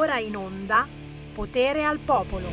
ora 0.00 0.18
in 0.18 0.34
onda 0.34 0.88
Potere 1.34 1.84
al 1.84 1.98
Popolo. 1.98 2.48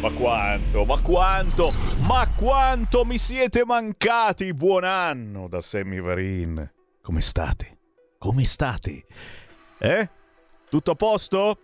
Ma 0.00 0.10
quanto, 0.12 0.84
ma 0.86 1.00
quanto, 1.02 1.72
ma 2.06 2.26
quanto 2.34 3.04
mi 3.04 3.18
siete 3.18 3.66
mancati! 3.66 4.54
Buon 4.54 4.84
anno 4.84 5.46
da 5.46 5.60
Sammy 5.60 6.00
Varin. 6.00 6.72
Come 7.02 7.20
state? 7.20 7.78
Come 8.16 8.44
state? 8.44 9.04
Eh? 9.78 10.10
Tutto 10.70 10.90
a 10.92 10.94
posto? 10.94 11.58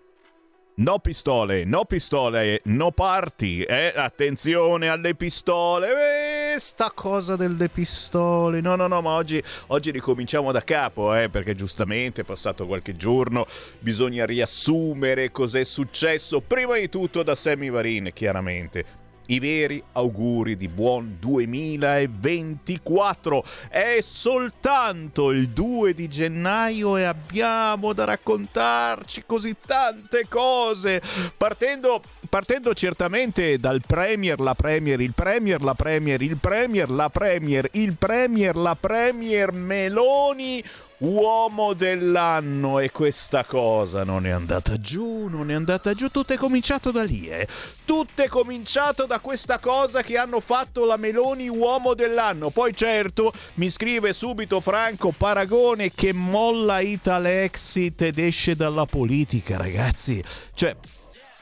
No 0.76 0.98
pistole, 0.98 1.64
no 1.64 1.84
pistole, 1.86 2.60
no 2.64 2.90
parti, 2.90 3.62
eh? 3.62 3.92
Attenzione 3.96 4.88
alle 4.88 5.14
pistole, 5.14 5.88
eh, 5.88 6.23
sta 6.58 6.90
cosa 6.94 7.36
delle 7.36 7.68
pistole. 7.68 8.60
No, 8.60 8.76
no, 8.76 8.86
no, 8.86 9.00
ma 9.00 9.10
oggi, 9.10 9.42
oggi 9.68 9.90
ricominciamo 9.90 10.52
da 10.52 10.62
capo, 10.62 11.14
eh? 11.14 11.28
Perché 11.28 11.54
giustamente 11.54 12.22
è 12.22 12.24
passato 12.24 12.66
qualche 12.66 12.96
giorno, 12.96 13.46
bisogna 13.78 14.24
riassumere 14.24 15.30
cos'è 15.30 15.64
successo. 15.64 16.40
Prima 16.40 16.76
di 16.76 16.88
tutto 16.88 17.22
da 17.22 17.34
Sammy 17.34 17.70
Varin, 17.70 18.10
chiaramente 18.12 19.02
i 19.26 19.38
veri 19.38 19.82
auguri 19.92 20.56
di 20.56 20.68
buon 20.68 21.16
2024. 21.18 23.44
È 23.68 23.98
soltanto 24.02 25.30
il 25.30 25.50
2 25.50 25.94
di 25.94 26.08
gennaio 26.08 26.96
e 26.96 27.04
abbiamo 27.04 27.92
da 27.92 28.04
raccontarci 28.04 29.22
così 29.24 29.54
tante 29.64 30.26
cose. 30.28 31.00
Partendo, 31.36 32.02
partendo 32.34 32.74
certamente 32.74 33.60
dal 33.60 33.80
Premier, 33.86 34.40
la 34.40 34.56
Premier, 34.56 35.00
il 35.00 35.12
Premier, 35.14 35.62
la 35.62 35.74
Premier, 35.74 36.20
il 36.20 36.36
Premier, 36.36 36.90
la 36.90 37.08
Premier, 37.08 37.68
il 37.74 37.96
Premier, 37.96 38.56
la 38.56 38.74
Premier 38.74 39.52
Meloni 39.52 40.60
uomo 40.96 41.74
dell'anno 41.74 42.80
e 42.80 42.90
questa 42.90 43.44
cosa 43.44 44.02
non 44.02 44.26
è 44.26 44.30
andata 44.30 44.80
giù, 44.80 45.28
non 45.28 45.52
è 45.52 45.54
andata 45.54 45.94
giù, 45.94 46.08
tutto 46.08 46.32
è 46.32 46.36
cominciato 46.36 46.90
da 46.90 47.04
lì, 47.04 47.28
eh. 47.28 47.46
Tutto 47.84 48.20
è 48.20 48.26
cominciato 48.26 49.06
da 49.06 49.20
questa 49.20 49.60
cosa 49.60 50.02
che 50.02 50.18
hanno 50.18 50.40
fatto 50.40 50.84
la 50.84 50.96
Meloni 50.96 51.48
uomo 51.48 51.94
dell'anno. 51.94 52.50
Poi 52.50 52.74
certo, 52.74 53.32
mi 53.54 53.70
scrive 53.70 54.12
subito 54.12 54.60
Franco 54.60 55.14
Paragone 55.16 55.92
che 55.94 56.12
molla 56.12 56.80
Italexit 56.80 58.02
ed 58.02 58.18
esce 58.18 58.56
dalla 58.56 58.86
politica, 58.86 59.56
ragazzi. 59.56 60.20
Cioè, 60.52 60.74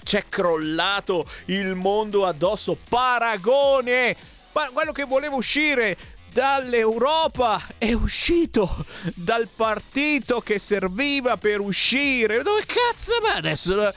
c'è 0.03 0.25
crollato 0.29 1.29
il 1.47 1.75
mondo 1.75 2.27
addosso. 2.27 2.77
Paragone! 2.89 4.17
Ma 4.53 4.69
quello 4.73 4.93
che 4.93 5.05
voleva 5.05 5.35
uscire 5.35 5.97
dall'Europa 6.33 7.63
è 7.79 7.93
uscito 7.93 8.85
dal 9.15 9.49
partito 9.55 10.41
che 10.41 10.59
serviva 10.59 11.37
per 11.37 11.61
uscire. 11.61 12.43
Dove 12.43 12.65
cazzo 12.67 13.13
va 13.23 13.35
adesso? 13.35 13.93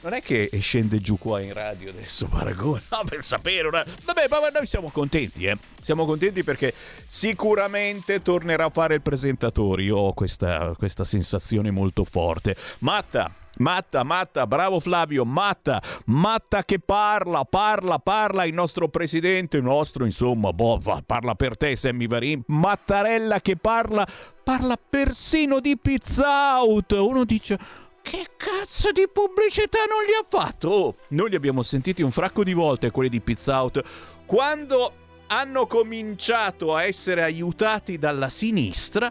Non 0.00 0.12
è 0.12 0.22
che 0.22 0.48
scende 0.60 1.00
giù 1.00 1.18
qua 1.18 1.40
in 1.40 1.52
radio 1.52 1.90
adesso 1.90 2.26
Paragone, 2.26 2.82
no, 2.90 3.02
per 3.04 3.24
sapere. 3.24 3.66
Una... 3.66 3.84
Vabbè, 4.04 4.26
ma 4.28 4.38
noi 4.48 4.66
siamo 4.66 4.90
contenti, 4.90 5.44
eh. 5.44 5.56
Siamo 5.80 6.04
contenti 6.04 6.44
perché 6.44 6.72
sicuramente 7.06 8.22
tornerà 8.22 8.66
a 8.66 8.70
fare 8.70 8.94
il 8.94 9.02
presentatore. 9.02 9.82
Io 9.82 9.96
ho 9.96 10.12
questa, 10.12 10.72
questa 10.78 11.04
sensazione 11.04 11.72
molto 11.72 12.04
forte. 12.04 12.56
Matta, 12.78 13.32
Matta, 13.58 14.02
Matta, 14.02 14.46
bravo 14.46 14.80
Flavio, 14.80 15.24
Matta, 15.24 15.80
Matta 16.06 16.64
che 16.64 16.78
parla, 16.78 17.44
parla, 17.44 17.98
parla 17.98 18.44
il 18.44 18.54
nostro 18.54 18.88
presidente, 18.88 19.56
il 19.58 19.62
nostro 19.62 20.04
insomma, 20.04 20.52
boh, 20.52 20.80
parla 21.04 21.34
per 21.34 21.56
te 21.56 21.76
Sammy 21.76 22.06
Varin, 22.06 22.42
Mattarella 22.46 23.40
che 23.40 23.56
parla, 23.56 24.06
parla 24.42 24.76
persino 24.76 25.60
di 25.60 25.76
pizza 25.76 26.60
out. 26.60 26.92
Uno 26.92 27.24
dice 27.24 27.58
che 28.02 28.28
cazzo 28.36 28.90
di 28.90 29.06
pubblicità 29.12 29.80
non 29.88 30.02
gli 30.02 30.14
ha 30.18 30.24
fatto? 30.26 30.68
Oh, 30.68 30.94
noi 31.08 31.30
li 31.30 31.36
abbiamo 31.36 31.62
sentiti 31.62 32.02
un 32.02 32.10
fracco 32.10 32.42
di 32.42 32.54
volte 32.54 32.90
quelli 32.90 33.10
di 33.10 33.20
Pizza 33.20 33.60
Out. 33.60 33.82
Quando 34.24 34.92
hanno 35.26 35.66
cominciato 35.66 36.74
a 36.74 36.84
essere 36.84 37.22
aiutati 37.22 37.98
dalla 37.98 38.30
sinistra, 38.30 39.10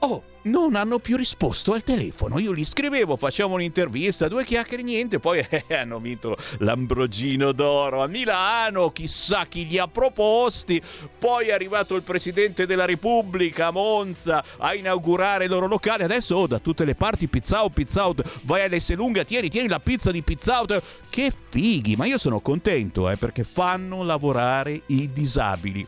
oh, 0.00 0.22
non 0.44 0.74
hanno 0.74 0.98
più 0.98 1.16
risposto 1.16 1.72
al 1.72 1.82
telefono. 1.82 2.38
Io 2.38 2.54
gli 2.54 2.64
scrivevo, 2.64 3.16
facciamo 3.16 3.54
un'intervista, 3.54 4.28
due 4.28 4.44
chiacchiere, 4.44 4.82
niente. 4.82 5.18
Poi 5.18 5.38
eh, 5.48 5.74
hanno 5.74 5.98
vinto 5.98 6.36
l'Ambrogino 6.58 7.52
d'Oro 7.52 8.02
a 8.02 8.06
Milano, 8.06 8.90
chissà 8.90 9.46
chi 9.46 9.66
li 9.66 9.78
ha 9.78 9.88
proposti. 9.88 10.80
Poi 11.18 11.46
è 11.46 11.52
arrivato 11.52 11.94
il 11.94 12.02
Presidente 12.02 12.66
della 12.66 12.84
Repubblica 12.84 13.68
a 13.68 13.70
Monza 13.70 14.44
a 14.58 14.74
inaugurare 14.74 15.44
il 15.44 15.50
loro 15.50 15.66
locale. 15.66 16.04
Adesso 16.04 16.36
oh, 16.36 16.46
da 16.46 16.58
tutte 16.58 16.84
le 16.84 16.94
parti 16.94 17.26
pizza 17.26 17.62
out, 17.62 17.72
pizza 17.72 18.06
out. 18.06 18.40
Vai 18.42 18.64
all'Esselunga, 18.64 19.24
tieni, 19.24 19.48
tieni 19.48 19.68
la 19.68 19.80
pizza 19.80 20.10
di 20.10 20.22
pizza 20.22 20.58
out. 20.58 20.82
Che 21.08 21.32
fighi, 21.48 21.96
ma 21.96 22.06
io 22.06 22.18
sono 22.18 22.40
contento 22.40 23.08
eh, 23.08 23.16
perché 23.16 23.44
fanno 23.44 24.02
lavorare 24.02 24.82
i 24.86 25.10
disabili. 25.12 25.86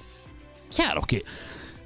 Chiaro 0.69 1.03
che 1.03 1.25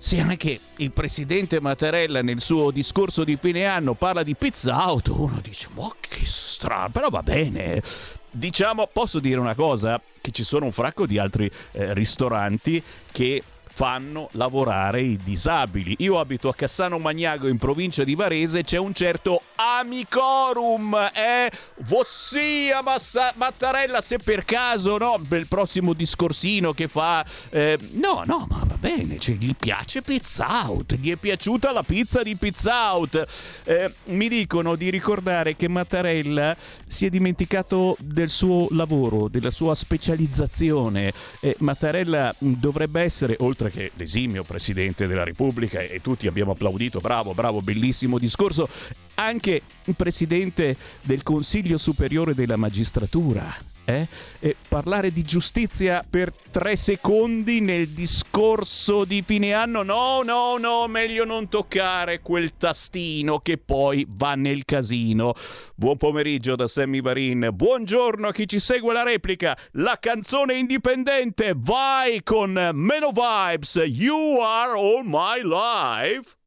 se 0.03 0.19
anche 0.19 0.59
il 0.77 0.93
presidente 0.93 1.61
Mattarella 1.61 2.23
nel 2.23 2.41
suo 2.41 2.71
discorso 2.71 3.23
di 3.23 3.37
fine 3.37 3.67
anno 3.67 3.93
parla 3.93 4.23
di 4.23 4.35
pizza 4.35 4.75
auto, 4.77 5.21
uno 5.21 5.41
dice, 5.43 5.69
ma 5.75 5.93
che 6.01 6.25
strano, 6.25 6.89
però 6.89 7.11
va 7.11 7.23
bene. 7.23 7.83
Diciamo, 8.31 8.89
posso 8.91 9.21
dire 9.21 9.39
una 9.39 9.55
cosa, 9.55 10.01
che 10.23 10.31
ci 10.31 10.43
sono 10.43 10.65
un 10.65 10.73
fracco 10.73 11.05
di 11.05 11.19
altri 11.19 11.51
eh, 11.73 11.93
ristoranti 11.93 12.83
che 13.13 13.43
fanno 13.73 14.29
lavorare 14.33 15.01
i 15.01 15.17
disabili. 15.17 15.95
Io 15.99 16.19
abito 16.19 16.49
a 16.49 16.55
Cassano 16.55 16.99
Magnago 16.99 17.49
in 17.49 17.57
provincia 17.57 18.05
di 18.05 18.15
Varese, 18.15 18.63
c'è 18.63 18.79
un 18.79 18.93
certo 18.93 19.43
Amicorum, 19.55 21.11
eh? 21.15 21.51
Vossia 21.87 22.83
Massa- 22.83 23.33
Mattarella, 23.37 24.01
se 24.01 24.19
per 24.19 24.45
caso, 24.45 24.99
no, 24.99 25.19
il 25.31 25.47
prossimo 25.47 25.93
discorsino 25.93 26.73
che 26.73 26.89
fa... 26.89 27.25
Eh, 27.51 27.79
no, 27.93 28.23
no, 28.27 28.47
ma 28.49 28.65
va 28.67 28.77
bene, 28.79 29.19
cioè, 29.19 29.37
gli 29.37 29.55
piace 29.55 30.03
Pizza 30.03 30.67
Out, 30.67 30.95
gli 30.97 31.11
è 31.11 31.17
piaciuta 31.17 31.73
la 31.73 31.83
pizza 31.83 32.23
di 32.23 32.37
Pizza 32.37 32.93
Out. 32.93 33.27
Eh, 33.65 33.93
mi 34.07 34.29
dicono 34.29 34.77
di 34.77 34.91
ricordare 34.91 35.57
che 35.57 35.69
Mattarella 35.69 36.57
si 36.87 37.07
è 37.07 37.09
dimenticato 37.09 37.97
del 38.01 38.29
suo 38.29 38.67
lavoro, 38.71 39.29
della 39.29 39.51
sua 39.51 39.75
specializzazione. 39.75 41.13
Eh, 41.41 41.57
Mattarella 41.61 42.35
dovrebbe 42.39 43.03
essere, 43.03 43.37
oltre 43.41 43.70
che 43.71 43.91
l'esimio 43.95 44.45
Presidente 44.45 45.07
della 45.07 45.25
Repubblica, 45.25 45.81
e 45.81 46.01
tutti 46.01 46.27
abbiamo 46.27 46.53
applaudito, 46.53 47.01
bravo, 47.01 47.35
bravo, 47.35 47.61
bellissimo 47.63 48.19
discorso, 48.19 48.69
anche 49.15 49.63
il 49.85 49.95
Presidente 49.95 50.77
del 51.03 51.23
Consiglio 51.23 51.79
Superiore 51.79 52.35
della 52.35 52.57
Magistratura 52.57 53.70
eh? 53.85 54.07
E 54.39 54.57
parlare 54.69 55.13
di 55.13 55.23
giustizia 55.23 56.05
per 56.09 56.33
tre 56.51 56.77
secondi 56.77 57.61
nel 57.61 57.89
discorso 57.89 59.05
di 59.05 59.23
fine 59.23 59.53
anno? 59.53 59.83
No, 59.83 60.23
no, 60.23 60.57
no, 60.57 60.87
meglio 60.87 61.25
non 61.25 61.49
toccare 61.49 62.21
quel 62.21 62.57
tastino 62.57 63.41
che 63.41 63.59
poi 63.59 64.07
va 64.09 64.35
nel 64.35 64.65
casino. 64.65 65.35
Buon 65.75 65.97
pomeriggio 65.97 66.57
da 66.57 66.67
Sammy 66.67 67.01
Varin. 67.01 67.51
Buongiorno 67.53 68.29
a 68.29 68.33
chi 68.33 68.49
ci 68.49 68.59
segue 68.59 68.93
la 68.93 69.03
replica. 69.03 69.57
La 69.73 69.99
canzone 70.01 70.55
indipendente 70.55 71.53
vai 71.57 72.23
con 72.23 72.71
meno 72.73 73.11
vibes. 73.13 73.83
You 73.87 74.41
are 74.41 74.73
all 74.73 75.03
my 75.05 75.43
life. 75.43 76.39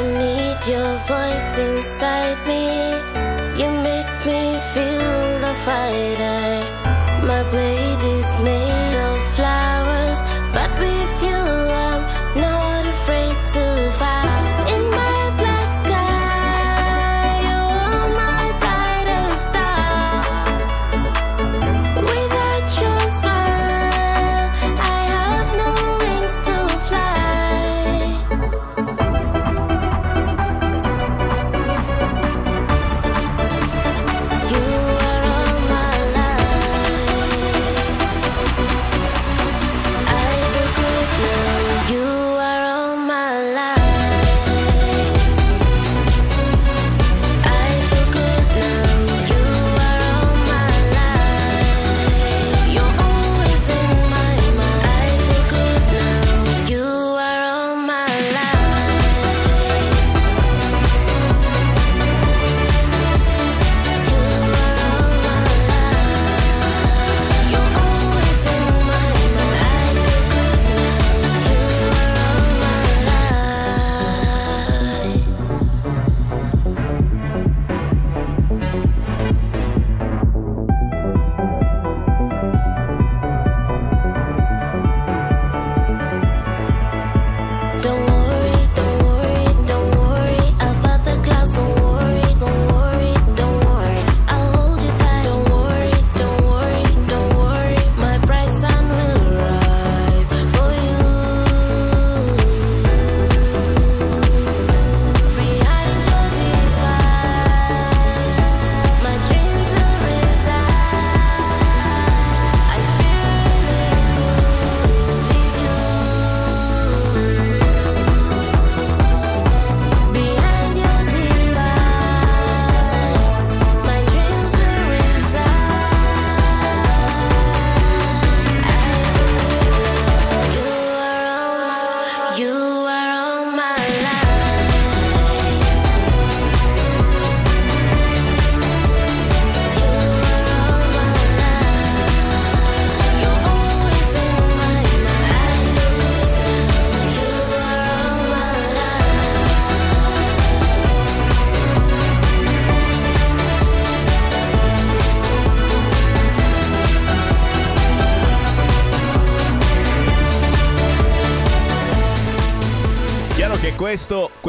I 0.00 0.02
need 0.02 0.60
your 0.66 0.96
voice 1.12 1.58
inside 1.58 2.40
me. 2.48 2.64
You 3.60 3.68
make 3.82 4.12
me 4.24 4.58
feel 4.72 5.40
the 5.44 5.54
fighter. 5.66 6.79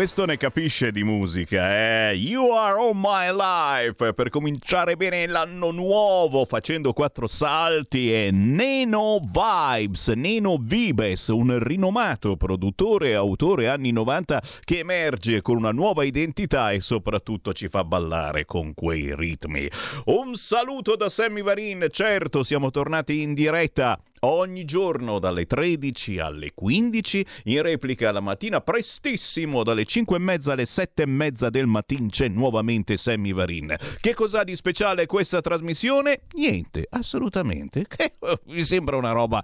Questo, 0.01 0.25
ne 0.25 0.38
capisce 0.38 0.92
di 0.92 1.03
musica, 1.03 2.09
eh? 2.09 2.15
You 2.15 2.50
are 2.53 2.74
all 2.74 2.94
my 2.95 3.30
life 3.31 4.13
per 4.15 4.31
cominciare 4.31 4.98
bene 4.98 5.27
l'anno 5.27 5.69
nuovo 5.69 6.44
facendo 6.45 6.92
quattro 6.92 7.27
salti 7.27 8.12
e 8.12 8.31
Neno 8.31 9.19
Vibes, 9.19 10.07
Neno 10.07 10.57
Vibes, 10.59 11.27
un 11.27 11.59
rinomato 11.59 12.36
produttore 12.36 13.09
e 13.09 13.13
autore 13.13 13.68
anni 13.68 13.92
90 13.92 14.42
che 14.63 14.80
emerge 14.80 15.44
con 15.44 15.57
una 15.57 15.71
nuova 15.71 16.03
identità 16.03 16.71
e 16.71 16.80
soprattutto 16.80 17.53
ci 17.53 17.68
fa 17.68 17.83
ballare 17.83 18.45
con 18.45 18.74
quei 18.74 19.15
ritmi. 19.15 19.69
Un 20.06 20.33
saluto 20.33 20.95
da 20.95 21.09
Sammy 21.09 21.44
Varin, 21.44 21.86
certo 21.92 22.42
siamo 22.42 22.71
tornati 22.71 23.21
in 23.21 23.36
diretta 23.36 24.01
ogni 24.22 24.66
giorno 24.66 25.20
dalle 25.20 25.46
13 25.46 26.20
alle 26.20 26.52
15, 26.54 27.26
in 27.46 27.62
replica 27.62 28.12
la 28.12 28.20
mattina 28.20 28.62
prestissimo 28.62 29.64
dalle 29.64 29.86
5 29.86 30.16
e 30.16 30.20
mezza 30.20 30.54
alle 30.54 30.66
7 30.66 31.04
e 31.04 31.06
mezza 31.06 31.50
del 31.50 31.68
mattino 31.68 32.08
c'è 32.08 32.28
nuovamente 32.28 32.98
Sammy 32.98 33.34
Varin. 33.34 33.76
Che 34.00 34.14
cos'ha 34.14 34.44
di 34.44 34.56
speciale 34.56 35.06
questa 35.06 35.42
trasmissione? 35.42 36.22
Niente, 36.34 36.86
assolutamente. 36.90 37.86
Che 37.88 38.14
mi 38.48 38.64
sembra 38.64 38.98
una 38.98 39.12
roba 39.12 39.44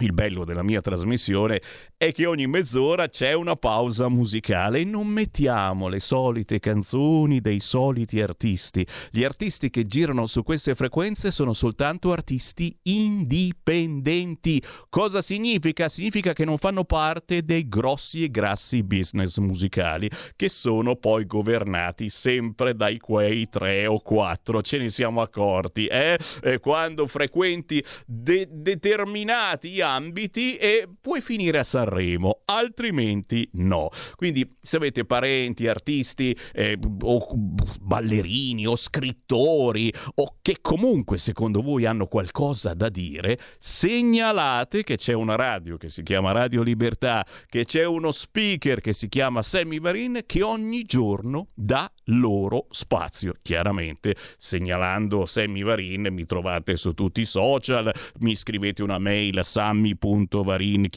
Il 0.00 0.12
bello 0.12 0.44
della 0.44 0.62
mia 0.62 0.82
trasmissione 0.82 1.62
è 1.98 2.12
che 2.12 2.26
ogni 2.26 2.46
mezz'ora 2.46 3.08
c'è 3.08 3.32
una 3.32 3.56
pausa 3.56 4.08
musicale 4.08 4.80
e 4.80 4.84
non 4.84 5.06
mettiamo 5.06 5.88
le 5.88 5.98
solite 5.98 6.58
canzoni 6.58 7.40
dei 7.40 7.58
soliti 7.58 8.20
artisti. 8.20 8.86
Gli 9.10 9.24
artisti 9.24 9.70
che 9.70 9.84
girano 9.84 10.26
su 10.26 10.42
queste 10.42 10.74
frequenze 10.74 11.30
sono 11.30 11.54
soltanto 11.54 12.12
artisti 12.12 12.76
indipendenti. 12.82 14.62
Cosa 14.90 15.22
significa? 15.22 15.88
Significa 15.88 16.34
che 16.34 16.44
non 16.44 16.58
fanno 16.58 16.84
parte 16.84 17.42
dei 17.42 17.66
grossi 17.66 18.24
e 18.24 18.30
grassi 18.30 18.82
business 18.82 19.38
musicali, 19.38 20.10
che 20.36 20.50
sono 20.50 20.96
poi 20.96 21.24
governati 21.24 22.10
sempre 22.10 22.74
dai 22.74 22.98
quei 22.98 23.48
tre 23.48 23.86
o 23.86 24.00
quattro. 24.00 24.60
Ce 24.60 24.76
ne 24.76 24.90
siamo 24.90 25.22
accorti, 25.22 25.86
eh? 25.86 26.18
eh 26.42 26.58
quando 26.58 27.06
frequenti 27.06 27.82
de- 28.04 28.48
determinati 28.50 29.80
ambiti 29.80 30.56
e 30.58 30.86
puoi 31.00 31.22
finire 31.22 31.60
a 31.60 31.64
Sanremo, 31.64 31.84
altrimenti 32.46 33.48
no. 33.54 33.90
Quindi 34.16 34.54
se 34.60 34.76
avete 34.76 35.04
parenti, 35.04 35.66
artisti 35.66 36.36
eh, 36.52 36.78
o 37.02 37.26
ballerini 37.80 38.66
o 38.66 38.76
scrittori 38.76 39.92
o 40.16 40.36
che 40.42 40.58
comunque 40.60 41.18
secondo 41.18 41.62
voi 41.62 41.84
hanno 41.84 42.06
qualcosa 42.06 42.74
da 42.74 42.88
dire, 42.88 43.38
segnalate 43.58 44.82
che 44.82 44.96
c'è 44.96 45.12
una 45.12 45.36
radio 45.36 45.76
che 45.76 45.88
si 45.88 46.02
chiama 46.02 46.32
Radio 46.32 46.62
Libertà, 46.62 47.24
che 47.46 47.64
c'è 47.64 47.84
uno 47.84 48.10
speaker 48.10 48.80
che 48.80 48.92
si 48.92 49.08
chiama 49.08 49.42
Sammy 49.42 49.80
Varin 49.80 50.22
che 50.26 50.42
ogni 50.42 50.84
giorno 50.84 51.48
dà 51.54 51.90
loro 52.06 52.66
spazio. 52.70 53.34
Chiaramente 53.42 54.14
segnalando 54.38 55.26
Sammy 55.26 55.62
Varin 55.62 56.08
mi 56.10 56.26
trovate 56.26 56.76
su 56.76 56.92
tutti 56.92 57.20
i 57.20 57.26
social, 57.26 57.92
mi 58.20 58.34
scrivete 58.34 58.82
una 58.82 58.98
mail 58.98 59.38
a 59.38 59.42
sammy.varin 59.42 60.88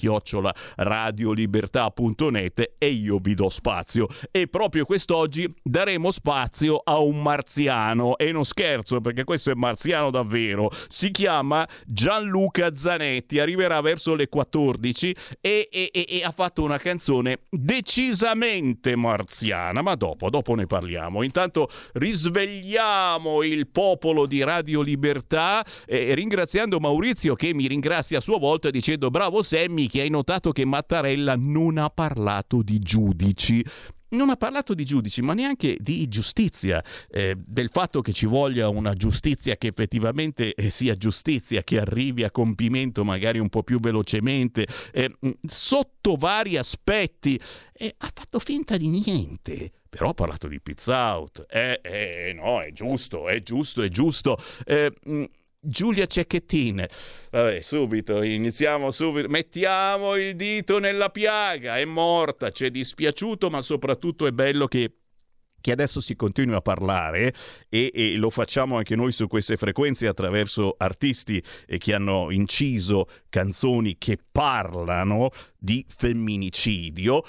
radiolibertà.net 0.80 2.74
e 2.78 2.88
io 2.88 3.18
vi 3.20 3.34
do 3.34 3.50
spazio. 3.50 4.08
E 4.32 4.48
proprio 4.48 4.86
quest'oggi 4.86 5.52
daremo 5.62 6.12
spazio 6.12 6.82
a 6.84 7.00
un 7.00 7.22
marziano 7.22 8.18
e 8.18 8.32
non 8.32 8.46
scherzo 8.46 9.02
perché 9.02 9.24
questo 9.24 9.52
è 9.52 9.54
marziano 9.54 10.10
davvero. 10.10 10.72
Si 10.88 11.12
chiama 11.12 11.68
Gianluca 11.86 12.76
Zanetti, 12.76 13.40
arriverà 13.40 13.82
verso 13.82 14.16
le 14.16 14.28
14 14.28 15.16
e, 15.42 15.68
e, 15.72 15.90
e, 15.92 16.06
e 16.08 16.24
ha 16.24 16.32
fatto 16.32 16.64
una 16.64 16.78
canzone 16.78 17.42
decisamente 17.50 18.96
marziana, 18.96 19.82
ma 19.82 19.96
dopo, 19.96 20.30
dopo 20.30 20.56
ne 20.56 20.66
parliamo. 20.66 21.24
Intanto 21.24 21.70
risvegliamo 21.94 23.44
il 23.44 23.68
popolo 23.68 24.26
di 24.26 24.44
Radio 24.44 24.82
Libertà 24.82 25.66
eh, 25.86 26.14
ringraziando 26.14 26.80
Maurizio 26.80 27.36
che 27.36 27.54
mi 27.54 27.68
ringrazia 27.68 28.20
a 28.20 28.22
sua 28.22 28.38
volta 28.38 28.70
dicendo 28.70 29.10
bravo 29.10 29.42
Sammy 29.42 29.88
che 29.88 30.02
hai 30.02 30.10
notato 30.10 30.52
che 30.52 30.66
Mattarella 30.70 31.36
non 31.38 31.78
ha 31.78 31.90
parlato 31.90 32.62
di 32.62 32.80
giudici 32.80 33.64
non 34.10 34.30
ha 34.30 34.38
parlato 34.38 34.74
di 34.74 34.86
giudici, 34.86 35.22
ma 35.22 35.34
neanche 35.34 35.78
di 35.80 36.08
giustizia, 36.08 36.84
eh, 37.10 37.36
del 37.38 37.70
fatto 37.70 38.02
che 38.02 38.14
ci 38.14 38.26
voglia 38.26 38.70
una 38.70 38.94
giustizia 38.94 39.56
che 39.56 39.68
effettivamente 39.68 40.54
eh, 40.54 40.70
sia 40.70 40.96
giustizia, 40.96 41.64
che 41.64 41.80
arrivi 41.80 42.24
a 42.24 42.32
compimento 42.32 43.04
magari 43.04 43.40
un 43.40 43.50
po' 43.50 43.64
più 43.64 43.80
velocemente, 43.80 44.66
eh, 44.92 45.16
sotto 45.48 46.16
vari 46.16 46.58
aspetti. 46.58 47.40
ha 47.98 48.12
fatto 48.14 48.40
finta 48.40 48.78
di 48.78 48.88
niente. 48.88 49.72
Però 49.90 50.10
ha 50.10 50.14
parlato 50.14 50.48
di 50.48 50.62
pizza 50.62 51.16
out. 51.16 51.46
Eh, 51.50 51.80
eh, 51.84 52.34
no, 52.34 52.62
è 52.62 52.72
giusto, 52.72 53.28
è 53.28 53.42
giusto, 53.42 53.82
è 53.82 53.90
giusto. 53.90 54.38
Eh, 54.64 54.94
Giulia 55.60 56.06
Cecchettin. 56.06 56.86
Vabbè, 57.32 57.62
subito, 57.62 58.22
iniziamo 58.22 58.92
subito. 58.92 59.28
Mettiamo 59.28 60.16
il 60.16 60.36
dito 60.36 60.80
nella 60.80 61.10
piaga, 61.10 61.78
è 61.78 61.86
morta, 61.86 62.52
ci 62.52 62.66
è 62.66 62.72
dispiaciuto, 62.72 63.50
ma 63.50 63.62
soprattutto 63.62 64.26
è 64.26 64.32
bello 64.32 64.68
che 64.68 64.94
che 65.62 65.72
adesso 65.72 66.00
si 66.00 66.16
continui 66.16 66.56
a 66.56 66.62
parlare 66.62 67.34
e, 67.68 67.92
e, 67.94 68.16
lo 68.16 68.30
facciamo 68.30 68.78
anche 68.78 68.96
noi 68.96 69.12
su 69.12 69.28
queste 69.28 69.58
frequenze 69.58 70.08
attraverso 70.08 70.76
artisti 70.78 71.44
che 71.78 71.94
hanno 71.94 72.32
inciso 72.32 73.08
canzoni 73.30 73.98
che 73.98 74.18
parlano 74.32 75.32
di 75.58 75.86
femminicidio. 75.88 77.24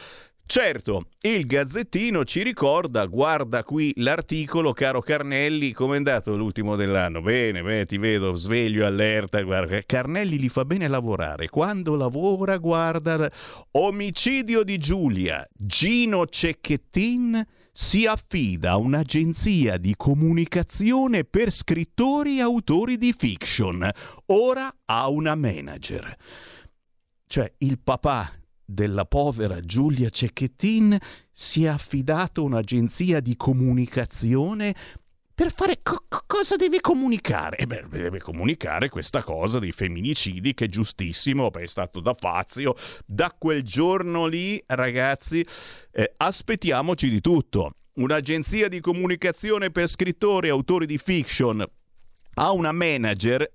Certo, 0.51 1.05
il 1.21 1.47
Gazzettino 1.47 2.25
ci 2.25 2.43
ricorda, 2.43 3.07
guarda 3.07 3.63
qui 3.63 3.93
l'articolo, 3.99 4.73
caro 4.73 5.01
Carnelli, 5.01 5.71
come 5.71 5.95
è 5.95 5.97
andato 5.99 6.35
l'ultimo 6.35 6.75
dell'anno? 6.75 7.23
Bene, 7.23 7.63
bene, 7.63 7.87
ti 7.87 7.99
vedo, 7.99 8.33
sveglio, 8.33 8.85
allerta, 8.85 9.41
guarda. 9.43 9.81
Carnelli 9.87 10.41
gli 10.41 10.49
fa 10.49 10.65
bene 10.65 10.89
lavorare, 10.89 11.49
quando 11.49 11.95
lavora, 11.95 12.57
guarda, 12.57 13.31
omicidio 13.71 14.65
di 14.65 14.77
Giulia, 14.79 15.47
Gino 15.53 16.27
Cecchettin 16.27 17.47
si 17.71 18.07
affida 18.07 18.73
a 18.73 18.79
un'agenzia 18.79 19.77
di 19.77 19.95
comunicazione 19.97 21.23
per 21.23 21.53
scrittori 21.53 22.39
e 22.39 22.41
autori 22.41 22.99
di 22.99 23.15
fiction, 23.17 23.89
ora 24.27 24.79
ha 24.85 25.09
una 25.11 25.37
manager. 25.37 26.17
Cioè 27.29 27.53
il 27.59 27.79
papà 27.79 28.33
della 28.71 29.05
povera 29.05 29.61
Giulia 29.61 30.09
Cecchettin 30.09 30.97
si 31.33 31.65
è 31.65 31.69
affidato 31.69 32.45
un'agenzia 32.45 33.21
di 33.21 33.37
comunicazione 33.37 34.75
per 35.35 35.53
fare 35.53 35.81
co- 35.83 36.05
cosa 36.27 36.57
deve 36.57 36.81
comunicare? 36.81 37.57
Eh 37.57 37.67
beh, 37.67 37.87
deve 37.89 38.21
comunicare 38.21 38.91
questa 38.91 39.25
cosa 39.25 39.59
dei 39.59 39.73
femminicidi 39.73 40.53
che 40.53 40.67
è 40.67 40.69
giustissimo, 40.69 41.51
è 41.51 41.67
stato 41.67 42.01
da 42.01 42.13
Fazio. 42.13 42.75
Da 43.07 43.35
quel 43.37 43.63
giorno 43.63 44.27
lì, 44.27 44.63
ragazzi, 44.67 45.45
eh, 45.93 46.13
aspettiamoci 46.19 47.09
di 47.09 47.23
tutto. 47.23 47.73
Un'agenzia 47.95 48.69
di 48.69 48.81
comunicazione 48.81 49.71
per 49.71 49.89
scrittori 49.89 50.49
e 50.49 50.51
autori 50.51 50.85
di 50.85 50.99
fiction 50.99 51.65
ha 52.35 52.53
una 52.53 52.73
manager 52.73 53.51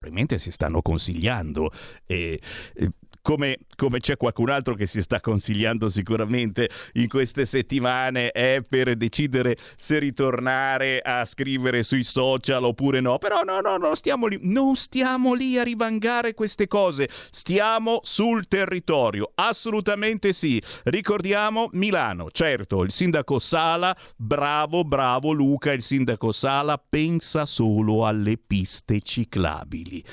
probabilmente 0.00 0.38
si 0.38 0.50
stanno 0.50 0.80
consigliando 0.80 1.70
e, 2.06 2.40
e 2.72 2.90
come, 3.22 3.58
come, 3.76 4.00
c'è 4.00 4.16
qualcun 4.16 4.50
altro 4.50 4.74
che 4.74 4.86
si 4.86 5.02
sta 5.02 5.20
consigliando 5.20 5.88
sicuramente 5.88 6.68
in 6.94 7.08
queste 7.08 7.44
settimane 7.44 8.30
è 8.30 8.60
per 8.66 8.96
decidere 8.96 9.56
se 9.76 9.98
ritornare 9.98 11.00
a 11.00 11.24
scrivere 11.24 11.82
sui 11.82 12.04
social 12.04 12.64
oppure 12.64 13.00
no. 13.00 13.18
Però 13.18 13.42
no, 13.42 13.60
no, 13.60 13.76
no, 13.76 13.94
stiamo 13.94 14.26
lì, 14.26 14.38
non 14.42 14.76
stiamo 14.76 15.34
lì 15.34 15.58
a 15.58 15.62
rivangare 15.62 16.34
queste 16.34 16.66
cose, 16.66 17.08
stiamo 17.30 18.00
sul 18.02 18.48
territorio, 18.48 19.32
assolutamente 19.34 20.32
sì. 20.32 20.62
Ricordiamo 20.84 21.68
Milano, 21.72 22.30
certo, 22.30 22.82
il 22.82 22.92
sindaco 22.92 23.38
Sala, 23.38 23.96
bravo, 24.16 24.84
bravo 24.84 25.32
Luca, 25.32 25.72
il 25.72 25.82
sindaco 25.82 26.32
Sala 26.32 26.78
pensa 26.78 27.46
solo 27.46 28.06
alle 28.06 28.36
piste 28.38 29.00
ciclabili. 29.00 30.04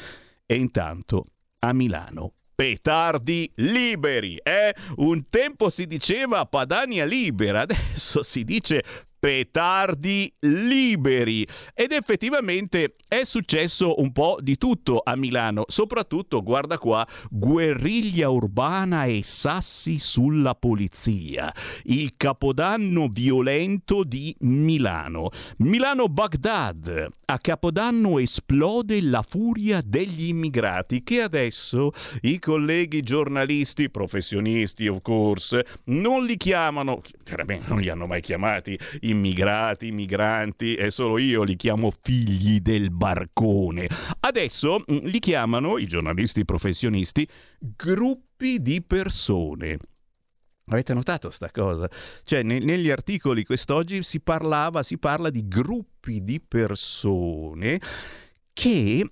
E 0.46 0.56
intanto 0.56 1.26
a 1.60 1.74
Milano 1.74 2.37
petardi 2.58 3.52
liberi. 3.58 4.40
Eh? 4.42 4.74
Un 4.96 5.30
tempo 5.30 5.70
si 5.70 5.86
diceva 5.86 6.44
Padania 6.48 7.06
libera, 7.06 7.62
adesso 7.70 8.24
si 8.24 8.44
dice 8.44 8.84
petardi 9.20 10.32
liberi. 10.40 11.48
Ed 11.74 11.92
effettivamente 11.92 12.96
è 13.08 13.24
successo 13.24 14.00
un 14.00 14.12
po' 14.12 14.38
di 14.42 14.58
tutto 14.58 15.02
a 15.04 15.16
Milano, 15.16 15.64
soprattutto 15.68 16.44
guarda 16.44 16.78
qua, 16.78 17.08
guerriglia 17.30 18.30
urbana 18.30 19.06
e 19.06 19.22
sassi 19.24 20.00
sulla 20.00 20.56
polizia, 20.56 21.54
il 21.84 22.14
capodanno 22.18 23.08
violento 23.08 24.04
di 24.04 24.36
Milano. 24.40 25.30
Milano 25.58 26.08
Baghdad, 26.08 27.08
a 27.26 27.38
capodanno 27.40 28.20
esplode 28.20 29.02
la 29.02 29.22
furia 29.22 29.82
degli 29.84 30.28
immigrati 30.28 31.04
che 31.04 31.22
adesso 31.22 31.92
i 32.22 32.40
colleghi 32.40 33.02
giornalisti, 33.02 33.90
professionisti 33.90 34.88
of 34.88 35.02
course, 35.02 35.66
non 35.86 36.26
li 36.26 36.38
chiamano, 36.38 37.02
chiaramente 37.24 37.68
non 37.68 37.80
li 37.80 37.90
hanno 37.90 38.08
mai 38.08 38.22
chiamati 38.22 38.78
immigrati, 39.18 39.92
migranti, 39.92 40.76
e 40.76 40.90
solo 40.90 41.18
io 41.18 41.44
li 41.44 41.56
chiamo 41.56 41.92
figli 42.02 42.60
del 42.62 42.92
barcone. 42.92 43.90
Adesso 44.20 44.84
mm, 44.92 44.98
li 45.06 45.20
chiamano, 45.20 45.78
i 45.78 45.88
giornalisti 45.88 46.46
professionisti, 46.46 47.28
gruppi 47.60 48.62
di 48.62 48.82
persone. 48.82 49.78
Avete 50.70 50.94
notato 50.94 51.30
sta 51.30 51.50
cosa? 51.50 51.90
Cioè, 52.24 52.44
ne- 52.44 52.60
negli 52.60 52.90
articoli 52.90 53.44
quest'oggi 53.46 54.04
si 54.04 54.20
parlava, 54.20 54.84
si 54.84 54.98
parla 54.98 55.30
di 55.30 55.48
gruppi 55.48 56.24
di 56.24 56.42
persone 56.42 57.80
che 58.54 59.10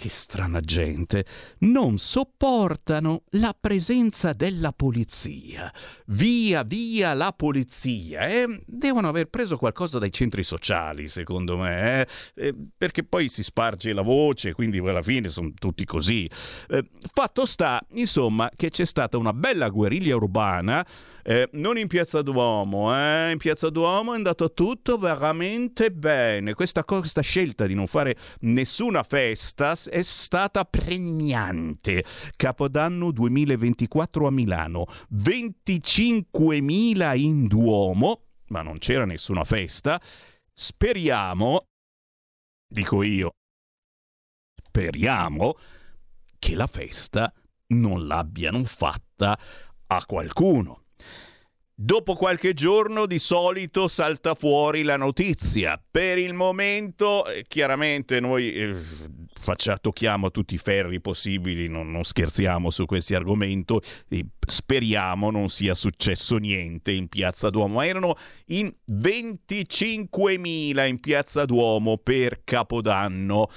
che 0.00 0.08
strana 0.08 0.60
gente, 0.60 1.26
non 1.58 1.98
sopportano 1.98 3.24
la 3.32 3.54
presenza 3.58 4.32
della 4.32 4.72
polizia. 4.72 5.70
Via, 6.06 6.62
via 6.62 7.12
la 7.12 7.34
polizia. 7.36 8.26
Eh? 8.26 8.62
Devono 8.64 9.08
aver 9.08 9.26
preso 9.26 9.58
qualcosa 9.58 9.98
dai 9.98 10.10
centri 10.10 10.42
sociali, 10.42 11.06
secondo 11.06 11.58
me, 11.58 12.00
eh? 12.00 12.06
Eh, 12.34 12.54
perché 12.78 13.04
poi 13.04 13.28
si 13.28 13.42
sparge 13.42 13.92
la 13.92 14.00
voce, 14.00 14.54
quindi 14.54 14.78
alla 14.78 15.02
fine 15.02 15.28
sono 15.28 15.52
tutti 15.54 15.84
così. 15.84 16.26
Eh, 16.70 16.88
fatto 17.12 17.44
sta, 17.44 17.78
insomma, 17.90 18.48
che 18.56 18.70
c'è 18.70 18.86
stata 18.86 19.18
una 19.18 19.34
bella 19.34 19.68
guerriglia 19.68 20.16
urbana 20.16 20.82
eh, 21.22 21.48
non 21.52 21.78
in 21.78 21.86
Piazza 21.86 22.22
Duomo, 22.22 22.94
eh? 22.96 23.30
in 23.32 23.38
Piazza 23.38 23.70
Duomo 23.70 24.12
è 24.12 24.16
andato 24.16 24.52
tutto 24.52 24.98
veramente 24.98 25.90
bene. 25.90 26.54
Questa, 26.54 26.84
questa 26.84 27.20
scelta 27.20 27.66
di 27.66 27.74
non 27.74 27.86
fare 27.86 28.16
nessuna 28.40 29.02
festa 29.02 29.74
è 29.90 30.02
stata 30.02 30.64
pregnante. 30.64 32.04
Capodanno 32.36 33.10
2024 33.10 34.26
a 34.26 34.30
Milano, 34.30 34.86
25.000 35.14 37.18
in 37.18 37.46
Duomo, 37.46 38.22
ma 38.46 38.62
non 38.62 38.78
c'era 38.78 39.04
nessuna 39.04 39.44
festa. 39.44 40.00
Speriamo, 40.52 41.66
dico 42.66 43.02
io, 43.02 43.32
speriamo 44.62 45.56
che 46.38 46.54
la 46.54 46.66
festa 46.66 47.30
non 47.68 48.06
l'abbiano 48.06 48.64
fatta 48.64 49.38
a 49.88 50.04
qualcuno. 50.06 50.84
Dopo 51.82 52.14
qualche 52.14 52.52
giorno 52.52 53.06
di 53.06 53.18
solito 53.18 53.88
salta 53.88 54.34
fuori 54.34 54.82
la 54.82 54.98
notizia. 54.98 55.82
Per 55.90 56.18
il 56.18 56.34
momento, 56.34 57.24
eh, 57.24 57.46
chiaramente 57.48 58.20
noi 58.20 58.52
eh, 58.52 58.74
faccia, 59.40 59.78
tocchiamo 59.78 60.30
tutti 60.30 60.56
i 60.56 60.58
ferri 60.58 61.00
possibili, 61.00 61.68
non, 61.68 61.90
non 61.90 62.04
scherziamo 62.04 62.68
su 62.68 62.84
questi 62.84 63.14
argomenti, 63.14 63.78
speriamo 64.46 65.30
non 65.30 65.48
sia 65.48 65.72
successo 65.72 66.36
niente 66.36 66.92
in 66.92 67.08
Piazza 67.08 67.48
Duomo. 67.48 67.80
Erano 67.80 68.14
in 68.48 68.70
25.000 68.92 70.86
in 70.86 71.00
Piazza 71.00 71.46
Duomo 71.46 71.96
per 71.96 72.42
Capodanno. 72.44 73.48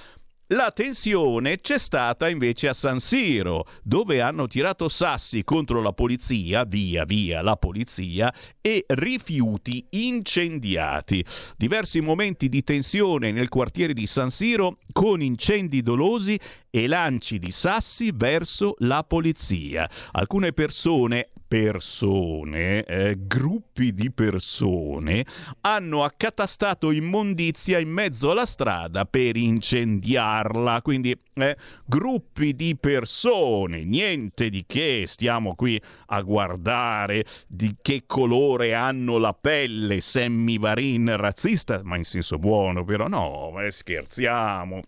La 0.54 0.72
tensione 0.72 1.62
c'è 1.62 1.80
stata 1.80 2.30
invece 2.30 2.68
a 2.68 2.74
San 2.74 3.00
Siro, 3.00 3.66
dove 3.82 4.22
hanno 4.22 4.46
tirato 4.46 4.88
sassi 4.88 5.44
contro 5.44 5.82
la 5.82 5.94
polizia, 5.94 6.64
via 6.64 7.06
via 7.06 7.42
la 7.42 7.56
polizia, 7.56 8.32
e 8.62 8.86
rifiuti 8.88 9.88
incendiati. 9.90 11.26
Diversi 11.58 12.02
momenti 12.02 12.50
di 12.50 12.64
tensione 12.64 13.32
nel 13.32 13.50
quartiere 13.50 13.94
di 13.94 14.06
San 14.06 14.30
Siro 14.30 14.78
con 14.92 15.24
incendi 15.24 15.82
dolosi 15.82 16.40
e 16.70 16.88
lanci 16.88 17.40
di 17.40 17.50
sassi 17.50 18.12
verso 18.14 18.76
la 18.80 19.04
polizia. 19.04 19.90
Alcune 20.12 20.54
persone 20.54 21.30
persone, 21.48 22.84
eh, 22.84 23.16
gruppi 23.20 23.94
di 23.94 24.12
persone, 24.12 25.26
hanno 25.62 26.04
accatastato 26.04 26.92
immondizia 26.92 27.80
in 27.80 27.90
mezzo 27.90 28.32
alla 28.32 28.46
strada 28.46 29.06
per 29.06 29.36
incendiarla. 29.36 30.82
Quindi 30.82 31.16
eh, 31.36 31.58
gruppi 31.86 32.56
di 32.56 32.76
persone, 32.76 33.84
niente 33.84 34.50
di 34.50 34.64
che, 34.66 35.04
stiamo 35.08 35.56
qui 35.56 35.80
a 36.08 36.22
guardare 36.22 37.26
di 37.48 37.76
che 37.82 38.04
colore 38.06 38.74
hanno 38.74 39.18
la 39.18 39.34
pelle, 39.34 40.00
semmivarin 40.02 41.16
razzista, 41.18 41.82
ma 41.84 41.98
in 41.98 42.06
senso 42.06 42.38
buono, 42.38 42.84
però 42.84 43.08
no, 43.08 43.60
eh, 43.62 43.72
scherziamo. 43.72 44.82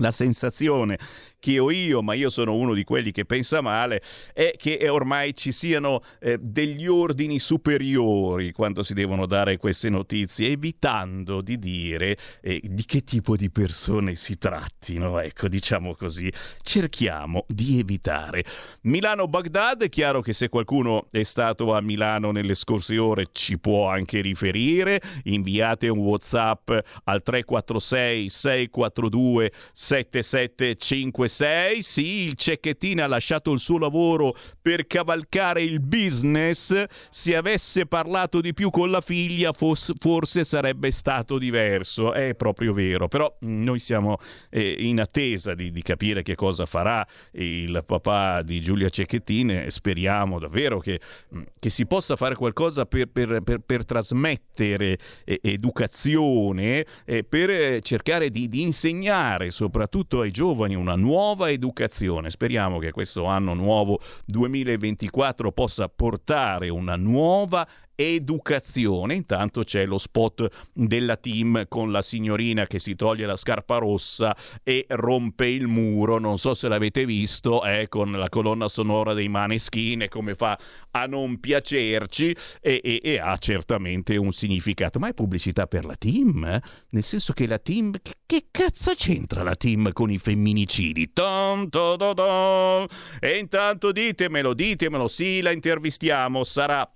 La 0.00 0.12
sensazione 0.12 0.96
che 1.38 1.58
ho 1.58 1.70
io, 1.70 2.02
ma 2.02 2.14
io 2.14 2.30
sono 2.30 2.54
uno 2.54 2.74
di 2.74 2.84
quelli 2.84 3.12
che 3.12 3.24
pensa 3.24 3.60
male, 3.60 4.02
è 4.32 4.54
che 4.56 4.88
ormai 4.88 5.34
ci 5.34 5.52
siano 5.52 6.02
eh, 6.20 6.38
degli 6.40 6.86
ordini 6.86 7.38
superiori 7.38 8.52
quando 8.52 8.82
si 8.82 8.94
devono 8.94 9.26
dare 9.26 9.56
queste 9.56 9.88
notizie, 9.88 10.48
evitando 10.48 11.40
di 11.40 11.58
dire 11.58 12.16
eh, 12.40 12.60
di 12.64 12.84
che 12.84 13.04
tipo 13.04 13.36
di 13.36 13.50
persone 13.50 14.16
si 14.16 14.36
trattino. 14.38 15.20
Ecco, 15.20 15.48
diciamo 15.48 15.94
così, 15.94 16.32
cerchiamo 16.62 17.44
di 17.48 17.78
evitare. 17.78 18.44
Milano-Baghdad, 18.82 19.82
è 19.84 19.88
chiaro 19.88 20.20
che 20.20 20.32
se 20.32 20.48
qualcuno 20.48 21.06
è 21.10 21.22
stato 21.22 21.74
a 21.74 21.80
Milano 21.80 22.30
nelle 22.32 22.54
scorse 22.54 22.98
ore 22.98 23.26
ci 23.32 23.58
può 23.58 23.88
anche 23.88 24.20
riferire, 24.20 25.00
inviate 25.24 25.88
un 25.88 25.98
WhatsApp 25.98 26.70
al 27.04 27.22
346 27.22 28.28
642 28.28 29.52
7755 29.72 31.27
6, 31.28 31.82
sì, 31.82 32.06
il 32.26 32.34
Cecchettin 32.34 33.02
ha 33.02 33.06
lasciato 33.06 33.52
il 33.52 33.60
suo 33.60 33.78
lavoro 33.78 34.36
per 34.60 34.86
cavalcare 34.86 35.62
il 35.62 35.80
business. 35.80 36.84
Se 37.10 37.36
avesse 37.36 37.86
parlato 37.86 38.40
di 38.40 38.54
più 38.54 38.70
con 38.70 38.90
la 38.90 39.00
figlia, 39.00 39.52
fos- 39.52 39.92
forse 39.98 40.44
sarebbe 40.44 40.90
stato 40.90 41.38
diverso. 41.38 42.12
È 42.12 42.34
proprio 42.34 42.72
vero, 42.72 43.08
però 43.08 43.32
mm, 43.44 43.62
noi 43.62 43.78
siamo 43.78 44.18
eh, 44.50 44.76
in 44.78 45.00
attesa 45.00 45.54
di, 45.54 45.70
di, 45.70 45.82
capire 45.82 46.22
che 46.22 46.34
cosa 46.34 46.66
farà 46.66 47.06
il 47.32 47.82
papà 47.86 48.42
di 48.42 48.60
Giulia 48.60 48.88
Cecchettin 48.88 49.50
e 49.50 49.70
speriamo 49.70 50.38
davvero 50.38 50.80
che, 50.80 51.00
mm, 51.34 51.42
che, 51.58 51.70
si 51.70 51.86
possa 51.86 52.16
fare 52.16 52.34
qualcosa 52.34 52.86
per, 52.86 53.08
per, 53.08 53.42
per, 53.42 53.60
per 53.60 53.84
trasmettere 53.84 54.98
eh, 55.24 55.38
educazione, 55.42 56.84
eh, 57.04 57.24
per 57.24 57.80
cercare 57.82 58.30
di, 58.30 58.48
di 58.48 58.62
insegnare 58.62 59.50
soprattutto 59.50 60.20
ai 60.20 60.30
giovani 60.30 60.74
una 60.74 60.94
nuova 60.94 61.17
educazione. 61.48 62.30
Speriamo 62.30 62.78
che 62.78 62.90
questo 62.92 63.24
anno 63.24 63.54
nuovo 63.54 64.00
2024 64.26 65.52
possa 65.52 65.88
portare 65.88 66.68
una 66.68 66.96
nuova 66.96 67.66
educazione. 68.00 69.14
Intanto 69.14 69.64
c'è 69.64 69.84
lo 69.84 69.98
spot 69.98 70.68
della 70.72 71.16
team 71.16 71.66
con 71.66 71.90
la 71.90 72.00
signorina 72.00 72.64
che 72.66 72.78
si 72.78 72.94
toglie 72.94 73.26
la 73.26 73.34
scarpa 73.34 73.78
rossa 73.78 74.36
e 74.62 74.86
rompe 74.90 75.48
il 75.48 75.66
muro. 75.66 76.18
Non 76.18 76.38
so 76.38 76.54
se 76.54 76.68
l'avete 76.68 77.04
visto, 77.04 77.64
è 77.64 77.88
con 77.88 78.12
la 78.12 78.28
colonna 78.28 78.68
sonora 78.68 79.14
dei 79.14 79.28
Maneskin 79.28 80.02
e 80.02 80.08
come 80.08 80.36
fa 80.36 80.56
a 80.92 81.06
non 81.06 81.40
piacerci 81.40 82.36
e, 82.60 82.80
e, 82.84 83.00
e, 83.02 83.18
ha 83.18 83.36
certamente 83.38 84.16
un 84.16 84.32
significato. 84.32 85.00
Ma 85.00 85.08
è 85.08 85.14
pubblicità 85.14 85.66
per 85.66 85.84
la 85.84 85.96
team? 85.96 86.44
Eh? 86.44 86.62
Nel 86.90 87.02
senso 87.02 87.32
che 87.32 87.48
la 87.48 87.58
team... 87.58 87.92
Che, 88.24 88.46
cazzo 88.50 88.92
c'entra 88.94 89.42
la 89.42 89.54
team 89.54 89.92
con 89.92 90.10
i 90.10 90.18
femminicidi? 90.18 91.12
Tom, 91.12 91.68
to, 91.68 91.96
to, 91.96 92.14
to. 92.14 92.86
E 93.18 93.38
intanto 93.38 93.90
ditemelo, 93.90 94.54
ditemelo, 94.54 95.08
sì, 95.08 95.40
la 95.40 95.50
intervistiamo, 95.50 96.44
sarà 96.44 96.88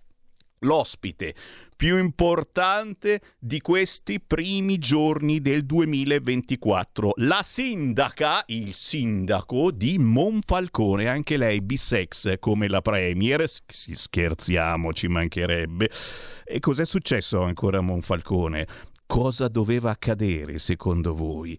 l'ospite 0.62 1.34
più 1.82 1.98
importante 1.98 3.20
di 3.38 3.60
questi 3.60 4.20
primi 4.20 4.78
giorni 4.78 5.40
del 5.40 5.64
2024. 5.64 7.14
La 7.16 7.40
sindaca, 7.42 8.44
il 8.46 8.72
sindaco 8.72 9.72
di 9.72 9.98
Monfalcone, 9.98 11.08
anche 11.08 11.36
lei 11.36 11.60
bisex 11.60 12.38
come 12.38 12.68
la 12.68 12.80
Premier, 12.80 13.44
scherziamo, 13.48 14.92
ci 14.92 15.08
mancherebbe. 15.08 15.90
E 16.44 16.60
cos'è 16.60 16.84
successo 16.84 17.42
ancora 17.42 17.78
a 17.78 17.82
Monfalcone? 17.82 18.66
Cosa 19.04 19.48
doveva 19.48 19.90
accadere 19.90 20.58
secondo 20.58 21.14
voi? 21.14 21.58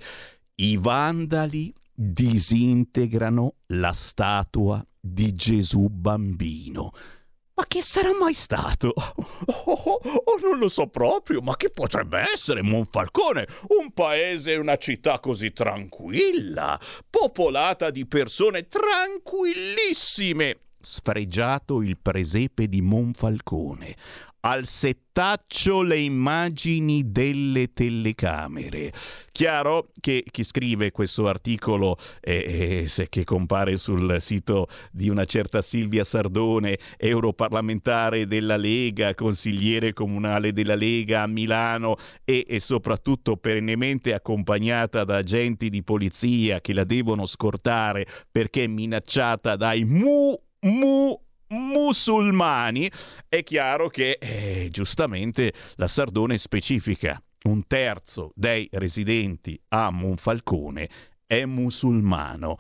I 0.56 0.78
vandali 0.78 1.74
disintegrano 1.94 3.56
la 3.68 3.92
statua 3.92 4.82
di 4.98 5.36
Gesù 5.36 5.90
bambino. 5.90 6.92
Ma 7.56 7.66
che 7.68 7.84
sarà 7.84 8.10
mai 8.18 8.34
stato? 8.34 8.94
Oh, 8.96 9.72
oh, 9.72 10.00
oh, 10.02 10.40
non 10.42 10.58
lo 10.58 10.70
so 10.70 10.88
proprio, 10.88 11.40
ma 11.42 11.56
che 11.56 11.70
potrebbe 11.70 12.26
essere 12.34 12.64
Monfalcone? 12.64 13.48
Un 13.80 13.92
paese 13.92 14.54
e 14.54 14.58
una 14.58 14.78
città 14.78 15.20
così 15.20 15.54
tranquilla, 15.54 16.80
popolata 17.08 17.92
di 17.92 18.08
persone 18.08 18.68
tranquillissime. 18.68 20.62
Sfregiato 20.80 21.82
il 21.82 21.98
presepe 21.98 22.68
di 22.68 22.82
Monfalcone, 22.82 23.96
al 24.46 24.66
settaccio 24.66 25.82
le 25.84 26.00
immagini 26.00 27.12
delle 27.12 27.72
telecamere. 27.72 28.92
Chiaro 29.32 29.90
che 30.00 30.24
chi 30.30 30.44
scrive 30.44 30.92
questo 30.92 31.28
articolo, 31.28 31.98
eh, 32.20 32.86
eh, 32.86 33.08
che 33.10 33.24
compare 33.24 33.78
sul 33.78 34.18
sito 34.20 34.68
di 34.92 35.08
una 35.10 35.24
certa 35.26 35.62
Silvia 35.62 36.04
Sardone, 36.04 36.78
europarlamentare 36.98 38.28
della 38.28 38.58
Lega, 38.58 39.16
consigliere 39.16 39.94
comunale 39.94 40.52
della 40.52 40.76
Lega 40.76 41.22
a 41.22 41.28
Milano 41.28 41.96
e, 42.26 42.46
e 42.48 42.60
soprattutto 42.60 43.38
perennemente 43.38 44.14
accompagnata 44.14 45.06
da 45.06 45.18
agenti 45.18 45.70
di 45.70 45.84
polizia 45.84 46.60
che 46.60 46.74
la 46.74 46.84
devono 46.84 47.26
scortare 47.26 48.06
perché 48.30 48.66
è 48.66 48.68
minacciata 48.68 49.56
dai 49.56 49.86
mu 49.86 50.38
mu 50.64 51.23
musulmani, 51.54 52.90
è 53.30 53.44
chiaro 53.44 53.88
che 53.90 54.18
eh, 54.20 54.68
giustamente 54.72 55.54
la 55.76 55.88
Sardone 55.88 56.38
specifica. 56.38 57.22
Un 57.44 57.68
terzo 57.68 58.32
dei 58.36 58.68
residenti 58.72 59.60
a 59.70 59.90
Monfalcone 59.92 60.90
è 61.26 61.46
musulmano. 61.46 62.58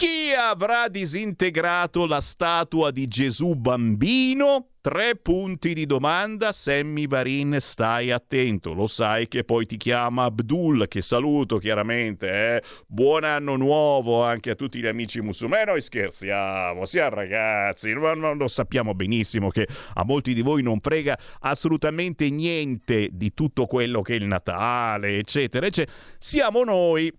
Chi 0.00 0.32
avrà 0.34 0.88
disintegrato 0.88 2.06
la 2.06 2.22
statua 2.22 2.90
di 2.90 3.06
Gesù 3.06 3.54
bambino? 3.54 4.68
Tre 4.80 5.14
punti 5.16 5.74
di 5.74 5.84
domanda, 5.84 6.52
Sammy 6.52 7.06
Varin, 7.06 7.58
stai 7.60 8.10
attento, 8.10 8.72
lo 8.72 8.86
sai 8.86 9.28
che 9.28 9.44
poi 9.44 9.66
ti 9.66 9.76
chiama 9.76 10.24
Abdul, 10.24 10.88
che 10.88 11.02
saluto 11.02 11.58
chiaramente, 11.58 12.30
eh? 12.30 12.62
buon 12.86 13.24
anno 13.24 13.56
nuovo 13.56 14.22
anche 14.22 14.52
a 14.52 14.54
tutti 14.54 14.78
gli 14.78 14.86
amici 14.86 15.20
musulmani, 15.20 15.66
noi 15.66 15.82
scherziamo, 15.82 16.86
siamo 16.86 17.14
ragazzi, 17.16 17.92
lo 17.92 18.48
sappiamo 18.48 18.94
benissimo 18.94 19.50
che 19.50 19.68
a 19.92 20.02
molti 20.02 20.32
di 20.32 20.40
voi 20.40 20.62
non 20.62 20.80
frega 20.80 21.18
assolutamente 21.40 22.30
niente 22.30 23.10
di 23.12 23.34
tutto 23.34 23.66
quello 23.66 24.00
che 24.00 24.14
è 24.14 24.16
il 24.16 24.24
Natale, 24.24 25.18
eccetera, 25.18 25.66
eccetera, 25.66 25.94
siamo 26.18 26.64
noi 26.64 27.12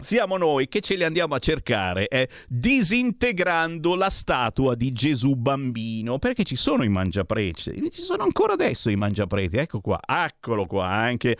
siamo 0.00 0.36
noi 0.36 0.68
che 0.68 0.80
ce 0.80 0.94
li 0.94 1.04
andiamo 1.04 1.34
a 1.34 1.38
cercare 1.38 2.08
eh, 2.08 2.28
disintegrando 2.48 3.94
la 3.94 4.10
statua 4.10 4.74
di 4.74 4.92
Gesù 4.92 5.34
bambino 5.34 6.18
perché 6.18 6.44
ci 6.44 6.56
sono 6.56 6.82
i 6.82 6.88
mangiapreti 6.88 7.90
ci 7.90 8.02
sono 8.02 8.22
ancora 8.22 8.54
adesso 8.54 8.90
i 8.90 8.96
mangiapreti 8.96 9.56
ecco 9.56 9.80
qua 9.80 10.00
eccolo 10.06 10.66
qua 10.66 10.86
anche 10.86 11.36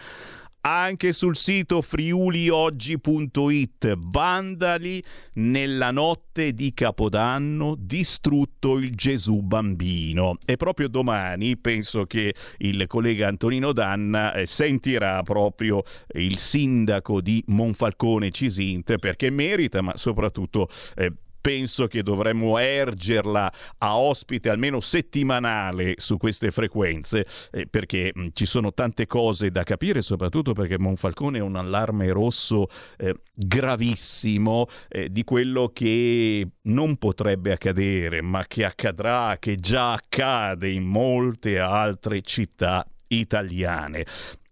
anche 0.63 1.13
sul 1.13 1.37
sito 1.37 1.83
friulioggi.it. 1.83 3.95
Vandali 3.97 5.03
nella 5.35 5.91
notte 5.91 6.53
di 6.53 6.73
Capodanno 6.75 7.77
distrutto 7.79 8.79
il 8.79 8.95
Gesù 8.95 9.43
bambino. 9.43 10.39
E 10.45 10.57
proprio 10.57 10.89
domani 10.89 11.57
penso 11.57 12.07
che 12.07 12.35
il 12.59 12.87
collega 12.87 13.29
Antonino 13.29 13.73
Danna 13.73 14.33
eh, 14.33 14.47
sentirà 14.47 15.23
proprio 15.23 15.83
il 16.15 16.39
sindaco 16.39 17.21
di 17.21 17.43
Monfalcone 17.47 18.31
Cisinte 18.31 18.99
perché 18.99 19.31
merita, 19.31 19.83
ma 19.83 19.97
soprattutto 19.97 20.69
eh, 20.97 21.13
penso 21.41 21.87
che 21.87 22.03
dovremmo 22.03 22.59
ergerla 22.59 23.53
a 23.79 23.99
ospite 23.99 24.51
almeno 24.51 24.81
settimanale 24.81 25.95
su 25.97 26.17
queste 26.17 26.51
frequenze 26.51 27.27
eh, 27.51 27.67
perché 27.67 28.13
mh, 28.15 28.29
ci 28.33 28.47
sono 28.47 28.73
tante 28.73 29.07
cose 29.07 29.51
da 29.51 29.63
capire 29.63 30.03
soprattutto 30.03 30.53
perché 30.53 30.79
Monfalcone 30.79 31.39
è 31.39 31.43
un 31.43 31.57
allarme 31.57 32.11
rosso 32.11 32.69
eh, 32.99 33.15
gravissimo 33.35 34.67
eh, 34.89 35.11
di 35.11 35.25
quello 35.25 35.71
che 35.73 36.47
non 36.63 36.97
potrebbe 36.97 37.53
accadere 37.53 38.21
ma 38.21 38.45
che 38.47 38.65
accadrà 38.65 39.37
che 39.39 39.57
già 39.57 39.93
accade 39.93 40.71
in 40.71 40.85
molte 40.85 41.59
altre 41.59 42.21
città 42.23 42.87
italiane. 43.09 44.07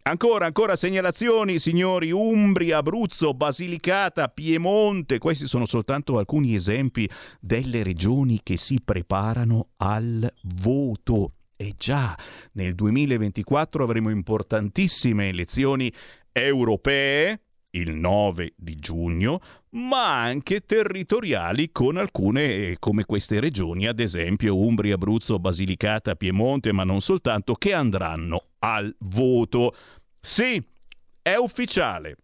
Ancora, 0.09 0.47
ancora 0.47 0.75
segnalazioni, 0.75 1.59
signori, 1.59 2.11
Umbria, 2.11 2.79
Abruzzo, 2.79 3.35
Basilicata, 3.35 4.29
Piemonte, 4.29 5.19
questi 5.19 5.47
sono 5.47 5.67
soltanto 5.67 6.17
alcuni 6.17 6.55
esempi 6.55 7.07
delle 7.39 7.83
regioni 7.83 8.41
che 8.43 8.57
si 8.57 8.81
preparano 8.83 9.69
al 9.77 10.33
voto. 10.63 11.33
E 11.57 11.75
già 11.77 12.17
nel 12.53 12.75
2024 12.75 13.85
avremo 13.85 14.09
importantissime 14.09 15.29
elezioni 15.29 15.93
europee, 16.33 17.43
il 17.73 17.91
9 17.91 18.55
di 18.57 18.77
giugno, 18.77 19.41
ma 19.71 20.23
anche 20.23 20.61
territoriali 20.61 21.71
con 21.71 21.99
alcune 21.99 22.77
come 22.79 23.05
queste 23.05 23.41
regioni, 23.41 23.87
ad 23.87 24.01
esempio 24.01 24.57
Umbria, 24.57 24.95
Abruzzo, 24.95 25.39
Basilicata, 25.39 26.15
Piemonte, 26.15 26.73
ma 26.73 26.85
non 26.85 27.03
soltanto, 27.03 27.55
che 27.57 27.75
andranno 27.75 28.45
al 28.61 28.95
voto. 29.01 29.75
Sì, 30.29 30.63
è 31.23 31.37
ufficiale. 31.37 32.19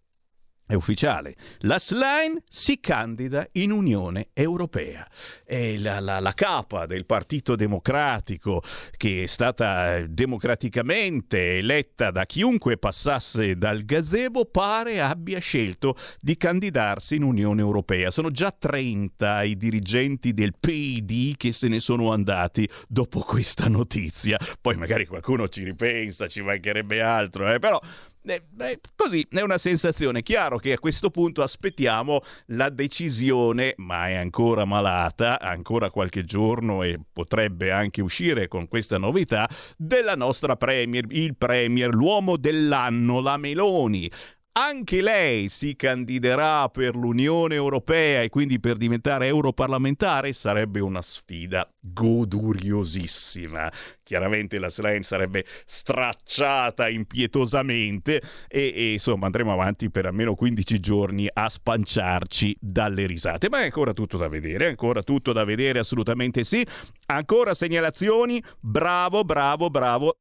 È 0.67 0.73
ufficiale. 0.73 1.37
La 1.61 1.79
Slime 1.79 2.43
si 2.49 2.81
candida 2.81 3.47
in 3.53 3.71
Unione 3.71 4.29
Europea. 4.33 5.07
È 5.45 5.77
la, 5.77 6.01
la, 6.01 6.21
la, 6.21 6.33
capa 6.33 6.87
del 6.87 7.05
Partito 7.05 7.55
Democratico, 7.55 8.63
che 8.97 9.25
è 9.25 9.27
stata 9.27 10.01
democraticamente 10.07 11.59
eletta 11.59 12.11
da 12.11 12.25
chiunque 12.25 12.79
passasse 12.79 13.59
dal 13.59 13.85
gazebo, 13.85 14.47
pare 14.47 15.03
abbia 15.03 15.39
scelto 15.39 15.99
di 16.19 16.35
candidarsi 16.39 17.17
in 17.17 17.25
Unione 17.25 17.61
Europea. 17.61 18.09
Sono 18.09 18.31
già 18.31 18.51
30 18.51 19.43
i 19.43 19.59
dirigenti 19.59 20.33
del 20.33 20.55
PD 20.59 21.37
che 21.37 21.53
se 21.53 21.69
ne 21.69 21.79
sono 21.79 22.11
andati 22.11 22.67
dopo 22.89 23.21
questa 23.21 23.69
notizia. 23.69 24.39
Poi 24.63 24.77
magari 24.77 25.05
qualcuno 25.05 25.47
ci 25.47 25.63
ripensa, 25.63 26.27
ci 26.27 26.41
mancherebbe 26.41 27.03
altro, 27.03 27.53
eh? 27.53 27.59
però 27.59 27.79
eh, 28.27 28.81
così 28.97 29.27
è 29.31 29.41
una 29.43 29.59
sensazione. 29.59 30.23
Chiaro 30.23 30.59
che 30.59 30.73
a 30.73 30.79
questo 30.79 31.11
punto 31.11 31.43
aspettiamo 31.43 32.21
la 32.47 32.71
decisione, 32.71 33.75
ma 33.77 34.09
è 34.09 34.15
ancora 34.15 34.65
malata, 34.65 35.39
ancora 35.41 35.91
qualche 35.91 36.25
giorno 36.25 36.83
e 36.83 36.99
potrebbe 37.13 37.71
anche 37.71 38.01
uscire 38.01 38.49
con 38.49 38.67
questa 38.67 38.97
novità, 38.97 39.49
della 39.77 40.15
nostra 40.15 40.57
Premier, 40.57 41.05
il 41.11 41.37
Premier, 41.37 41.95
l'uomo 41.95 42.37
dell'anno, 42.37 43.21
la 43.21 43.37
Meloni. 43.37 44.11
Anche 44.57 45.03
lei 45.03 45.49
si 45.49 45.75
candiderà 45.75 46.69
per 46.69 46.95
l'Unione 46.95 47.57
Europea 47.57 48.23
e 48.23 48.29
quindi 48.29 48.61
per 48.61 48.77
diventare 48.77 49.27
europarlamentare, 49.27 50.33
sarebbe 50.33 50.79
una 50.79 51.03
sfida 51.03 51.69
goduriosissima. 51.81 53.73
Chiaramente 54.05 54.61
la 54.61 54.69
Slane 54.69 55.03
sarebbe 55.03 55.45
stracciata 55.65 56.89
impietosamente 56.89 58.23
e, 58.47 58.73
e, 58.75 58.93
insomma 58.93 59.27
andremo 59.27 59.53
avanti 59.53 59.91
per 59.91 60.07
almeno 60.07 60.37
15 60.37 60.79
giorni 60.79 61.29
a 61.33 61.49
spanciarci 61.49 62.57
dalle 62.61 63.07
risate. 63.07 63.49
Ma 63.49 63.63
è 63.63 63.65
ancora 63.65 63.93
tutto 63.93 64.17
da 64.17 64.29
vedere, 64.29 64.69
ancora 64.69 65.03
tutto 65.03 65.33
da 65.33 65.43
vedere, 65.43 65.81
assolutamente 65.81 66.45
sì. 66.45 66.65
Ancora 67.07 67.55
segnalazioni, 67.55 68.41
bravo, 68.61 69.25
bravo, 69.25 69.69
bravo. 69.69 70.15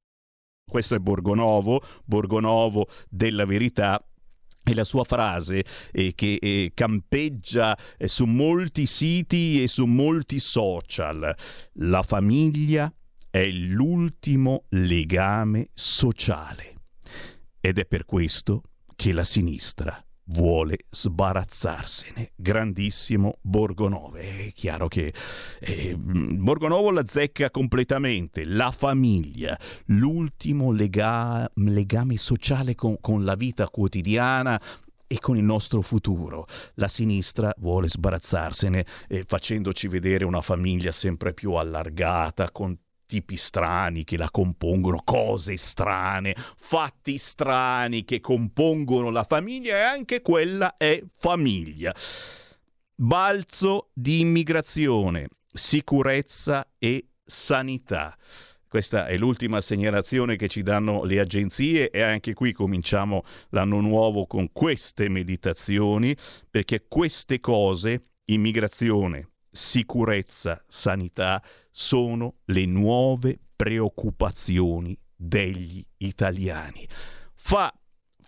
Questo 0.68 0.96
è 0.96 0.98
Borgonovo, 0.98 1.82
Borgonovo 2.04 2.88
della 3.10 3.46
verità 3.46 4.04
e 4.64 4.74
la 4.74 4.84
sua 4.84 5.04
frase 5.04 5.64
eh, 5.92 6.14
che 6.16 6.38
eh, 6.42 6.72
campeggia 6.74 7.78
eh, 7.98 8.08
su 8.08 8.26
molti 8.26 8.86
siti 8.86 9.62
e 9.62 9.68
su 9.68 9.86
molti 9.86 10.40
social. 10.40 11.36
La 11.74 12.04
famiglia 12.04 12.92
è 13.30 13.46
l'ultimo 13.50 14.66
legame 14.70 15.70
sociale. 15.74 16.76
Ed 17.60 17.80
è 17.80 17.86
per 17.86 18.06
questo 18.06 18.62
che 18.96 19.12
la 19.14 19.24
sinistra 19.24 20.04
vuole 20.26 20.78
sbarazzarsene. 20.90 22.32
Grandissimo 22.36 23.38
Borgonovo. 23.42 24.16
È 24.16 24.52
chiaro 24.54 24.88
che 24.88 25.14
eh, 25.60 25.96
Borgonovo 25.98 26.92
la 26.92 27.06
zecca 27.06 27.50
completamente. 27.50 28.46
La 28.46 28.72
famiglia, 28.72 29.58
l'ultimo 29.86 30.72
lega- 30.72 31.50
legame 31.56 32.18
sociale 32.18 32.76
con, 32.76 32.98
con 33.02 33.24
la 33.24 33.36
vita 33.36 33.70
quotidiana, 33.70 34.60
e 35.06 35.20
con 35.20 35.38
il 35.38 35.44
nostro 35.44 35.82
futuro. 35.84 36.48
La 36.76 36.88
sinistra 36.88 37.54
vuole 37.58 37.88
sbarazzarsene 37.88 38.84
eh, 39.08 39.24
facendoci 39.28 39.88
vedere 39.88 40.26
una 40.26 40.42
famiglia 40.42 40.92
sempre 40.92 41.34
più 41.36 41.54
allargata, 41.54 42.50
con 42.50 42.76
tipi 43.06 43.36
strani 43.36 44.04
che 44.04 44.18
la 44.18 44.30
compongono, 44.30 45.02
cose 45.04 45.58
strane, 45.58 46.36
fatti 46.56 47.18
strani 47.18 48.04
che 48.04 48.20
compongono 48.20 49.10
la 49.10 49.24
famiglia 49.24 49.78
e 49.78 49.82
anche 49.82 50.22
quella 50.22 50.78
è 50.78 51.02
famiglia. 51.18 51.94
Balzo 52.96 53.90
di 53.94 54.20
immigrazione, 54.20 55.28
sicurezza 55.52 56.68
e 56.78 57.08
sanità. 57.26 58.18
Questa 58.74 59.06
è 59.06 59.18
l'ultima 59.18 59.62
segnalazione 59.62 60.36
che 60.36 60.48
ci 60.48 60.64
danno 60.64 61.04
le 61.04 61.20
agenzie 61.20 61.92
e 61.92 62.02
anche 62.02 62.34
qui 62.34 62.54
cominciamo 62.54 63.24
l'anno 63.50 63.80
nuovo 63.82 64.26
con 64.26 64.52
queste 64.52 65.10
meditazioni 65.10 66.18
perché 66.50 66.86
queste 66.88 67.40
cose, 67.40 68.08
immigrazione, 68.26 69.30
sicurezza, 69.52 70.64
sanità, 70.68 71.40
sono 71.76 72.36
le 72.46 72.66
nuove 72.66 73.40
preoccupazioni 73.56 74.96
degli 75.16 75.84
italiani. 75.98 76.88
Fa 77.34 77.74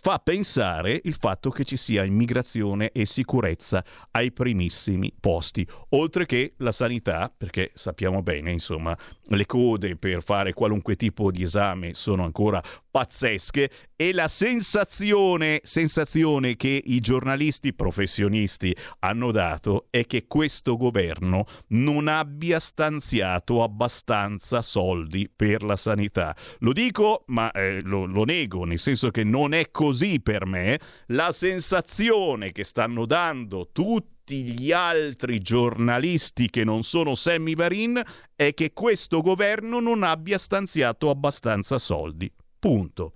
fa 0.06 0.20
pensare 0.20 1.00
il 1.02 1.14
fatto 1.14 1.50
che 1.50 1.64
ci 1.64 1.76
sia 1.76 2.04
immigrazione 2.04 2.92
e 2.92 3.06
sicurezza 3.06 3.84
ai 4.12 4.30
primissimi 4.30 5.12
posti, 5.18 5.66
oltre 5.90 6.26
che 6.26 6.54
la 6.58 6.70
sanità, 6.70 7.32
perché 7.36 7.72
sappiamo 7.74 8.22
bene, 8.22 8.52
insomma, 8.52 8.96
le 9.24 9.46
code 9.46 9.96
per 9.96 10.22
fare 10.22 10.52
qualunque 10.52 10.94
tipo 10.94 11.32
di 11.32 11.42
esame 11.42 11.94
sono 11.94 12.22
ancora 12.22 12.62
pazzesche 12.96 13.70
e 13.94 14.14
la 14.14 14.26
sensazione, 14.26 15.60
sensazione 15.64 16.56
che 16.56 16.80
i 16.82 17.00
giornalisti 17.00 17.74
professionisti 17.74 18.74
hanno 19.00 19.32
dato 19.32 19.88
è 19.90 20.06
che 20.06 20.26
questo 20.26 20.78
governo 20.78 21.44
non 21.68 22.08
abbia 22.08 22.58
stanziato 22.58 23.62
abbastanza 23.62 24.62
soldi 24.62 25.28
per 25.28 25.62
la 25.62 25.76
sanità. 25.76 26.34
Lo 26.60 26.72
dico, 26.72 27.24
ma 27.26 27.50
eh, 27.50 27.82
lo, 27.82 28.06
lo 28.06 28.24
nego, 28.24 28.64
nel 28.64 28.78
senso 28.78 29.10
che 29.10 29.24
non 29.24 29.52
è 29.52 29.70
così 29.70 30.18
per 30.18 30.46
me. 30.46 30.80
La 31.08 31.32
sensazione 31.32 32.52
che 32.52 32.64
stanno 32.64 33.04
dando 33.04 33.68
tutti 33.72 34.42
gli 34.42 34.72
altri 34.72 35.38
giornalisti 35.38 36.48
che 36.48 36.64
non 36.64 36.82
sono 36.82 37.14
Sammy 37.14 37.54
Varin 37.54 38.00
è 38.34 38.54
che 38.54 38.72
questo 38.72 39.20
governo 39.20 39.80
non 39.80 40.02
abbia 40.02 40.38
stanziato 40.38 41.10
abbastanza 41.10 41.78
soldi. 41.78 42.32
Punto. 42.58 43.12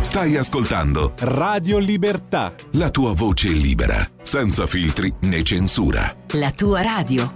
Stai 0.00 0.36
ascoltando 0.36 1.14
Radio 1.18 1.78
Libertà. 1.78 2.54
La 2.72 2.90
tua 2.90 3.12
voce 3.12 3.48
libera, 3.48 4.08
senza 4.22 4.66
filtri 4.66 5.12
né 5.22 5.42
censura. 5.42 6.14
La 6.32 6.52
tua 6.52 6.82
radio. 6.82 7.32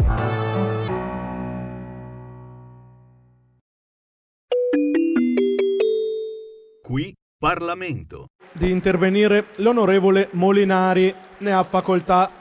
Qui 6.83 7.15
Parlamento. 7.39 8.29
Di 8.53 8.71
intervenire 8.71 9.49
l'onorevole 9.57 10.29
Molinari. 10.33 11.15
Ne 11.39 11.53
ha 11.53 11.63
facoltà. 11.65 12.40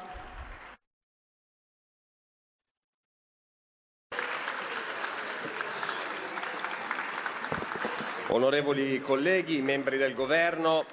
Onorevoli 8.32 9.02
colleghi, 9.02 9.60
membri 9.60 9.98
del 9.98 10.14
Governo, 10.14 10.86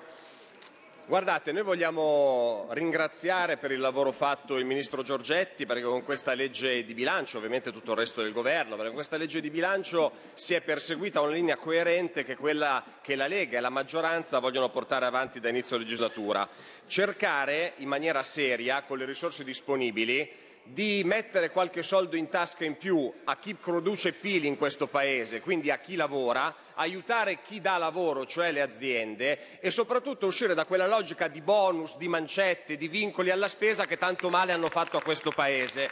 guardate, 1.04 1.52
noi 1.52 1.64
vogliamo 1.64 2.66
ringraziare 2.70 3.58
per 3.58 3.72
il 3.72 3.78
lavoro 3.78 4.10
fatto 4.10 4.56
il 4.56 4.64
Ministro 4.64 5.02
Giorgetti 5.02 5.66
perché 5.66 5.82
con 5.82 6.02
questa 6.02 6.32
legge 6.32 6.82
di 6.82 6.94
bilancio, 6.94 7.36
ovviamente 7.36 7.72
tutto 7.72 7.92
il 7.92 7.98
resto 7.98 8.22
del 8.22 8.32
Governo, 8.32 8.70
perché 8.70 8.86
con 8.86 8.94
questa 8.94 9.18
legge 9.18 9.42
di 9.42 9.50
bilancio 9.50 10.12
si 10.32 10.54
è 10.54 10.62
perseguita 10.62 11.20
una 11.20 11.32
linea 11.32 11.56
coerente 11.58 12.24
che 12.24 12.32
è 12.32 12.36
quella 12.36 12.82
che 13.02 13.16
la 13.16 13.26
Lega 13.26 13.58
e 13.58 13.60
la 13.60 13.68
maggioranza 13.68 14.38
vogliono 14.38 14.70
portare 14.70 15.04
avanti 15.04 15.38
da 15.38 15.50
inizio 15.50 15.76
legislatura. 15.76 16.48
Cercare 16.86 17.74
in 17.76 17.88
maniera 17.88 18.22
seria, 18.22 18.82
con 18.84 18.96
le 18.96 19.04
risorse 19.04 19.44
disponibili, 19.44 20.45
di 20.66 21.02
mettere 21.04 21.50
qualche 21.50 21.82
soldo 21.82 22.16
in 22.16 22.28
tasca 22.28 22.64
in 22.64 22.76
più 22.76 23.12
a 23.24 23.36
chi 23.38 23.54
produce 23.54 24.12
pili 24.12 24.46
in 24.46 24.56
questo 24.56 24.86
Paese, 24.86 25.40
quindi 25.40 25.70
a 25.70 25.78
chi 25.78 25.96
lavora, 25.96 26.54
aiutare 26.74 27.40
chi 27.42 27.60
dà 27.60 27.78
lavoro, 27.78 28.26
cioè 28.26 28.52
le 28.52 28.60
aziende, 28.60 29.60
e 29.60 29.70
soprattutto 29.70 30.26
uscire 30.26 30.54
da 30.54 30.64
quella 30.64 30.86
logica 30.86 31.28
di 31.28 31.40
bonus, 31.40 31.96
di 31.96 32.08
mancette, 32.08 32.76
di 32.76 32.88
vincoli 32.88 33.30
alla 33.30 33.48
spesa 33.48 33.86
che 33.86 33.96
tanto 33.96 34.28
male 34.28 34.52
hanno 34.52 34.68
fatto 34.68 34.96
a 34.96 35.02
questo 35.02 35.30
Paese. 35.30 35.90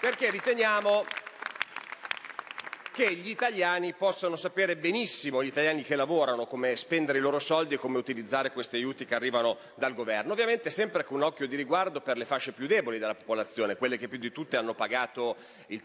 Perché 0.00 0.30
riteniamo 0.30 1.04
che 2.98 3.14
gli 3.14 3.28
italiani 3.28 3.92
possano 3.92 4.34
sapere 4.34 4.76
benissimo, 4.76 5.44
gli 5.44 5.46
italiani 5.46 5.84
che 5.84 5.94
lavorano, 5.94 6.48
come 6.48 6.74
spendere 6.74 7.18
i 7.18 7.20
loro 7.20 7.38
soldi 7.38 7.74
e 7.74 7.78
come 7.78 7.96
utilizzare 7.96 8.50
questi 8.50 8.74
aiuti 8.74 9.04
che 9.04 9.14
arrivano 9.14 9.56
dal 9.76 9.94
governo. 9.94 10.32
Ovviamente 10.32 10.68
sempre 10.68 11.04
con 11.04 11.18
un 11.18 11.22
occhio 11.22 11.46
di 11.46 11.54
riguardo 11.54 12.00
per 12.00 12.16
le 12.16 12.24
fasce 12.24 12.50
più 12.50 12.66
deboli 12.66 12.98
della 12.98 13.14
popolazione, 13.14 13.76
quelle 13.76 13.98
che 13.98 14.08
più 14.08 14.18
di 14.18 14.32
tutte 14.32 14.56
hanno 14.56 14.74
pagato 14.74 15.36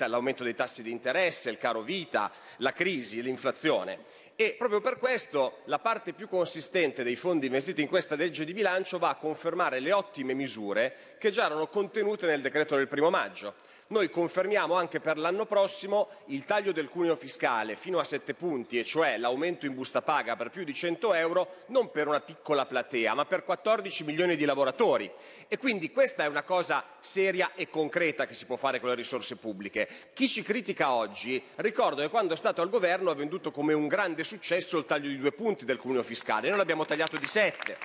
l'aumento 0.07 0.43
dei 0.43 0.55
tassi 0.55 0.81
di 0.81 0.89
interesse, 0.89 1.51
il 1.51 1.59
caro 1.59 1.81
vita, 1.81 2.31
la 2.57 2.73
crisi, 2.73 3.21
l'inflazione. 3.21 4.21
E 4.35 4.55
proprio 4.57 4.81
per 4.81 4.97
questo 4.97 5.59
la 5.65 5.77
parte 5.77 6.13
più 6.13 6.27
consistente 6.27 7.03
dei 7.03 7.15
fondi 7.15 7.45
investiti 7.45 7.83
in 7.83 7.89
questa 7.89 8.15
legge 8.15 8.43
di 8.43 8.53
bilancio 8.53 8.97
va 8.97 9.09
a 9.09 9.17
confermare 9.17 9.79
le 9.79 9.91
ottime 9.91 10.33
misure 10.33 11.15
che 11.19 11.29
già 11.29 11.45
erano 11.45 11.67
contenute 11.67 12.25
nel 12.25 12.41
decreto 12.41 12.75
del 12.75 12.87
primo 12.87 13.11
maggio. 13.11 13.53
Noi 13.93 14.09
confermiamo 14.09 14.73
anche 14.73 14.99
per 14.99 15.19
l'anno 15.19 15.45
prossimo 15.45 16.09
il 16.25 16.45
taglio 16.45 16.71
del 16.71 16.89
cuneo 16.89 17.15
fiscale 17.15 17.75
fino 17.75 17.99
a 17.99 18.03
7 18.03 18.33
punti, 18.33 18.79
e 18.79 18.83
cioè 18.83 19.17
l'aumento 19.17 19.67
in 19.67 19.75
busta 19.75 20.01
paga 20.01 20.35
per 20.35 20.49
più 20.49 20.63
di 20.63 20.73
100 20.73 21.13
euro, 21.13 21.57
non 21.67 21.91
per 21.91 22.07
una 22.07 22.19
piccola 22.19 22.65
platea, 22.65 23.13
ma 23.13 23.25
per 23.25 23.43
14 23.43 24.03
milioni 24.03 24.35
di 24.35 24.45
lavoratori. 24.45 25.11
E 25.47 25.59
quindi 25.59 25.91
questa 25.91 26.23
è 26.23 26.27
una 26.27 26.41
cosa 26.41 26.83
seria 27.01 27.51
e 27.53 27.69
concreta 27.69 28.25
che 28.25 28.33
si 28.33 28.47
può 28.47 28.55
fare 28.55 28.79
con 28.79 28.89
le 28.89 28.95
risorse 28.95 29.35
pubbliche. 29.35 29.87
Chi 30.15 30.27
ci 30.27 30.41
critica 30.41 30.93
oggi, 30.93 31.39
ricordo 31.57 32.01
che 32.01 32.09
quando 32.09 32.33
è 32.33 32.37
stato 32.37 32.63
al 32.63 32.71
governo 32.71 33.11
ha 33.11 33.15
venduto 33.15 33.51
come 33.51 33.73
un 33.73 33.87
grande 33.87 34.23
successo 34.23 34.79
il 34.79 34.87
taglio 34.87 35.09
di 35.09 35.19
due 35.19 35.33
punti 35.33 35.65
del 35.65 35.77
cuneo 35.77 36.01
fiscale, 36.01 36.49
noi 36.49 36.57
l'abbiamo 36.57 36.83
tagliato 36.83 37.17
di 37.17 37.27
7. 37.27 37.77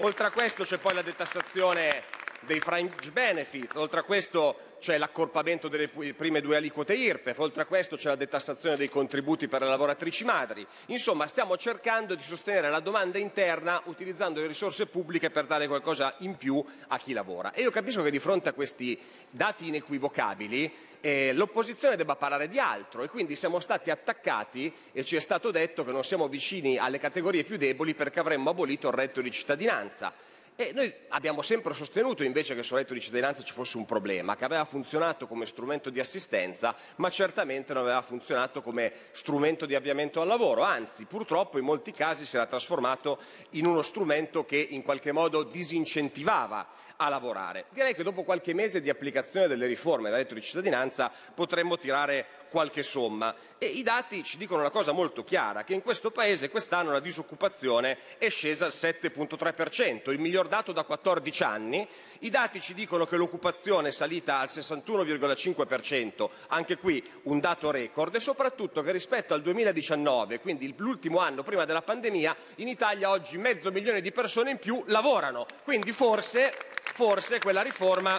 Oltre 0.00 0.26
a 0.26 0.30
questo 0.30 0.64
c'è 0.64 0.76
poi 0.76 0.92
la 0.92 1.00
detassazione 1.00 2.18
dei 2.40 2.60
fringe 2.60 3.10
benefits, 3.12 3.76
oltre 3.76 4.00
a 4.00 4.02
questo 4.02 4.68
c'è 4.80 4.96
l'accorpamento 4.98 5.68
delle 5.68 5.88
prime 5.88 6.40
due 6.40 6.56
aliquote 6.56 6.94
IRPEF, 6.94 7.38
oltre 7.38 7.62
a 7.62 7.66
questo 7.66 7.96
c'è 7.96 8.08
la 8.08 8.16
detassazione 8.16 8.76
dei 8.76 8.88
contributi 8.88 9.46
per 9.46 9.60
le 9.60 9.68
lavoratrici 9.68 10.24
madri. 10.24 10.66
Insomma, 10.86 11.28
stiamo 11.28 11.56
cercando 11.56 12.14
di 12.14 12.22
sostenere 12.22 12.70
la 12.70 12.80
domanda 12.80 13.18
interna 13.18 13.80
utilizzando 13.84 14.40
le 14.40 14.46
risorse 14.46 14.86
pubbliche 14.86 15.30
per 15.30 15.44
dare 15.44 15.68
qualcosa 15.68 16.14
in 16.20 16.36
più 16.36 16.64
a 16.88 16.98
chi 16.98 17.12
lavora. 17.12 17.52
E 17.52 17.62
io 17.62 17.70
capisco 17.70 18.02
che 18.02 18.10
di 18.10 18.18
fronte 18.18 18.48
a 18.48 18.52
questi 18.52 18.98
dati 19.28 19.68
inequivocabili 19.68 20.88
eh, 21.00 21.32
l'opposizione 21.32 21.96
debba 21.96 22.16
parlare 22.16 22.48
di 22.48 22.58
altro 22.58 23.02
e 23.02 23.08
quindi 23.08 23.36
siamo 23.36 23.60
stati 23.60 23.90
attaccati 23.90 24.72
e 24.92 25.04
ci 25.04 25.16
è 25.16 25.20
stato 25.20 25.50
detto 25.50 25.84
che 25.84 25.92
non 25.92 26.04
siamo 26.04 26.28
vicini 26.28 26.76
alle 26.76 26.98
categorie 26.98 27.44
più 27.44 27.56
deboli 27.56 27.94
perché 27.94 28.20
avremmo 28.20 28.50
abolito 28.50 28.88
il 28.88 28.94
reddito 28.94 29.20
di 29.20 29.30
cittadinanza. 29.30 30.12
E 30.56 30.72
noi 30.74 30.92
abbiamo 31.08 31.40
sempre 31.40 31.72
sostenuto 31.72 32.22
invece 32.22 32.54
che 32.54 32.62
sul 32.62 32.76
reddito 32.76 32.94
di 32.94 33.00
cittadinanza 33.00 33.42
ci 33.42 33.54
fosse 33.54 33.78
un 33.78 33.86
problema, 33.86 34.36
che 34.36 34.44
aveva 34.44 34.64
funzionato 34.66 35.26
come 35.26 35.46
strumento 35.46 35.88
di 35.88 36.00
assistenza, 36.00 36.76
ma 36.96 37.08
certamente 37.08 37.72
non 37.72 37.84
aveva 37.84 38.02
funzionato 38.02 38.60
come 38.60 38.92
strumento 39.12 39.64
di 39.64 39.74
avviamento 39.74 40.20
al 40.20 40.28
lavoro, 40.28 40.62
anzi 40.62 41.06
purtroppo 41.06 41.58
in 41.58 41.64
molti 41.64 41.92
casi 41.92 42.26
si 42.26 42.36
era 42.36 42.44
trasformato 42.44 43.18
in 43.50 43.64
uno 43.64 43.80
strumento 43.80 44.44
che 44.44 44.58
in 44.58 44.82
qualche 44.82 45.12
modo 45.12 45.44
disincentivava 45.44 46.66
a 46.96 47.08
lavorare. 47.08 47.64
Direi 47.70 47.94
che 47.94 48.02
dopo 48.02 48.22
qualche 48.22 48.52
mese 48.52 48.82
di 48.82 48.90
applicazione 48.90 49.48
delle 49.48 49.66
riforme 49.66 50.10
del 50.10 50.18
reddito 50.18 50.34
di 50.34 50.42
cittadinanza 50.42 51.10
potremmo 51.34 51.78
tirare 51.78 52.26
qualche 52.50 52.82
somma 52.82 53.34
e 53.62 53.66
i 53.66 53.82
dati 53.82 54.24
ci 54.24 54.38
dicono 54.38 54.60
una 54.60 54.70
cosa 54.70 54.92
molto 54.92 55.22
chiara, 55.22 55.64
che 55.64 55.74
in 55.74 55.82
questo 55.82 56.10
Paese 56.10 56.48
quest'anno 56.48 56.92
la 56.92 56.98
disoccupazione 56.98 57.98
è 58.16 58.30
scesa 58.30 58.64
al 58.64 58.72
7.3%, 58.72 60.10
il 60.10 60.18
miglior 60.18 60.48
dato 60.48 60.72
da 60.72 60.82
14 60.82 61.42
anni. 61.42 61.86
I 62.20 62.30
dati 62.30 62.58
ci 62.58 62.72
dicono 62.72 63.04
che 63.04 63.16
l'occupazione 63.16 63.88
è 63.88 63.92
salita 63.92 64.38
al 64.38 64.48
61,5%, 64.50 66.30
anche 66.48 66.78
qui 66.78 67.04
un 67.24 67.38
dato 67.38 67.70
record, 67.70 68.14
e 68.14 68.20
soprattutto 68.20 68.80
che 68.80 68.92
rispetto 68.92 69.34
al 69.34 69.42
2019, 69.42 70.40
quindi 70.40 70.74
l'ultimo 70.78 71.18
anno 71.18 71.42
prima 71.42 71.66
della 71.66 71.82
pandemia, 71.82 72.34
in 72.56 72.68
Italia 72.68 73.10
oggi 73.10 73.36
mezzo 73.36 73.70
milione 73.70 74.00
di 74.00 74.10
persone 74.10 74.52
in 74.52 74.58
più 74.58 74.82
lavorano. 74.86 75.44
Quindi 75.64 75.92
forse, 75.92 76.54
forse 76.94 77.38
quella 77.40 77.60
riforma 77.60 78.18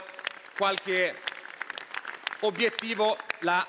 qualche 0.56 1.15
obiettivo 2.41 3.17
l'ha 3.39 3.65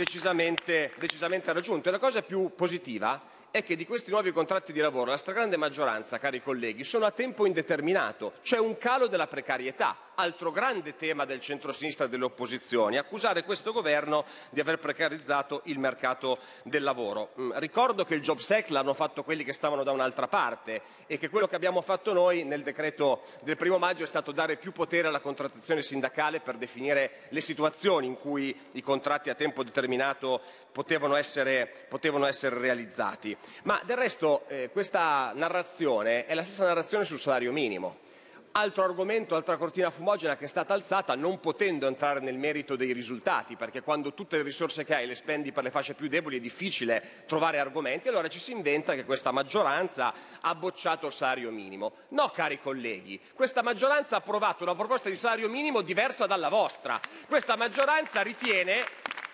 decisamente, 0.00 0.92
decisamente 0.96 1.52
raggiunto. 1.52 1.88
E 1.88 1.92
la 1.92 1.98
cosa 1.98 2.22
più 2.22 2.52
positiva 2.56 3.20
è 3.50 3.62
che 3.62 3.76
di 3.76 3.84
questi 3.84 4.10
nuovi 4.10 4.32
contratti 4.32 4.72
di 4.72 4.80
lavoro 4.80 5.10
la 5.10 5.18
stragrande 5.18 5.58
maggioranza, 5.58 6.18
cari 6.18 6.40
colleghi, 6.42 6.84
sono 6.84 7.04
a 7.04 7.10
tempo 7.10 7.44
indeterminato. 7.44 8.34
C'è 8.42 8.58
un 8.58 8.78
calo 8.78 9.08
della 9.08 9.26
precarietà, 9.26 9.94
altro 10.20 10.50
grande 10.50 10.96
tema 10.96 11.24
del 11.24 11.40
centro-sinistra 11.40 12.04
e 12.04 12.08
delle 12.10 12.24
opposizioni, 12.24 12.98
accusare 12.98 13.42
questo 13.42 13.72
governo 13.72 14.26
di 14.50 14.60
aver 14.60 14.78
precarizzato 14.78 15.62
il 15.64 15.78
mercato 15.78 16.38
del 16.62 16.82
lavoro. 16.82 17.30
Mm, 17.40 17.52
ricordo 17.54 18.04
che 18.04 18.14
il 18.14 18.20
Jobs 18.20 18.50
Act 18.50 18.68
l'hanno 18.68 18.92
fatto 18.92 19.24
quelli 19.24 19.44
che 19.44 19.54
stavano 19.54 19.82
da 19.82 19.92
un'altra 19.92 20.28
parte 20.28 20.82
e 21.06 21.18
che 21.18 21.30
quello 21.30 21.48
che 21.48 21.56
abbiamo 21.56 21.80
fatto 21.80 22.12
noi 22.12 22.44
nel 22.44 22.62
decreto 22.62 23.22
del 23.40 23.56
primo 23.56 23.78
maggio 23.78 24.02
è 24.02 24.06
stato 24.06 24.30
dare 24.30 24.56
più 24.56 24.72
potere 24.72 25.08
alla 25.08 25.20
contrattazione 25.20 25.80
sindacale 25.80 26.40
per 26.40 26.56
definire 26.56 27.22
le 27.30 27.40
situazioni 27.40 28.06
in 28.06 28.18
cui 28.18 28.54
i 28.72 28.82
contratti 28.82 29.30
a 29.30 29.34
tempo 29.34 29.64
determinato 29.64 30.40
potevano 30.70 31.16
essere, 31.16 31.86
potevano 31.88 32.26
essere 32.26 32.58
realizzati. 32.58 33.36
Ma 33.62 33.80
del 33.84 33.96
resto 33.96 34.44
eh, 34.48 34.68
questa 34.70 35.32
narrazione 35.34 36.26
è 36.26 36.34
la 36.34 36.42
stessa 36.42 36.66
narrazione 36.66 37.04
sul 37.04 37.18
salario 37.18 37.52
minimo. 37.52 38.08
Altro 38.52 38.82
argomento, 38.82 39.36
altra 39.36 39.56
cortina 39.56 39.90
fumogena 39.90 40.36
che 40.36 40.46
è 40.46 40.48
stata 40.48 40.74
alzata 40.74 41.14
non 41.14 41.38
potendo 41.38 41.86
entrare 41.86 42.18
nel 42.18 42.36
merito 42.36 42.74
dei 42.74 42.92
risultati, 42.92 43.54
perché 43.54 43.80
quando 43.80 44.12
tutte 44.12 44.38
le 44.38 44.42
risorse 44.42 44.84
che 44.84 44.96
hai 44.96 45.06
le 45.06 45.14
spendi 45.14 45.52
per 45.52 45.62
le 45.62 45.70
fasce 45.70 45.94
più 45.94 46.08
deboli 46.08 46.38
è 46.38 46.40
difficile 46.40 47.22
trovare 47.28 47.60
argomenti, 47.60 48.08
allora 48.08 48.26
ci 48.26 48.40
si 48.40 48.50
inventa 48.50 48.94
che 48.94 49.04
questa 49.04 49.30
maggioranza 49.30 50.12
ha 50.40 50.54
bocciato 50.56 51.06
il 51.06 51.12
salario 51.12 51.52
minimo. 51.52 51.92
No, 52.08 52.28
cari 52.30 52.60
colleghi, 52.60 53.20
questa 53.34 53.62
maggioranza 53.62 54.16
ha 54.16 54.18
approvato 54.18 54.64
una 54.64 54.74
proposta 54.74 55.08
di 55.08 55.14
salario 55.14 55.48
minimo 55.48 55.80
diversa 55.80 56.26
dalla 56.26 56.48
vostra. 56.48 57.00
Questa 57.28 57.54
maggioranza 57.54 58.20
ritiene 58.22 58.84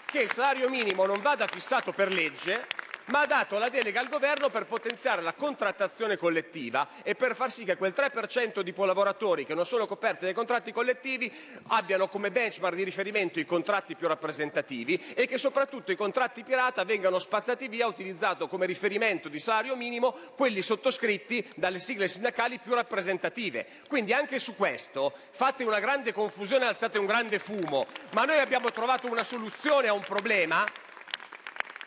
che 0.04 0.20
il 0.20 0.30
salario 0.30 0.68
minimo 0.68 1.06
non 1.06 1.22
vada 1.22 1.46
fissato 1.46 1.92
per 1.92 2.12
legge, 2.12 2.66
ma 3.06 3.20
ha 3.20 3.26
dato 3.26 3.58
la 3.58 3.68
delega 3.68 4.00
al 4.00 4.08
governo 4.08 4.48
per 4.50 4.66
potenziare 4.66 5.22
la 5.22 5.34
contrattazione 5.34 6.16
collettiva 6.16 6.88
e 7.02 7.14
per 7.14 7.34
far 7.34 7.52
sì 7.52 7.64
che 7.64 7.76
quel 7.76 7.94
3% 7.94 8.60
di 8.60 8.72
collaboratori 8.72 9.44
che 9.44 9.54
non 9.54 9.66
sono 9.66 9.86
coperti 9.86 10.24
dai 10.24 10.34
contratti 10.34 10.72
collettivi 10.72 11.32
abbiano 11.68 12.08
come 12.08 12.30
benchmark 12.30 12.74
di 12.74 12.84
riferimento 12.84 13.38
i 13.38 13.46
contratti 13.46 13.94
più 13.94 14.08
rappresentativi 14.08 14.96
e 15.14 15.26
che 15.26 15.38
soprattutto 15.38 15.92
i 15.92 15.96
contratti 15.96 16.42
pirata 16.42 16.84
vengano 16.84 17.18
spazzati 17.18 17.68
via 17.68 17.86
utilizzato 17.86 18.48
come 18.48 18.66
riferimento 18.66 19.28
di 19.28 19.38
salario 19.38 19.76
minimo 19.76 20.14
quelli 20.36 20.62
sottoscritti 20.62 21.46
dalle 21.56 21.78
sigle 21.78 22.08
sindacali 22.08 22.58
più 22.58 22.74
rappresentative. 22.74 23.66
Quindi 23.88 24.12
anche 24.12 24.38
su 24.38 24.56
questo 24.56 25.12
fate 25.30 25.64
una 25.64 25.80
grande 25.80 26.12
confusione, 26.12 26.66
alzate 26.66 26.98
un 26.98 27.06
grande 27.06 27.38
fumo, 27.38 27.86
ma 28.12 28.24
noi 28.24 28.38
abbiamo 28.38 28.70
trovato 28.70 29.10
una 29.10 29.24
soluzione 29.24 29.88
a 29.88 29.92
un 29.92 30.00
problema 30.00 30.64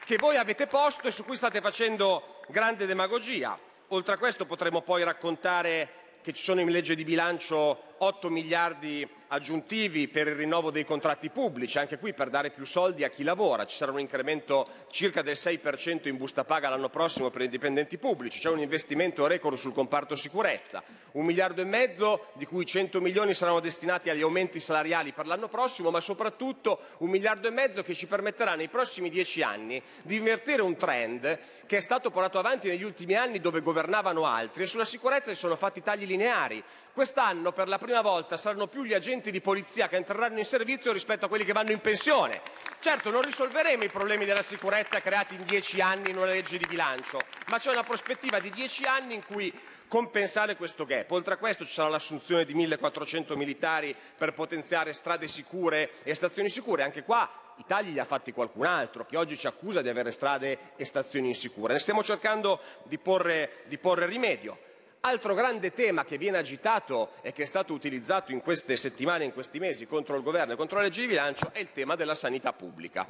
che 0.09 0.17
voi 0.17 0.37
avete 0.37 0.65
posto 0.65 1.07
e 1.07 1.11
su 1.11 1.23
cui 1.23 1.35
state 1.35 1.61
facendo 1.61 2.41
grande 2.47 2.87
demagogia. 2.87 3.55
Oltre 3.89 4.15
a 4.15 4.17
questo 4.17 4.47
potremmo 4.47 4.81
poi 4.81 5.03
raccontare 5.03 6.17
che 6.23 6.33
ci 6.33 6.43
sono 6.43 6.61
in 6.61 6.71
legge 6.71 6.95
di 6.95 7.03
bilancio 7.03 7.88
8 7.99 8.29
miliardi 8.29 9.07
aggiuntivi 9.31 10.07
per 10.07 10.27
il 10.27 10.35
rinnovo 10.35 10.71
dei 10.71 10.85
contratti 10.85 11.29
pubblici, 11.29 11.77
anche 11.77 11.99
qui 11.99 12.13
per 12.13 12.29
dare 12.29 12.49
più 12.49 12.65
soldi 12.65 13.03
a 13.03 13.09
chi 13.09 13.23
lavora. 13.23 13.65
Ci 13.65 13.75
sarà 13.75 13.91
un 13.91 13.99
incremento 13.99 14.67
circa 14.89 15.21
del 15.21 15.35
6% 15.35 16.07
in 16.07 16.17
busta 16.17 16.43
paga 16.43 16.69
l'anno 16.69 16.89
prossimo 16.89 17.29
per 17.29 17.41
i 17.41 17.49
dipendenti 17.49 17.97
pubblici, 17.97 18.39
c'è 18.39 18.49
un 18.49 18.59
investimento 18.59 19.27
record 19.27 19.57
sul 19.57 19.73
comparto 19.73 20.15
sicurezza, 20.15 20.83
un 21.13 21.25
miliardo 21.25 21.61
e 21.61 21.65
mezzo 21.65 22.27
di 22.33 22.45
cui 22.45 22.65
100 22.65 23.01
milioni 23.01 23.33
saranno 23.33 23.59
destinati 23.59 24.09
agli 24.09 24.21
aumenti 24.21 24.59
salariali 24.59 25.11
per 25.11 25.27
l'anno 25.27 25.47
prossimo, 25.47 25.91
ma 25.91 25.99
soprattutto 25.99 26.79
un 26.99 27.09
miliardo 27.09 27.47
e 27.47 27.51
mezzo 27.51 27.83
che 27.83 27.93
ci 27.93 28.07
permetterà 28.07 28.55
nei 28.55 28.67
prossimi 28.67 29.09
dieci 29.09 29.43
anni 29.43 29.81
di 30.03 30.15
invertire 30.15 30.61
un 30.61 30.75
trend 30.77 31.39
che 31.65 31.77
è 31.77 31.81
stato 31.81 32.09
portato 32.09 32.39
avanti 32.39 32.67
negli 32.67 32.83
ultimi 32.83 33.13
anni 33.13 33.39
dove 33.39 33.61
governavano 33.61 34.25
altri 34.25 34.63
e 34.63 34.67
sulla 34.67 34.85
sicurezza 34.85 35.31
si 35.31 35.37
sono 35.37 35.55
fatti 35.55 35.83
tagli 35.83 36.07
lineari. 36.07 36.63
Quest'anno 36.91 37.51
per 37.51 37.67
la 37.67 37.77
prima 37.77 37.88
volta 38.01 38.37
saranno 38.37 38.67
più 38.67 38.83
gli 38.83 38.93
agenti 38.93 39.31
di 39.31 39.41
polizia 39.41 39.87
che 39.87 39.95
entreranno 39.95 40.37
in 40.37 40.45
servizio 40.45 40.93
rispetto 40.93 41.25
a 41.25 41.27
quelli 41.27 41.43
che 41.43 41.53
vanno 41.53 41.71
in 41.71 41.79
pensione. 41.79 42.41
Certo, 42.79 43.09
non 43.09 43.21
risolveremo 43.21 43.83
i 43.83 43.89
problemi 43.89 44.25
della 44.25 44.43
sicurezza 44.43 45.01
creati 45.01 45.35
in 45.35 45.43
dieci 45.43 45.81
anni 45.81 46.11
in 46.11 46.17
una 46.17 46.27
legge 46.27 46.57
di 46.57 46.65
bilancio, 46.65 47.19
ma 47.47 47.57
c'è 47.57 47.71
una 47.71 47.83
prospettiva 47.83 48.39
di 48.39 48.49
dieci 48.51 48.85
anni 48.85 49.15
in 49.15 49.25
cui 49.25 49.51
compensare 49.87 50.55
questo 50.55 50.85
gap. 50.85 51.11
Oltre 51.11 51.33
a 51.33 51.37
questo 51.37 51.65
ci 51.65 51.73
sarà 51.73 51.89
l'assunzione 51.89 52.45
di 52.45 52.53
1400 52.53 53.35
militari 53.35 53.93
per 54.15 54.33
potenziare 54.33 54.93
strade 54.93 55.27
sicure 55.27 56.03
e 56.03 56.15
stazioni 56.15 56.49
sicure. 56.49 56.83
Anche 56.83 57.03
qua 57.03 57.29
i 57.57 57.65
tagli 57.67 57.91
li 57.91 57.99
ha 57.99 58.05
fatti 58.05 58.31
qualcun 58.31 58.65
altro 58.65 59.05
che 59.05 59.17
oggi 59.17 59.37
ci 59.37 59.47
accusa 59.47 59.81
di 59.81 59.89
avere 59.89 60.11
strade 60.11 60.73
e 60.77 60.85
stazioni 60.85 61.27
insicure. 61.27 61.73
Ne 61.73 61.79
stiamo 61.79 62.03
cercando 62.03 62.61
di 62.83 62.97
porre, 62.97 63.63
di 63.65 63.77
porre 63.77 64.05
rimedio. 64.05 64.67
Altro 65.01 65.33
grande 65.33 65.71
tema 65.71 66.03
che 66.03 66.17
viene 66.17 66.37
agitato 66.37 67.11
e 67.21 67.31
che 67.31 67.43
è 67.43 67.45
stato 67.45 67.71
utilizzato 67.71 68.33
in 68.33 68.41
queste 68.41 68.75
settimane, 68.75 69.23
in 69.23 69.31
questi 69.31 69.57
mesi 69.57 69.87
contro 69.87 70.17
il 70.17 70.23
governo 70.23 70.53
e 70.53 70.55
contro 70.57 70.75
la 70.75 70.83
legge 70.83 70.99
di 70.99 71.07
bilancio 71.07 71.51
è 71.53 71.59
il 71.59 71.71
tema 71.71 71.95
della 71.95 72.15
sanità 72.15 72.51
pubblica. 72.51 73.07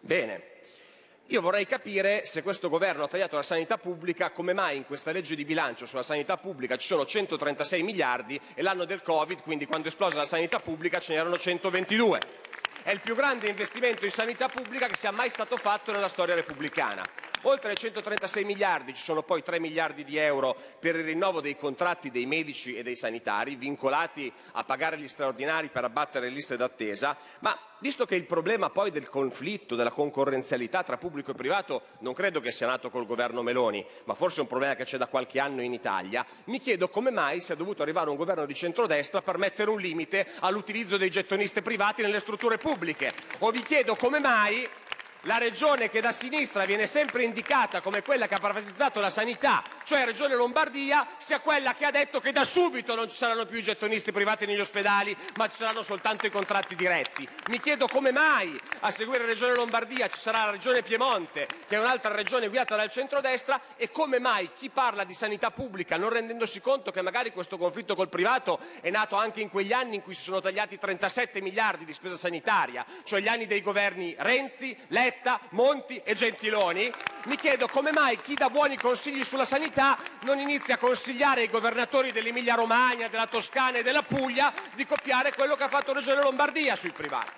Bene, 0.00 0.42
io 1.26 1.40
vorrei 1.40 1.66
capire 1.66 2.26
se 2.26 2.42
questo 2.42 2.68
governo 2.68 3.04
ha 3.04 3.08
tagliato 3.08 3.36
la 3.36 3.44
sanità 3.44 3.78
pubblica, 3.78 4.30
come 4.30 4.52
mai 4.52 4.78
in 4.78 4.84
questa 4.84 5.12
legge 5.12 5.36
di 5.36 5.44
bilancio 5.44 5.86
sulla 5.86 6.02
sanità 6.02 6.36
pubblica 6.36 6.76
ci 6.76 6.88
sono 6.88 7.06
136 7.06 7.80
miliardi 7.84 8.40
e 8.52 8.62
l'anno 8.62 8.84
del 8.84 9.00
Covid, 9.00 9.40
quindi 9.42 9.66
quando 9.66 9.86
esplosa 9.86 10.16
la 10.16 10.24
sanità 10.24 10.58
pubblica 10.58 10.98
ce 10.98 11.12
n'erano 11.14 11.38
122. 11.38 12.18
È 12.90 12.94
il 12.94 13.00
più 13.00 13.14
grande 13.14 13.46
investimento 13.46 14.04
in 14.04 14.10
sanità 14.10 14.48
pubblica 14.48 14.88
che 14.88 14.96
sia 14.96 15.12
mai 15.12 15.30
stato 15.30 15.56
fatto 15.56 15.92
nella 15.92 16.08
storia 16.08 16.34
repubblicana. 16.34 17.04
Oltre 17.42 17.70
ai 17.70 17.76
136 17.76 18.44
miliardi 18.44 18.94
ci 18.94 19.02
sono 19.04 19.22
poi 19.22 19.44
3 19.44 19.60
miliardi 19.60 20.02
di 20.02 20.16
euro 20.16 20.56
per 20.80 20.96
il 20.96 21.04
rinnovo 21.04 21.40
dei 21.40 21.56
contratti 21.56 22.10
dei 22.10 22.26
medici 22.26 22.74
e 22.74 22.82
dei 22.82 22.96
sanitari, 22.96 23.54
vincolati 23.54 24.32
a 24.54 24.64
pagare 24.64 24.98
gli 24.98 25.06
straordinari 25.06 25.68
per 25.68 25.84
abbattere 25.84 26.28
le 26.28 26.34
liste 26.34 26.56
d'attesa, 26.56 27.16
ma 27.38 27.56
visto 27.80 28.06
che 28.06 28.14
il 28.14 28.24
problema 28.24 28.70
poi 28.70 28.90
del 28.90 29.08
conflitto, 29.08 29.74
della 29.74 29.90
concorrenzialità 29.90 30.82
tra 30.82 30.96
pubblico 30.96 31.32
e 31.32 31.34
privato 31.34 31.82
non 32.00 32.14
credo 32.14 32.40
che 32.40 32.52
sia 32.52 32.66
nato 32.66 32.90
col 32.90 33.06
governo 33.06 33.42
Meloni, 33.42 33.84
ma 34.04 34.14
forse 34.14 34.38
è 34.38 34.40
un 34.42 34.46
problema 34.46 34.74
che 34.74 34.84
c'è 34.84 34.96
da 34.96 35.06
qualche 35.06 35.40
anno 35.40 35.62
in 35.62 35.72
Italia, 35.72 36.24
mi 36.44 36.58
chiedo 36.58 36.88
come 36.88 37.10
mai 37.10 37.40
sia 37.40 37.54
dovuto 37.54 37.82
arrivare 37.82 38.10
un 38.10 38.16
governo 38.16 38.46
di 38.46 38.54
centrodestra 38.54 39.22
per 39.22 39.38
mettere 39.38 39.70
un 39.70 39.80
limite 39.80 40.26
all'utilizzo 40.40 40.96
dei 40.96 41.10
gettoniste 41.10 41.62
privati 41.62 42.02
nelle 42.02 42.20
strutture 42.20 42.58
pubbliche. 42.58 43.12
O 43.40 43.50
vi 43.50 43.62
chiedo 43.62 43.96
come 43.96 44.18
mai 44.20 44.68
la 45.24 45.38
regione 45.38 45.90
che 45.90 46.00
da 46.00 46.12
sinistra 46.12 46.64
viene 46.64 46.86
sempre 46.86 47.24
indicata 47.24 47.80
come 47.80 48.02
quella 48.02 48.26
che 48.26 48.34
ha 48.34 48.38
privatizzato 48.38 49.00
la 49.00 49.10
sanità, 49.10 49.62
cioè 49.84 50.04
Regione 50.04 50.34
Lombardia, 50.34 51.06
sia 51.18 51.40
quella 51.40 51.74
che 51.74 51.84
ha 51.84 51.90
detto 51.90 52.20
che 52.20 52.32
da 52.32 52.44
subito 52.44 52.94
non 52.94 53.10
ci 53.10 53.16
saranno 53.16 53.44
più 53.44 53.58
i 53.58 53.62
gettonisti 53.62 54.12
privati 54.12 54.46
negli 54.46 54.60
ospedali, 54.60 55.16
ma 55.36 55.48
ci 55.48 55.56
saranno 55.56 55.82
soltanto 55.82 56.26
i 56.26 56.30
contratti 56.30 56.74
diretti. 56.74 57.28
Mi 57.48 57.60
chiedo 57.60 57.86
come 57.86 58.12
mai 58.12 58.58
a 58.80 58.90
seguire 58.90 59.26
Regione 59.26 59.54
Lombardia 59.54 60.08
ci 60.08 60.18
sarà 60.18 60.46
la 60.46 60.52
Regione 60.52 60.82
Piemonte, 60.82 61.46
che 61.66 61.76
è 61.76 61.78
un'altra 61.78 62.14
regione 62.14 62.48
guidata 62.48 62.76
dal 62.76 62.88
centrodestra, 62.90 63.60
e 63.76 63.90
come 63.90 64.18
mai 64.18 64.50
chi 64.54 64.70
parla 64.70 65.04
di 65.04 65.14
sanità 65.14 65.50
pubblica, 65.50 65.96
non 65.96 66.10
rendendosi 66.10 66.60
conto 66.60 66.90
che 66.90 67.02
magari 67.02 67.32
questo 67.32 67.58
conflitto 67.58 67.94
col 67.94 68.08
privato 68.08 68.58
è 68.80 68.90
nato 68.90 69.16
anche 69.16 69.40
in 69.40 69.50
quegli 69.50 69.72
anni 69.72 69.96
in 69.96 70.02
cui 70.02 70.14
si 70.14 70.22
sono 70.22 70.40
tagliati 70.40 70.78
37 70.78 71.40
miliardi 71.42 71.84
di 71.84 71.92
spesa 71.92 72.16
sanitaria, 72.16 72.86
cioè 73.04 73.20
gli 73.20 73.28
anni 73.28 73.46
dei 73.46 73.60
governi 73.60 74.14
Renzi, 74.18 74.76
Letta, 74.88 75.08
Letta, 75.10 75.40
Monti 75.50 76.00
e 76.04 76.14
Gentiloni, 76.14 76.88
mi 77.24 77.36
chiedo 77.36 77.66
come 77.66 77.90
mai 77.90 78.16
chi 78.16 78.34
dà 78.34 78.48
buoni 78.48 78.76
consigli 78.76 79.24
sulla 79.24 79.44
sanità 79.44 79.98
non 80.20 80.38
inizia 80.38 80.76
a 80.76 80.78
consigliare 80.78 81.40
ai 81.40 81.50
governatori 81.50 82.12
dell'Emilia 82.12 82.54
Romagna, 82.54 83.08
della 83.08 83.26
Toscana 83.26 83.78
e 83.78 83.82
della 83.82 84.04
Puglia 84.04 84.52
di 84.74 84.86
copiare 84.86 85.34
quello 85.34 85.56
che 85.56 85.64
ha 85.64 85.68
fatto 85.68 85.92
Regione 85.92 86.22
Lombardia 86.22 86.76
sui 86.76 86.92
privati. 86.92 87.32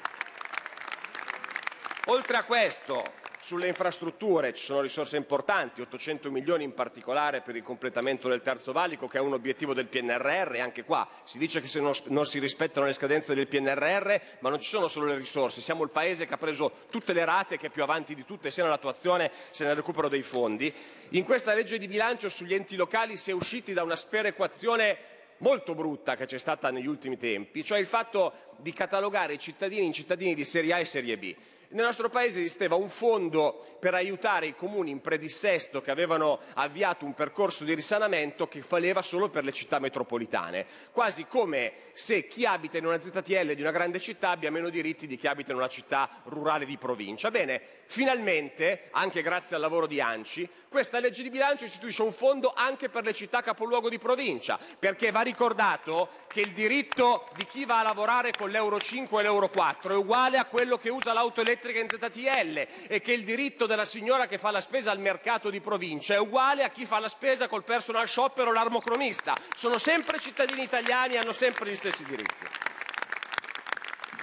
Oltre 2.09 2.37
a 2.37 2.43
questo, 2.43 3.15
sulle 3.43 3.67
infrastrutture 3.67 4.55
ci 4.55 4.63
sono 4.63 4.81
risorse 4.81 5.17
importanti, 5.17 5.81
800 5.81 6.31
milioni 6.31 6.63
in 6.63 6.75
particolare 6.75 7.41
per 7.41 7.57
il 7.57 7.63
completamento 7.63 8.29
del 8.29 8.41
terzo 8.41 8.71
valico, 8.71 9.09
che 9.09 9.19
è 9.19 9.21
un 9.21 9.33
obiettivo 9.33 9.75
del 9.75 9.87
PNRR. 9.87 10.61
Anche 10.61 10.85
qua 10.85 11.09
si 11.25 11.39
dice 11.39 11.61
che 11.61 11.81
non, 11.81 11.93
non 12.05 12.25
si 12.25 12.39
rispettano 12.39 12.87
le 12.87 12.93
scadenze 12.93 13.35
del 13.35 13.49
PNRR, 13.49 14.15
ma 14.39 14.49
non 14.49 14.61
ci 14.61 14.69
sono 14.69 14.87
solo 14.87 15.07
le 15.07 15.17
risorse. 15.17 15.61
Siamo 15.61 15.83
il 15.83 15.91
paese 15.91 16.25
che 16.25 16.35
ha 16.35 16.39
preso 16.39 16.71
tutte 16.89 17.13
le 17.13 17.25
rate, 17.25 17.59
che 17.59 17.67
è 17.67 17.71
più 17.71 17.83
avanti 17.83 18.15
di 18.15 18.25
tutte, 18.25 18.53
sia 18.53 18.63
nell'attuazione 18.63 19.33
sia 19.51 19.67
nel 19.67 19.75
recupero 19.75 20.09
dei 20.09 20.23
fondi. 20.23 20.73
In 21.11 21.25
questa 21.25 21.53
legge 21.53 21.79
di 21.79 21.89
bilancio 21.89 22.29
sugli 22.29 22.55
enti 22.55 22.77
locali 22.77 23.17
si 23.17 23.31
è 23.31 23.35
usciti 23.35 23.73
da 23.73 23.83
una 23.83 23.97
sperequazione 23.97 25.11
molto 25.39 25.75
brutta 25.75 26.15
che 26.15 26.27
c'è 26.27 26.39
stata 26.39 26.71
negli 26.71 26.87
ultimi 26.87 27.19
tempi, 27.19 27.65
cioè 27.65 27.81
il 27.81 27.87
fatto 27.87 28.33
di 28.59 28.73
catalogare 28.73 29.35
i 29.35 29.39
cittadini 29.39 29.85
in 29.85 29.93
cittadini 29.93 30.35
di 30.35 30.45
serie 30.45 30.75
A 30.75 30.79
e 30.79 30.85
serie 30.85 31.19
B. 31.19 31.35
Nel 31.73 31.87
nostro 31.87 32.11
Paese 32.11 32.41
esisteva 32.41 32.75
un 32.75 32.91
fondo 32.91 33.65
per 33.79 33.95
aiutare 33.95 34.47
i 34.47 34.55
comuni 34.55 34.91
in 34.91 35.01
predissesto 35.01 35.81
che 35.81 35.91
avevano 35.91 36.39
avviato 36.55 37.07
un 37.07 37.15
percorso 37.15 37.65
di 37.65 37.73
risanamento 37.73 38.47
che 38.47 38.63
valeva 38.69 39.01
solo 39.01 39.31
per 39.31 39.43
le 39.43 39.53
città 39.53 39.79
metropolitane, 39.79 40.67
quasi 40.93 41.27
come 41.27 41.73
se 41.95 42.27
chi 42.27 42.45
abita 42.45 42.77
in 42.77 42.85
una 42.85 43.01
ZTL 43.01 43.55
di 43.55 43.63
una 43.63 43.71
grande 43.71 44.01
città 44.01 44.31
abbia 44.31 44.51
meno 44.51 44.69
diritti 44.69 45.07
di 45.07 45.17
chi 45.17 45.27
abita 45.27 45.53
in 45.53 45.57
una 45.57 45.69
città 45.69 46.11
rurale 46.25 46.67
di 46.67 46.77
provincia. 46.77 47.31
Bene, 47.31 47.61
finalmente, 47.87 48.89
anche 48.91 49.23
grazie 49.23 49.57
al 49.57 49.63
lavoro 49.63 49.87
di 49.87 49.99
Anci, 49.99 50.47
questa 50.69 51.01
legge 51.01 51.23
di 51.23 51.31
bilancio 51.31 51.65
istituisce 51.65 52.03
un 52.03 52.13
fondo 52.13 52.53
anche 52.55 52.91
per 52.91 53.03
le 53.03 53.15
città 53.15 53.41
capoluogo 53.41 53.89
di 53.89 53.99
provincia, 53.99 54.59
perché 54.79 55.11
va 55.11 55.23
ricordato 55.23 56.11
che 56.27 56.43
il 56.43 56.53
diritto 56.53 57.29
di 57.35 57.47
chi 57.47 57.65
va 57.65 57.81
a 57.81 57.83
lavorare 57.83 58.33
con 58.37 58.51
l'Euro 58.51 58.79
5 58.79 59.21
e 59.21 59.23
l'Euro 59.23 59.49
4 59.49 59.95
è 59.95 59.97
uguale 59.97 60.37
a 60.37 60.45
quello 60.45 60.77
che 60.77 60.91
usa 60.91 61.15
l'auto 61.15 61.41
elettrica 61.41 61.61
elettrica 61.63 61.79
in 61.79 61.89
ZTL 61.89 62.89
e 62.89 63.01
che 63.01 63.13
il 63.13 63.23
diritto 63.23 63.67
della 63.67 63.85
signora 63.85 64.27
che 64.27 64.39
fa 64.39 64.51
la 64.51 64.61
spesa 64.61 64.91
al 64.91 64.99
mercato 64.99 65.49
di 65.49 65.61
provincia 65.61 66.15
è 66.15 66.19
uguale 66.19 66.65
a 66.65 66.71
chi 66.71 66.85
fa 66.85 66.99
la 66.99 67.09
spesa 67.09 67.47
col 67.47 67.63
personal 67.63 68.09
shopper 68.09 68.49
o 68.49 68.53
l'armocromista. 68.53 69.37
Sono 69.55 69.79
sempre 69.79 70.19
cittadini 70.19 70.63
italiani 70.63 71.15
e 71.15 71.19
hanno 71.19 71.33
sempre 71.33 71.71
gli 71.71 71.77
stessi 71.77 72.05
diritti. 72.05 72.47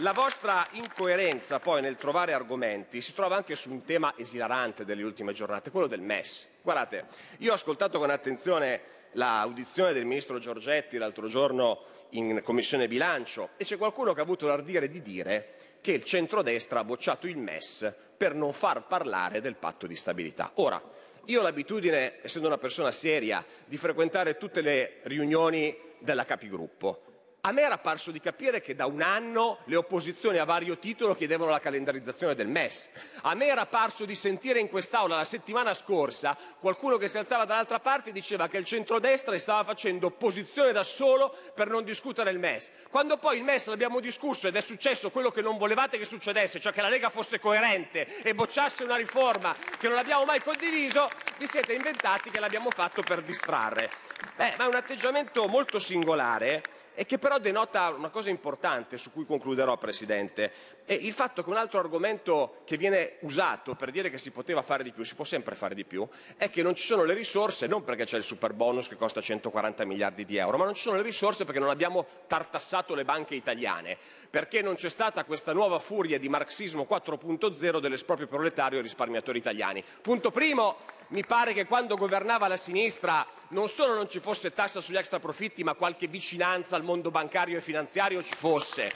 La 0.01 0.13
vostra 0.13 0.65
incoerenza 0.71 1.59
poi 1.59 1.81
nel 1.81 1.97
trovare 1.97 2.33
argomenti 2.33 3.01
si 3.01 3.13
trova 3.13 3.35
anche 3.35 3.55
su 3.55 3.69
un 3.69 3.83
tema 3.83 4.13
esilarante 4.15 4.85
delle 4.85 5.03
ultime 5.03 5.33
giornate, 5.33 5.71
quello 5.71 5.87
del 5.87 6.01
MES. 6.01 6.47
Guardate, 6.61 7.07
io 7.39 7.51
ho 7.51 7.55
ascoltato 7.55 7.99
con 7.99 8.09
attenzione 8.09 8.97
l'audizione 9.13 9.91
del 9.91 10.05
ministro 10.05 10.39
Giorgetti 10.39 10.97
l'altro 10.97 11.27
giorno 11.27 11.83
in 12.11 12.41
Commissione 12.43 12.87
Bilancio 12.87 13.49
e 13.57 13.65
c'è 13.65 13.77
qualcuno 13.77 14.13
che 14.13 14.19
ha 14.19 14.23
avuto 14.23 14.47
l'ardire 14.47 14.87
di 14.87 15.01
dire 15.01 15.53
che 15.81 15.91
il 15.91 16.03
centrodestra 16.03 16.79
ha 16.79 16.83
bocciato 16.83 17.27
il 17.27 17.37
MES 17.37 17.93
per 18.17 18.35
non 18.35 18.53
far 18.53 18.87
parlare 18.87 19.41
del 19.41 19.55
patto 19.55 19.87
di 19.87 19.95
stabilità. 19.95 20.51
Ora, 20.55 20.81
io 21.25 21.39
ho 21.39 21.43
l'abitudine, 21.43 22.21
essendo 22.21 22.47
una 22.47 22.57
persona 22.57 22.91
seria, 22.91 23.45
di 23.65 23.77
frequentare 23.77 24.37
tutte 24.37 24.61
le 24.61 24.99
riunioni 25.03 25.77
della 25.99 26.25
Capigruppo 26.25 27.08
a 27.41 27.51
me 27.53 27.61
era 27.61 27.77
parso 27.77 28.11
di 28.11 28.19
capire 28.19 28.61
che 28.61 28.75
da 28.75 28.85
un 28.85 29.01
anno 29.01 29.59
le 29.65 29.77
opposizioni 29.77 30.37
a 30.39 30.43
vario 30.43 30.77
titolo 30.77 31.15
chiedevano 31.15 31.51
la 31.51 31.59
calendarizzazione 31.59 32.35
del 32.35 32.47
MES. 32.47 32.89
A 33.21 33.33
me 33.33 33.45
era 33.45 33.65
parso 33.65 34.03
di 34.03 34.15
sentire 34.15 34.59
in 34.59 34.67
quest'Aula 34.67 35.15
la 35.15 35.25
settimana 35.25 35.73
scorsa 35.73 36.37
qualcuno 36.59 36.97
che 36.97 37.07
si 37.07 37.17
alzava 37.17 37.45
dall'altra 37.45 37.79
parte 37.79 38.09
e 38.09 38.13
diceva 38.13 38.49
che 38.49 38.57
il 38.57 38.65
centrodestra 38.65 39.37
stava 39.39 39.63
facendo 39.63 40.07
opposizione 40.07 40.73
da 40.73 40.83
solo 40.83 41.33
per 41.55 41.69
non 41.69 41.85
discutere 41.85 42.31
il 42.31 42.39
MES. 42.39 42.71
Quando 42.89 43.15
poi 43.15 43.37
il 43.37 43.45
MES 43.45 43.67
l'abbiamo 43.67 44.01
discusso 44.01 44.47
ed 44.47 44.57
è 44.57 44.61
successo 44.61 45.09
quello 45.09 45.31
che 45.31 45.41
non 45.41 45.57
volevate 45.57 45.97
che 45.97 46.05
succedesse, 46.05 46.59
cioè 46.59 46.73
che 46.73 46.81
la 46.81 46.89
Lega 46.89 47.09
fosse 47.09 47.39
coerente 47.39 48.21
e 48.21 48.35
bocciasse 48.35 48.83
una 48.83 48.97
riforma 48.97 49.55
che 49.77 49.87
non 49.87 49.97
abbiamo 49.97 50.25
mai 50.25 50.41
condiviso, 50.41 51.09
vi 51.37 51.47
siete 51.47 51.73
inventati 51.73 52.31
che 52.31 52.39
l'abbiamo 52.41 52.69
fatto 52.69 53.01
per 53.01 53.21
distrarre. 53.21 53.89
Beh, 54.35 54.55
ma 54.57 54.65
è 54.65 54.67
un 54.67 54.75
atteggiamento 54.75 55.47
molto 55.47 55.79
singolare 55.79 56.77
e 56.99 57.05
che 57.05 57.17
però 57.17 57.39
denota 57.39 57.93
una 57.95 58.09
cosa 58.09 58.29
importante 58.29 58.97
su 58.97 59.13
cui 59.13 59.25
concluderò, 59.25 59.77
Presidente, 59.77 60.51
è 60.83 60.91
il 60.91 61.13
fatto 61.13 61.45
che 61.45 61.49
un 61.49 61.55
altro 61.55 61.79
argomento 61.79 62.57
che 62.65 62.75
viene 62.75 63.13
usato 63.21 63.73
per 63.73 63.89
dire 63.89 64.09
che 64.09 64.17
si 64.17 64.31
poteva 64.31 64.61
fare 64.61 64.83
di 64.83 64.91
più, 64.91 65.05
si 65.05 65.15
può 65.15 65.23
sempre 65.23 65.55
fare 65.55 65.75
di 65.75 65.85
più, 65.85 66.05
è 66.35 66.49
che 66.49 66.61
non 66.61 66.75
ci 66.75 66.85
sono 66.85 67.05
le 67.05 67.13
risorse, 67.13 67.67
non 67.67 67.85
perché 67.85 68.03
c'è 68.03 68.17
il 68.17 68.23
super 68.23 68.51
bonus 68.51 68.89
che 68.89 68.97
costa 68.97 69.21
140 69.21 69.85
miliardi 69.85 70.25
di 70.25 70.35
euro, 70.35 70.57
ma 70.57 70.65
non 70.65 70.73
ci 70.73 70.81
sono 70.81 70.97
le 70.97 71.03
risorse 71.03 71.45
perché 71.45 71.61
non 71.61 71.69
abbiamo 71.69 72.05
tartassato 72.27 72.93
le 72.95 73.05
banche 73.05 73.33
italiane, 73.33 73.97
perché 74.29 74.61
non 74.61 74.75
c'è 74.75 74.89
stata 74.89 75.23
questa 75.23 75.53
nuova 75.53 75.79
furia 75.79 76.19
di 76.19 76.27
marxismo 76.27 76.85
4.0 76.85 77.79
dell'esproprio 77.79 78.27
proletario 78.27 78.79
ai 78.79 78.83
risparmiatori 78.83 79.37
italiani. 79.37 79.81
Punto 80.01 80.31
primo, 80.31 80.75
mi 81.09 81.25
pare 81.25 81.53
che 81.53 81.65
quando 81.65 81.95
governava 81.95 82.47
la 82.47 82.57
sinistra 82.57 83.25
non 83.49 83.67
solo 83.67 83.95
non 83.95 84.09
ci 84.09 84.19
fosse 84.19 84.53
tassa 84.53 84.81
sugli 84.81 84.97
extraprofitti, 84.97 85.63
ma 85.63 85.73
qualche 85.73 86.07
vicinanza 86.07 86.75
al 86.75 86.83
mondo 86.83 87.09
bancario 87.09 87.57
e 87.57 87.61
finanziario 87.61 88.21
ci 88.21 88.33
fosse. 88.33 88.91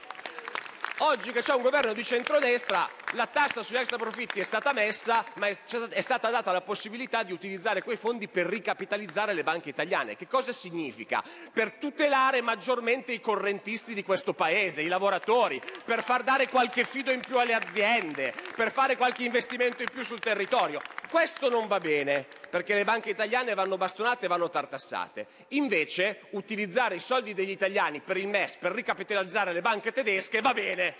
Oggi 0.99 1.31
che 1.31 1.41
c'è 1.41 1.53
un 1.53 1.63
governo 1.63 1.93
di 1.93 2.03
centrodestra, 2.03 2.87
la 3.13 3.27
tassa 3.27 3.61
sugli 3.61 3.77
extraprofitti 3.77 4.39
è 4.39 4.43
stata 4.43 4.73
messa, 4.73 5.23
ma 5.35 5.47
è 5.47 6.01
stata 6.01 6.29
data 6.29 6.51
la 6.51 6.61
possibilità 6.61 7.23
di 7.23 7.31
utilizzare 7.31 7.81
quei 7.83 7.97
fondi 7.97 8.27
per 8.27 8.45
ricapitalizzare 8.45 9.33
le 9.33 9.43
banche 9.43 9.69
italiane. 9.69 10.15
Che 10.15 10.27
cosa 10.27 10.51
significa? 10.51 11.23
Per 11.51 11.73
tutelare 11.73 12.41
maggiormente 12.41 13.11
i 13.11 13.19
correntisti 13.19 13.93
di 13.93 14.03
questo 14.03 14.33
paese, 14.33 14.81
i 14.81 14.87
lavoratori, 14.87 15.61
per 15.85 16.03
far 16.03 16.23
dare 16.23 16.49
qualche 16.49 16.85
fido 16.85 17.11
in 17.11 17.21
più 17.21 17.37
alle 17.37 17.53
aziende, 17.53 18.33
per 18.55 18.71
fare 18.71 18.97
qualche 18.97 19.23
investimento 19.23 19.83
in 19.83 19.89
più 19.89 20.03
sul 20.03 20.19
territorio. 20.19 20.81
Questo 21.09 21.49
non 21.49 21.67
va 21.67 21.79
bene, 21.79 22.25
perché 22.49 22.73
le 22.73 22.83
banche 22.83 23.11
italiane 23.11 23.53
vanno 23.53 23.77
bastonate 23.77 24.25
e 24.25 24.27
vanno 24.27 24.49
tartassate. 24.49 25.27
Invece, 25.49 26.21
utilizzare 26.31 26.95
i 26.95 26.99
soldi 26.99 27.33
degli 27.33 27.51
italiani 27.51 27.99
per 27.99 28.17
il 28.17 28.27
MES, 28.27 28.55
per 28.55 28.71
ricapitalizzare 28.71 29.53
le 29.53 29.61
banche 29.61 29.91
tedesche, 29.91 30.41
va 30.41 30.53
bene. 30.53 30.95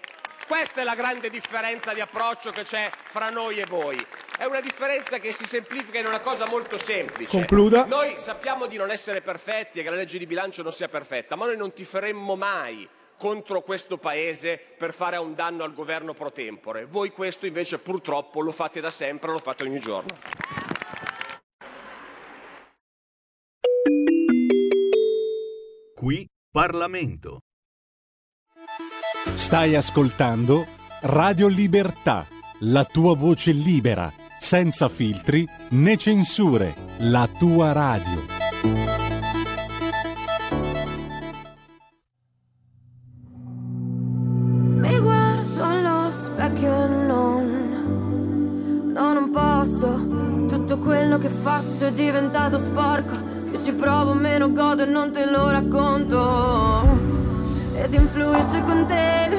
Questa 0.48 0.82
è 0.82 0.84
la 0.84 0.96
grande 0.96 1.30
differenza 1.30 1.94
di 1.94 2.02
approccio 2.02 2.52
che 2.52 2.64
c'è 2.64 2.89
fra 3.08 3.30
noi 3.30 3.60
e 3.60 3.66
voi. 3.66 3.98
È 4.38 4.44
una 4.44 4.60
differenza 4.60 5.18
che 5.18 5.32
si 5.32 5.46
semplifica 5.46 6.00
in 6.00 6.06
una 6.06 6.20
cosa 6.20 6.46
molto 6.48 6.78
semplice. 6.78 7.30
Concluda. 7.30 7.86
Noi 7.86 8.16
sappiamo 8.18 8.66
di 8.66 8.76
non 8.76 8.91
essere 8.91 9.22
perfetti 9.22 9.80
e 9.80 9.84
che 9.84 9.89
la 9.89 9.96
legge 9.96 10.18
di 10.18 10.26
bilancio 10.26 10.62
non 10.62 10.74
sia 10.74 10.89
perfetta, 10.89 11.36
ma 11.36 11.46
noi 11.46 11.56
non 11.56 11.72
ti 11.72 11.86
faremmo 11.86 12.36
mai 12.36 12.88
contro 13.18 13.62
questo 13.62 13.98
Paese 13.98 14.60
per 14.78 14.94
fare 14.94 15.16
un 15.16 15.34
danno 15.34 15.64
al 15.64 15.74
governo 15.74 16.14
pro 16.14 16.32
tempore. 16.32 16.86
Voi 16.86 17.12
questo 17.12 17.46
invece 17.46 17.80
purtroppo 17.80 18.41
lo 18.41 18.52
fate 18.52 18.82
da 18.82 18.89
sempre, 18.89 19.32
lo 19.32 19.39
fate 19.39 19.64
ogni 19.64 19.80
giorno. 19.80 20.18
Qui 25.96 26.28
Parlamento. 26.52 27.39
Stai 29.26 29.76
ascoltando 29.76 30.67
Radio 31.01 31.47
Libertà, 31.47 32.26
la 32.59 32.84
tua 32.84 33.15
voce 33.15 33.51
libera, 33.51 34.11
senza 34.39 34.89
filtri 34.89 35.47
né 35.69 35.97
censure, 35.97 36.76
la 36.99 37.28
tua 37.39 37.71
radio. 37.71 38.26
Mi 44.76 44.99
guardo 44.99 45.63
allo 45.63 46.11
specchio 46.11 46.84
e 46.84 46.88
non, 46.88 48.91
no, 48.93 49.13
non 49.13 49.32
posso. 49.32 50.45
Tutto 50.47 50.78
quello 50.78 51.17
che 51.17 51.30
faccio 51.30 51.88
è 51.88 51.93
diventato 51.93 52.57
sporco. 52.57 53.15
Più 53.49 53.59
ci 53.61 53.74
provo, 53.74 54.13
meno 54.13 54.51
godo 54.51 54.84
e 54.84 54.86
non 54.86 55.11
te 55.11 55.26
lo 55.26 55.49
racconto. 55.49 56.53
Ed 58.16 58.20
influisce 58.20 58.61
con 58.64 58.86
te 58.86 59.30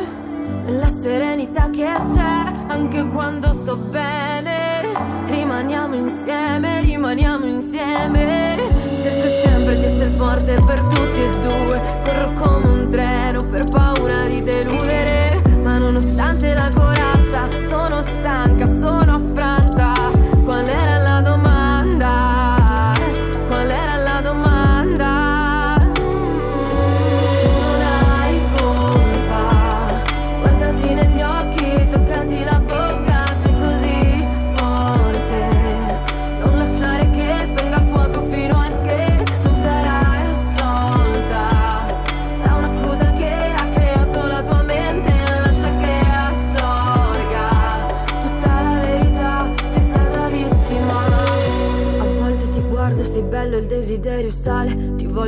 nella 0.65 0.89
serenità 0.89 1.71
che 1.71 1.85
c'è. 1.85 2.53
anche 2.67 3.07
quando 3.07 3.53
sto 3.53 3.77
bene. 3.77 4.83
Rimaniamo 5.29 5.95
insieme, 5.95 6.81
rimaniamo 6.81 7.45
insieme. 7.47 8.57
Cerco 9.01 9.29
sempre 9.45 9.79
di 9.79 9.85
essere 9.85 10.11
forte 10.11 10.59
per 10.67 10.81
tutti 10.81 11.21
e 11.21 11.31
due. 11.41 12.01
Corro 12.03 12.33
come 12.33 12.69
un 12.69 12.89
treno 12.91 13.45
per 13.45 13.65
paura 13.71 14.27
di 14.27 14.43
deludere. 14.43 15.41
Ma 15.63 15.79
nonostante 15.79 16.54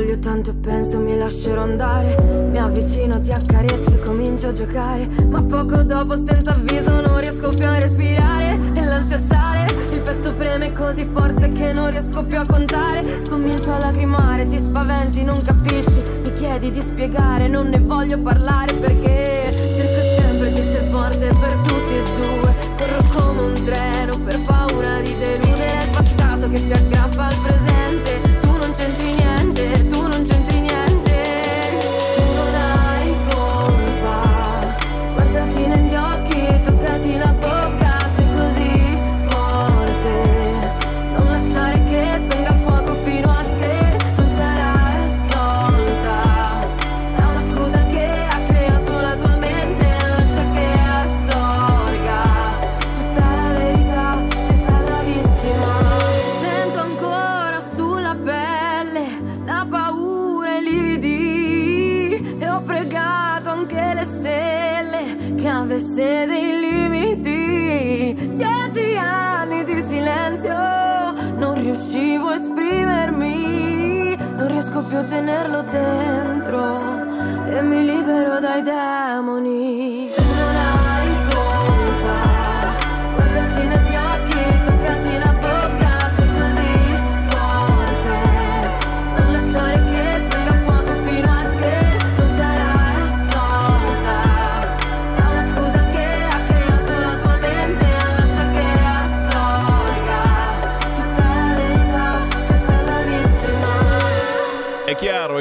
voglio 0.07 0.19
tanto 0.19 0.53
penso 0.61 0.99
mi 0.99 1.17
lascerò 1.17 1.63
andare. 1.63 2.15
Mi 2.49 2.57
avvicino, 2.57 3.19
ti 3.19 3.31
accarezzo 3.31 3.99
comincio 4.05 4.47
a 4.47 4.51
giocare. 4.53 5.05
Ma 5.27 5.43
poco 5.43 5.83
dopo, 5.83 6.15
senza 6.25 6.51
avviso, 6.51 7.01
non 7.01 7.19
riesco 7.19 7.49
più 7.49 7.65
a 7.65 7.77
respirare. 7.77 8.57
E 8.73 8.85
l'ansia 8.85 9.21
sale, 9.27 9.65
il 9.91 9.99
petto 9.99 10.31
preme 10.33 10.71
così 10.71 11.05
forte 11.13 11.51
che 11.51 11.73
non 11.73 11.91
riesco 11.91 12.23
più 12.23 12.37
a 12.37 12.45
contare. 12.47 13.21
Comincio 13.29 13.73
a 13.73 13.79
lacrimare, 13.79 14.47
ti 14.47 14.57
spaventi, 14.57 15.23
non 15.25 15.41
capisci. 15.43 16.01
Mi 16.23 16.31
chiedi 16.33 16.71
di 16.71 16.79
spiegare, 16.79 17.49
non 17.49 17.67
ne 17.67 17.79
voglio 17.79 18.17
parlare 18.19 18.73
perché 18.75 19.51
cerco 19.51 20.21
sempre 20.21 20.53
di 20.53 20.59
essere 20.59 20.87
forte 20.89 21.27
per 21.37 21.55
tutti 21.65 21.95
e 21.95 22.03
due. 22.15 22.55
Corro 22.77 23.03
come 23.13 23.41
un 23.41 23.63
treno 23.65 24.17
per 24.19 24.41
paura 24.41 25.01
di 25.01 25.13
deludere 25.17 25.83
il 25.83 25.89
passato 25.91 26.47
che 26.47 26.57
si 26.65 26.71
aggrappa 26.71 26.96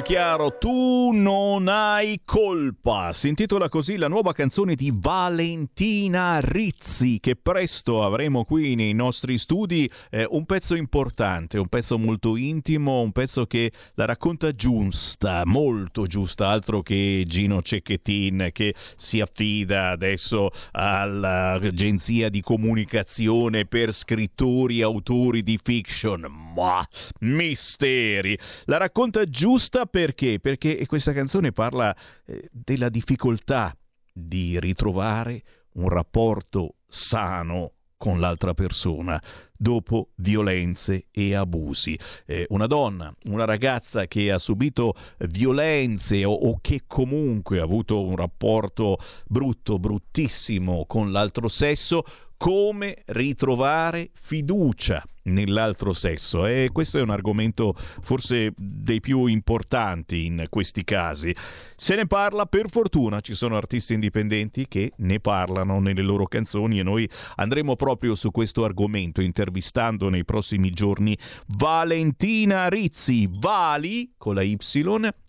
chiaro, 0.07 0.57
tu 0.57 1.11
non 1.13 1.67
hai 1.67 2.21
colpa. 2.67 3.13
Si 3.13 3.29
intitola 3.29 3.69
così 3.69 3.97
la 3.97 4.09
nuova 4.09 4.33
canzone 4.33 4.75
di 4.75 4.93
Valentina 4.93 6.41
Rizzi, 6.41 7.21
che 7.21 7.37
presto 7.37 8.03
avremo 8.03 8.45
qui 8.45 8.75
nei 8.75 8.93
nostri 8.93 9.39
studi. 9.39 9.91
Eh, 10.11 10.27
un 10.29 10.45
pezzo 10.47 10.75
importante, 10.75 11.59
un 11.59 11.69
pezzo 11.69 11.97
molto 11.99 12.37
intimo, 12.37 13.01
un 13.01 13.13
pezzo 13.13 13.47
che 13.47 13.71
la 13.95 14.05
racconta 14.05 14.53
giusta, 14.53 15.43
molto 15.45 16.07
giusta, 16.07 16.49
altro 16.49 16.83
che 16.83 17.25
Gino 17.27 17.63
Cecchettin 17.63 18.51
che 18.53 18.75
si 18.97 19.21
affida 19.21 19.91
adesso 19.91 20.51
all'agenzia 20.73 22.29
di 22.29 22.41
comunicazione 22.41 23.67
per 23.67 23.93
scrittori 23.93 24.81
e 24.81 24.83
autori 24.83 25.43
di 25.43 25.59
fiction. 25.63 26.27
Ma 26.55 26.87
misteri. 27.21 28.37
La 28.65 28.79
racconta 28.79 29.25
giusta 29.29 29.87
perché? 29.87 30.41
Perché 30.41 30.85
questa 30.87 31.13
canzone 31.13 31.53
parla 31.53 31.95
eh, 32.27 32.49
della 32.65 32.89
difficoltà 32.89 33.77
di 34.13 34.59
ritrovare 34.59 35.43
un 35.73 35.89
rapporto 35.89 36.77
sano 36.87 37.73
con 37.99 38.21
l'altra 38.21 38.55
persona 38.55 39.23
dopo 39.57 40.11
violenze 40.17 41.07
e 41.11 41.35
abusi. 41.35 41.99
Eh, 42.27 42.47
una 42.51 42.67
donna, 42.67 43.15
una 43.25 43.45
ragazza 43.45 44.07
che 44.07 44.31
ha 44.31 44.39
subito 44.39 44.95
violenze 45.29 46.25
o, 46.25 46.33
o 46.33 46.59
che 46.61 46.83
comunque 46.87 47.59
ha 47.59 47.65
avuto 47.65 48.03
un 48.03 48.17
rapporto 48.17 48.99
brutto, 49.27 49.79
bruttissimo 49.79 50.85
con 50.87 51.11
l'altro 51.11 51.49
sesso, 51.49 52.05
come 52.37 53.03
ritrovare 53.07 54.11
fiducia 54.13 55.03
nell'altro 55.27 55.93
sesso 55.93 56.47
e 56.47 56.71
questo 56.73 56.99
è 56.99 57.03
un 57.03 57.11
argomento 57.11 57.75
forse 57.77 58.53
dei 58.57 59.01
più 59.01 59.27
importanti 59.27 60.27
in 60.27 60.47
questi 60.49 60.85
casi. 60.85 61.35
Se 61.77 61.95
ne 61.95 62.07
parla 62.07 62.47
per 62.47 62.69
fortuna, 62.69 63.21
ci 63.21 63.35
sono 63.35 63.57
artisti 63.57 63.95
indipendenti 63.95 64.67
che 64.69 64.93
ne 64.97 65.21
parlano 65.21 65.81
nelle 65.81 66.03
loro 66.03 66.27
canzoni 66.27 66.79
e 66.79 66.83
noi 66.83 67.09
andremo 67.37 67.77
proprio 67.77 68.15
su 68.15 68.31
questo 68.31 68.65
argomento 68.65 69.21
intervistando 69.21 70.09
nei 70.09 70.25
prossimi 70.25 70.71
giorni 70.71 71.17
Valentina 71.57 72.69
Rizzi, 72.69 73.29
Vali 73.31 74.15
con 74.17 74.35
la 74.35 74.43
Y 74.43 74.57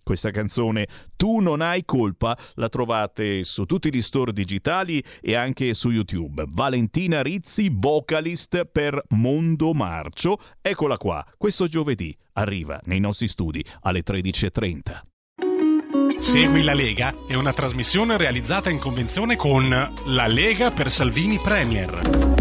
questa 0.08 0.32
canzone 0.32 0.88
Tu 1.18 1.40
non 1.40 1.60
hai 1.60 1.84
colpa 1.84 2.38
la 2.54 2.70
trovate 2.70 3.44
su 3.44 3.66
tutti 3.66 3.94
gli 3.94 4.02
store 4.02 4.32
digitali 4.32 5.04
e 5.20 5.36
anche 5.36 5.74
su 5.74 5.90
YouTube. 5.90 6.46
Valentina 6.48 7.22
Rizzi, 7.22 7.70
vocalist 7.70 8.64
per 8.64 9.04
Mondo 9.10 9.74
Marcio. 9.74 10.40
Eccola 10.62 10.96
qua, 10.96 11.26
questo 11.38 11.68
giovedì 11.68 12.18
arriva 12.34 12.80
nei 12.86 13.02
nostri 13.02 13.28
studi 13.28 13.62
alle 13.82 14.02
13.30. 14.02 15.02
Segui 16.20 16.64
la 16.64 16.74
Lega 16.74 17.14
è 17.28 17.34
una 17.34 17.52
trasmissione 17.52 18.16
realizzata 18.16 18.70
in 18.70 18.80
convenzione 18.80 19.36
con 19.36 19.68
La 20.06 20.28
Lega 20.28 20.72
per 20.72 20.90
Salvini 20.90 21.38
Premier. 21.38 22.37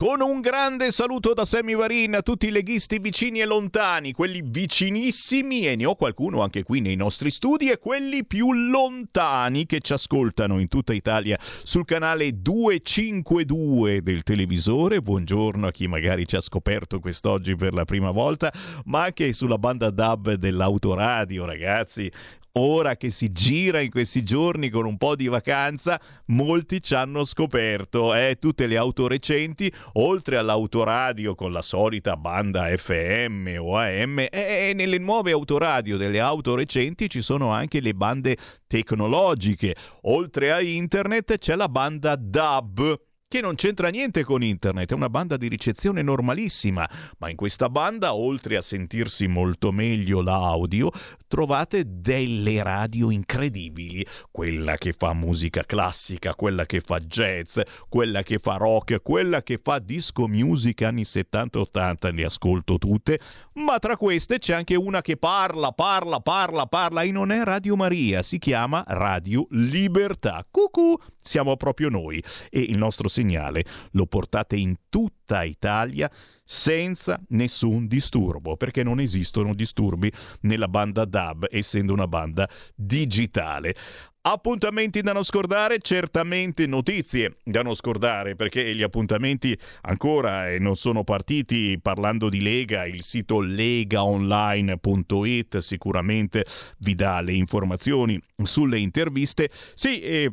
Con 0.00 0.20
un 0.20 0.40
grande 0.40 0.92
saluto 0.92 1.34
da 1.34 1.44
Sammy 1.44 1.74
Varin 1.74 2.14
a 2.14 2.22
tutti 2.22 2.46
i 2.46 2.50
leghisti 2.52 3.00
vicini 3.00 3.40
e 3.40 3.46
lontani, 3.46 4.12
quelli 4.12 4.44
vicinissimi, 4.44 5.66
e 5.66 5.74
ne 5.74 5.86
ho 5.86 5.96
qualcuno 5.96 6.40
anche 6.40 6.62
qui 6.62 6.80
nei 6.80 6.94
nostri 6.94 7.32
studi, 7.32 7.68
e 7.68 7.80
quelli 7.80 8.24
più 8.24 8.52
lontani 8.52 9.66
che 9.66 9.80
ci 9.80 9.94
ascoltano 9.94 10.60
in 10.60 10.68
tutta 10.68 10.92
Italia 10.92 11.36
sul 11.64 11.84
canale 11.84 12.40
252 12.40 14.00
del 14.00 14.22
televisore. 14.22 15.02
Buongiorno 15.02 15.66
a 15.66 15.72
chi 15.72 15.88
magari 15.88 16.28
ci 16.28 16.36
ha 16.36 16.40
scoperto 16.40 17.00
quest'oggi 17.00 17.56
per 17.56 17.74
la 17.74 17.84
prima 17.84 18.12
volta, 18.12 18.52
ma 18.84 19.02
anche 19.02 19.32
sulla 19.32 19.58
banda 19.58 19.90
DAB 19.90 20.34
dell'autoradio, 20.34 21.44
ragazzi. 21.44 22.08
Ora 22.52 22.96
che 22.96 23.10
si 23.10 23.32
gira 23.32 23.80
in 23.80 23.90
questi 23.90 24.22
giorni 24.22 24.68
con 24.70 24.86
un 24.86 24.96
po' 24.96 25.16
di 25.16 25.28
vacanza, 25.28 26.00
molti 26.26 26.82
ci 26.82 26.94
hanno 26.94 27.24
scoperto, 27.24 28.14
eh, 28.14 28.36
tutte 28.40 28.66
le 28.66 28.76
auto 28.76 29.06
recenti, 29.06 29.72
oltre 29.94 30.36
all'autoradio 30.36 31.34
con 31.34 31.52
la 31.52 31.62
solita 31.62 32.16
banda 32.16 32.74
FM 32.76 33.56
o 33.58 33.76
AM, 33.76 34.26
e 34.30 34.72
nelle 34.74 34.98
nuove 34.98 35.32
autoradio 35.32 35.96
delle 35.96 36.20
auto 36.20 36.54
recenti 36.54 37.08
ci 37.08 37.22
sono 37.22 37.50
anche 37.50 37.80
le 37.80 37.94
bande 37.94 38.36
tecnologiche. 38.66 39.74
Oltre 40.02 40.52
a 40.52 40.60
internet 40.60 41.38
c'è 41.38 41.54
la 41.54 41.68
banda 41.68 42.16
DAB 42.16 43.06
che 43.28 43.42
non 43.42 43.56
c'entra 43.56 43.90
niente 43.90 44.24
con 44.24 44.42
internet, 44.42 44.90
è 44.90 44.94
una 44.94 45.10
banda 45.10 45.36
di 45.36 45.48
ricezione 45.48 46.00
normalissima, 46.00 46.88
ma 47.18 47.28
in 47.28 47.36
questa 47.36 47.68
banda, 47.68 48.14
oltre 48.14 48.56
a 48.56 48.62
sentirsi 48.62 49.26
molto 49.26 49.70
meglio 49.70 50.22
l'audio, 50.22 50.90
trovate 51.26 51.84
delle 51.86 52.62
radio 52.62 53.10
incredibili, 53.10 54.04
quella 54.30 54.76
che 54.76 54.94
fa 54.96 55.12
musica 55.12 55.62
classica, 55.64 56.34
quella 56.34 56.64
che 56.64 56.80
fa 56.80 57.00
jazz, 57.00 57.60
quella 57.90 58.22
che 58.22 58.38
fa 58.38 58.56
rock, 58.56 59.02
quella 59.02 59.42
che 59.42 59.60
fa 59.62 59.78
disco 59.78 60.26
music 60.26 60.80
anni 60.80 61.02
70-80, 61.02 62.14
le 62.14 62.24
ascolto 62.24 62.78
tutte, 62.78 63.20
ma 63.56 63.78
tra 63.78 63.98
queste 63.98 64.38
c'è 64.38 64.54
anche 64.54 64.74
una 64.74 65.02
che 65.02 65.18
parla, 65.18 65.72
parla, 65.72 66.20
parla, 66.20 66.64
parla 66.64 67.02
e 67.02 67.12
non 67.12 67.30
è 67.30 67.44
Radio 67.44 67.76
Maria, 67.76 68.22
si 68.22 68.38
chiama 68.38 68.82
Radio 68.86 69.46
Libertà. 69.50 70.46
Cucù, 70.50 70.96
siamo 71.22 71.56
proprio 71.56 71.88
noi 71.88 72.22
e 72.50 72.60
il 72.60 72.76
nostro 72.76 73.08
segnale 73.08 73.64
lo 73.92 74.06
portate 74.06 74.56
in 74.56 74.74
tutta 74.88 75.44
Italia 75.44 76.10
senza 76.50 77.20
nessun 77.28 77.86
disturbo, 77.86 78.56
perché 78.56 78.82
non 78.82 79.00
esistono 79.00 79.52
disturbi 79.54 80.10
nella 80.42 80.68
banda 80.68 81.04
DAB, 81.04 81.48
essendo 81.50 81.92
una 81.92 82.08
banda 82.08 82.48
digitale. 82.74 83.74
Appuntamenti 84.22 85.02
da 85.02 85.12
non 85.12 85.24
scordare, 85.24 85.78
certamente 85.80 86.66
notizie 86.66 87.36
da 87.44 87.60
non 87.62 87.74
scordare, 87.74 88.34
perché 88.34 88.74
gli 88.74 88.82
appuntamenti 88.82 89.54
ancora 89.82 90.58
non 90.58 90.74
sono 90.76 91.04
partiti 91.04 91.78
parlando 91.80 92.30
di 92.30 92.40
Lega, 92.40 92.86
il 92.86 93.02
sito 93.02 93.40
legaonline.it 93.40 95.58
sicuramente 95.58 96.46
vi 96.78 96.94
dà 96.94 97.20
le 97.20 97.34
informazioni 97.34 98.18
sulle 98.42 98.78
interviste. 98.78 99.50
Sì, 99.74 100.00
e 100.00 100.32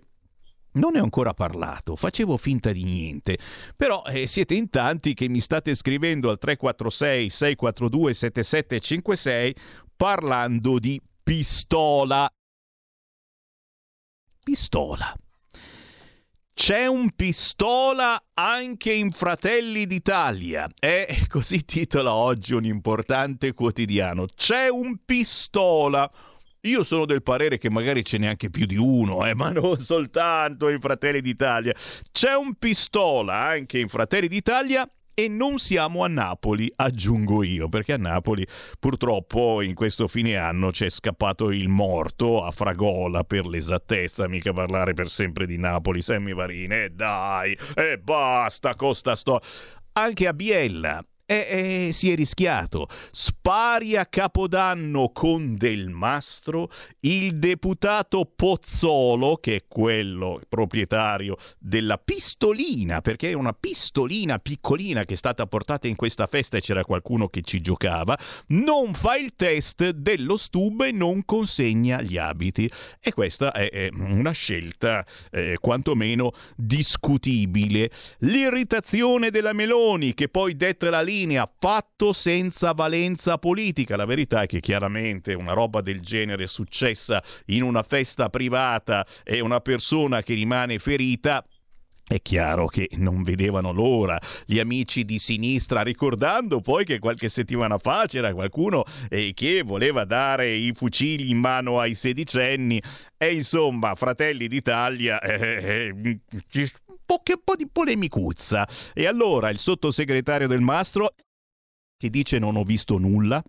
non 0.75 0.91
ne 0.93 0.99
ho 0.99 1.03
ancora 1.03 1.33
parlato, 1.33 1.95
facevo 1.95 2.37
finta 2.37 2.71
di 2.71 2.83
niente, 2.83 3.37
però 3.75 4.03
eh, 4.05 4.27
siete 4.27 4.55
in 4.55 4.69
tanti 4.69 5.13
che 5.13 5.27
mi 5.27 5.39
state 5.39 5.75
scrivendo 5.75 6.29
al 6.29 6.37
346 6.37 7.29
642 7.29 8.13
7756 8.13 9.55
parlando 9.95 10.79
di 10.79 11.01
pistola. 11.23 12.29
Pistola. 14.43 15.15
C'è 16.53 16.85
un 16.85 17.11
pistola 17.13 18.17
anche 18.33 18.93
in 18.93 19.11
Fratelli 19.11 19.85
d'Italia. 19.85 20.69
E 20.79 21.25
così 21.27 21.65
titola 21.65 22.13
oggi 22.13 22.53
un 22.53 22.63
importante 22.63 23.53
quotidiano. 23.53 24.25
C'è 24.33 24.69
un 24.69 24.99
pistola 25.03 26.09
io 26.65 26.83
sono 26.83 27.05
del 27.05 27.23
parere 27.23 27.57
che 27.57 27.69
magari 27.69 28.03
ce 28.03 28.17
n'è 28.17 28.27
anche 28.27 28.49
più 28.49 28.65
di 28.65 28.77
uno, 28.77 29.25
eh, 29.25 29.33
ma 29.33 29.51
non 29.51 29.77
soltanto 29.77 30.69
in 30.69 30.79
Fratelli 30.79 31.21
d'Italia. 31.21 31.73
C'è 32.11 32.35
un 32.35 32.55
pistola 32.55 33.35
anche 33.35 33.79
in 33.79 33.87
Fratelli 33.87 34.27
d'Italia 34.27 34.89
e 35.17 35.29
non 35.29 35.59
siamo 35.59 36.03
a 36.03 36.07
Napoli, 36.07 36.71
aggiungo 36.75 37.41
io, 37.41 37.69
perché 37.69 37.93
a 37.93 37.97
Napoli 37.97 38.45
purtroppo 38.77 39.61
in 39.61 39.73
questo 39.73 40.07
fine 40.07 40.35
anno 40.35 40.71
c'è 40.71 40.89
scappato 40.89 41.51
il 41.51 41.69
morto 41.69 42.43
a 42.43 42.51
Fragola 42.51 43.23
per 43.23 43.45
l'esattezza, 43.45 44.27
mica 44.27 44.51
parlare 44.51 44.93
per 44.93 45.09
sempre 45.09 45.45
di 45.45 45.57
Napoli, 45.57 46.01
Sammy 46.01 46.33
Varine, 46.33 46.83
eh, 46.83 46.89
dai, 46.89 47.57
e 47.75 47.91
eh, 47.91 47.97
basta 47.97 48.75
costa 48.75 49.15
sto... 49.15 49.39
Anche 49.97 50.27
a 50.27 50.33
Biella 50.33 51.01
e, 51.25 51.87
e, 51.87 51.91
si 51.91 52.11
è 52.11 52.15
rischiato. 52.15 52.87
Spari 53.11 53.95
a 53.95 54.05
Capodanno 54.05 55.09
con 55.09 55.55
Del 55.55 55.89
Mastro, 55.89 56.69
il 57.01 57.37
deputato 57.37 58.31
Pozzolo, 58.33 59.37
che 59.37 59.55
è 59.55 59.63
quello 59.67 60.39
proprietario 60.47 61.37
della 61.57 61.97
pistolina, 61.97 63.01
perché 63.01 63.31
è 63.31 63.33
una 63.33 63.53
pistolina 63.53 64.37
piccolina 64.39 65.03
che 65.03 65.13
è 65.13 65.17
stata 65.17 65.47
portata 65.47 65.87
in 65.87 65.95
questa 65.95 66.27
festa 66.27 66.57
e 66.57 66.61
c'era 66.61 66.83
qualcuno 66.83 67.27
che 67.27 67.41
ci 67.41 67.61
giocava, 67.61 68.17
non 68.47 68.93
fa 68.93 69.17
il 69.17 69.33
test 69.35 69.89
dello 69.89 70.37
stub 70.37 70.81
e 70.81 70.91
non 70.91 71.25
consegna 71.25 72.01
gli 72.01 72.17
abiti. 72.17 72.69
E 72.99 73.11
questa 73.13 73.51
è, 73.51 73.69
è 73.69 73.89
una 73.91 74.31
scelta 74.31 75.05
eh, 75.31 75.57
quantomeno 75.59 76.33
discutibile. 76.55 77.89
L'irritazione 78.19 79.31
della 79.31 79.53
Meloni, 79.53 80.13
che 80.13 80.29
poi 80.29 80.55
detta 80.55 80.89
la 80.89 81.01
linea 81.01 81.13
linea 81.15 81.49
fatto 81.59 82.11
senza 82.11 82.73
valenza 82.73 83.37
politica. 83.37 83.95
La 83.95 84.05
verità 84.05 84.41
è 84.41 84.45
che 84.47 84.59
chiaramente 84.59 85.33
una 85.33 85.53
roba 85.53 85.81
del 85.81 86.01
genere 86.01 86.47
successa 86.47 87.23
in 87.47 87.63
una 87.63 87.83
festa 87.83 88.29
privata 88.29 89.05
e 89.23 89.39
una 89.39 89.61
persona 89.61 90.21
che 90.21 90.33
rimane 90.33 90.77
ferita 90.79 91.43
è 92.07 92.21
chiaro 92.21 92.67
che 92.67 92.87
non 92.97 93.23
vedevano 93.23 93.71
l'ora 93.71 94.21
gli 94.45 94.59
amici 94.59 95.05
di 95.05 95.17
sinistra, 95.17 95.81
ricordando 95.81 96.61
poi 96.61 96.85
che 96.85 96.99
qualche 96.99 97.29
settimana 97.29 97.79
fa 97.79 98.05
c'era 98.05 98.31
qualcuno 98.31 98.83
eh, 99.09 99.31
che 99.33 99.63
voleva 99.63 100.05
dare 100.05 100.53
i 100.53 100.71
fucili 100.75 101.31
in 101.31 101.39
mano 101.39 101.79
ai 101.79 101.95
sedicenni 101.95 102.79
e 103.17 103.33
insomma, 103.33 103.95
Fratelli 103.95 104.47
d'Italia, 104.47 105.19
eh, 105.19 105.95
eh, 105.97 106.19
eh 107.05 107.13
po', 107.13 107.21
che 107.23 107.39
po' 107.41 107.55
di 107.55 107.67
polemicuzza. 107.67 108.67
E 108.93 109.05
allora 109.05 109.49
il 109.49 109.59
sottosegretario 109.59 110.47
del 110.47 110.61
Mastro 110.61 111.13
che 111.97 112.09
dice 112.09 112.39
non 112.39 112.55
ho 112.55 112.63
visto 112.63 112.97
nulla, 112.97 113.41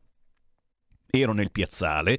ero 1.10 1.32
nel 1.32 1.50
piazzale, 1.50 2.18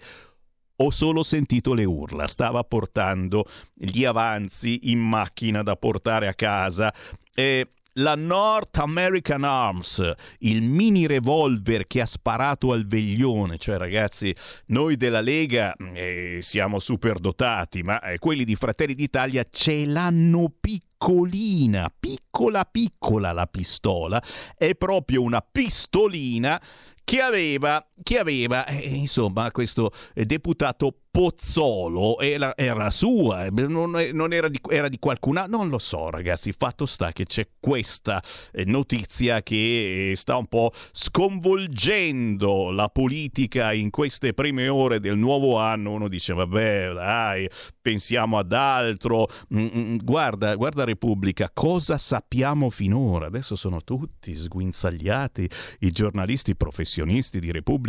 ho 0.79 0.91
solo 0.91 1.23
sentito 1.23 1.73
le 1.73 1.85
urla, 1.85 2.27
stava 2.27 2.63
portando 2.63 3.45
gli 3.73 4.05
avanzi 4.05 4.91
in 4.91 4.99
macchina 4.99 5.63
da 5.63 5.75
portare 5.75 6.27
a 6.27 6.33
casa 6.33 6.93
e 7.33 7.71
la 7.97 8.15
North 8.15 8.77
American 8.77 9.43
Arms, 9.43 10.13
il 10.39 10.61
mini 10.61 11.07
revolver 11.07 11.87
che 11.87 12.01
ha 12.01 12.05
sparato 12.05 12.71
al 12.71 12.85
veglione, 12.85 13.57
cioè 13.57 13.77
ragazzi, 13.77 14.35
noi 14.67 14.97
della 14.97 15.21
Lega 15.21 15.75
eh, 15.93 16.39
siamo 16.41 16.79
super 16.79 17.19
dotati, 17.19 17.83
ma 17.83 18.01
eh, 18.01 18.19
quelli 18.19 18.43
di 18.43 18.55
Fratelli 18.55 18.93
d'Italia 18.93 19.45
ce 19.49 19.85
l'hanno 19.85 20.51
piccolina, 20.59 21.91
piccola 21.97 22.65
piccola 22.65 23.31
la 23.31 23.47
pistola, 23.47 24.21
è 24.55 24.75
proprio 24.75 25.21
una 25.21 25.41
pistolina 25.41 26.61
che 27.07 27.21
aveva, 27.21 27.81
che 28.03 28.19
aveva 28.19 28.65
eh, 28.65 28.87
insomma, 28.87 29.51
questo 29.51 29.91
deputato 30.13 30.93
Pozzolo 31.17 32.19
era, 32.19 32.55
era 32.55 32.91
sua, 32.91 33.45
eh, 33.45 33.49
non, 33.49 33.89
non 34.13 34.33
era, 34.33 34.47
di, 34.47 34.59
era, 34.69 34.87
di, 34.87 34.99
qualcun 34.99 35.37
altro, 35.37 35.57
non 35.57 35.69
lo 35.69 35.79
so 35.79 36.11
ragazzi, 36.11 36.53
fatto 36.55 36.85
sta 36.85 37.11
che 37.11 37.25
c'è 37.25 37.47
questa 37.59 38.21
eh, 38.51 38.65
notizia 38.65 39.41
che 39.41 40.13
sta 40.15 40.37
un 40.37 40.45
po' 40.45 40.71
sconvolgendo 40.91 42.69
la 42.69 42.89
politica 42.89 43.73
in 43.73 43.89
queste 43.89 44.35
prime 44.35 44.67
ore 44.67 44.99
del 44.99 45.17
nuovo 45.17 45.57
anno, 45.57 45.93
uno 45.93 46.07
dice 46.07 46.33
vabbè 46.33 46.93
dai, 46.93 47.49
pensiamo 47.81 48.37
ad 48.37 48.53
altro, 48.53 49.27
mm, 49.55 49.67
mm, 49.75 49.97
guarda, 50.03 50.53
guarda 50.53 50.83
Repubblica, 50.83 51.49
cosa 51.51 51.97
sappiamo 51.97 52.69
finora? 52.69 53.25
Adesso 53.25 53.55
sono 53.55 53.81
tutti 53.83 54.35
sguinzagliati 54.35 55.49
i 55.79 55.89
giornalisti 55.89 56.55
professionisti 56.55 57.39
di 57.39 57.51
Repubblica, 57.51 57.85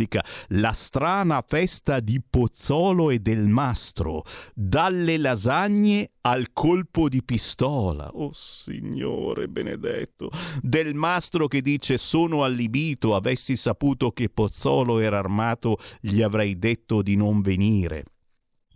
la 0.49 0.71
strana 0.71 1.43
festa 1.45 1.99
di 1.99 2.21
Pozzolo 2.27 3.09
e 3.09 3.19
del 3.19 3.47
mastro, 3.47 4.23
dalle 4.53 5.17
lasagne 5.17 6.11
al 6.21 6.53
colpo 6.53 7.09
di 7.09 7.23
pistola. 7.23 8.09
Oh 8.13 8.31
Signore 8.33 9.47
benedetto, 9.47 10.29
del 10.61 10.93
mastro 10.93 11.47
che 11.47 11.61
dice 11.61 11.97
sono 11.97 12.43
allibito, 12.43 13.15
avessi 13.15 13.55
saputo 13.55 14.11
che 14.11 14.29
Pozzolo 14.29 14.99
era 14.99 15.17
armato, 15.17 15.77
gli 15.99 16.21
avrei 16.21 16.57
detto 16.57 17.01
di 17.01 17.15
non 17.15 17.41
venire 17.41 18.05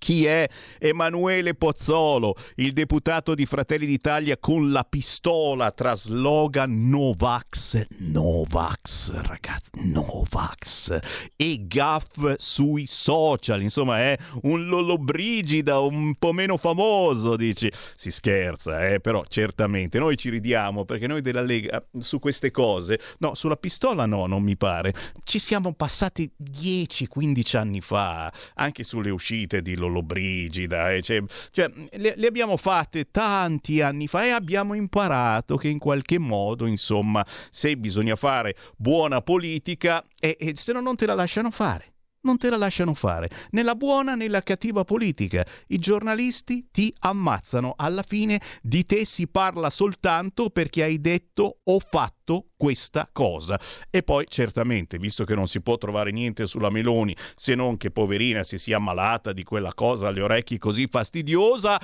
chi 0.03 0.25
è 0.25 0.49
Emanuele 0.79 1.55
Pozzolo, 1.55 2.35
il 2.55 2.73
deputato 2.73 3.35
di 3.35 3.45
Fratelli 3.45 3.85
d'Italia 3.85 4.35
con 4.37 4.69
la 4.69 4.83
pistola 4.83 5.71
tra 5.71 5.95
slogan 5.95 6.89
Novax, 6.89 7.85
Novax, 7.99 9.13
ragazzi, 9.13 9.69
Novax 9.75 10.99
e 11.37 11.67
gaff 11.67 12.33
sui 12.35 12.85
social, 12.85 13.61
insomma 13.61 13.99
è 13.99 14.17
un 14.41 14.65
Lollobrigida 14.65 15.79
un 15.79 16.15
po' 16.15 16.33
meno 16.33 16.57
famoso, 16.57 17.37
dici. 17.37 17.71
Si 17.95 18.11
scherza, 18.11 18.85
eh, 18.89 18.99
però 18.99 19.23
certamente 19.29 19.99
noi 19.99 20.17
ci 20.17 20.29
ridiamo 20.29 20.83
perché 20.83 21.07
noi 21.07 21.21
della 21.21 21.39
Lega 21.39 21.81
su 21.97 22.19
queste 22.19 22.51
cose, 22.51 22.99
no, 23.19 23.35
sulla 23.35 23.55
pistola 23.55 24.05
no, 24.05 24.25
non 24.25 24.43
mi 24.43 24.57
pare, 24.57 24.93
ci 25.23 25.39
siamo 25.39 25.71
passati 25.71 26.29
10-15 26.43 27.55
anni 27.55 27.79
fa, 27.79 28.29
anche 28.55 28.83
sulle 28.83 29.09
uscite 29.09 29.61
di 29.61 29.75
Lollobrigida 29.75 29.91
Lollobrigida, 29.93 30.91
eh, 30.91 31.01
cioè, 31.01 31.23
cioè, 31.51 31.71
le, 31.91 32.13
le, 32.15 32.27
abbiamo 32.27 32.57
fatte 32.57 33.11
tanti 33.11 33.81
anni 33.81 34.07
fa 34.07 34.25
e 34.25 34.29
abbiamo 34.29 34.73
imparato 34.73 35.55
che 35.55 35.69
in 35.69 35.79
qualche 35.79 36.17
modo, 36.17 36.65
insomma, 36.65 37.25
se 37.51 37.77
bisogna 37.77 38.15
fare 38.15 38.55
buona 38.75 39.21
politica, 39.21 40.03
e, 40.19 40.35
e 40.39 40.53
se 40.55 40.73
no 40.73 40.81
non 40.81 40.95
te 40.95 41.05
la 41.05 41.13
lasciano 41.13 41.51
fare 41.51 41.92
non 42.23 42.37
te 42.37 42.49
la 42.49 42.57
lasciano 42.57 42.93
fare, 42.93 43.29
né 43.51 43.63
la 43.63 43.75
buona 43.75 44.15
né 44.15 44.27
la 44.27 44.41
cattiva 44.41 44.83
politica. 44.83 45.45
I 45.67 45.79
giornalisti 45.79 46.67
ti 46.71 46.93
ammazzano. 46.99 47.73
Alla 47.75 48.03
fine 48.03 48.41
di 48.61 48.85
te 48.85 49.05
si 49.05 49.27
parla 49.27 49.69
soltanto 49.69 50.49
perché 50.49 50.83
hai 50.83 50.99
detto 50.99 51.59
o 51.63 51.79
fatto 51.79 52.47
questa 52.57 53.09
cosa. 53.11 53.59
E 53.89 54.03
poi 54.03 54.25
certamente, 54.27 54.97
visto 54.97 55.23
che 55.23 55.35
non 55.35 55.47
si 55.47 55.61
può 55.61 55.77
trovare 55.77 56.11
niente 56.11 56.45
sulla 56.45 56.69
Meloni, 56.69 57.15
se 57.35 57.55
non 57.55 57.77
che 57.77 57.91
poverina 57.91 58.43
si 58.43 58.57
sia 58.57 58.77
ammalata 58.77 59.33
di 59.33 59.43
quella 59.43 59.73
cosa 59.73 60.07
alle 60.07 60.21
orecchie 60.21 60.57
così 60.57 60.87
fastidiosa, 60.89 61.79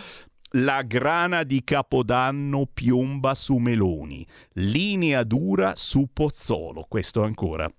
la 0.53 0.81
grana 0.81 1.43
di 1.43 1.63
Capodanno 1.63 2.65
piomba 2.65 3.35
su 3.35 3.57
Meloni, 3.57 4.25
linea 4.53 5.23
dura 5.23 5.73
su 5.75 6.07
Pozzolo, 6.11 6.85
questo 6.87 7.21
ancora. 7.23 7.71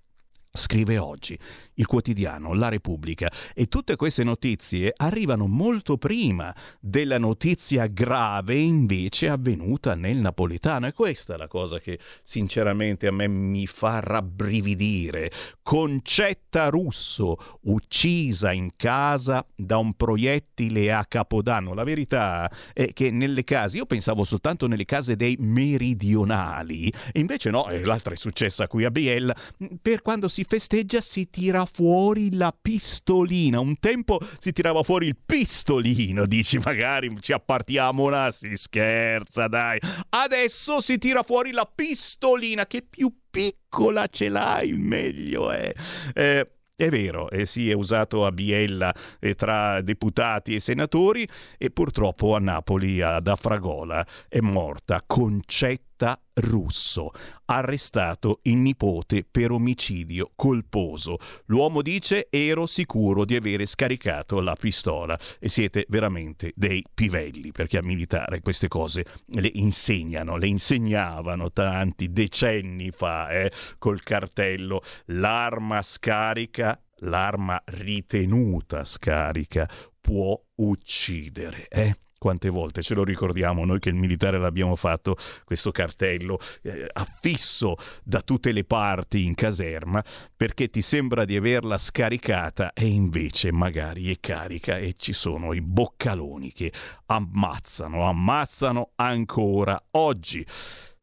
Scrive 0.53 0.97
oggi 0.97 1.37
il 1.75 1.85
quotidiano 1.85 2.53
La 2.53 2.69
Repubblica 2.69 3.31
e 3.53 3.67
tutte 3.67 3.95
queste 3.95 4.23
notizie 4.23 4.93
arrivano 4.95 5.47
molto 5.47 5.97
prima 5.97 6.53
della 6.79 7.17
notizia 7.17 7.87
grave 7.87 8.55
invece 8.55 9.29
avvenuta 9.29 9.95
nel 9.95 10.17
napoletano 10.17 10.87
e 10.87 10.93
questa 10.93 11.35
è 11.35 11.37
la 11.37 11.47
cosa 11.47 11.79
che 11.79 11.99
sinceramente 12.23 13.07
a 13.07 13.11
me 13.11 13.27
mi 13.27 13.67
fa 13.67 13.99
rabbrividire. 13.99 15.31
Concetta 15.61 16.69
Russo 16.69 17.37
uccisa 17.61 18.51
in 18.51 18.71
casa 18.75 19.45
da 19.55 19.77
un 19.77 19.93
proiettile 19.93 20.91
a 20.91 21.05
Capodanno. 21.05 21.73
La 21.73 21.83
verità 21.83 22.51
è 22.73 22.93
che 22.93 23.11
nelle 23.11 23.43
case, 23.43 23.77
io 23.77 23.85
pensavo 23.85 24.23
soltanto 24.23 24.67
nelle 24.67 24.85
case 24.85 25.15
dei 25.15 25.37
meridionali, 25.39 26.91
invece 27.13 27.49
no, 27.49 27.67
l'altra 27.83 28.13
è 28.13 28.17
successa 28.17 28.67
qui 28.67 28.83
a 28.83 28.91
Biella, 28.91 29.35
per 29.81 30.01
quando 30.01 30.27
si 30.27 30.43
festeggia 30.43 31.01
si 31.01 31.29
tira 31.29 31.65
fuori 31.71 32.35
la 32.35 32.55
pistolina. 32.59 33.59
Un 33.59 33.79
tempo 33.79 34.19
si 34.39 34.51
tirava 34.51 34.83
fuori 34.83 35.07
il 35.07 35.17
pistolino, 35.23 36.25
dici 36.25 36.57
magari 36.57 37.15
ci 37.19 37.33
appartiamo 37.33 38.03
una, 38.03 38.31
si 38.31 38.55
scherza 38.55 39.47
dai. 39.47 39.79
Adesso 40.09 40.81
si 40.81 40.97
tira 40.97 41.23
fuori 41.23 41.51
la 41.51 41.69
pistolina, 41.73 42.65
che 42.65 42.81
più 42.87 43.11
piccola 43.29 44.07
ce 44.07 44.29
l'hai, 44.29 44.73
meglio 44.73 45.51
è. 45.51 45.71
Eh, 46.13 46.47
è 46.81 46.89
vero, 46.89 47.29
eh 47.29 47.45
sì, 47.45 47.69
è 47.69 47.73
usato 47.73 48.25
a 48.25 48.31
Biella 48.31 48.91
eh, 49.19 49.35
tra 49.35 49.81
deputati 49.81 50.55
e 50.55 50.59
senatori 50.59 51.27
e 51.59 51.69
purtroppo 51.69 52.35
a 52.35 52.39
Napoli, 52.39 53.01
ad 53.01 53.27
Afragola, 53.27 54.03
è 54.27 54.39
morta 54.39 54.99
Concetta 55.05 55.90
Russo, 56.33 57.11
arrestato 57.45 58.39
il 58.43 58.55
nipote 58.55 59.23
per 59.29 59.51
omicidio 59.51 60.31
colposo. 60.35 61.17
L'uomo 61.45 61.83
dice 61.83 62.27
ero 62.31 62.65
sicuro 62.65 63.23
di 63.23 63.35
avere 63.35 63.67
scaricato 63.67 64.39
la 64.39 64.55
pistola 64.59 65.19
e 65.39 65.47
siete 65.47 65.85
veramente 65.89 66.53
dei 66.55 66.83
pivelli 66.91 67.51
perché 67.51 67.77
a 67.77 67.83
militare 67.83 68.41
queste 68.41 68.67
cose 68.67 69.05
le 69.27 69.51
insegnano, 69.53 70.37
le 70.37 70.47
insegnavano 70.47 71.51
tanti 71.51 72.11
decenni 72.11 72.89
fa 72.89 73.29
eh, 73.29 73.51
col 73.77 74.01
cartello 74.01 74.81
l'arma 75.07 75.83
scarica, 75.83 76.81
l'arma 77.01 77.61
ritenuta 77.65 78.83
scarica 78.83 79.69
può 80.01 80.41
uccidere. 80.55 81.67
Eh? 81.67 81.95
Quante 82.21 82.49
volte 82.49 82.83
ce 82.83 82.93
lo 82.93 83.03
ricordiamo 83.03 83.65
noi 83.65 83.79
che 83.79 83.89
il 83.89 83.95
militare 83.95 84.37
l'abbiamo 84.37 84.75
fatto 84.75 85.17
questo 85.43 85.71
cartello 85.71 86.39
eh, 86.61 86.87
affisso 86.93 87.77
da 88.03 88.21
tutte 88.21 88.51
le 88.51 88.63
parti 88.63 89.25
in 89.25 89.33
caserma 89.33 90.03
perché 90.37 90.69
ti 90.69 90.83
sembra 90.83 91.25
di 91.25 91.35
averla 91.35 91.79
scaricata 91.79 92.73
e 92.73 92.85
invece 92.85 93.51
magari 93.51 94.13
è 94.13 94.19
carica 94.19 94.77
e 94.77 94.93
ci 94.97 95.13
sono 95.13 95.51
i 95.53 95.61
boccaloni 95.61 96.53
che 96.53 96.71
ammazzano, 97.07 98.07
ammazzano 98.07 98.91
ancora 98.97 99.83
oggi. 99.93 100.45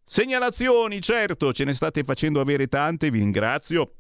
Segnalazioni, 0.05 1.01
certo, 1.01 1.53
ce 1.53 1.65
ne 1.65 1.75
state 1.75 2.05
facendo 2.05 2.41
avere 2.41 2.69
tante, 2.69 3.11
vi 3.11 3.19
ringrazio. 3.19 3.95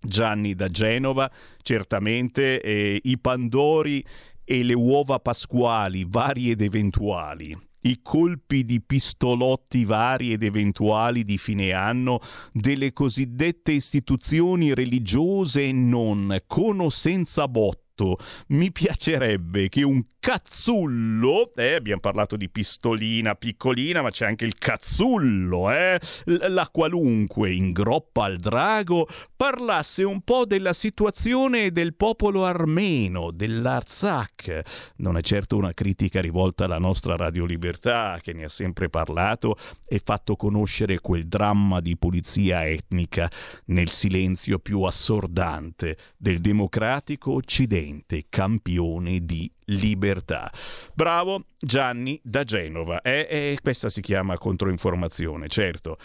Gianni 0.00 0.54
da 0.54 0.68
Genova, 0.68 1.30
certamente, 1.62 2.60
eh, 2.60 3.00
i 3.02 3.18
Pandori 3.18 4.04
e 4.44 4.62
le 4.62 4.74
uova 4.74 5.18
pasquali 5.18 6.04
varie 6.06 6.52
ed 6.52 6.60
eventuali, 6.60 7.56
i 7.82 8.00
colpi 8.02 8.64
di 8.64 8.80
pistolotti 8.80 9.84
vari 9.84 10.32
ed 10.32 10.42
eventuali 10.42 11.24
di 11.24 11.38
fine 11.38 11.72
anno 11.72 12.20
delle 12.52 12.92
cosiddette 12.92 13.72
istituzioni 13.72 14.74
religiose 14.74 15.64
e 15.64 15.72
non, 15.72 16.42
con 16.46 16.80
o 16.80 16.90
senza 16.90 17.48
botto, 17.48 18.18
mi 18.48 18.72
piacerebbe 18.72 19.68
che 19.68 19.82
un 19.82 20.02
cazzullo, 20.24 21.52
eh, 21.54 21.74
abbiamo 21.74 22.00
parlato 22.00 22.36
di 22.36 22.48
pistolina 22.48 23.34
piccolina, 23.34 24.00
ma 24.00 24.08
c'è 24.08 24.24
anche 24.24 24.46
il 24.46 24.54
cazzullo, 24.54 25.70
eh, 25.70 26.00
la 26.24 26.66
qualunque 26.72 27.52
in 27.52 27.72
groppa 27.72 28.24
al 28.24 28.38
drago, 28.38 29.06
parlasse 29.36 30.02
un 30.02 30.22
po' 30.22 30.46
della 30.46 30.72
situazione 30.72 31.72
del 31.72 31.94
popolo 31.94 32.46
armeno, 32.46 33.32
dell'Arzak. 33.32 34.62
Non 34.96 35.18
è 35.18 35.20
certo 35.20 35.58
una 35.58 35.74
critica 35.74 36.22
rivolta 36.22 36.64
alla 36.64 36.78
nostra 36.78 37.16
Radio 37.16 37.44
Libertà, 37.44 38.18
che 38.22 38.32
ne 38.32 38.44
ha 38.44 38.48
sempre 38.48 38.88
parlato 38.88 39.58
e 39.86 40.00
fatto 40.02 40.36
conoscere 40.36 41.00
quel 41.00 41.26
dramma 41.26 41.80
di 41.80 41.98
pulizia 41.98 42.66
etnica 42.66 43.30
nel 43.66 43.90
silenzio 43.90 44.58
più 44.58 44.80
assordante 44.84 45.98
del 46.16 46.40
democratico 46.40 47.32
Occidente, 47.32 48.24
campione 48.30 49.22
di 49.22 49.52
libertà. 49.66 50.52
Bravo 50.94 51.46
Gianni 51.58 52.20
da 52.22 52.44
Genova. 52.44 53.00
E, 53.00 53.26
e 53.28 53.58
questa 53.62 53.88
si 53.88 54.00
chiama 54.00 54.38
controinformazione, 54.38 55.48
certo. 55.48 55.96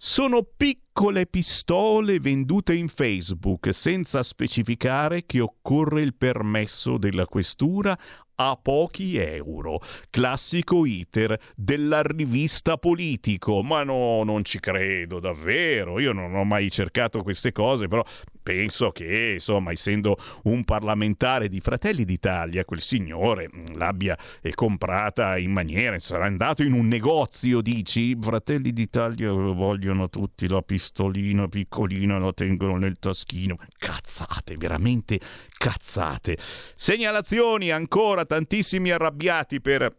Sono 0.00 0.44
piccole 0.44 1.26
pistole 1.26 2.20
vendute 2.20 2.72
in 2.72 2.86
Facebook 2.86 3.74
senza 3.74 4.22
specificare 4.22 5.26
che 5.26 5.40
occorre 5.40 6.02
il 6.02 6.14
permesso 6.14 6.98
della 6.98 7.26
questura 7.26 7.98
a 8.40 8.56
pochi 8.60 9.16
euro. 9.16 9.80
Classico 10.10 10.86
iter 10.86 11.38
della 11.56 12.02
rivista 12.02 12.76
Politico. 12.76 13.62
Ma 13.62 13.82
no, 13.82 14.22
non 14.22 14.44
ci 14.44 14.60
credo 14.60 15.18
davvero. 15.18 15.98
Io 15.98 16.12
non 16.12 16.34
ho 16.34 16.44
mai 16.44 16.70
cercato 16.70 17.22
queste 17.22 17.50
cose, 17.50 17.88
però 17.88 18.04
penso 18.48 18.92
che, 18.92 19.32
insomma, 19.34 19.72
essendo 19.72 20.16
un 20.44 20.64
parlamentare 20.64 21.50
di 21.50 21.60
Fratelli 21.60 22.06
d'Italia, 22.06 22.64
quel 22.64 22.80
signore 22.80 23.50
mm, 23.54 23.76
l'abbia 23.76 24.16
eh, 24.40 24.54
comprata 24.54 25.36
in 25.36 25.50
maniera, 25.50 25.98
sarà 25.98 26.24
andato 26.24 26.62
in 26.62 26.72
un 26.72 26.88
negozio, 26.88 27.60
dici, 27.60 28.16
Fratelli 28.18 28.72
d'Italia 28.72 29.30
vogliono 29.32 30.08
tutti 30.08 30.48
la 30.48 30.62
pistolina 30.62 31.46
piccolina, 31.46 32.16
la 32.16 32.32
tengono 32.32 32.78
nel 32.78 32.96
taschino. 32.98 33.58
Cazzate, 33.76 34.56
veramente 34.56 35.20
cazzate. 35.58 36.38
Segnalazioni 36.74 37.70
ancora, 37.70 38.24
tantissimi 38.24 38.88
arrabbiati 38.88 39.60
per 39.60 39.94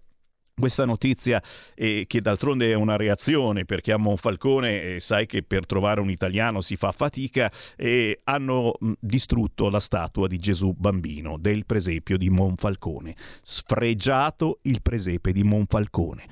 questa 0.60 0.86
notizia 0.86 1.42
eh, 1.74 2.06
che 2.08 2.22
d'altronde 2.22 2.72
è 2.72 2.76
una 2.76 2.96
reazione 2.96 3.66
perché 3.66 3.92
a 3.92 3.98
Monfalcone 3.98 4.96
eh, 4.96 5.00
sai 5.00 5.26
che 5.26 5.42
per 5.42 5.66
trovare 5.66 6.02
un 6.02 6.10
italiano 6.10 6.62
si 6.62 6.76
fa 6.76 6.92
fatica 6.92 7.52
e 7.76 8.20
hanno 8.26 8.74
distrutto 9.00 9.70
la 9.70 9.80
statua 9.80 10.28
di 10.28 10.38
Gesù 10.38 10.74
bambino 10.74 11.38
del 11.38 11.66
presepio 11.66 12.18
di 12.18 12.30
Monfalcone 12.30 13.16
sfregiato 13.42 14.60
il 14.64 14.82
presepe 14.82 15.32
di 15.32 15.44
Monfalcone 15.44 16.28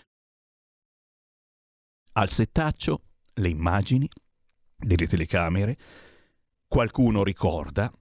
al 2.13 2.29
settaccio 2.29 3.01
le 3.33 3.49
immagini 3.49 4.09
delle 4.75 5.07
telecamere 5.07 5.77
qualcuno 6.67 7.23
ricorda 7.23 7.91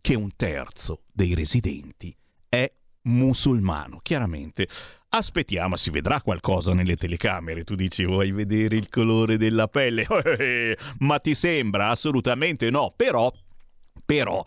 che 0.00 0.14
un 0.14 0.36
terzo 0.36 1.04
dei 1.10 1.34
residenti 1.34 2.14
è 2.48 2.70
musulmano, 3.04 4.00
chiaramente. 4.02 4.68
Aspettiamo, 5.16 5.76
si 5.76 5.90
vedrà 5.90 6.20
qualcosa 6.20 6.74
nelle 6.74 6.96
telecamere. 6.96 7.62
Tu 7.62 7.76
dici 7.76 8.04
vuoi 8.04 8.32
vedere 8.32 8.74
il 8.74 8.88
colore 8.88 9.36
della 9.36 9.68
pelle? 9.68 10.08
Ma 10.98 11.20
ti 11.20 11.36
sembra? 11.36 11.90
Assolutamente 11.90 12.68
no. 12.68 12.92
Però, 12.96 13.32
però, 14.04 14.44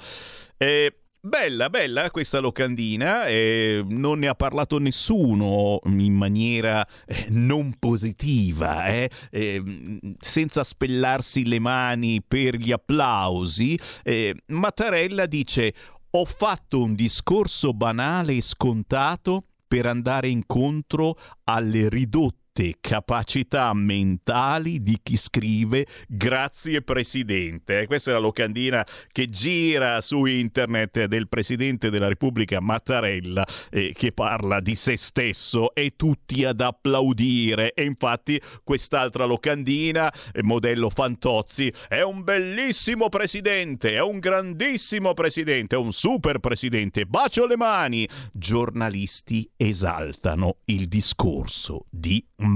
eh, 0.57 0.93
Bella, 1.19 1.69
bella 1.69 2.11
questa 2.11 2.39
locandina, 2.39 3.25
eh, 3.25 3.83
non 3.85 4.19
ne 4.19 4.27
ha 4.27 4.35
parlato 4.35 4.77
nessuno 4.77 5.79
in 5.85 6.13
maniera 6.13 6.87
eh, 7.05 7.25
non 7.29 7.75
positiva, 7.79 8.85
eh, 8.85 9.09
ehm, 9.31 10.15
senza 10.19 10.63
spellarsi 10.63 11.45
le 11.45 11.59
mani 11.59 12.21
per 12.21 12.55
gli 12.55 12.71
applausi. 12.71 13.77
Eh, 14.03 14.35
Mattarella 14.47 15.25
dice 15.25 15.73
ho 16.11 16.23
fatto 16.23 16.81
un 16.81 16.95
discorso 16.95 17.73
banale 17.73 18.35
e 18.35 18.41
scontato 18.41 19.43
per 19.67 19.85
andare 19.85 20.29
incontro 20.29 21.17
alle 21.43 21.89
ridotte 21.89 22.46
capacità 22.79 23.73
mentali 23.73 24.81
di 24.81 24.99
chi 25.01 25.17
scrive 25.17 25.85
grazie 26.07 26.81
presidente. 26.81 27.85
Questa 27.85 28.11
è 28.11 28.13
la 28.13 28.19
locandina 28.19 28.85
che 29.11 29.29
gira 29.29 30.01
su 30.01 30.25
internet 30.25 31.05
del 31.05 31.27
presidente 31.27 31.89
della 31.89 32.07
Repubblica 32.07 32.59
Mattarella 32.59 33.45
eh, 33.69 33.93
che 33.95 34.11
parla 34.11 34.59
di 34.59 34.75
se 34.75 34.97
stesso 34.97 35.73
e 35.73 35.93
tutti 35.95 36.43
ad 36.45 36.61
applaudire. 36.61 37.73
E 37.73 37.83
infatti 37.83 38.41
quest'altra 38.63 39.25
locandina, 39.25 40.11
eh, 40.31 40.41
modello 40.43 40.89
Fantozzi, 40.89 41.71
è 41.87 42.01
un 42.01 42.23
bellissimo 42.23 43.09
presidente, 43.09 43.93
è 43.93 44.01
un 44.01 44.19
grandissimo 44.19 45.13
presidente, 45.13 45.75
è 45.75 45.79
un 45.79 45.91
super 45.91 46.39
presidente. 46.39 47.05
Bacio 47.05 47.45
le 47.45 47.57
mani. 47.57 48.07
Giornalisti 48.31 49.49
esaltano 49.55 50.57
il 50.65 50.87
discorso 50.87 51.85
di 51.89 52.23
Mattarella. 52.37 52.46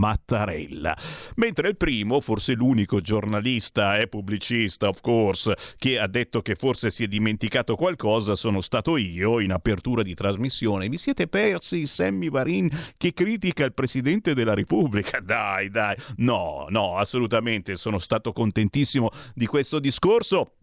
Mentre 1.36 1.70
il 1.70 1.78
primo, 1.78 2.22
forse 2.22 2.54
l'unico 2.54 3.02
giornalista 3.02 3.98
e 3.98 4.08
pubblicista, 4.08 4.88
of 4.88 5.02
course, 5.02 5.56
che 5.78 6.00
ha 6.00 6.08
detto 6.08 6.42
che 6.42 6.56
forse 6.56 6.92
si 6.92 7.04
è 7.04 7.08
dimenticato 7.08 7.76
qualcosa, 7.76 8.36
sono 8.36 8.62
stato 8.62 8.98
io 8.98 9.40
in 9.40 9.52
apertura 9.52 10.04
di 10.04 10.14
trasmissione. 10.14 10.90
Vi 10.90 10.98
siete 10.98 11.28
persi 11.28 11.86
Sammy 11.86 12.30
Varin 12.30 12.70
che 12.98 13.14
critica 13.14 13.66
il 13.66 13.74
Presidente 13.74 14.34
della 14.34 14.54
Repubblica? 14.54 15.20
Dai, 15.24 15.70
dai. 15.70 15.96
No, 16.18 16.66
no, 16.70 16.98
assolutamente. 16.98 17.76
Sono 17.76 18.00
stato 18.00 18.32
contentissimo 18.32 19.10
di 19.34 19.46
questo 19.46 19.80
discorso 19.80 20.56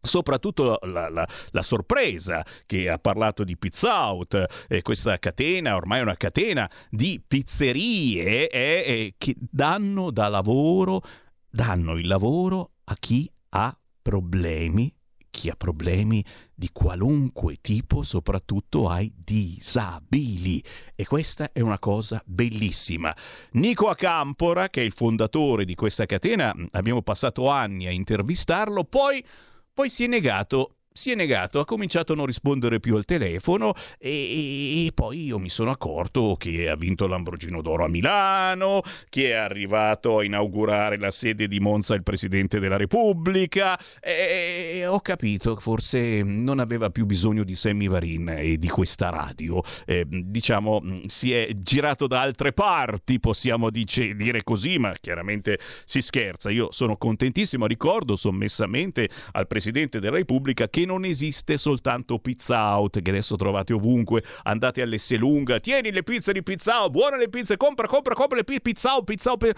soprattutto 0.00 0.78
la, 0.82 1.08
la, 1.08 1.28
la, 1.50 1.62
sorpresa 1.62 2.44
che 2.64 2.88
ha 2.88 2.98
parlato 2.98 3.44
di 3.44 3.56
Pizza 3.56 4.08
Out, 4.08 4.66
eh, 4.68 4.82
questa 4.82 5.18
catena, 5.18 5.76
ormai 5.76 6.00
una 6.00 6.16
catena 6.16 6.70
di 6.90 7.22
pizzerie 7.26 8.48
eh, 8.48 8.82
eh, 8.86 9.14
che 9.18 9.34
danno 9.38 10.10
da 10.10 10.28
lavoro, 10.28 11.02
danno 11.50 11.96
il 11.96 12.06
lavoro 12.06 12.72
a 12.84 12.96
chi 12.98 13.30
ha 13.50 13.76
problemi, 14.00 14.94
chi 15.30 15.50
ha 15.50 15.56
problemi 15.56 16.24
di 16.54 16.70
qualunque 16.72 17.58
tipo, 17.60 18.02
soprattutto 18.02 18.88
ai 18.88 19.12
disabili. 19.14 20.62
E 20.94 21.04
questa 21.04 21.50
è 21.52 21.60
una 21.60 21.78
cosa 21.78 22.22
bellissima. 22.24 23.14
Nico 23.52 23.88
Acampora, 23.88 24.70
che 24.70 24.80
è 24.80 24.84
il 24.84 24.92
fondatore 24.92 25.64
di 25.64 25.74
questa 25.74 26.06
catena, 26.06 26.54
abbiamo 26.70 27.02
passato 27.02 27.48
anni 27.48 27.86
a 27.86 27.90
intervistarlo, 27.90 28.84
poi 28.84 29.22
poi 29.76 29.90
si 29.90 30.04
è 30.04 30.06
negato 30.06 30.75
si 30.96 31.10
è 31.10 31.14
negato, 31.14 31.60
ha 31.60 31.66
cominciato 31.66 32.14
a 32.14 32.16
non 32.16 32.24
rispondere 32.24 32.80
più 32.80 32.96
al 32.96 33.04
telefono 33.04 33.74
e, 33.98 34.86
e, 34.86 34.92
poi 34.94 35.26
io 35.26 35.38
mi 35.38 35.50
sono 35.50 35.70
accorto 35.70 36.36
che 36.38 36.70
ha 36.70 36.74
vinto 36.74 37.06
l'Ambrogino 37.06 37.60
d'Oro 37.60 37.84
a 37.84 37.88
Milano, 37.88 38.80
che 39.10 39.30
è 39.30 39.34
arrivato 39.34 40.18
a 40.18 40.24
inaugurare 40.24 40.98
la 40.98 41.10
sede 41.10 41.48
di 41.48 41.60
Monza 41.60 41.94
il 41.94 42.02
Presidente 42.02 42.58
della 42.58 42.78
Repubblica 42.78 43.78
e, 44.00 44.78
e 44.78 44.86
ho 44.86 45.00
capito, 45.00 45.54
forse 45.56 46.22
non 46.22 46.60
aveva 46.60 46.88
più 46.88 47.04
bisogno 47.04 47.44
di 47.44 47.54
Sammy 47.54 47.88
Varin 47.88 48.30
e 48.30 48.56
di 48.56 48.68
questa 48.68 49.10
radio. 49.10 49.62
Eh, 49.84 50.06
diciamo, 50.08 50.82
si 51.06 51.30
è 51.34 51.50
girato 51.56 52.06
da 52.06 52.22
altre 52.22 52.54
parti, 52.54 53.20
possiamo 53.20 53.68
dice, 53.68 54.14
dire 54.14 54.42
così, 54.42 54.78
ma 54.78 54.94
chiaramente 54.98 55.58
si 55.84 56.00
scherza. 56.00 56.48
Io 56.48 56.72
sono 56.72 56.96
contentissimo, 56.96 57.66
ricordo 57.66 58.16
sommessamente 58.16 59.10
al 59.32 59.46
Presidente 59.46 60.00
della 60.00 60.16
Repubblica 60.16 60.68
che 60.68 60.84
non 60.86 61.04
esiste 61.04 61.58
soltanto 61.58 62.18
Pizza 62.18 62.56
Out, 62.76 63.02
che 63.02 63.10
adesso 63.10 63.36
trovate 63.36 63.74
ovunque. 63.74 64.24
Andate 64.44 64.80
all'Esselunga, 64.80 65.60
tieni 65.60 65.92
le 65.92 66.02
pizze 66.02 66.32
di 66.32 66.42
Pizza 66.42 66.80
Out, 66.80 66.92
buone 66.92 67.18
le 67.18 67.28
pizze, 67.28 67.58
compra, 67.58 67.86
compra, 67.86 68.14
compra 68.14 68.38
le 68.38 68.44
pizze, 68.44 68.60
Pizza 68.60 68.94
Out, 68.94 69.04
Pizza 69.04 69.30
Out. 69.30 69.52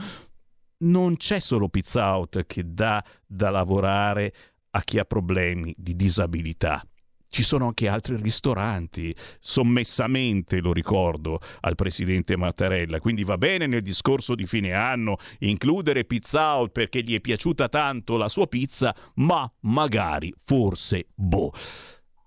Non 0.78 1.16
c'è 1.16 1.38
solo 1.38 1.68
Pizza 1.68 2.16
Out 2.16 2.44
che 2.46 2.62
dà 2.66 3.04
da 3.24 3.50
lavorare 3.50 4.32
a 4.70 4.82
chi 4.82 4.98
ha 4.98 5.04
problemi 5.04 5.72
di 5.76 5.94
disabilità. 5.94 6.84
Ci 7.30 7.42
sono 7.42 7.66
anche 7.66 7.88
altri 7.88 8.16
ristoranti, 8.16 9.14
sommessamente 9.38 10.60
lo 10.60 10.72
ricordo 10.72 11.40
al 11.60 11.74
presidente 11.74 12.36
Mattarella, 12.38 13.00
quindi 13.00 13.22
va 13.22 13.36
bene 13.36 13.66
nel 13.66 13.82
discorso 13.82 14.34
di 14.34 14.46
fine 14.46 14.72
anno 14.72 15.18
includere 15.40 16.04
Pizza 16.04 16.56
Out 16.56 16.72
perché 16.72 17.02
gli 17.02 17.14
è 17.14 17.20
piaciuta 17.20 17.68
tanto 17.68 18.16
la 18.16 18.28
sua 18.28 18.46
pizza, 18.46 18.94
ma 19.16 19.50
magari, 19.60 20.32
forse, 20.42 21.08
boh. 21.14 21.52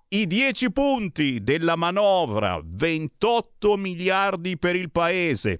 I 0.08 0.26
10 0.26 0.70
punti 0.70 1.42
della 1.42 1.74
manovra, 1.74 2.60
28 2.62 3.76
miliardi 3.76 4.56
per 4.58 4.76
il 4.76 4.90
paese, 4.90 5.58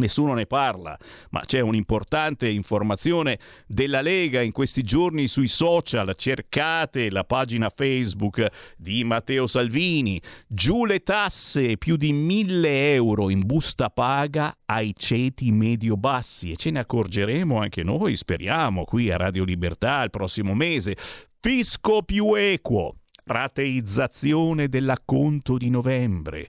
Nessuno 0.00 0.32
ne 0.32 0.46
parla, 0.46 0.98
ma 1.30 1.42
c'è 1.44 1.60
un'importante 1.60 2.48
informazione 2.48 3.38
della 3.66 4.00
Lega 4.00 4.40
in 4.40 4.50
questi 4.50 4.82
giorni 4.82 5.28
sui 5.28 5.46
social. 5.46 6.14
Cercate 6.16 7.10
la 7.10 7.24
pagina 7.24 7.68
Facebook 7.68 8.46
di 8.78 9.04
Matteo 9.04 9.46
Salvini. 9.46 10.20
Giù 10.46 10.86
le 10.86 11.02
tasse, 11.02 11.76
più 11.76 11.96
di 11.96 12.12
mille 12.12 12.94
euro 12.94 13.28
in 13.28 13.44
busta 13.44 13.90
paga 13.90 14.56
ai 14.64 14.94
ceti 14.96 15.52
medio-bassi 15.52 16.52
e 16.52 16.56
ce 16.56 16.70
ne 16.70 16.78
accorgeremo 16.78 17.58
anche 17.60 17.82
noi, 17.82 18.16
speriamo, 18.16 18.84
qui 18.84 19.10
a 19.10 19.18
Radio 19.18 19.44
Libertà 19.44 20.02
il 20.02 20.10
prossimo 20.10 20.54
mese. 20.54 20.96
Fisco 21.40 22.02
più 22.02 22.34
equo, 22.34 22.96
rateizzazione 23.24 24.68
dell'acconto 24.68 25.58
di 25.58 25.68
novembre 25.68 26.48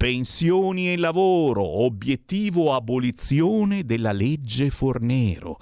pensioni 0.00 0.90
e 0.90 0.96
lavoro, 0.96 1.62
obiettivo 1.62 2.72
abolizione 2.72 3.84
della 3.84 4.12
legge 4.12 4.70
Fornero. 4.70 5.58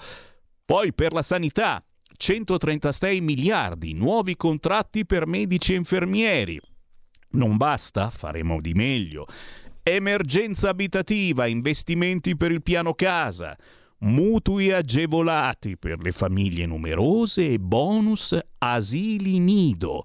Poi 0.64 0.94
per 0.94 1.12
la 1.12 1.22
sanità, 1.22 1.84
136 2.16 3.20
miliardi, 3.20 3.94
nuovi 3.94 4.36
contratti 4.36 5.04
per 5.06 5.26
medici 5.26 5.72
e 5.72 5.76
infermieri. 5.78 6.60
Non 7.30 7.56
basta, 7.56 8.10
faremo 8.10 8.60
di 8.60 8.74
meglio. 8.74 9.26
Emergenza 9.82 10.68
abitativa, 10.68 11.48
investimenti 11.48 12.36
per 12.36 12.52
il 12.52 12.62
piano 12.62 12.94
casa, 12.94 13.56
mutui 14.02 14.70
agevolati 14.70 15.76
per 15.76 16.00
le 16.00 16.12
famiglie 16.12 16.64
numerose 16.64 17.48
e 17.48 17.58
bonus 17.58 18.38
asili 18.58 19.40
nido. 19.40 20.04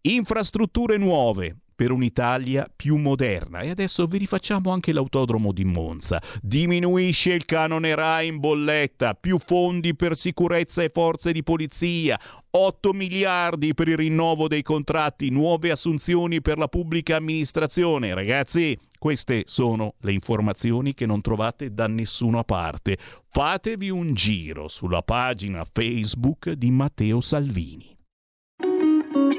Infrastrutture 0.00 0.96
nuove, 0.96 1.58
per 1.82 1.90
un'Italia 1.90 2.70
più 2.74 2.94
moderna. 2.94 3.58
E 3.62 3.70
adesso 3.70 4.06
vi 4.06 4.18
rifacciamo 4.18 4.70
anche 4.70 4.92
l'autodromo 4.92 5.50
di 5.50 5.64
Monza. 5.64 6.22
Diminuisce 6.40 7.32
il 7.32 7.44
canone 7.44 7.96
RAI 7.96 8.28
in 8.28 8.38
bolletta, 8.38 9.14
più 9.14 9.40
fondi 9.40 9.96
per 9.96 10.16
sicurezza 10.16 10.84
e 10.84 10.90
forze 10.94 11.32
di 11.32 11.42
polizia, 11.42 12.16
8 12.50 12.92
miliardi 12.92 13.74
per 13.74 13.88
il 13.88 13.96
rinnovo 13.96 14.46
dei 14.46 14.62
contratti, 14.62 15.28
nuove 15.30 15.72
assunzioni 15.72 16.40
per 16.40 16.56
la 16.56 16.68
pubblica 16.68 17.16
amministrazione. 17.16 18.14
Ragazzi, 18.14 18.78
queste 18.96 19.42
sono 19.46 19.94
le 20.02 20.12
informazioni 20.12 20.94
che 20.94 21.04
non 21.04 21.20
trovate 21.20 21.74
da 21.74 21.88
nessuna 21.88 22.44
parte. 22.44 22.96
Fatevi 23.28 23.90
un 23.90 24.14
giro 24.14 24.68
sulla 24.68 25.02
pagina 25.02 25.64
Facebook 25.64 26.52
di 26.52 26.70
Matteo 26.70 27.20
Salvini. 27.20 27.96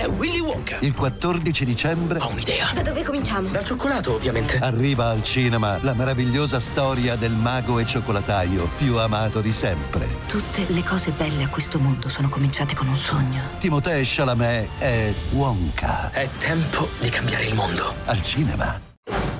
è 0.00 0.08
Willy 0.08 0.40
Wonka. 0.40 0.78
Il 0.80 0.94
14 0.94 1.64
dicembre 1.64 2.18
Ho 2.20 2.30
un'idea. 2.30 2.70
Da 2.74 2.82
dove 2.82 3.02
cominciamo? 3.02 3.48
Dal 3.48 3.64
cioccolato, 3.64 4.14
ovviamente. 4.14 4.58
arriva 4.58 5.10
al 5.10 5.22
cinema 5.22 5.78
la 5.82 5.92
meravigliosa 5.92 6.58
storia 6.58 7.16
del 7.16 7.32
mago 7.32 7.78
e 7.78 7.84
cioccolataio 7.84 8.70
più 8.78 8.96
amato 8.96 9.40
di 9.40 9.52
sempre. 9.52 10.06
Tutte 10.26 10.64
le 10.68 10.82
cose 10.82 11.10
belle 11.10 11.44
a 11.44 11.48
questo 11.48 11.78
mondo 11.78 12.08
sono 12.08 12.28
cominciate 12.28 12.74
con 12.74 12.88
un 12.88 12.96
sogno. 12.96 13.42
Timothée 13.58 14.02
Chalamet 14.04 14.68
è 14.78 15.12
Wonka. 15.32 16.10
È 16.12 16.28
tempo 16.38 16.88
di 16.98 17.10
cambiare 17.10 17.44
il 17.44 17.54
mondo. 17.54 17.94
Al 18.06 18.22
cinema. 18.22 19.39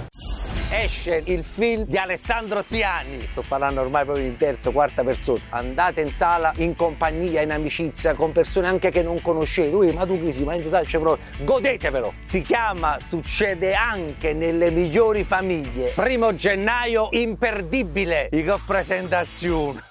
Esce 0.73 1.21
il 1.25 1.43
film 1.43 1.83
di 1.83 1.97
Alessandro 1.97 2.61
Siani. 2.61 3.19
Sto 3.23 3.43
parlando 3.45 3.81
ormai 3.81 4.05
proprio 4.05 4.25
in 4.25 4.37
terza, 4.37 4.71
quarta 4.71 5.03
persona. 5.03 5.41
Andate 5.49 5.99
in 5.99 6.07
sala 6.07 6.53
in 6.57 6.77
compagnia, 6.77 7.41
in 7.41 7.51
amicizia, 7.51 8.13
con 8.13 8.31
persone 8.31 8.67
anche 8.67 8.89
che 8.89 9.03
non 9.03 9.21
conoscete. 9.21 9.75
Ui, 9.75 9.91
ma 9.91 10.05
tu 10.05 10.17
chi 10.23 10.31
sei? 10.31 10.45
Ma 10.45 10.55
in 10.55 10.63
sala 10.63 10.85
c'è 10.85 10.97
proprio. 10.97 11.25
Godetevelo! 11.43 12.13
Si 12.15 12.41
chiama 12.41 12.99
Succede 12.99 13.73
anche 13.73 14.31
nelle 14.31 14.71
migliori 14.71 15.25
famiglie. 15.25 15.91
Primo 15.93 16.33
gennaio, 16.35 17.09
imperdibile. 17.11 18.29
Che 18.31 18.55
presentazione! 18.65 19.81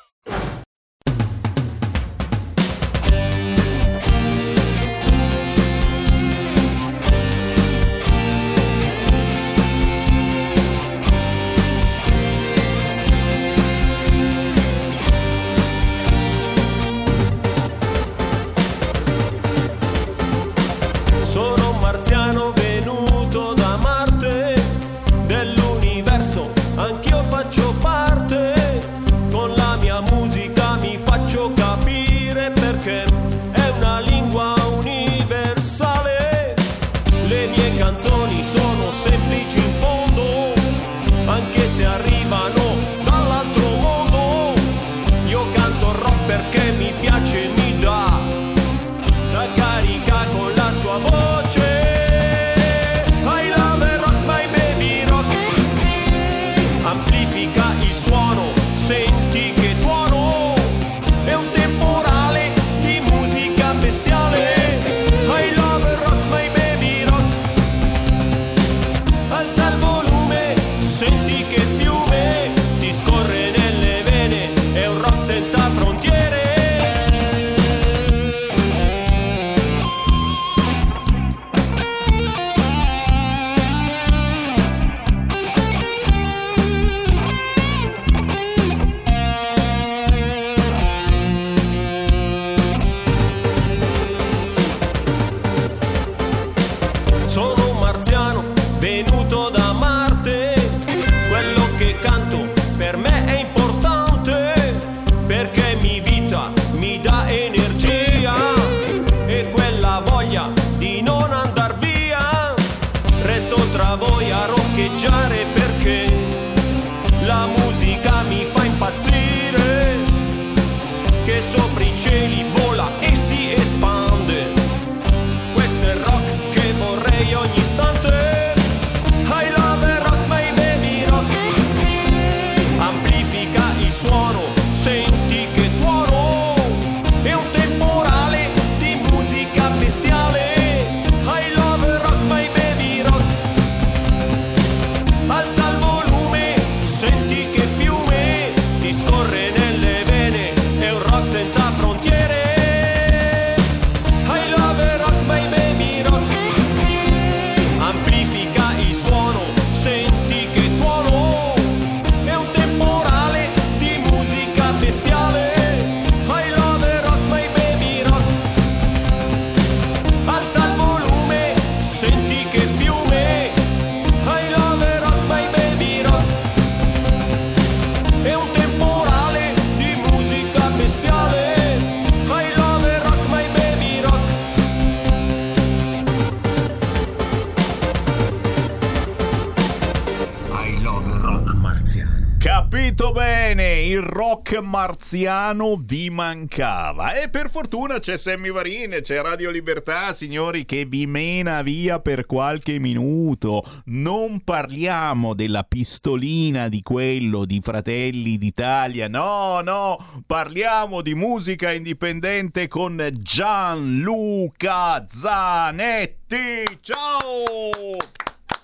Marziano 194.61 195.77
vi 195.81 196.11
mancava 196.11 197.21
e 197.21 197.29
per 197.29 197.51
fortuna 197.51 197.99
c'è 197.99 198.17
Sammy 198.17 198.51
Varin, 198.51 199.01
c'è 199.03 199.21
Radio 199.21 199.51
Libertà, 199.51 200.13
signori, 200.13 200.65
che 200.65 200.85
vi 200.85 201.07
mena 201.07 201.63
via 201.63 202.01
per 202.01 202.27
qualche 202.27 202.79
minuto. 202.79 203.83
Non 203.87 204.41
parliamo 204.45 205.35
della 205.35 205.65
pistolina 205.65 206.69
di 206.69 206.83
quello 206.83 207.45
di 207.45 207.61
Fratelli 207.63 208.39
d'Italia, 208.39 209.09
no, 209.09 209.61
no, 209.61 210.23
parliamo 210.27 211.01
di 211.03 211.15
musica 211.15 211.73
indipendente 211.73 212.69
con 212.69 213.11
Gianluca 213.13 215.05
Zanetti. 215.09 216.79
Ciao! 216.81 217.97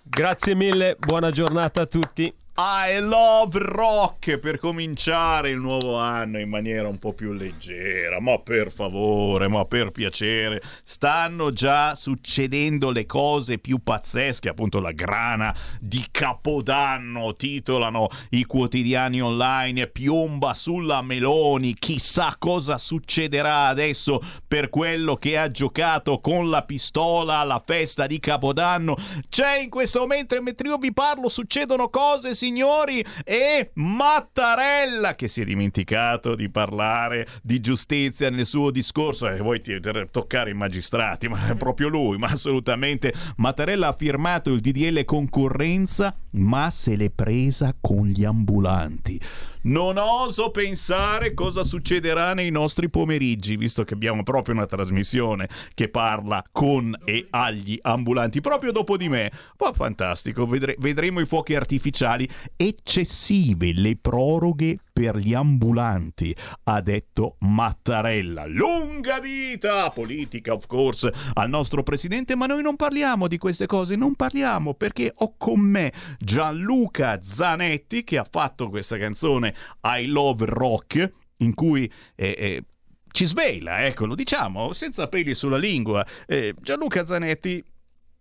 Grazie 0.03 0.55
mille, 0.55 0.97
buona 0.99 1.31
giornata 1.31 1.83
a 1.83 1.87
tutti. 1.87 2.33
I 2.59 3.01
love 3.03 3.59
rock 3.59 4.39
per 4.39 4.59
cominciare 4.59 5.51
il 5.51 5.59
nuovo 5.59 5.99
anno 5.99 6.39
in 6.39 6.49
maniera 6.49 6.89
un 6.89 6.99
po' 6.99 7.13
più 7.13 7.33
leggera. 7.33 8.19
Ma 8.19 8.39
per 8.39 8.73
favore, 8.73 9.47
ma 9.47 9.67
per 9.67 9.91
piacere, 9.91 10.63
stanno 10.83 11.53
già 11.53 11.95
succedendo 11.95 12.91
le 12.91 13.05
cose 13.05 13.59
più 13.59 13.83
pazzesche. 13.83 14.49
Appunto, 14.49 14.81
la 14.81 14.93
grana 14.93 15.55
di 15.79 16.03
Capodanno 16.11 17.35
titolano 17.35 18.07
i 18.31 18.45
quotidiani 18.45 19.21
online. 19.21 19.89
Piomba 19.89 20.55
sulla 20.55 21.03
Meloni. 21.03 21.75
Chissà 21.75 22.37
cosa 22.39 22.79
succederà 22.79 23.67
adesso 23.67 24.23
per 24.49 24.71
quello 24.71 25.17
che 25.17 25.37
ha 25.37 25.51
giocato 25.51 26.21
con 26.21 26.49
la 26.49 26.63
pistola 26.63 27.37
alla 27.37 27.63
festa 27.63 28.07
di 28.07 28.19
Capodanno. 28.19 28.97
C'è 29.29 29.59
in 29.59 29.69
questo 29.69 29.99
momento, 29.99 30.41
mentre 30.41 30.69
io 30.69 30.79
vi 30.79 30.95
parlo, 30.95 31.29
succedono 31.29 31.91
cose 31.91 32.35
signori, 32.47 33.05
e 33.25 33.71
Mattarella 33.75 35.17
che 35.17 35.27
si 35.27 35.41
è 35.41 35.45
dimenticato 35.45 36.37
di 36.37 36.49
parlare 36.49 37.27
di 37.43 37.61
giustizia 37.61 38.31
nel 38.31 38.47
suo 38.47 38.71
discorso. 38.71 39.29
E 39.29 39.39
voi 39.39 39.61
ti- 39.61 39.81
toccare 40.13 40.51
i 40.51 40.55
magistrati, 40.55 41.29
ma 41.29 41.49
è 41.49 41.57
proprio 41.57 41.89
lui, 41.89 42.19
ma 42.19 42.29
assolutamente. 42.29 43.13
Mattarella 43.37 43.89
ha 43.89 43.93
firmato 43.93 44.53
il 44.53 44.61
DDL 44.61 45.05
concorrenza, 45.05 46.15
ma 46.33 46.71
se 46.71 46.95
l'è 46.95 47.11
presa 47.11 47.75
con 47.81 48.07
gli 48.07 48.25
ambulanti. 48.25 49.21
Non 49.67 49.97
oso 49.97 50.53
pensare 50.53 51.35
cosa 51.35 51.65
succederà 51.65 52.35
nei 52.35 52.51
nostri 52.51 52.89
pomeriggi, 52.89 53.57
visto 53.57 53.83
che 53.83 53.95
abbiamo 53.95 54.23
proprio 54.23 54.55
una 54.55 54.67
trasmissione 54.67 55.49
che 55.75 55.89
parla 55.89 56.45
con 56.53 56.97
e 57.05 57.27
agli 57.31 57.77
ambulanti, 57.83 58.41
proprio 58.41 58.71
dopo 58.71 58.97
di 58.97 59.09
me. 59.09 59.33
Ma 59.59 59.73
fantastico, 59.73 60.47
vedre- 60.47 60.77
vedremo 60.79 61.19
i 61.19 61.27
fuochi 61.27 61.57
artificiali. 61.57 62.29
Eccessive 62.55 63.73
le 63.73 63.97
proroghe 64.01 64.79
per 64.97 65.19
gli 65.19 65.35
ambulanti, 65.35 66.35
ha 66.65 66.81
detto 66.81 67.37
Mattarella. 67.41 68.47
Lunga 68.47 69.21
vita 69.21 69.91
politica, 69.91 70.55
of 70.55 70.65
course, 70.65 71.13
al 71.35 71.51
nostro 71.51 71.83
presidente, 71.83 72.35
ma 72.35 72.47
noi 72.47 72.63
non 72.63 72.77
parliamo 72.77 73.29
di 73.29 73.37
queste 73.37 73.67
cose, 73.67 73.95
non 73.95 74.15
parliamo 74.15 74.73
perché 74.73 75.13
ho 75.15 75.35
con 75.37 75.61
me 75.61 75.93
Gianluca 76.19 77.21
Zanetti 77.23 78.05
che 78.05 78.17
ha 78.17 78.27
fatto 78.29 78.71
questa 78.71 78.97
canzone 78.97 79.55
I 79.83 80.07
Love 80.07 80.47
Rock 80.47 81.13
in 81.41 81.53
cui 81.53 81.85
eh, 82.15 82.35
eh, 82.39 82.65
ci 83.11 83.27
svela, 83.27 83.85
ecco, 83.85 84.07
lo 84.07 84.15
diciamo, 84.15 84.73
senza 84.73 85.09
peli 85.09 85.35
sulla 85.35 85.59
lingua. 85.59 86.07
Eh, 86.27 86.55
Gianluca 86.59 87.05
Zanetti 87.05 87.63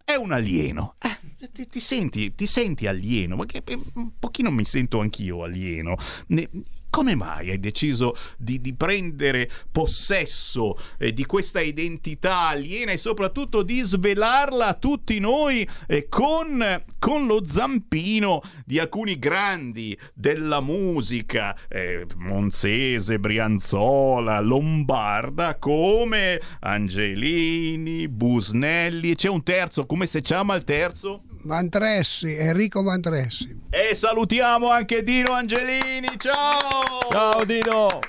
è 0.05 0.13
un 0.15 0.31
alieno. 0.31 0.95
Eh, 0.99 1.49
ti, 1.51 1.67
ti 1.67 1.79
senti, 1.79 2.35
ti 2.35 2.45
senti 2.45 2.87
alieno? 2.87 3.35
Che, 3.43 3.61
eh, 3.65 3.79
un 3.95 4.11
pochino 4.19 4.51
mi 4.51 4.63
sento 4.63 4.99
anch'io 5.01 5.43
alieno. 5.43 5.97
Ne- 6.27 6.49
come 6.95 7.13
mai 7.13 7.49
hai 7.49 7.59
deciso 7.59 8.15
di, 8.37 8.61
di 8.61 8.73
prendere 8.73 9.51
possesso 9.69 10.79
eh, 10.97 11.11
di 11.11 11.25
questa 11.25 11.59
identità 11.59 12.47
aliena 12.47 12.93
e 12.93 12.97
soprattutto 12.97 13.63
di 13.63 13.81
svelarla 13.81 14.67
a 14.67 14.73
tutti 14.75 15.19
noi 15.19 15.67
eh, 15.87 16.07
con, 16.07 16.83
con 16.97 17.25
lo 17.25 17.45
zampino 17.45 18.41
di 18.63 18.79
alcuni 18.79 19.19
grandi 19.19 19.99
della 20.13 20.61
musica, 20.61 21.53
eh, 21.67 22.05
Monzese, 22.15 23.19
Brianzola, 23.19 24.39
Lombarda, 24.39 25.57
come 25.57 26.39
Angelini, 26.61 28.07
Busnelli, 28.07 29.11
e 29.11 29.15
c'è 29.15 29.27
un 29.27 29.43
terzo, 29.43 29.85
come 29.85 30.05
si 30.05 30.21
chiama 30.21 30.55
il 30.55 30.63
terzo? 30.63 31.23
Mantressi, 31.43 32.33
Enrico 32.33 32.81
Mantressi. 32.81 33.63
E 33.69 33.93
salutiamo 33.93 34.69
anche 34.69 35.03
Dino 35.03 35.33
Angelini, 35.33 36.07
ciao! 36.17 36.84
Ciao 37.09 37.43
Dino! 37.45 37.99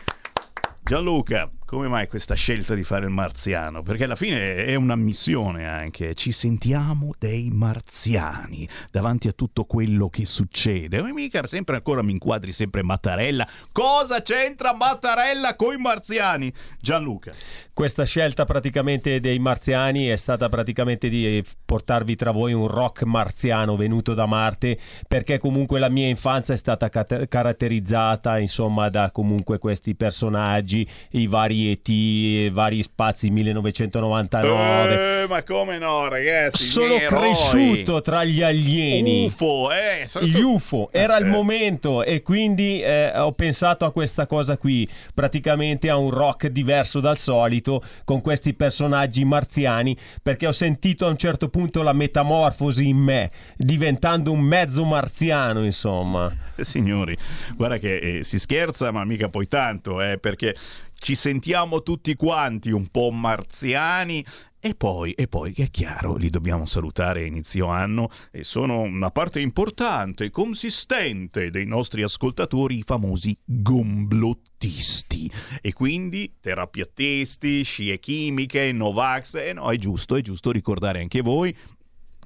Gianluca, 0.83 1.51
come 1.67 1.89
mai 1.89 2.07
questa 2.07 2.35
scelta 2.35 2.75
di 2.75 2.85
fare 2.85 3.07
il 3.07 3.11
marziano? 3.11 3.83
Perché 3.83 4.05
alla 4.05 4.15
fine 4.15 4.65
è 4.65 4.77
una 4.77 4.95
missione 4.95 5.67
anche, 5.67 6.15
ci 6.15 6.31
sentiamo 6.31 7.13
dei 7.19 7.51
marziani 7.51 8.69
davanti 8.93 9.27
a 9.27 9.33
tutto 9.33 9.65
quello 9.65 10.09
che 10.09 10.25
succede. 10.27 11.03
Ma 11.03 11.13
mica 11.13 11.45
sempre 11.49 11.75
ancora 11.75 12.03
mi 12.03 12.13
inquadri 12.13 12.53
sempre 12.53 12.85
Mattarella. 12.85 13.47
Cosa 13.73 14.23
c'entra 14.23 14.75
Mattarella 14.75 15.57
con 15.57 15.75
i 15.75 15.77
marziani? 15.77 16.53
Gianluca. 16.81 17.33
Questa 17.73 18.05
scelta 18.05 18.45
praticamente 18.45 19.19
dei 19.19 19.41
marziani 19.41 20.07
è 20.07 20.17
stata 20.17 20.49
praticamente 20.49 21.09
di 21.09 21.45
portarvi 21.65 22.15
tra 22.15 22.31
voi 22.31 22.53
un 22.53 22.69
rock 22.69 23.03
marziano 23.03 23.77
venuto 23.77 24.15
da 24.15 24.25
Marte, 24.25 24.79
perché 25.09 25.39
comunque 25.39 25.81
la 25.81 25.91
mia 25.91 26.07
infanzia 26.07 26.55
è 26.55 26.57
stata 26.57 26.89
cat- 26.89 27.27
caratterizzata 27.27 28.39
insomma 28.39 28.89
da 28.89 29.11
comunque 29.11 29.59
questi 29.59 29.97
personaggi, 29.97 30.89
i 31.11 31.27
vari 31.27 31.56
ET, 31.65 31.89
i 31.89 32.51
vari 32.53 32.83
spazi 32.83 33.31
1999. 33.31 35.23
Eh, 35.23 35.27
ma 35.29 35.43
come 35.43 35.79
no, 35.79 36.09
ragazzi? 36.09 36.65
Sono 36.65 36.97
cresciuto 36.97 38.01
tra 38.03 38.25
gli 38.25 38.43
alieni. 38.43 39.27
UFO, 39.27 39.71
eh, 39.73 40.07
sono- 40.07 40.27
Gli 40.27 40.41
UFO, 40.41 40.89
Ah, 40.93 40.99
era 40.99 41.17
il 41.17 41.25
certo. 41.25 41.37
momento 41.37 42.03
e 42.03 42.23
quindi 42.23 42.81
eh, 42.83 43.13
ho 43.19 43.33
pensato 43.33 43.85
a 43.85 43.93
questa 43.93 44.27
cosa 44.27 44.57
qui, 44.57 44.89
praticamente 45.15 45.89
a 45.91 45.97
un 45.97 46.11
rock 46.11 46.49
diverso 46.49 47.01
dal 47.01 47.17
solito, 47.19 47.83
con 48.05 48.21
questi 48.21 48.55
personaggi 48.55 49.25
marziani, 49.25 49.97
perché 50.23 50.47
ho 50.47 50.53
sentito 50.53 51.07
a 51.07 51.11
un 51.11 51.17
certo 51.17 51.49
punto 51.49 51.83
la 51.83 51.93
metamorfosi 51.93 52.87
in 52.89 52.99
me, 52.99 53.31
diventando 53.57 54.33
un 54.33 54.41
mezzo 54.41 54.85
marziano, 54.85 55.65
insomma. 55.65 56.33
Eh, 56.57 56.65
Signori, 56.65 57.17
guarda 57.55 57.79
che 57.79 57.97
eh, 58.19 58.25
si 58.25 58.39
scherza, 58.39 58.91
ma 58.91 59.05
mica 59.05 59.29
poi 59.29 59.47
tanto, 59.49 60.01
eh, 60.03 60.19
perché 60.19 60.55
ci 60.99 61.15
sentiamo 61.15 61.83
tutti 61.83 62.15
quanti 62.15 62.71
un 62.71 62.89
po' 62.89 63.11
marziani. 63.11 64.25
E 64.59 64.75
poi, 64.75 65.13
e 65.13 65.29
poi, 65.29 65.53
che 65.53 65.65
è 65.65 65.71
chiaro, 65.71 66.17
li 66.17 66.29
dobbiamo 66.29 66.67
salutare 66.67 67.23
a 67.23 67.27
inizio 67.27 67.67
anno 67.67 68.09
e 68.33 68.43
sono 68.43 68.81
una 68.81 69.13
parte 69.13 69.39
importante 69.39 70.25
e 70.25 70.31
consistente 70.31 71.51
dei 71.51 71.67
nostri 71.67 72.03
ascoltatori, 72.03 72.79
i 72.79 72.83
famosi 72.85 73.39
gomblottisti. 73.45 75.31
E 75.61 75.73
quindi 75.73 76.39
terapiattisti, 76.41 77.63
scie 77.63 78.01
chimiche, 78.01 78.73
Novax, 78.73 79.35
e 79.37 79.53
no, 79.53 79.71
è 79.71 79.77
giusto, 79.77 80.17
è 80.17 80.21
giusto 80.21 80.51
ricordare 80.51 81.01
anche 81.01 81.21
voi, 81.21 81.57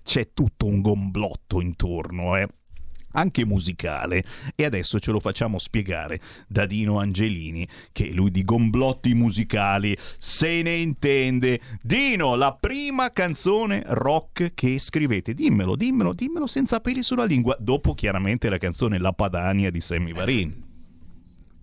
c'è 0.02 0.32
tutto 0.32 0.64
un 0.64 0.80
gomblotto 0.80 1.60
intorno, 1.60 2.36
eh 2.36 2.48
anche 3.12 3.44
musicale. 3.44 4.24
E 4.54 4.64
adesso 4.64 4.98
ce 4.98 5.10
lo 5.10 5.20
facciamo 5.20 5.58
spiegare 5.58 6.20
da 6.46 6.66
Dino 6.66 6.98
Angelini 6.98 7.66
che 7.92 8.10
lui 8.12 8.30
di 8.30 8.44
gomblotti 8.44 9.14
musicali. 9.14 9.96
Se 10.18 10.62
ne 10.62 10.76
intende. 10.76 11.60
Dino 11.82 12.34
la 12.34 12.56
prima 12.58 13.10
canzone 13.12 13.82
rock 13.86 14.52
che 14.54 14.78
scrivete. 14.78 15.34
Dimmelo 15.34 15.76
dimmelo 15.76 16.12
dimmelo 16.12 16.46
senza 16.46 16.80
peli 16.80 17.02
sulla 17.02 17.24
lingua. 17.24 17.56
Dopo 17.58 17.94
chiaramente 17.94 18.48
la 18.48 18.58
canzone 18.58 18.98
La 18.98 19.12
Padania 19.12 19.70
di 19.70 19.80
Sammy 19.80 20.12
Varin 20.12 20.68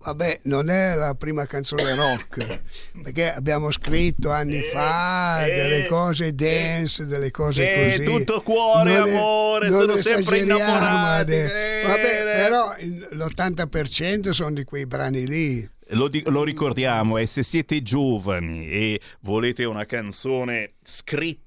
Vabbè, 0.00 0.40
non 0.44 0.70
è 0.70 0.94
la 0.94 1.14
prima 1.14 1.44
canzone 1.46 1.94
rock, 1.94 2.60
perché 3.02 3.32
abbiamo 3.32 3.70
scritto 3.72 4.30
anni 4.30 4.62
fa 4.62 5.44
eh, 5.44 5.52
delle 5.54 5.86
cose 5.86 6.32
dance, 6.34 7.04
delle 7.04 7.30
cose 7.32 7.94
eh, 7.94 7.96
così. 7.98 8.04
tutto 8.04 8.42
cuore, 8.42 8.92
Non 8.96 9.08
amore, 9.08 9.68
non 9.70 9.80
sono 9.80 9.96
sempre 9.96 10.38
innamorati, 10.38 11.20
ade- 11.32 11.80
eh, 11.82 11.86
Vabbè, 11.86 12.00
eh. 12.00 12.42
però 12.44 12.74
il- 12.78 13.08
l'80% 13.10 14.30
sono 14.30 14.52
di 14.52 14.64
quei 14.64 14.86
brani 14.86 15.26
lì. 15.26 15.68
Lo, 15.92 16.08
di- 16.08 16.22
lo 16.26 16.44
ricordiamo 16.44 17.16
e 17.16 17.26
se 17.26 17.42
siete 17.42 17.82
giovani 17.82 18.68
e 18.68 19.00
volete 19.22 19.64
una 19.64 19.84
canzone 19.86 20.74
scritta, 20.84 21.46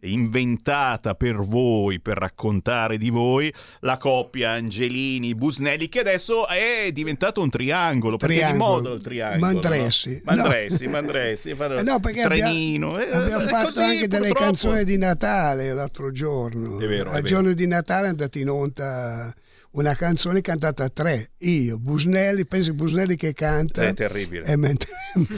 inventata 0.00 1.14
per 1.14 1.36
voi, 1.36 2.00
per 2.00 2.16
raccontare 2.18 2.98
di 2.98 3.10
voi, 3.10 3.52
la 3.80 3.96
coppia 3.98 4.50
Angelini-Busnelli 4.52 5.88
che 5.88 6.00
adesso 6.00 6.46
è 6.48 6.90
diventato 6.92 7.40
un 7.42 7.50
triangolo, 7.50 8.16
perché 8.16 8.40
è 8.42 8.50
di 8.52 8.56
moda 8.56 8.90
il 8.90 9.00
triangolo. 9.02 9.40
Mandressi. 9.52 10.10
no? 10.14 10.20
Mandressi, 10.24 10.84
No. 10.84 10.90
Mandressi, 10.90 11.54
fanno 11.56 11.76
Eh 11.76 11.82
no, 11.82 12.00
perché 12.00 12.22
trenino. 12.22 12.98
eh, 12.98 13.10
abbiamo 13.12 13.44
eh, 13.44 13.48
fatto 13.48 13.66
così, 13.66 13.80
anche 13.80 14.08
delle 14.08 14.26
purtroppo. 14.28 14.44
canzoni 14.50 14.84
di 14.84 14.96
Natale 14.98 15.72
l'altro 15.72 16.12
giorno. 16.12 16.78
È 16.78 16.86
vero, 16.86 17.10
è 17.10 17.14
vero. 17.14 17.26
giorno 17.26 17.52
di 17.52 17.66
Natale 17.66 18.06
è 18.06 18.10
andato 18.10 18.38
in 18.38 18.48
onda 18.48 19.34
una 19.72 19.94
canzone 19.94 20.40
cantata 20.42 20.84
a 20.84 20.88
tre. 20.90 21.30
Io, 21.38 21.78
Busnelli, 21.78 22.44
pensi 22.46 22.72
Busnelli 22.72 23.16
che 23.16 23.32
canta. 23.32 23.82
È 23.84 23.94
terribile. 23.94 24.44
E 24.44 24.56
mentre- 24.56 24.90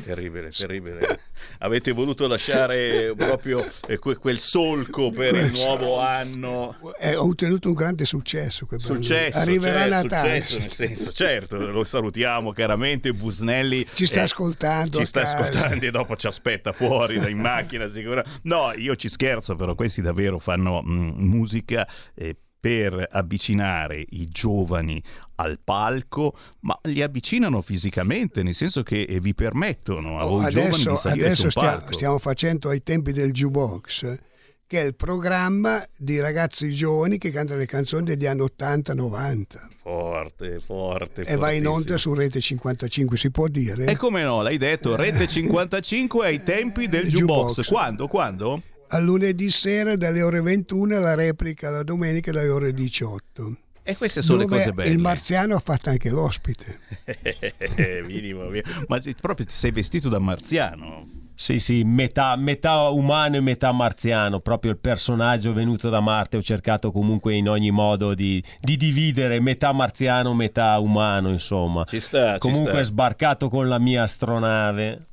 Terribile, 0.04 0.50
terribile. 0.50 1.20
Avete 1.58 1.92
voluto 1.92 2.26
lasciare 2.26 3.12
proprio 3.16 3.66
eh, 3.86 3.98
que- 3.98 4.16
quel 4.16 4.38
solco 4.38 5.10
per 5.10 5.34
il 5.34 5.52
nuovo 5.52 5.98
anno. 6.00 6.76
Ho 6.80 7.28
ottenuto 7.28 7.68
un 7.68 7.74
grande 7.74 8.04
successo. 8.04 8.66
Successo, 8.76 9.38
Arriverà 9.38 9.80
cioè, 9.82 9.88
Natale. 9.88 10.40
successo, 10.40 10.58
nel 10.58 10.70
senso, 10.72 11.12
certo, 11.12 11.56
lo 11.56 11.84
salutiamo 11.84 12.52
chiaramente. 12.52 13.12
Busnelli 13.12 13.86
Ci 13.92 14.06
sta 14.06 14.20
eh, 14.20 14.22
ascoltando 14.24 14.98
Ci 14.98 15.04
sta 15.06 15.22
casa. 15.22 15.38
ascoltando 15.38 15.84
e 15.86 15.90
dopo 15.90 16.16
ci 16.16 16.26
aspetta 16.26 16.72
fuori 16.72 17.16
in 17.30 17.38
macchina 17.40 17.88
sicura. 17.88 18.22
No, 18.42 18.72
io 18.76 18.96
ci 18.96 19.08
scherzo, 19.08 19.54
però 19.56 19.74
questi 19.74 20.00
davvero 20.02 20.38
fanno 20.38 20.82
mm, 20.82 21.10
musica 21.18 21.86
eh, 22.14 22.36
per 22.64 23.08
avvicinare 23.12 24.02
i 24.08 24.26
giovani 24.26 25.02
al 25.34 25.58
palco, 25.62 26.34
ma 26.60 26.78
li 26.84 27.02
avvicinano 27.02 27.60
fisicamente, 27.60 28.42
nel 28.42 28.54
senso 28.54 28.82
che 28.82 29.02
eh, 29.02 29.20
vi 29.20 29.34
permettono 29.34 30.16
a 30.18 30.24
Oh, 30.24 30.38
voi 30.38 30.48
giovani 30.48 30.70
adesso 30.72 30.90
di 30.90 30.96
salire 30.96 31.26
adesso 31.26 31.42
sul 31.42 31.50
stia- 31.50 31.62
palco. 31.62 31.92
stiamo 31.92 32.18
facendo 32.18 32.70
ai 32.70 32.82
tempi 32.82 33.12
del 33.12 33.32
jukebox, 33.32 34.18
che 34.66 34.80
è 34.80 34.84
il 34.86 34.94
programma 34.94 35.86
di 35.94 36.18
ragazzi 36.20 36.72
giovani 36.72 37.18
che 37.18 37.30
cantano 37.30 37.58
le 37.58 37.66
canzoni 37.66 38.04
degli 38.04 38.24
anni 38.24 38.40
80-90 38.40 39.42
Forte, 39.82 40.58
forte, 40.60 41.20
e 41.20 41.36
va 41.36 41.50
in 41.50 41.66
onda 41.66 41.98
su 41.98 42.14
Rete 42.14 42.40
55, 42.40 43.18
si 43.18 43.30
può 43.30 43.46
dire? 43.48 43.84
E 43.84 43.96
come 43.96 44.22
no, 44.22 44.40
l'hai 44.40 44.56
detto, 44.56 44.96
Rete 44.96 45.28
55 45.28 46.26
ai 46.26 46.42
tempi 46.42 46.88
del 46.88 47.08
jukebox. 47.08 47.66
Quando? 47.66 48.08
Quando? 48.08 48.62
A 48.88 48.98
lunedì 48.98 49.50
sera 49.50 49.96
dalle 49.96 50.22
ore 50.22 50.40
21 50.40 51.00
la 51.00 51.14
replica 51.14 51.70
la 51.70 51.82
domenica 51.82 52.30
dalle 52.30 52.48
ore 52.48 52.72
18. 52.72 53.56
E 53.82 53.96
queste 53.96 54.22
sono 54.22 54.38
le 54.38 54.46
cose 54.46 54.72
belle. 54.72 54.90
Il 54.90 54.98
marziano 54.98 55.56
ha 55.56 55.60
fatto 55.60 55.90
anche 55.90 56.08
l'ospite. 56.08 56.80
Minimo, 58.06 58.44
minimo. 58.44 58.84
Ma 58.88 58.98
proprio 59.20 59.44
ti 59.44 59.52
sei 59.52 59.72
vestito 59.72 60.08
da 60.08 60.18
marziano. 60.18 61.22
Sì, 61.36 61.58
sì, 61.58 61.82
metà, 61.82 62.36
metà 62.36 62.88
umano 62.88 63.36
e 63.36 63.40
metà 63.40 63.72
marziano, 63.72 64.38
proprio 64.38 64.70
il 64.70 64.78
personaggio 64.78 65.52
venuto 65.52 65.88
da 65.88 66.00
Marte. 66.00 66.36
Ho 66.36 66.42
cercato 66.42 66.92
comunque 66.92 67.34
in 67.34 67.48
ogni 67.48 67.72
modo 67.72 68.14
di, 68.14 68.42
di 68.60 68.76
dividere 68.76 69.40
metà 69.40 69.72
marziano, 69.72 70.32
metà 70.32 70.78
umano, 70.78 71.30
insomma. 71.30 71.84
Ci 71.84 71.98
sta, 71.98 72.34
ci 72.34 72.38
comunque 72.38 72.72
sta. 72.72 72.82
sbarcato 72.84 73.48
con 73.48 73.68
la 73.68 73.80
mia 73.80 74.04
astronave. 74.04 75.06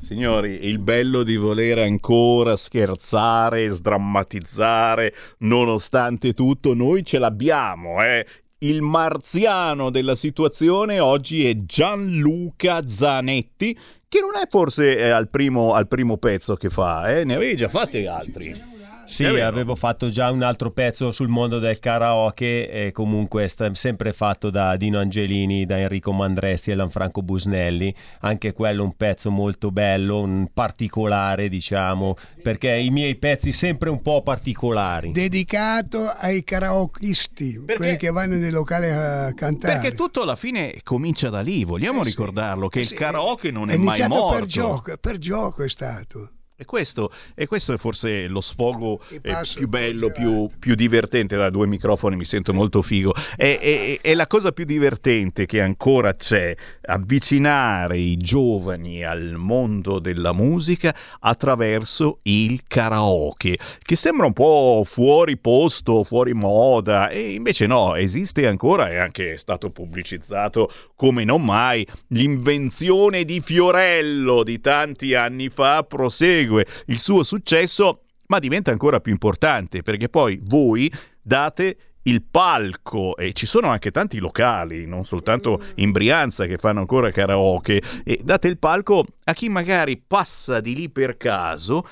Signori, 0.00 0.66
il 0.66 0.78
bello 0.78 1.22
di 1.22 1.36
voler 1.36 1.78
ancora 1.78 2.56
scherzare, 2.56 3.68
sdrammatizzare, 3.68 5.14
nonostante 5.38 6.32
tutto, 6.32 6.74
noi 6.74 7.04
ce 7.04 7.18
l'abbiamo, 7.18 8.02
eh. 8.02 8.26
Il 8.58 8.82
marziano 8.82 9.90
della 9.90 10.14
situazione 10.14 10.98
oggi 10.98 11.46
è 11.46 11.54
Gianluca 11.56 12.86
Zanetti, 12.86 13.76
che 14.08 14.20
non 14.20 14.30
è 14.40 14.46
forse 14.48 14.96
eh, 14.96 15.10
al, 15.10 15.28
primo, 15.28 15.74
al 15.74 15.88
primo 15.88 16.16
pezzo 16.16 16.54
che 16.54 16.70
fa, 16.70 17.14
eh? 17.14 17.24
ne 17.24 17.34
avevi 17.34 17.56
già 17.56 17.68
fatti 17.68 18.06
altri. 18.06 18.75
Sì, 19.06 19.22
vero. 19.22 19.46
avevo 19.46 19.74
fatto 19.74 20.08
già 20.08 20.30
un 20.30 20.42
altro 20.42 20.70
pezzo 20.70 21.12
sul 21.12 21.28
mondo 21.28 21.58
del 21.58 21.78
karaoke 21.78 22.68
e 22.68 22.92
comunque 22.92 23.48
sempre 23.72 24.12
fatto 24.12 24.50
da 24.50 24.76
Dino 24.76 24.98
Angelini, 24.98 25.64
da 25.64 25.78
Enrico 25.78 26.12
Mandressi 26.12 26.70
e 26.70 26.74
Lanfranco 26.74 27.22
Busnelli, 27.22 27.94
anche 28.20 28.52
quello 28.52 28.82
un 28.82 28.96
pezzo 28.96 29.30
molto 29.30 29.70
bello, 29.70 30.20
un 30.20 30.48
particolare 30.52 31.48
diciamo, 31.48 32.16
perché 32.42 32.74
i 32.74 32.90
miei 32.90 33.14
pezzi 33.14 33.52
sempre 33.52 33.90
un 33.90 34.02
po' 34.02 34.22
particolari. 34.22 35.12
Dedicato 35.12 36.06
ai 36.08 36.42
karaokisti, 36.42 37.64
quelli 37.64 37.96
che 37.96 38.10
vanno 38.10 38.34
nei 38.34 38.50
locali 38.50 38.90
a 38.90 39.32
cantare. 39.34 39.78
Perché 39.78 39.94
tutto 39.94 40.22
alla 40.22 40.36
fine 40.36 40.80
comincia 40.82 41.30
da 41.30 41.40
lì, 41.40 41.64
vogliamo 41.64 42.02
ricordarlo, 42.02 42.68
che 42.68 42.80
il 42.80 42.92
karaoke 42.92 43.50
non 43.50 43.70
è, 43.70 43.74
è 43.74 43.76
mai 43.76 43.86
iniziato 43.86 44.14
morto. 44.14 44.38
per 44.38 44.46
gioco, 44.46 44.96
per 44.98 45.18
gioco 45.18 45.62
è 45.62 45.68
stato. 45.68 46.30
E 46.58 46.64
questo, 46.64 47.12
e 47.34 47.46
questo 47.46 47.74
è 47.74 47.76
forse 47.76 48.28
lo 48.28 48.40
sfogo 48.40 49.02
eh, 49.10 49.20
passo 49.20 49.58
più 49.58 49.68
bello, 49.68 50.10
più, 50.10 50.48
più 50.58 50.74
divertente. 50.74 51.36
Da 51.36 51.50
due 51.50 51.66
microfoni 51.66 52.16
mi 52.16 52.24
sento 52.24 52.54
molto 52.54 52.80
figo. 52.80 53.12
È, 53.36 53.58
è- 53.60 54.00
è 54.00 54.14
la 54.14 54.26
cosa 54.26 54.52
più 54.52 54.64
divertente 54.64 55.44
che 55.44 55.60
ancora 55.60 56.14
c'è, 56.14 56.56
avvicinare 56.86 57.98
i 57.98 58.16
giovani 58.16 59.04
al 59.04 59.34
mondo 59.36 59.98
della 59.98 60.32
musica 60.32 60.96
attraverso 61.20 62.20
il 62.22 62.62
karaoke, 62.66 63.58
che 63.82 63.96
sembra 63.96 64.24
un 64.24 64.32
po' 64.32 64.82
fuori 64.86 65.36
posto, 65.36 66.04
fuori 66.04 66.32
moda, 66.32 67.10
e 67.10 67.34
invece 67.34 67.66
no, 67.66 67.96
esiste 67.96 68.46
ancora, 68.46 68.88
è 68.88 68.96
anche 68.96 69.36
stato 69.36 69.68
pubblicizzato 69.68 70.72
come 70.94 71.22
non 71.24 71.44
mai. 71.44 71.86
L'invenzione 72.08 73.24
di 73.26 73.42
Fiorello 73.44 74.42
di 74.42 74.58
tanti 74.58 75.12
anni 75.12 75.50
fa 75.50 75.82
prosegue 75.82 76.44
il 76.86 76.98
suo 76.98 77.22
successo, 77.22 78.02
ma 78.28 78.38
diventa 78.38 78.70
ancora 78.70 79.00
più 79.00 79.12
importante 79.12 79.82
perché 79.82 80.08
poi 80.08 80.40
voi 80.42 80.92
date 81.20 81.76
il 82.06 82.22
palco 82.22 83.16
e 83.16 83.32
ci 83.32 83.46
sono 83.46 83.68
anche 83.68 83.90
tanti 83.90 84.18
locali, 84.18 84.86
non 84.86 85.04
soltanto 85.04 85.62
in 85.76 85.90
Brianza 85.90 86.46
che 86.46 86.56
fanno 86.56 86.80
ancora 86.80 87.10
karaoke, 87.10 87.82
e 88.04 88.20
date 88.22 88.48
il 88.48 88.58
palco 88.58 89.04
a 89.24 89.32
chi 89.32 89.48
magari 89.48 90.00
passa 90.04 90.60
di 90.60 90.74
lì 90.74 90.88
per 90.88 91.16
caso 91.16 91.86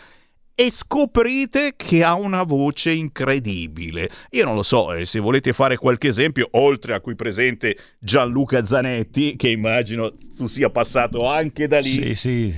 e 0.56 0.70
scoprite 0.70 1.74
che 1.76 2.04
ha 2.04 2.14
una 2.14 2.44
voce 2.44 2.92
incredibile. 2.92 4.08
Io 4.30 4.44
non 4.44 4.54
lo 4.54 4.62
so, 4.62 4.92
eh, 4.92 5.04
se 5.04 5.18
volete 5.18 5.52
fare 5.52 5.76
qualche 5.76 6.06
esempio, 6.06 6.48
oltre 6.52 6.94
a 6.94 7.00
qui 7.00 7.16
presente 7.16 7.76
Gianluca 7.98 8.64
Zanetti, 8.64 9.34
che 9.34 9.48
immagino 9.48 10.12
tu 10.36 10.46
sia 10.46 10.70
passato 10.70 11.26
anche 11.26 11.66
da 11.66 11.78
lì. 11.78 12.14
Sì, 12.14 12.14
sì, 12.14 12.54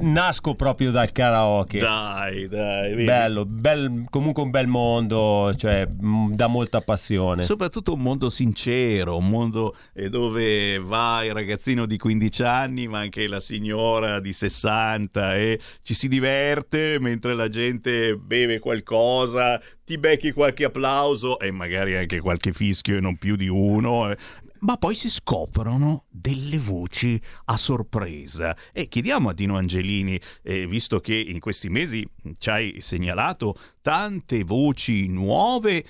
nasco 0.00 0.54
proprio 0.54 0.90
dal 0.90 1.12
karaoke. 1.12 1.78
Dai, 1.78 2.48
dai, 2.48 2.90
vedi? 2.90 3.04
Bello, 3.04 3.44
bel- 3.44 4.06
comunque 4.10 4.42
un 4.42 4.50
bel 4.50 4.66
mondo, 4.66 5.52
cioè 5.56 5.86
dà 5.88 6.46
molta 6.46 6.80
passione. 6.80 7.42
Soprattutto 7.42 7.92
un 7.92 8.00
mondo 8.00 8.30
sincero, 8.30 9.16
un 9.16 9.28
mondo 9.28 9.76
eh, 9.94 10.08
dove 10.08 10.78
va 10.78 11.24
il 11.24 11.32
ragazzino 11.32 11.86
di 11.86 11.98
15 11.98 12.42
anni, 12.42 12.88
ma 12.88 12.98
anche 13.00 13.26
la 13.28 13.40
signora 13.40 14.20
di 14.20 14.32
60 14.32 15.36
e 15.36 15.60
ci 15.82 15.94
si 15.94 16.08
diverte 16.08 16.98
mentre 17.00 17.34
la 17.34 17.48
gente 17.48 18.16
beve 18.16 18.58
qualcosa, 18.58 19.60
ti 19.84 19.98
becchi 19.98 20.32
qualche 20.32 20.64
applauso 20.64 21.38
e 21.38 21.50
magari 21.50 21.96
anche 21.96 22.20
qualche 22.20 22.52
fischio 22.52 22.96
e 22.96 23.00
non 23.00 23.16
più 23.16 23.36
di 23.36 23.48
uno. 23.48 24.10
eh. 24.10 24.16
Ma 24.60 24.76
poi 24.76 24.94
si 24.94 25.08
scoprono 25.08 26.04
delle 26.08 26.58
voci 26.58 27.20
a 27.46 27.56
sorpresa. 27.56 28.56
E 28.72 28.88
chiediamo 28.88 29.28
a 29.28 29.34
Dino 29.34 29.56
Angelini, 29.56 30.20
eh, 30.42 30.66
visto 30.66 31.00
che 31.00 31.14
in 31.14 31.40
questi 31.40 31.68
mesi 31.68 32.08
ci 32.38 32.50
hai 32.50 32.80
segnalato 32.80 33.58
tante 33.82 34.42
voci 34.44 35.08
nuove 35.08 35.84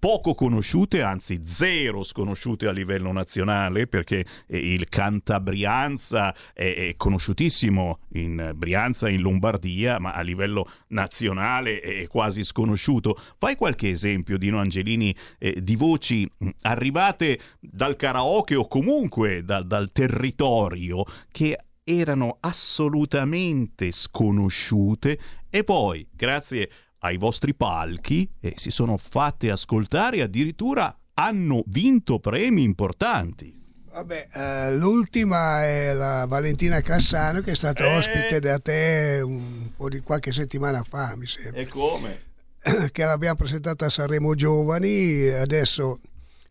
poco 0.00 0.34
conosciute, 0.34 1.02
anzi 1.02 1.42
zero 1.44 2.02
sconosciute 2.02 2.66
a 2.66 2.72
livello 2.72 3.12
nazionale, 3.12 3.86
perché 3.86 4.24
eh, 4.46 4.72
il 4.72 4.88
Cantabrianza 4.88 6.34
è, 6.54 6.94
conosciutissimo 6.96 8.00
in 8.14 8.52
Brianza, 8.56 9.10
in 9.10 9.20
Lombardia, 9.20 9.98
ma 10.00 10.12
a 10.12 10.22
livello 10.22 10.68
nazionale 10.88 11.80
è 11.80 12.06
quasi 12.06 12.42
sconosciuto. 12.42 13.20
Fai 13.38 13.56
qualche 13.56 13.90
esempio, 13.90 14.38
Dino 14.38 14.58
Angelini, 14.58 15.14
eh, 15.38 15.62
di 15.62 15.76
voci 15.76 16.28
mh, 16.34 16.48
arrivate 16.62 17.38
dal 17.60 17.96
karaoke 17.96 18.54
o 18.56 18.66
comunque 18.66 19.44
da- 19.44 19.62
dal 19.62 19.92
territorio 19.92 21.04
che 21.30 21.58
erano 21.84 22.38
assolutamente 22.40 23.90
sconosciute 23.90 25.18
e 25.50 25.64
poi, 25.64 26.06
grazie 26.10 26.70
ai 27.00 27.16
vostri 27.16 27.54
palchi, 27.54 28.28
eh, 28.40 28.54
si 28.56 28.70
sono 28.70 28.96
fatte 28.96 29.50
ascoltare 29.50 30.18
e 30.18 30.22
addirittura 30.22 30.94
hanno 31.14 31.62
vinto 31.66 32.18
premi 32.18 32.62
importanti. 32.62 33.58
Vabbè, 33.92 34.28
eh, 34.32 34.76
l'ultima 34.76 35.64
è 35.64 35.92
la 35.92 36.24
Valentina 36.26 36.80
Cassano 36.80 37.40
che 37.40 37.50
è 37.52 37.54
stata 37.56 37.84
Eh. 37.84 37.96
ospite 37.96 38.38
da 38.40 38.58
te 38.60 39.20
un 39.22 39.70
po' 39.76 39.88
di 39.88 40.00
qualche 40.00 40.30
settimana 40.32 40.84
fa, 40.88 41.14
mi 41.16 41.26
sembra. 41.26 41.60
E 41.60 41.66
come? 41.66 42.22
che 42.92 43.04
l'abbiamo 43.04 43.36
presentata 43.36 43.86
a 43.86 43.90
Sanremo 43.90 44.34
Giovani, 44.34 45.26
adesso 45.28 46.00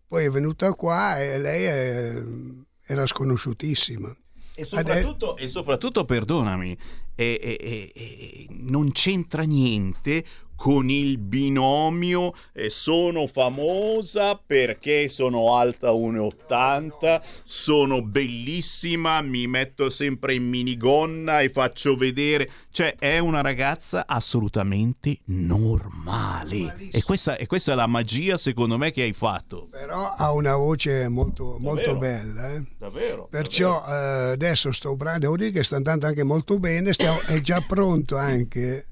poi 0.07 0.26
è 0.26 0.30
venuta 0.30 0.73
qua 0.73 1.19
e 1.21 1.38
lei 1.39 1.63
è- 1.63 2.23
era 2.85 3.05
sconosciutissima. 3.05 4.13
E 4.60 4.65
soprattutto, 4.65 5.38
e 5.38 5.48
soprattutto, 5.48 6.03
perdonami, 6.03 6.77
eh, 7.15 7.57
eh, 7.61 8.48
non 8.49 8.91
c'entra 8.91 9.44
niente 9.44 10.26
con 10.60 10.90
il 10.90 11.18
binomio 11.18 12.34
e 12.52 12.69
sono 12.69 13.27
famosa 13.27 14.36
perché 14.36 15.07
sono 15.07 15.56
alta 15.56 15.91
1,80, 15.91 17.22
sono 17.45 18.02
bellissima, 18.03 19.22
mi 19.22 19.48
metto 19.48 19.90
sempre 19.90 20.34
in 20.36 20.49
minigonna 20.49 21.40
e 21.40 21.49
faccio 21.49 21.95
vedere, 21.95 22.49
cioè 22.72 22.95
è 22.99 23.19
una 23.19 23.40
ragazza 23.40 24.06
assolutamente 24.06 25.19
normale. 25.26 26.90
E 26.91 27.03
questa, 27.03 27.38
e 27.38 27.48
questa 27.48 27.72
è 27.72 27.76
la 27.76 27.88
magia 27.88 28.36
secondo 28.36 28.77
me 28.77 28.91
che 28.91 29.03
hai 29.03 29.14
fatto. 29.14 29.69
Però 29.72 30.14
ha 30.14 30.31
una 30.34 30.57
voce 30.57 31.07
molto, 31.07 31.56
molto 31.57 31.94
Davvero? 31.94 31.98
bella. 31.98 32.53
eh. 32.53 32.64
Davvero? 32.77 33.27
Perciò 33.30 33.81
eh, 33.88 34.31
adesso 34.34 34.73
sto 34.73 34.98
brano, 34.98 35.19
devo 35.19 35.38
dire 35.38 35.52
che 35.52 35.64
sta 35.64 35.77
andando 35.77 36.06
anche 36.06 36.23
molto 36.23 36.60
bene, 36.60 36.91
stiamo- 36.91 37.22
è 37.22 37.40
già 37.40 37.64
pronto 37.65 38.18
anche 38.18 38.88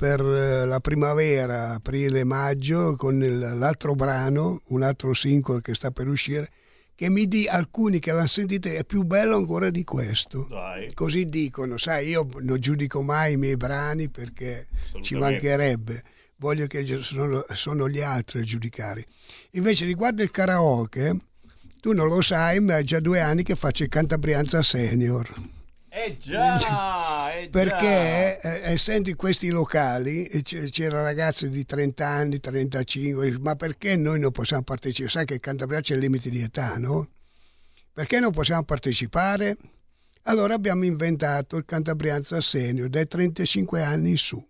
per 0.00 0.18
eh, 0.22 0.64
la 0.64 0.80
primavera, 0.80 1.74
aprile, 1.74 2.24
maggio, 2.24 2.96
con 2.96 3.18
l'altro 3.18 3.94
brano, 3.94 4.62
un 4.68 4.82
altro 4.82 5.12
singolo 5.12 5.60
che 5.60 5.74
sta 5.74 5.90
per 5.90 6.08
uscire, 6.08 6.50
che 6.94 7.10
mi 7.10 7.28
di 7.28 7.46
alcuni 7.46 7.98
che 7.98 8.10
l'hanno 8.10 8.26
sentito 8.26 8.70
è 8.70 8.82
più 8.86 9.02
bello 9.02 9.36
ancora 9.36 9.68
di 9.68 9.84
questo. 9.84 10.46
Dai. 10.48 10.94
Così 10.94 11.26
dicono, 11.26 11.76
sai, 11.76 12.08
io 12.08 12.26
non 12.38 12.58
giudico 12.58 13.02
mai 13.02 13.34
i 13.34 13.36
miei 13.36 13.58
brani 13.58 14.08
perché 14.08 14.68
ci 15.02 15.16
mancherebbe, 15.16 16.02
voglio 16.36 16.66
che 16.66 16.82
sono, 17.02 17.44
sono 17.52 17.86
gli 17.86 18.00
altri 18.00 18.40
a 18.40 18.42
giudicare. 18.42 19.04
Invece 19.50 19.84
riguardo 19.84 20.22
il 20.22 20.30
karaoke, 20.30 21.14
tu 21.78 21.92
non 21.92 22.08
lo 22.08 22.22
sai, 22.22 22.58
ma 22.60 22.78
è 22.78 22.82
già 22.84 23.00
due 23.00 23.20
anni 23.20 23.42
che 23.42 23.54
faccio 23.54 23.82
il 23.82 23.90
Cantabrianza 23.90 24.62
Senior. 24.62 25.59
Eh 25.92 26.16
già, 26.18 27.32
eh. 27.34 27.48
Perché 27.48 28.40
eh, 28.40 28.60
essendo 28.72 29.08
in 29.10 29.16
questi 29.16 29.48
locali 29.48 30.24
e 30.24 30.42
c- 30.42 30.70
c'erano 30.70 31.02
ragazzi 31.02 31.50
di 31.50 31.64
30 31.66 32.06
anni, 32.06 32.38
35, 32.38 33.38
ma 33.40 33.56
perché 33.56 33.96
noi 33.96 34.20
non 34.20 34.30
possiamo 34.30 34.62
partecipare? 34.62 35.10
Sai 35.10 35.24
che 35.26 35.34
il 35.34 35.40
Cantabria 35.40 35.80
c'è 35.80 35.94
il 35.94 36.00
limite 36.00 36.30
di 36.30 36.40
età, 36.42 36.76
no? 36.78 37.08
Perché 37.92 38.20
non 38.20 38.30
possiamo 38.30 38.62
partecipare? 38.62 39.56
Allora 40.24 40.54
abbiamo 40.54 40.84
inventato 40.84 41.56
il 41.56 41.64
Cantabrianza 41.64 42.40
Senior 42.40 42.88
dai 42.88 43.08
35 43.08 43.82
anni 43.82 44.10
in 44.10 44.18
su. 44.18 44.40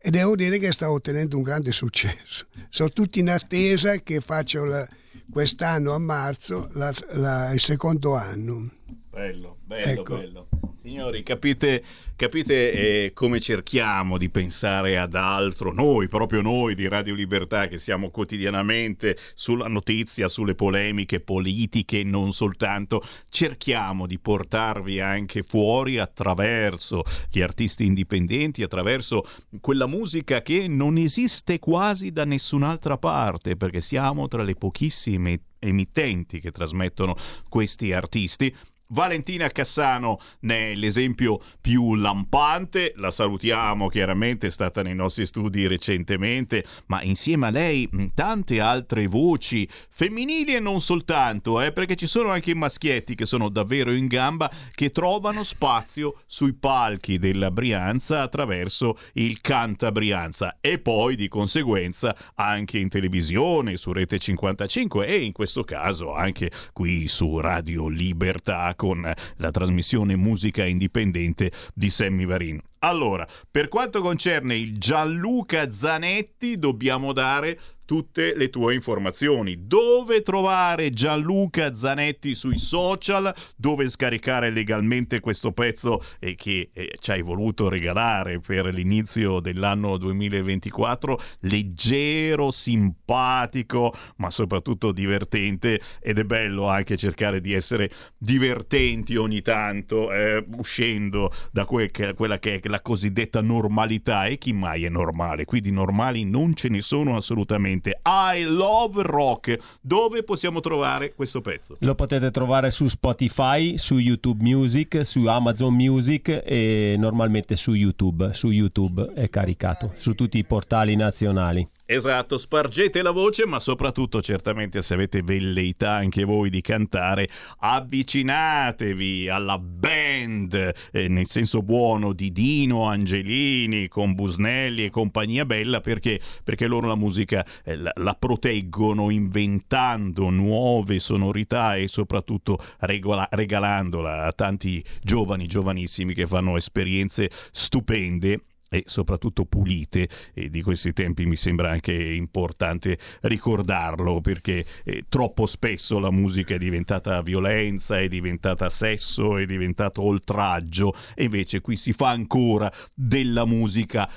E 0.00 0.10
devo 0.10 0.36
dire 0.36 0.58
che 0.58 0.72
sta 0.72 0.90
ottenendo 0.90 1.36
un 1.36 1.42
grande 1.42 1.70
successo. 1.72 2.46
Sono 2.70 2.88
tutti 2.90 3.18
in 3.18 3.28
attesa 3.28 3.96
che 3.96 4.20
faccio 4.20 4.64
la- 4.64 4.88
quest'anno 5.30 5.92
a 5.92 5.98
marzo 5.98 6.70
la- 6.72 6.94
la- 7.10 7.50
il 7.52 7.60
secondo 7.60 8.14
anno. 8.16 8.70
Bello, 9.18 9.56
bello, 9.64 10.00
Ecco. 10.00 10.16
bello. 10.16 10.48
Signori, 10.80 11.24
capite, 11.24 11.82
capite 12.14 13.06
eh, 13.06 13.12
come 13.12 13.40
cerchiamo 13.40 14.16
di 14.16 14.30
pensare 14.30 14.96
ad 14.96 15.16
altro? 15.16 15.72
Noi, 15.72 16.06
proprio 16.06 16.40
noi 16.40 16.76
di 16.76 16.86
Radio 16.86 17.14
Libertà, 17.14 17.66
che 17.66 17.80
siamo 17.80 18.10
quotidianamente 18.10 19.16
sulla 19.34 19.66
notizia, 19.66 20.28
sulle 20.28 20.54
polemiche 20.54 21.18
politiche, 21.18 22.04
non 22.04 22.32
soltanto, 22.32 23.04
cerchiamo 23.28 24.06
di 24.06 24.20
portarvi 24.20 25.00
anche 25.00 25.42
fuori 25.42 25.98
attraverso 25.98 27.02
gli 27.28 27.40
artisti 27.40 27.84
indipendenti, 27.86 28.62
attraverso 28.62 29.26
quella 29.60 29.86
musica 29.86 30.42
che 30.42 30.68
non 30.68 30.96
esiste 30.96 31.58
quasi 31.58 32.12
da 32.12 32.24
nessun'altra 32.24 32.96
parte, 32.98 33.56
perché 33.56 33.80
siamo 33.80 34.28
tra 34.28 34.44
le 34.44 34.54
pochissime 34.54 35.40
emittenti 35.58 36.38
che 36.38 36.52
trasmettono 36.52 37.16
questi 37.48 37.92
artisti. 37.92 38.54
Valentina 38.90 39.48
Cassano 39.48 40.18
ne 40.40 40.72
è 40.72 40.74
l'esempio 40.74 41.40
più 41.60 41.94
lampante, 41.94 42.94
la 42.96 43.10
salutiamo 43.10 43.88
chiaramente, 43.88 44.46
è 44.46 44.50
stata 44.50 44.82
nei 44.82 44.94
nostri 44.94 45.26
studi 45.26 45.66
recentemente, 45.66 46.64
ma 46.86 47.02
insieme 47.02 47.48
a 47.48 47.50
lei 47.50 47.88
tante 48.14 48.60
altre 48.60 49.06
voci 49.06 49.68
femminili 49.90 50.54
e 50.54 50.60
non 50.60 50.80
soltanto, 50.80 51.60
eh, 51.60 51.72
perché 51.72 51.96
ci 51.96 52.06
sono 52.06 52.30
anche 52.30 52.52
i 52.52 52.54
maschietti 52.54 53.14
che 53.14 53.26
sono 53.26 53.50
davvero 53.50 53.92
in 53.92 54.06
gamba, 54.06 54.50
che 54.74 54.90
trovano 54.90 55.42
spazio 55.42 56.22
sui 56.26 56.54
palchi 56.54 57.18
della 57.18 57.50
Brianza 57.50 58.22
attraverso 58.22 58.98
il 59.14 59.42
Canta 59.42 59.92
Brianza 59.92 60.56
e 60.62 60.78
poi 60.78 61.14
di 61.14 61.28
conseguenza 61.28 62.16
anche 62.36 62.78
in 62.78 62.88
televisione, 62.88 63.76
su 63.76 63.92
Rete 63.92 64.18
55 64.18 65.06
e 65.06 65.16
in 65.18 65.32
questo 65.32 65.62
caso 65.62 66.14
anche 66.14 66.50
qui 66.72 67.06
su 67.06 67.38
Radio 67.38 67.88
Libertà 67.88 68.74
con 68.78 69.12
la 69.38 69.50
trasmissione 69.50 70.14
Musica 70.14 70.64
Indipendente 70.64 71.50
di 71.74 71.90
Sammy 71.90 72.24
Varin. 72.26 72.60
Allora, 72.78 73.26
per 73.50 73.66
quanto 73.66 74.00
concerne 74.00 74.56
il 74.56 74.78
Gianluca 74.78 75.68
Zanetti, 75.68 76.60
dobbiamo 76.60 77.12
dare 77.12 77.58
tutte 77.88 78.34
le 78.36 78.50
tue 78.50 78.74
informazioni. 78.74 79.66
Dove 79.66 80.20
trovare 80.20 80.90
Gianluca 80.90 81.74
Zanetti 81.74 82.34
sui 82.34 82.58
social, 82.58 83.34
dove 83.56 83.88
scaricare 83.88 84.50
legalmente 84.50 85.20
questo 85.20 85.52
pezzo 85.52 86.04
e 86.18 86.34
che 86.34 86.68
eh, 86.74 86.98
ci 87.00 87.12
hai 87.12 87.22
voluto 87.22 87.70
regalare 87.70 88.40
per 88.40 88.66
l'inizio 88.66 89.40
dell'anno 89.40 89.96
2024, 89.96 91.18
leggero, 91.40 92.50
simpatico, 92.50 93.96
ma 94.16 94.28
soprattutto 94.28 94.92
divertente. 94.92 95.80
Ed 95.98 96.18
è 96.18 96.24
bello 96.24 96.68
anche 96.68 96.98
cercare 96.98 97.40
di 97.40 97.54
essere 97.54 97.90
divertenti 98.18 99.16
ogni 99.16 99.40
tanto, 99.40 100.12
eh, 100.12 100.44
uscendo 100.58 101.32
da 101.50 101.64
que- 101.64 101.90
quella 102.14 102.38
che 102.38 102.60
è 102.60 102.68
la 102.68 102.82
cosiddetta 102.82 103.40
normalità. 103.40 104.26
E 104.26 104.36
chi 104.36 104.52
mai 104.52 104.84
è 104.84 104.90
normale, 104.90 105.46
qui 105.46 105.62
di 105.62 105.70
normali 105.70 106.24
non 106.24 106.52
ce 106.52 106.68
ne 106.68 106.82
sono 106.82 107.16
assolutamente. 107.16 107.76
I 107.86 108.42
love 108.42 109.02
rock, 109.02 109.58
dove 109.80 110.22
possiamo 110.22 110.60
trovare 110.60 111.14
questo 111.14 111.40
pezzo? 111.40 111.76
Lo 111.80 111.94
potete 111.94 112.30
trovare 112.30 112.70
su 112.70 112.86
Spotify, 112.86 113.76
su 113.78 113.98
YouTube 113.98 114.42
Music, 114.42 115.04
su 115.04 115.26
Amazon 115.26 115.74
Music 115.74 116.42
e 116.44 116.96
normalmente 116.98 117.56
su 117.56 117.74
YouTube. 117.74 118.34
Su 118.34 118.50
YouTube 118.50 119.12
è 119.14 119.28
caricato, 119.28 119.92
su 119.96 120.14
tutti 120.14 120.38
i 120.38 120.44
portali 120.44 120.96
nazionali. 120.96 121.66
Esatto, 121.90 122.36
spargete 122.36 123.00
la 123.00 123.12
voce, 123.12 123.46
ma 123.46 123.58
soprattutto 123.58 124.20
certamente 124.20 124.82
se 124.82 124.92
avete 124.92 125.22
velleità 125.22 125.92
anche 125.92 126.22
voi 126.24 126.50
di 126.50 126.60
cantare, 126.60 127.30
avvicinatevi 127.60 129.30
alla 129.30 129.58
band, 129.58 130.74
eh, 130.92 131.08
nel 131.08 131.26
senso 131.26 131.62
buono, 131.62 132.12
di 132.12 132.30
Dino 132.30 132.84
Angelini 132.84 133.88
con 133.88 134.12
Busnelli 134.12 134.84
e 134.84 134.90
compagnia 134.90 135.46
bella, 135.46 135.80
perché, 135.80 136.20
perché 136.44 136.66
loro 136.66 136.88
la 136.88 136.94
musica 136.94 137.42
eh, 137.64 137.76
la, 137.76 137.92
la 137.94 138.12
proteggono 138.12 139.08
inventando 139.08 140.28
nuove 140.28 140.98
sonorità 140.98 141.76
e 141.76 141.88
soprattutto 141.88 142.58
regola- 142.80 143.28
regalandola 143.30 144.24
a 144.24 144.32
tanti 144.32 144.84
giovani, 145.00 145.46
giovanissimi 145.46 146.12
che 146.12 146.26
fanno 146.26 146.58
esperienze 146.58 147.30
stupende 147.50 148.42
e 148.68 148.84
soprattutto 148.86 149.44
pulite 149.44 150.08
e 150.34 150.50
di 150.50 150.62
questi 150.62 150.92
tempi 150.92 151.26
mi 151.26 151.36
sembra 151.36 151.70
anche 151.70 151.92
importante 151.92 152.98
ricordarlo 153.22 154.20
perché 154.20 154.64
eh, 154.84 155.04
troppo 155.08 155.46
spesso 155.46 155.98
la 155.98 156.10
musica 156.10 156.54
è 156.54 156.58
diventata 156.58 157.20
violenza, 157.22 157.98
è 157.98 158.08
diventata 158.08 158.68
sesso, 158.68 159.38
è 159.38 159.46
diventato 159.46 160.02
oltraggio 160.02 160.94
e 161.14 161.24
invece 161.24 161.60
qui 161.60 161.76
si 161.76 161.92
fa 161.92 162.10
ancora 162.10 162.72
della 162.94 163.46
musica 163.46 164.08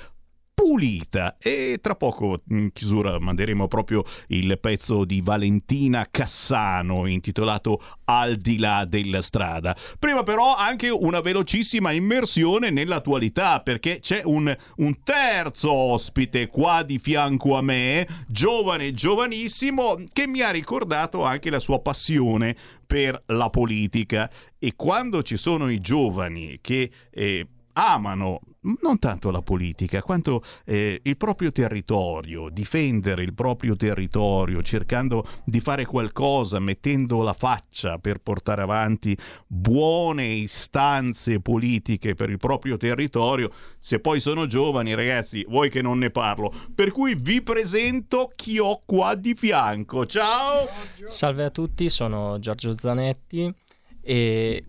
pulita 0.62 1.38
e 1.38 1.80
tra 1.80 1.96
poco 1.96 2.42
in 2.50 2.70
chiusura 2.72 3.18
manderemo 3.18 3.66
proprio 3.66 4.04
il 4.28 4.60
pezzo 4.60 5.04
di 5.04 5.20
Valentina 5.20 6.06
Cassano 6.08 7.06
intitolato 7.06 7.82
Al 8.04 8.36
di 8.36 8.58
là 8.58 8.84
della 8.84 9.22
strada. 9.22 9.76
Prima 9.98 10.22
però 10.22 10.54
anche 10.54 10.88
una 10.88 11.20
velocissima 11.20 11.90
immersione 11.90 12.70
nell'attualità 12.70 13.60
perché 13.60 13.98
c'è 13.98 14.22
un, 14.24 14.56
un 14.76 15.02
terzo 15.02 15.72
ospite 15.72 16.46
qua 16.46 16.84
di 16.84 17.00
fianco 17.00 17.56
a 17.56 17.60
me, 17.60 18.06
giovane, 18.28 18.92
giovanissimo, 18.92 19.96
che 20.12 20.28
mi 20.28 20.42
ha 20.42 20.50
ricordato 20.50 21.24
anche 21.24 21.50
la 21.50 21.58
sua 21.58 21.80
passione 21.80 22.56
per 22.86 23.20
la 23.26 23.50
politica 23.50 24.30
e 24.60 24.74
quando 24.76 25.24
ci 25.24 25.36
sono 25.36 25.68
i 25.68 25.80
giovani 25.80 26.58
che 26.60 26.88
eh, 27.10 27.46
amano 27.72 28.40
non 28.82 28.98
tanto 28.98 29.30
la 29.30 29.42
politica 29.42 30.02
quanto 30.02 30.42
eh, 30.64 31.00
il 31.02 31.16
proprio 31.16 31.50
territorio, 31.50 32.48
difendere 32.48 33.22
il 33.22 33.34
proprio 33.34 33.76
territorio, 33.76 34.62
cercando 34.62 35.26
di 35.44 35.60
fare 35.60 35.84
qualcosa, 35.84 36.58
mettendo 36.60 37.22
la 37.22 37.32
faccia 37.32 37.98
per 37.98 38.18
portare 38.18 38.62
avanti 38.62 39.16
buone 39.46 40.26
istanze 40.26 41.40
politiche 41.40 42.14
per 42.14 42.30
il 42.30 42.38
proprio 42.38 42.76
territorio. 42.76 43.50
Se 43.78 43.98
poi 43.98 44.20
sono 44.20 44.46
giovani, 44.46 44.94
ragazzi, 44.94 45.44
vuoi 45.48 45.70
che 45.70 45.82
non 45.82 45.98
ne 45.98 46.10
parlo. 46.10 46.52
Per 46.74 46.92
cui 46.92 47.16
vi 47.18 47.42
presento 47.42 48.30
chi 48.34 48.58
ho 48.58 48.82
qua 48.84 49.14
di 49.14 49.34
fianco. 49.34 50.06
Ciao! 50.06 50.68
Salve 51.04 51.44
a 51.44 51.50
tutti, 51.50 51.88
sono 51.88 52.38
Giorgio 52.38 52.78
Zanetti 52.78 53.52
e 54.02 54.64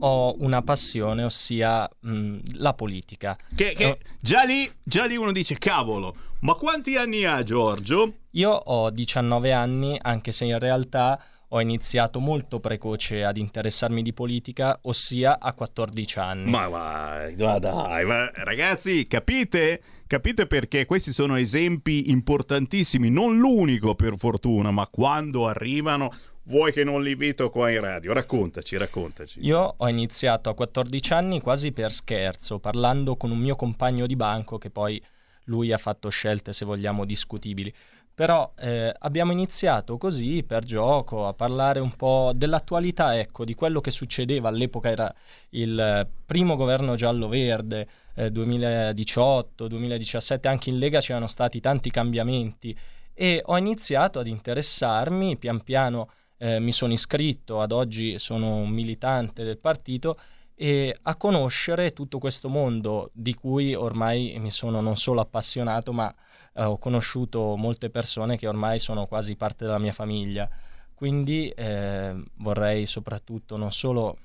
ho 0.00 0.36
una 0.38 0.62
passione, 0.62 1.24
ossia 1.24 1.88
mh, 2.00 2.36
la 2.54 2.74
politica. 2.74 3.36
Che, 3.54 3.74
che 3.74 3.98
già, 4.20 4.42
lì, 4.44 4.70
già 4.82 5.04
lì 5.04 5.16
uno 5.16 5.32
dice, 5.32 5.58
cavolo, 5.58 6.14
ma 6.40 6.54
quanti 6.54 6.96
anni 6.96 7.24
ha 7.24 7.42
Giorgio? 7.42 8.14
Io 8.32 8.50
ho 8.50 8.90
19 8.90 9.52
anni, 9.52 9.98
anche 10.00 10.32
se 10.32 10.44
in 10.44 10.58
realtà 10.58 11.20
ho 11.48 11.60
iniziato 11.60 12.20
molto 12.20 12.60
precoce 12.60 13.24
ad 13.24 13.38
interessarmi 13.38 14.02
di 14.02 14.12
politica, 14.12 14.78
ossia 14.82 15.38
a 15.40 15.52
14 15.54 16.18
anni. 16.18 16.50
Ma 16.50 16.68
vai, 16.68 17.34
ma 17.36 17.58
dai, 17.58 18.04
ma 18.04 18.30
ragazzi, 18.34 19.06
capite? 19.06 19.82
Capite 20.06 20.46
perché 20.46 20.86
questi 20.86 21.12
sono 21.12 21.36
esempi 21.36 22.10
importantissimi, 22.10 23.10
non 23.10 23.36
l'unico 23.36 23.94
per 23.94 24.14
fortuna, 24.16 24.70
ma 24.70 24.86
quando 24.86 25.46
arrivano 25.48 26.12
vuoi 26.48 26.72
che 26.72 26.82
non 26.82 27.02
li 27.02 27.14
vedo 27.14 27.50
qua 27.50 27.70
in 27.70 27.80
radio? 27.80 28.12
Raccontaci, 28.12 28.76
raccontaci. 28.76 29.38
Io 29.42 29.74
ho 29.76 29.88
iniziato 29.88 30.50
a 30.50 30.54
14 30.54 31.12
anni 31.12 31.40
quasi 31.40 31.70
per 31.72 31.92
scherzo, 31.92 32.58
parlando 32.58 33.16
con 33.16 33.30
un 33.30 33.38
mio 33.38 33.54
compagno 33.56 34.06
di 34.06 34.16
banco 34.16 34.58
che 34.58 34.70
poi 34.70 35.00
lui 35.44 35.72
ha 35.72 35.78
fatto 35.78 36.08
scelte, 36.08 36.52
se 36.52 36.64
vogliamo, 36.64 37.04
discutibili. 37.04 37.72
Però 38.14 38.52
eh, 38.58 38.92
abbiamo 38.98 39.30
iniziato 39.30 39.96
così 39.96 40.42
per 40.42 40.64
gioco 40.64 41.28
a 41.28 41.34
parlare 41.34 41.78
un 41.78 41.94
po' 41.94 42.32
dell'attualità, 42.34 43.16
ecco, 43.16 43.44
di 43.44 43.54
quello 43.54 43.80
che 43.80 43.92
succedeva. 43.92 44.48
All'epoca 44.48 44.90
era 44.90 45.14
il 45.50 46.08
primo 46.26 46.56
governo 46.56 46.96
giallo-verde, 46.96 47.86
eh, 48.14 48.32
2018-2017, 48.32 50.48
anche 50.48 50.70
in 50.70 50.78
Lega 50.78 50.98
c'erano 50.98 51.28
stati 51.28 51.60
tanti 51.60 51.90
cambiamenti 51.90 52.76
e 53.14 53.40
ho 53.44 53.56
iniziato 53.56 54.18
ad 54.18 54.26
interessarmi, 54.26 55.36
pian 55.36 55.62
piano 55.62 56.08
eh, 56.38 56.60
mi 56.60 56.72
sono 56.72 56.92
iscritto, 56.92 57.60
ad 57.60 57.72
oggi 57.72 58.18
sono 58.18 58.56
un 58.56 58.70
militante 58.70 59.44
del 59.44 59.58
partito 59.58 60.18
e 60.54 60.96
a 61.02 61.14
conoscere 61.16 61.92
tutto 61.92 62.18
questo 62.18 62.48
mondo 62.48 63.10
di 63.12 63.34
cui 63.34 63.74
ormai 63.74 64.36
mi 64.38 64.50
sono 64.50 64.80
non 64.80 64.96
solo 64.96 65.20
appassionato, 65.20 65.92
ma 65.92 66.12
eh, 66.54 66.64
ho 66.64 66.78
conosciuto 66.78 67.54
molte 67.56 67.90
persone 67.90 68.36
che 68.36 68.48
ormai 68.48 68.78
sono 68.78 69.06
quasi 69.06 69.36
parte 69.36 69.64
della 69.64 69.78
mia 69.78 69.92
famiglia. 69.92 70.48
Quindi 70.94 71.48
eh, 71.50 72.12
vorrei 72.38 72.86
soprattutto 72.86 73.56
non 73.56 73.70
solo 73.70 74.16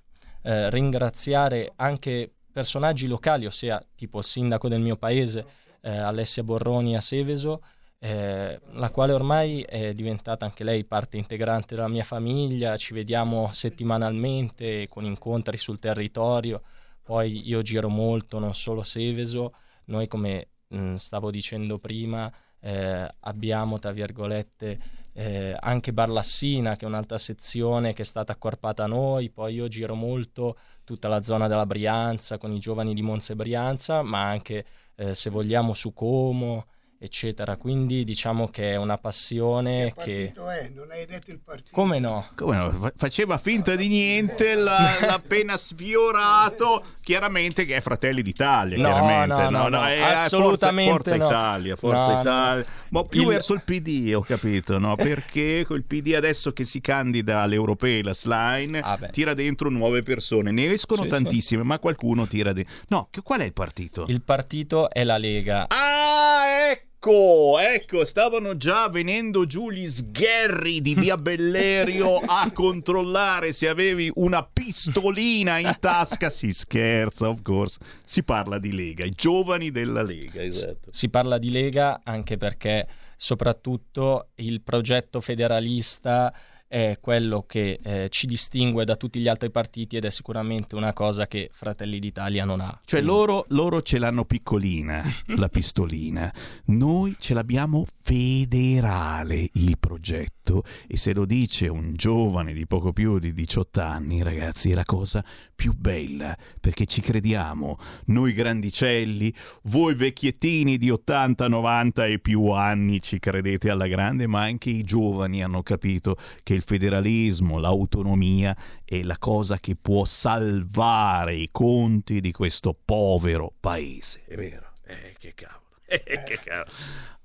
eh, 0.41 0.71
ringraziare 0.71 1.71
anche 1.75 2.31
personaggi 2.51 3.05
locali, 3.07 3.45
ossia 3.45 3.83
tipo 3.95 4.19
il 4.19 4.25
sindaco 4.25 4.67
del 4.67 4.81
mio 4.81 4.95
paese, 4.95 5.45
eh, 5.81 5.95
Alessia 5.95 6.43
Borroni 6.43 6.95
a 6.95 7.01
Seveso, 7.01 7.61
eh, 8.03 8.59
la 8.73 8.89
quale 8.89 9.13
ormai 9.13 9.61
è 9.61 9.93
diventata 9.93 10.43
anche 10.43 10.65
lei 10.65 10.83
parte 10.83 11.15
integrante 11.15 11.73
della 11.73 11.87
mia 11.87 12.03
famiglia, 12.03 12.75
ci 12.75 12.93
vediamo 12.93 13.49
settimanalmente 13.53 14.89
con 14.89 15.05
incontri 15.05 15.55
sul 15.55 15.79
territorio, 15.79 16.63
poi 17.01 17.47
io 17.47 17.61
giro 17.61 17.87
molto, 17.87 18.39
non 18.39 18.53
solo 18.55 18.83
Seveso, 18.83 19.53
noi 19.85 20.09
come 20.09 20.49
mh, 20.67 20.95
stavo 20.95 21.31
dicendo 21.31 21.79
prima 21.79 22.29
eh, 22.59 23.09
abbiamo 23.21 23.79
tra 23.79 23.91
virgolette 23.91 24.79
eh, 25.13 25.55
anche 25.57 25.93
Barlassina 25.93 26.75
che 26.75 26.83
è 26.83 26.87
un'altra 26.89 27.17
sezione 27.17 27.93
che 27.93 28.01
è 28.01 28.05
stata 28.05 28.33
accorpata 28.33 28.83
a 28.83 28.87
noi, 28.87 29.29
poi 29.29 29.53
io 29.53 29.69
giro 29.69 29.95
molto 29.95 30.57
tutta 30.83 31.07
la 31.07 31.23
zona 31.23 31.47
della 31.47 31.65
Brianza 31.65 32.37
con 32.37 32.51
i 32.51 32.59
giovani 32.59 32.93
di 32.93 33.01
Monza 33.01 33.31
e 33.31 33.37
Brianza, 33.37 34.01
ma 34.01 34.23
anche 34.27 34.65
eh, 34.95 35.15
se 35.15 35.29
vogliamo 35.29 35.73
su 35.73 35.93
Como, 35.93 36.65
eccetera. 37.03 37.57
Quindi 37.57 38.03
diciamo 38.03 38.47
che 38.47 38.71
è 38.71 38.75
una 38.75 38.97
passione 38.97 39.93
che... 39.95 40.31
È? 40.33 40.69
Non 40.73 40.89
hai 40.91 41.05
detto 41.05 41.31
il 41.31 41.39
partito? 41.43 41.69
Come 41.71 41.99
no? 41.99 42.29
Come 42.35 42.55
no? 42.55 42.91
Faceva 42.95 43.37
finta 43.37 43.75
di 43.75 43.87
niente, 43.87 44.55
l'ha, 44.55 44.97
l'ha 45.01 45.13
appena 45.15 45.57
sfiorato. 45.57 46.83
Chiaramente 47.01 47.65
che 47.65 47.75
è 47.75 47.81
Fratelli 47.81 48.21
d'Italia, 48.21 48.77
no, 48.77 48.83
chiaramente. 48.83 49.43
No, 49.49 49.49
no, 49.49 49.67
no, 49.67 49.85
è 49.85 49.99
assolutamente 49.99 50.91
Forza, 50.91 51.09
Forza 51.11 51.23
no. 51.23 51.29
Italia, 51.29 51.75
Forza 51.75 52.13
No, 52.13 52.21
Italia. 52.21 52.65
Ma 52.89 53.03
più 53.03 53.21
Il- 53.21 53.27
verso 53.27 53.53
il 53.53 53.61
PD, 53.63 54.13
ho 54.15 54.21
capito, 54.21 54.77
no? 54.79 54.95
Perché 55.03 55.65
col 55.67 55.83
PD 55.83 56.13
adesso 56.15 56.53
che 56.53 56.63
si 56.63 56.79
candida 56.79 57.41
alle 57.41 57.55
europee, 57.55 58.01
la 58.03 58.13
Slime, 58.13 58.81
tira 59.11 59.33
dentro 59.33 59.69
nuove 59.69 60.01
persone. 60.03 60.51
Ne 60.51 60.71
escono 60.71 61.01
Ah, 61.01 61.05
Sì, 61.05 61.09
tantissime, 61.09 61.63
ma 61.63 61.79
qualcuno 61.79 62.27
tira 62.27 62.53
dentro. 62.53 62.73
No, 62.87 63.07
che- 63.11 63.21
qual 63.21 63.41
è 63.41 63.43
il 63.45 63.53
partito? 63.53 64.05
Il 64.07 64.21
partito 64.21 64.89
è 64.89 65.03
la 65.03 65.17
Lega. 65.17 65.65
Ah, 65.67 66.69
ecco, 66.71 66.85
ecco, 67.11 68.05
stavano 68.05 68.55
già 68.55 68.87
venendo 68.87 69.45
giù 69.45 69.69
gli 69.69 69.87
sgherri 69.89 70.81
di 70.81 70.95
via 70.95 71.17
Bellerio 71.17 72.17
a 72.17 72.49
controllare 72.53 73.51
se 73.51 73.67
avevi 73.67 74.09
una 74.15 74.43
pistolina 74.43 75.59
in 75.59 75.75
tasca. 75.79 76.29
Si 76.29 76.53
scherza, 76.53 77.27
of 77.27 77.41
course. 77.41 77.79
Si 78.05 78.23
parla 78.23 78.57
di 78.59 78.73
Lega, 78.73 79.03
i 79.03 79.11
giovani 79.11 79.71
della 79.71 80.01
Lega, 80.01 80.41
esatto. 80.41 80.91
Si 80.91 81.09
parla 81.09 81.37
di 81.37 81.51
Lega 81.51 82.01
anche 82.03 82.37
perché 82.37 82.87
soprattutto 83.17 84.29
il 84.35 84.61
progetto 84.61 85.21
federalista 85.21 86.33
è 86.73 86.97
quello 86.99 87.43
che 87.47 87.79
eh, 87.83 88.07
ci 88.09 88.25
distingue 88.25 88.83
da 88.83 88.95
tutti 88.95 89.19
gli 89.19 89.27
altri 89.27 89.51
partiti 89.51 89.95
ed 89.95 90.05
è 90.05 90.09
sicuramente 90.09 90.73
una 90.73 90.91
cosa 90.91 91.27
che 91.27 91.51
Fratelli 91.53 91.99
d'Italia 91.99 92.45
non 92.45 92.61
ha. 92.61 92.81
Cioè 92.83 92.99
loro, 92.99 93.45
loro 93.49 93.83
ce 93.83 93.99
l'hanno 93.99 94.25
piccolina, 94.25 95.03
la 95.37 95.49
pistolina. 95.49 96.33
Noi 96.65 97.15
ce 97.19 97.35
l'abbiamo 97.35 97.85
federale 98.01 99.49
il 99.53 99.77
progetto 99.77 100.63
e 100.87 100.97
se 100.97 101.13
lo 101.13 101.25
dice 101.25 101.67
un 101.67 101.93
giovane 101.93 102.53
di 102.53 102.65
poco 102.65 102.91
più 102.91 103.19
di 103.19 103.33
18 103.33 103.79
anni, 103.79 104.23
ragazzi, 104.23 104.71
è 104.71 104.73
la 104.73 104.83
cosa 104.83 105.23
più 105.53 105.75
bella 105.75 106.35
perché 106.59 106.87
ci 106.87 107.01
crediamo. 107.01 107.77
Noi 108.05 108.33
grandicelli, 108.33 109.31
voi 109.65 109.93
vecchiettini 109.93 110.79
di 110.79 110.89
80, 110.89 111.47
90 111.47 112.07
e 112.07 112.17
più 112.17 112.47
anni 112.49 112.99
ci 112.99 113.19
credete 113.19 113.69
alla 113.69 113.85
grande, 113.85 114.25
ma 114.25 114.41
anche 114.41 114.71
i 114.71 114.83
giovani 114.83 115.43
hanno 115.43 115.61
capito 115.61 116.17
che 116.41 116.55
il 116.55 116.61
federalismo, 116.63 117.59
l'autonomia 117.59 118.55
è 118.83 119.01
la 119.03 119.17
cosa 119.17 119.59
che 119.59 119.75
può 119.79 120.05
salvare 120.05 121.35
i 121.35 121.49
conti 121.51 122.21
di 122.21 122.31
questo 122.31 122.75
povero 122.83 123.53
paese. 123.59 124.23
È 124.25 124.35
vero? 124.35 124.71
Eh, 124.85 125.15
che 125.19 125.33
cavolo. 125.35 125.61
Eh, 125.93 126.23
che 126.23 126.39
cavolo. 126.43 126.71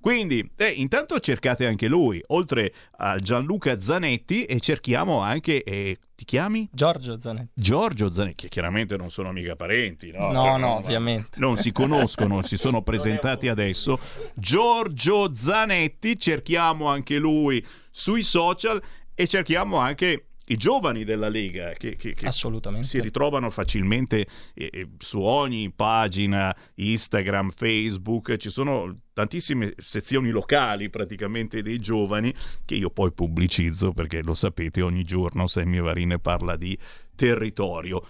Quindi, 0.01 0.49
eh, 0.57 0.69
intanto 0.69 1.19
cercate 1.21 1.67
anche 1.67 1.87
lui, 1.89 2.23
oltre 2.29 2.73
a 2.99 3.17
Gianluca 3.17 3.81
Zanetti, 3.81 4.45
e 4.45 4.61
cerchiamo 4.61 5.21
anche. 5.21 5.63
eh, 5.65 5.99
ti 6.15 6.25
chiami? 6.25 6.69
Giorgio 6.73 7.19
Zanetti. 7.21 7.49
Giorgio 7.55 8.13
Zanetti, 8.13 8.43
che 8.45 8.49
chiaramente 8.49 8.97
non 8.97 9.11
sono 9.11 9.33
mica 9.33 9.57
parenti, 9.57 10.11
no? 10.11 10.31
No, 10.31 10.43
Cioè, 10.43 10.59
no, 10.59 10.77
ovviamente. 10.77 11.39
Non 11.39 11.57
si 11.57 11.73
conoscono, 11.73 12.43
si 12.43 12.57
sono 12.59 12.83
presentati 12.83 13.49
adesso. 13.49 13.99
Giorgio 14.35 15.33
Zanetti, 15.35 16.19
cerchiamo 16.19 16.87
anche 16.89 17.17
lui 17.19 17.65
sui 17.91 18.23
social 18.23 18.83
e 19.21 19.27
cerchiamo 19.27 19.79
anche 19.79 20.27
i 20.51 20.57
giovani 20.57 21.03
della 21.03 21.29
Lega 21.29 21.73
che, 21.73 21.97
che- 21.97 22.15
che 22.15 22.27
si 22.85 23.01
ritrovano 23.01 23.51
facilmente 23.51 24.27
eh, 24.55 24.89
su 24.97 25.21
ogni 25.21 25.73
pagina 25.75 26.57
Instagram, 26.77 27.51
Facebook, 27.51 28.37
ci 28.37 28.49
sono 28.49 29.01
tantissime 29.13 29.75
sezioni 29.77 30.31
locali 30.31 30.89
praticamente 30.89 31.63
dei 31.63 31.81
giovani 31.81 32.33
che 32.65 32.77
io 32.77 32.91
poi 32.91 33.13
pubblicizzo 33.13 33.93
perché 33.93 34.23
lo 34.23 34.35
sapete 34.35 34.81
ogni 34.83 35.03
giorno 35.03 35.49
Sammy 35.49 35.81
Varine 35.81 36.21
parla 36.21 36.55
di 36.57 36.79
territorio. 37.17 38.07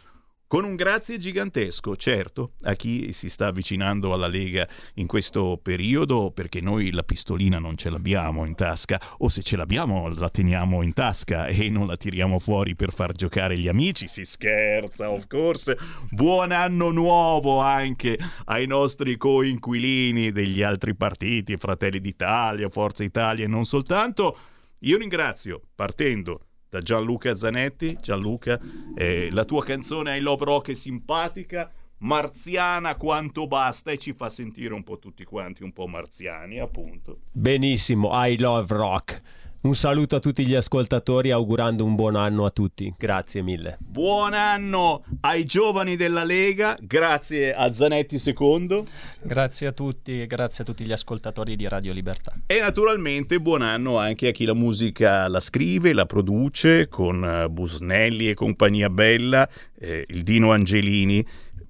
Con 0.48 0.64
un 0.64 0.76
grazie 0.76 1.18
gigantesco, 1.18 1.94
certo, 1.94 2.52
a 2.62 2.72
chi 2.72 3.12
si 3.12 3.28
sta 3.28 3.48
avvicinando 3.48 4.14
alla 4.14 4.28
Lega 4.28 4.66
in 4.94 5.06
questo 5.06 5.60
periodo, 5.62 6.30
perché 6.30 6.62
noi 6.62 6.90
la 6.90 7.02
pistolina 7.02 7.58
non 7.58 7.76
ce 7.76 7.90
l'abbiamo 7.90 8.46
in 8.46 8.54
tasca, 8.54 8.98
o 9.18 9.28
se 9.28 9.42
ce 9.42 9.58
l'abbiamo 9.58 10.08
la 10.08 10.30
teniamo 10.30 10.82
in 10.82 10.94
tasca 10.94 11.48
e 11.48 11.68
non 11.68 11.86
la 11.86 11.98
tiriamo 11.98 12.38
fuori 12.38 12.74
per 12.76 12.94
far 12.94 13.12
giocare 13.12 13.58
gli 13.58 13.68
amici, 13.68 14.08
si 14.08 14.24
scherza, 14.24 15.10
of 15.10 15.26
course. 15.26 15.76
Buon 16.08 16.50
anno 16.52 16.90
nuovo 16.92 17.60
anche 17.60 18.18
ai 18.46 18.66
nostri 18.66 19.18
coinquilini 19.18 20.32
degli 20.32 20.62
altri 20.62 20.94
partiti, 20.94 21.58
Fratelli 21.58 22.00
d'Italia, 22.00 22.70
Forza 22.70 23.04
Italia 23.04 23.44
e 23.44 23.48
non 23.48 23.66
soltanto. 23.66 24.38
Io 24.78 24.96
ringrazio, 24.96 25.60
partendo 25.74 26.47
da 26.68 26.80
Gianluca 26.80 27.34
Zanetti. 27.34 27.96
Gianluca, 28.00 28.60
eh, 28.94 29.30
la 29.30 29.44
tua 29.44 29.64
canzone 29.64 30.16
I 30.16 30.20
Love 30.20 30.44
Rock 30.44 30.70
è 30.70 30.74
simpatica, 30.74 31.70
marziana 31.98 32.96
quanto 32.96 33.46
basta 33.46 33.90
e 33.90 33.98
ci 33.98 34.12
fa 34.12 34.28
sentire 34.28 34.74
un 34.74 34.84
po' 34.84 34.98
tutti 34.98 35.24
quanti 35.24 35.62
un 35.62 35.72
po' 35.72 35.86
marziani, 35.86 36.58
appunto. 36.60 37.20
Benissimo, 37.32 38.10
I 38.12 38.38
love 38.38 38.74
rock. 38.74 39.22
Un 39.60 39.74
saluto 39.74 40.14
a 40.14 40.20
tutti 40.20 40.46
gli 40.46 40.54
ascoltatori 40.54 41.32
augurando 41.32 41.84
un 41.84 41.96
buon 41.96 42.14
anno 42.14 42.44
a 42.44 42.50
tutti. 42.50 42.94
Grazie 42.96 43.42
mille. 43.42 43.76
Buon 43.80 44.32
anno 44.32 45.02
ai 45.22 45.44
giovani 45.44 45.96
della 45.96 46.22
Lega, 46.22 46.78
grazie 46.80 47.52
a 47.52 47.72
Zanetti 47.72 48.20
secondo. 48.20 48.86
Grazie 49.20 49.66
a 49.66 49.72
tutti, 49.72 50.24
grazie 50.26 50.62
a 50.62 50.66
tutti 50.66 50.84
gli 50.84 50.92
ascoltatori 50.92 51.56
di 51.56 51.66
Radio 51.66 51.92
Libertà. 51.92 52.34
E 52.46 52.60
naturalmente 52.60 53.40
buon 53.40 53.62
anno 53.62 53.98
anche 53.98 54.28
a 54.28 54.30
chi 54.30 54.44
la 54.44 54.54
musica 54.54 55.26
la 55.26 55.40
scrive, 55.40 55.92
la 55.92 56.06
produce 56.06 56.86
con 56.86 57.24
eh, 57.24 57.48
Busnelli 57.48 58.28
e 58.28 58.34
compagnia 58.34 58.88
bella, 58.88 59.48
eh, 59.76 60.06
il 60.08 60.22
Dino 60.22 60.52
Angelini 60.52 61.26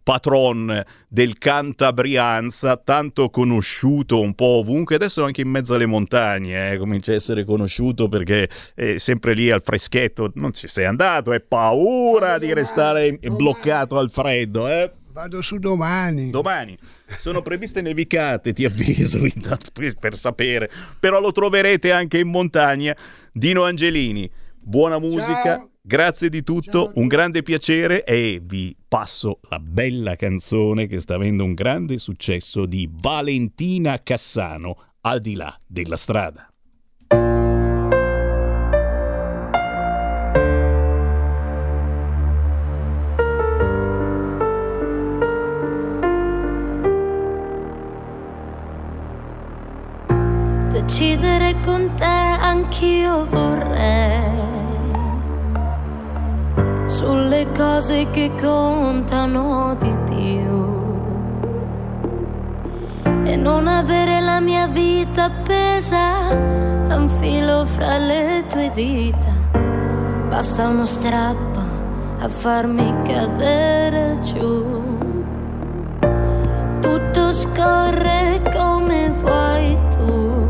patron 0.09 0.83
del 1.07 1.37
Cantabrianza, 1.37 2.79
tanto 2.79 3.29
conosciuto 3.29 4.19
un 4.23 4.35
po' 4.35 4.61
ovunque, 4.61 4.95
adesso 4.95 5.23
anche 5.23 5.43
in 5.43 5.51
mezzo 5.51 5.75
alle 5.75 5.85
montagne, 5.85 6.73
eh, 6.73 6.79
comincia 6.79 7.13
a 7.13 7.17
essere 7.17 7.45
conosciuto 7.45 8.09
perché 8.09 8.49
è 8.75 8.97
sempre 8.97 9.35
lì 9.35 9.51
al 9.51 9.61
freschetto, 9.63 10.33
non 10.37 10.55
ci 10.55 10.67
sei 10.67 10.87
andato, 10.87 11.31
hai 11.31 11.43
paura 11.43 12.39
di 12.39 12.55
restare 12.55 13.19
bloccato 13.19 13.99
al 13.99 14.11
freddo, 14.11 14.67
eh? 14.67 14.91
Vado 15.13 15.43
su 15.43 15.59
domani. 15.59 16.31
Domani. 16.31 16.79
Sono 17.19 17.43
previste 17.43 17.83
nevicate, 17.83 18.55
ti 18.55 18.65
avviso, 18.65 19.19
intanto, 19.27 19.71
per 19.75 20.17
sapere. 20.17 20.71
Però 20.99 21.21
lo 21.21 21.33
troverete 21.33 21.93
anche 21.93 22.19
in 22.19 22.29
montagna. 22.29 22.97
Dino 23.31 23.65
Angelini, 23.65 24.31
buona 24.59 24.99
musica. 24.99 25.43
Ciao. 25.43 25.68
Grazie 25.89 26.29
di 26.29 26.43
tutto, 26.43 26.93
un 26.97 27.07
grande 27.07 27.43
piacere 27.43 28.05
e 28.05 28.43
vi 28.45 28.77
passo 28.87 29.41
la 29.49 29.59
bella 29.59 30.17
canzone 30.17 30.87
che 30.87 31.01
sta 31.01 31.15
avendo 31.15 31.45
un 31.45 31.55
grande 31.55 31.97
successo 31.97 32.67
di 32.67 32.87
Valentina 32.93 34.03
Cassano, 34.03 34.77
al 35.01 35.23
di 35.23 35.35
là 35.35 35.59
della 35.67 35.97
strada. 35.97 36.47
Decidere 50.71 51.59
con 51.65 51.95
te 51.97 52.05
anch'io 52.05 53.25
vorrei 53.25 54.28
sulle 56.89 57.47
cose 57.55 58.09
che 58.11 58.33
contano 58.41 59.77
di 59.79 59.95
più 60.09 60.79
e 63.25 63.37
non 63.37 63.67
avere 63.67 64.21
la 64.21 64.41
mia 64.41 64.67
vita 64.67 65.25
appesa 65.25 66.29
a 66.89 66.97
un 66.97 67.09
filo 67.11 67.67
fra 67.67 67.99
le 67.99 68.45
tue 68.49 68.71
dita. 68.73 69.31
Basta 70.31 70.69
uno 70.69 70.87
strappo 70.87 71.61
a 72.21 72.29
farmi 72.29 72.95
cadere 73.05 74.19
giù. 74.23 74.83
Tutto 76.81 77.33
scorre 77.33 78.41
come 78.51 79.11
vuoi 79.11 79.79
tu. 79.95 80.47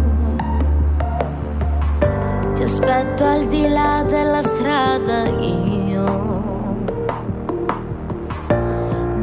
Ti 2.55 2.62
aspetto 2.62 3.24
al 3.24 3.47
di 3.47 3.69
là 3.69 4.05
della 4.06 4.43
strada 4.43 5.27
io. 5.27 5.78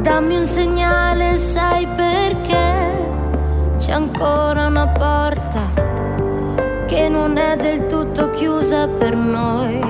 Dammi 0.06 0.36
un 0.36 0.46
segnale, 0.46 1.36
sai 1.36 1.84
perché 1.84 3.74
c'è 3.76 3.90
ancora 3.90 4.66
una 4.66 4.86
porta 4.86 5.62
che 6.86 7.08
non 7.08 7.36
è 7.36 7.56
del 7.56 7.86
tutto 7.86 8.30
chiusa 8.30 8.86
per 8.86 9.16
noi. 9.16 9.80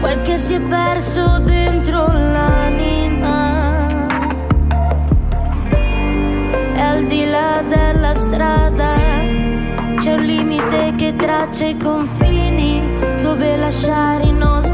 Quel 0.00 0.22
che 0.22 0.38
si 0.38 0.54
è 0.54 0.60
perso 0.60 1.40
dentro 1.40 2.06
l'anima 2.06 3.86
e 6.74 6.80
al 6.80 7.04
di 7.04 7.26
là 7.26 7.62
della 7.68 8.14
strada 8.14 8.94
c'è 9.98 10.14
un 10.14 10.22
limite 10.22 10.94
che 10.96 11.14
traccia 11.16 11.66
i 11.66 11.76
confini 11.76 12.88
dove 13.20 13.56
lasciare 13.56 14.22
i 14.24 14.32
nostri 14.32 14.73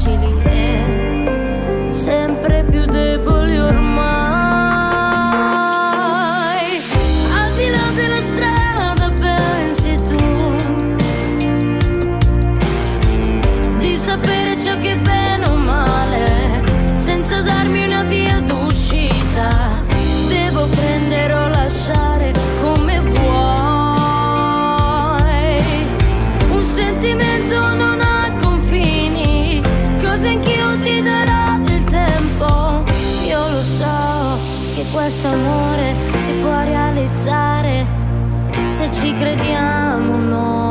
fragili 0.00 0.42
e 0.44 1.88
sempre 1.92 2.64
più 2.64 2.84
deboli 2.86 3.58
ormai. 3.58 3.89
Amore 35.30 35.94
si 36.18 36.32
può 36.32 36.60
realizzare 36.62 37.86
se 38.70 38.90
ci 38.92 39.12
crediamo 39.14 40.18
noi. 40.20 40.69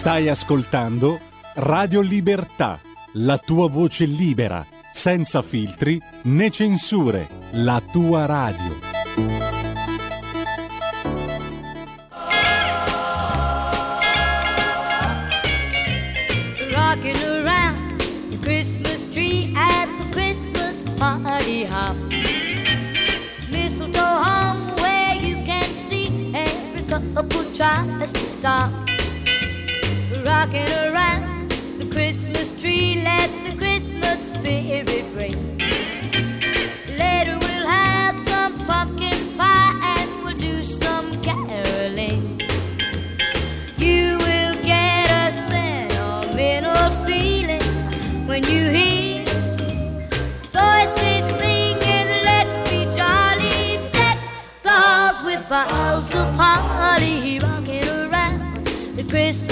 Stai 0.00 0.30
ascoltando 0.30 1.20
Radio 1.56 2.00
Libertà, 2.00 2.80
la 3.16 3.36
tua 3.36 3.68
voce 3.68 4.06
libera, 4.06 4.66
senza 4.94 5.42
filtri 5.42 6.00
né 6.22 6.48
censure, 6.48 7.28
la 7.50 7.82
tua 7.92 8.24
radio. 8.24 8.78
Rocking 16.72 17.22
around 17.22 18.00
the 18.30 18.38
Christmas 18.40 19.04
tree 19.12 19.52
at 19.54 19.86
the 19.98 20.08
Christmas 20.12 20.76
party 20.96 21.66
hop. 21.66 21.94
Mistletoe 23.50 24.00
hung 24.00 24.74
where 24.80 25.14
you 25.16 25.44
can 25.44 25.68
see 25.90 26.32
every 26.32 26.86
couple 26.88 27.44
tries 27.52 28.12
to 28.12 28.26
stop. 28.26 28.89
Rocking 30.40 30.72
around 30.72 31.50
the 31.78 31.86
Christmas 31.92 32.50
tree, 32.58 33.02
let 33.04 33.28
the 33.44 33.54
Christmas 33.58 34.32
spirit 34.32 35.04
ring. 35.14 35.58
Later 36.96 37.36
we'll 37.42 37.66
have 37.66 38.16
some 38.26 38.56
pumpkin 38.60 39.36
pie 39.36 39.98
and 39.98 40.24
we'll 40.24 40.38
do 40.38 40.64
some 40.64 41.12
caroling. 41.20 42.40
You 43.76 44.16
will 44.16 44.54
get 44.64 45.10
a 45.10 45.30
sentimental 45.30 46.88
feeling 47.04 47.60
when 48.26 48.42
you 48.44 48.70
hear 48.70 49.26
voices 50.54 51.24
singing, 51.36 52.08
let's 52.24 52.56
be 52.70 52.86
jolly. 52.96 53.76
Deck 53.92 54.18
the 54.62 54.70
halls 54.70 55.22
with 55.22 55.46
boughs 55.50 56.14
of 56.14 56.32
holly 56.34 57.38
rocking 57.40 57.86
around 57.86 58.64
the 58.96 59.04
Christmas. 59.04 59.49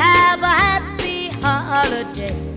Have 0.00 0.42
a 0.42 0.46
happy 0.46 1.28
holiday. 1.42 2.49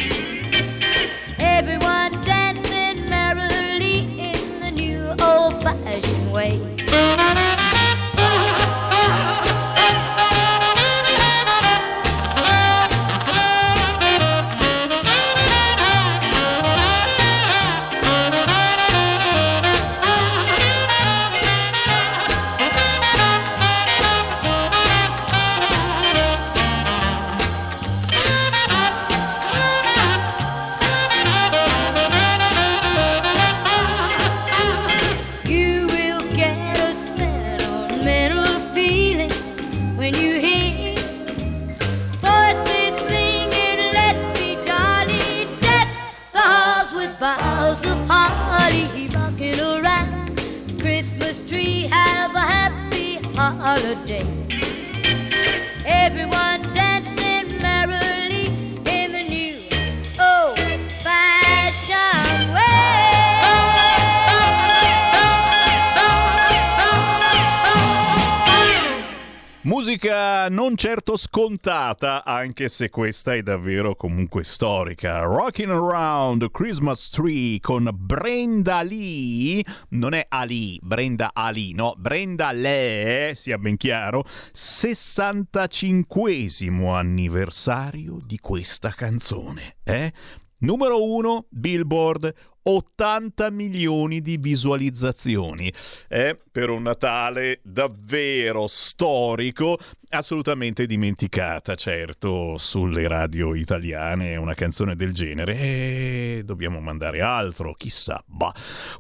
Certo 71.14 71.18
scontata, 71.18 72.23
anche 72.23 72.69
se 72.69 72.90
questa 72.90 73.34
è 73.35 73.44
davvero 73.44 73.95
comunque 73.95 74.44
storica. 74.44 75.19
Rocking 75.19 75.69
Around 75.72 76.52
Christmas 76.52 77.10
Tree 77.10 77.60
con 77.60 77.90
Brenda 77.94 78.81
Lee, 78.81 79.64
non 79.90 80.14
è 80.14 80.26
Ali, 80.30 80.80
Brenda 80.81 81.31
Ali, 81.34 81.73
no, 81.73 81.94
Brenda 81.98 82.52
Lee, 82.52 83.35
sia 83.35 83.57
ben 83.57 83.77
chiaro, 83.77 84.26
65 84.52 86.48
anniversario 86.90 88.19
di 88.23 88.40
questa 88.40 88.90
canzone, 88.90 89.77
eh? 89.84 90.11
Numero 90.60 91.03
1, 91.03 91.48
Billboard, 91.49 92.34
80 92.64 93.49
milioni 93.49 94.22
di 94.22 94.38
visualizzazioni. 94.38 95.72
È 96.07 96.38
per 96.52 96.69
un 96.69 96.84
Natale 96.84 97.60
davvero 97.64 98.68
storico, 98.68 99.80
assolutamente 100.10 100.85
dimenticata, 100.85 101.76
certo, 101.76 102.57
sulle 102.57 103.07
radio 103.07 103.56
italiane 103.56 104.35
una 104.35 104.53
canzone 104.53 104.95
del 104.95 105.14
genere. 105.14 105.57
E 105.57 106.41
dobbiamo 106.45 106.80
mandare 106.80 107.22
altro, 107.22 107.73
chissà. 107.73 108.23
Bah. 108.26 108.53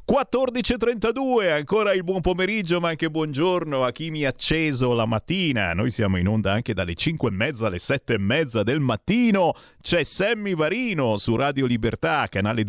14.32, 0.09 1.51
ancora 1.51 1.93
il 1.93 2.03
buon 2.03 2.21
pomeriggio, 2.21 2.79
ma 2.79 2.89
anche 2.89 3.09
buongiorno 3.09 3.83
a 3.83 3.91
chi 3.91 4.11
mi 4.11 4.25
ha 4.25 4.29
acceso 4.29 4.93
la 4.93 5.05
mattina. 5.05 5.73
Noi 5.73 5.91
siamo 5.91 6.17
in 6.17 6.27
onda 6.27 6.51
anche 6.51 6.73
dalle 6.73 6.95
5 6.95 7.29
e 7.29 7.31
mezza 7.31 7.67
alle 7.67 7.79
7 7.79 8.13
e 8.13 8.19
mezza 8.19 8.63
del 8.63 8.79
mattino. 8.79 9.53
C'è 9.81 10.03
Sammy 10.03 10.55
Varino 10.55 11.17
su 11.17 11.35
Radio 11.35 11.65
Libertà, 11.65 12.27
canale 12.29 12.63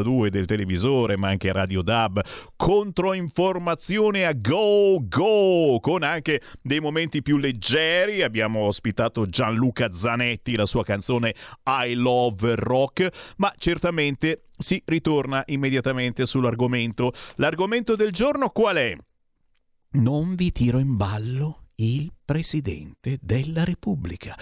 252 0.00 0.30
del 0.30 0.46
televisore, 0.46 1.16
ma 1.16 1.28
anche 1.28 1.52
Radio 1.52 1.82
Dab. 1.82 2.22
Controinformazione 2.56 4.24
a 4.24 4.32
go 4.32 4.98
go, 5.06 5.78
con 5.80 6.02
anche 6.02 6.40
dei 6.62 6.80
momenti 6.80 7.22
più 7.22 7.36
leggeri. 7.36 8.22
Abbiamo 8.22 8.60
ospitato 8.60 9.26
Gianluca 9.26 9.92
Zanetti, 9.92 10.56
la 10.56 10.66
sua 10.66 10.84
canzone 10.84 11.34
I 11.64 11.94
Love 11.94 12.54
Rock, 12.56 13.34
ma 13.36 13.52
certamente 13.58 14.44
si 14.56 14.82
ritorna 14.86 15.42
immediatamente 15.46 16.24
sull'argomento. 16.24 17.12
L'argomento 17.36 17.94
del 17.96 18.10
giorno 18.12 18.50
qual 18.50 18.76
è? 18.76 18.96
Non 19.92 20.34
vi 20.34 20.50
tiro 20.52 20.78
in 20.78 20.96
ballo 20.96 21.64
il 21.76 22.12
Presidente 22.24 23.18
della 23.20 23.64
Repubblica. 23.64 24.38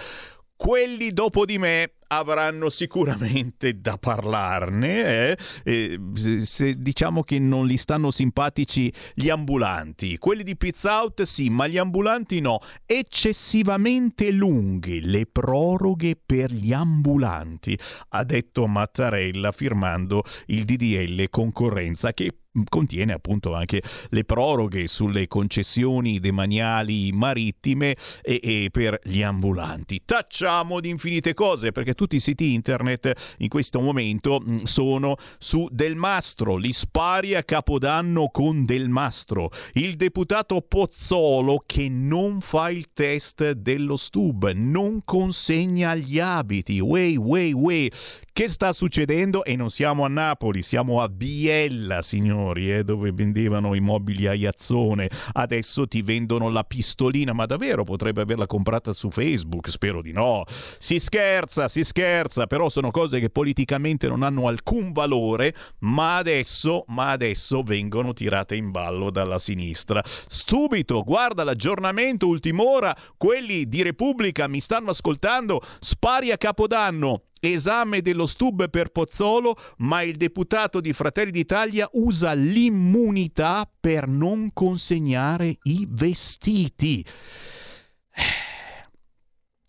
Quelli 0.61 1.11
dopo 1.11 1.43
di 1.43 1.57
me 1.57 1.93
avranno 2.09 2.69
sicuramente 2.69 3.81
da 3.81 3.97
parlarne. 3.97 5.31
eh. 5.31 5.37
Eh, 5.63 5.99
se 6.43 6.75
diciamo 6.79 7.23
che 7.23 7.39
non 7.39 7.65
gli 7.65 7.77
stanno 7.77 8.11
simpatici 8.11 8.93
gli 9.15 9.29
ambulanti, 9.29 10.19
quelli 10.19 10.43
di 10.43 10.55
Pizza 10.55 11.01
Out 11.01 11.23
sì, 11.23 11.49
ma 11.49 11.65
gli 11.65 11.79
ambulanti 11.79 12.41
no. 12.41 12.59
Eccessivamente 12.85 14.31
lunghe 14.31 14.99
le 15.01 15.25
proroghe 15.25 16.15
per 16.23 16.51
gli 16.51 16.73
ambulanti, 16.73 17.75
ha 18.09 18.23
detto 18.23 18.67
Mattarella 18.67 19.51
firmando 19.51 20.21
il 20.47 20.63
DDL 20.65 21.27
concorrenza 21.31 22.13
che 22.13 22.35
contiene 22.67 23.13
appunto 23.13 23.53
anche 23.53 23.81
le 24.09 24.23
proroghe 24.25 24.87
sulle 24.87 25.27
concessioni 25.27 26.19
demaniali 26.19 27.11
marittime 27.11 27.95
e, 28.21 28.39
e, 28.43 28.69
per 28.71 28.99
gli 29.03 29.21
ambulanti. 29.21 30.01
Tacciamo 30.03 30.79
di 30.79 30.89
infinite 30.89 31.33
cose 31.33 31.71
perché 31.71 31.93
tutti 31.93 32.17
i 32.17 32.19
siti 32.19 32.53
internet 32.53 33.35
in 33.37 33.47
questo 33.47 33.79
momento 33.79 34.41
mh, 34.43 34.63
sono 34.63 35.15
su 35.37 35.67
Del 35.71 35.95
Mastro, 35.95 36.55
li 36.55 36.73
spari 36.73 37.35
a 37.35 37.43
Capodanno 37.43 38.29
con 38.29 38.65
Del 38.65 38.89
Mastro, 38.89 39.49
il 39.73 39.95
deputato 39.95 40.61
Pozzolo 40.61 41.63
che 41.65 41.87
non 41.89 42.41
fa 42.41 42.69
il 42.69 42.89
test 42.93 43.51
dello 43.51 43.95
stub, 43.95 44.51
non 44.51 45.01
consegna 45.05 45.95
gli 45.95 46.19
abiti, 46.19 46.79
way 46.79 47.15
way 47.15 47.51
way. 47.53 47.89
Che 48.33 48.47
sta 48.47 48.71
succedendo? 48.71 49.43
E 49.43 49.57
non 49.57 49.69
siamo 49.69 50.05
a 50.05 50.07
Napoli, 50.07 50.61
siamo 50.61 51.01
a 51.01 51.09
Biella, 51.09 52.01
signori, 52.01 52.40
eh, 52.49 52.83
dove 52.83 53.11
vendevano 53.11 53.73
i 53.73 53.79
mobili 53.79 54.27
a 54.27 54.33
Iazzone. 54.33 55.09
Adesso 55.33 55.87
ti 55.87 56.01
vendono 56.01 56.49
la 56.49 56.63
pistolina, 56.63 57.33
ma 57.33 57.45
davvero 57.45 57.83
potrebbe 57.83 58.21
averla 58.21 58.47
comprata 58.47 58.93
su 58.93 59.09
Facebook? 59.09 59.69
Spero 59.69 60.01
di 60.01 60.11
no. 60.11 60.43
Si 60.77 60.99
scherza, 60.99 61.67
si 61.67 61.83
scherza, 61.83 62.47
però 62.47 62.69
sono 62.69 62.91
cose 62.91 63.19
che 63.19 63.29
politicamente 63.29 64.07
non 64.07 64.23
hanno 64.23 64.47
alcun 64.47 64.91
valore, 64.91 65.55
ma 65.79 66.17
adesso, 66.17 66.83
ma 66.87 67.09
adesso 67.09 67.61
vengono 67.61 68.13
tirate 68.13 68.55
in 68.55 68.71
ballo 68.71 69.09
dalla 69.09 69.39
sinistra. 69.39 70.03
Subito, 70.27 71.03
guarda 71.03 71.43
l'aggiornamento 71.43 72.27
ultim'ora, 72.27 72.95
quelli 73.17 73.67
di 73.67 73.81
Repubblica 73.81 74.47
mi 74.47 74.59
stanno 74.59 74.91
ascoltando, 74.91 75.61
spari 75.79 76.31
a 76.31 76.37
Capodanno. 76.37 77.23
Esame 77.41 78.03
dello 78.03 78.27
stub 78.27 78.69
per 78.69 78.89
Pozzolo, 78.89 79.57
ma 79.77 80.03
il 80.03 80.15
deputato 80.15 80.79
di 80.79 80.93
Fratelli 80.93 81.31
d'Italia 81.31 81.89
usa 81.93 82.33
l'immunità 82.33 83.67
per 83.79 84.07
non 84.07 84.51
consegnare 84.53 85.57
i 85.63 85.87
vestiti. 85.89 87.03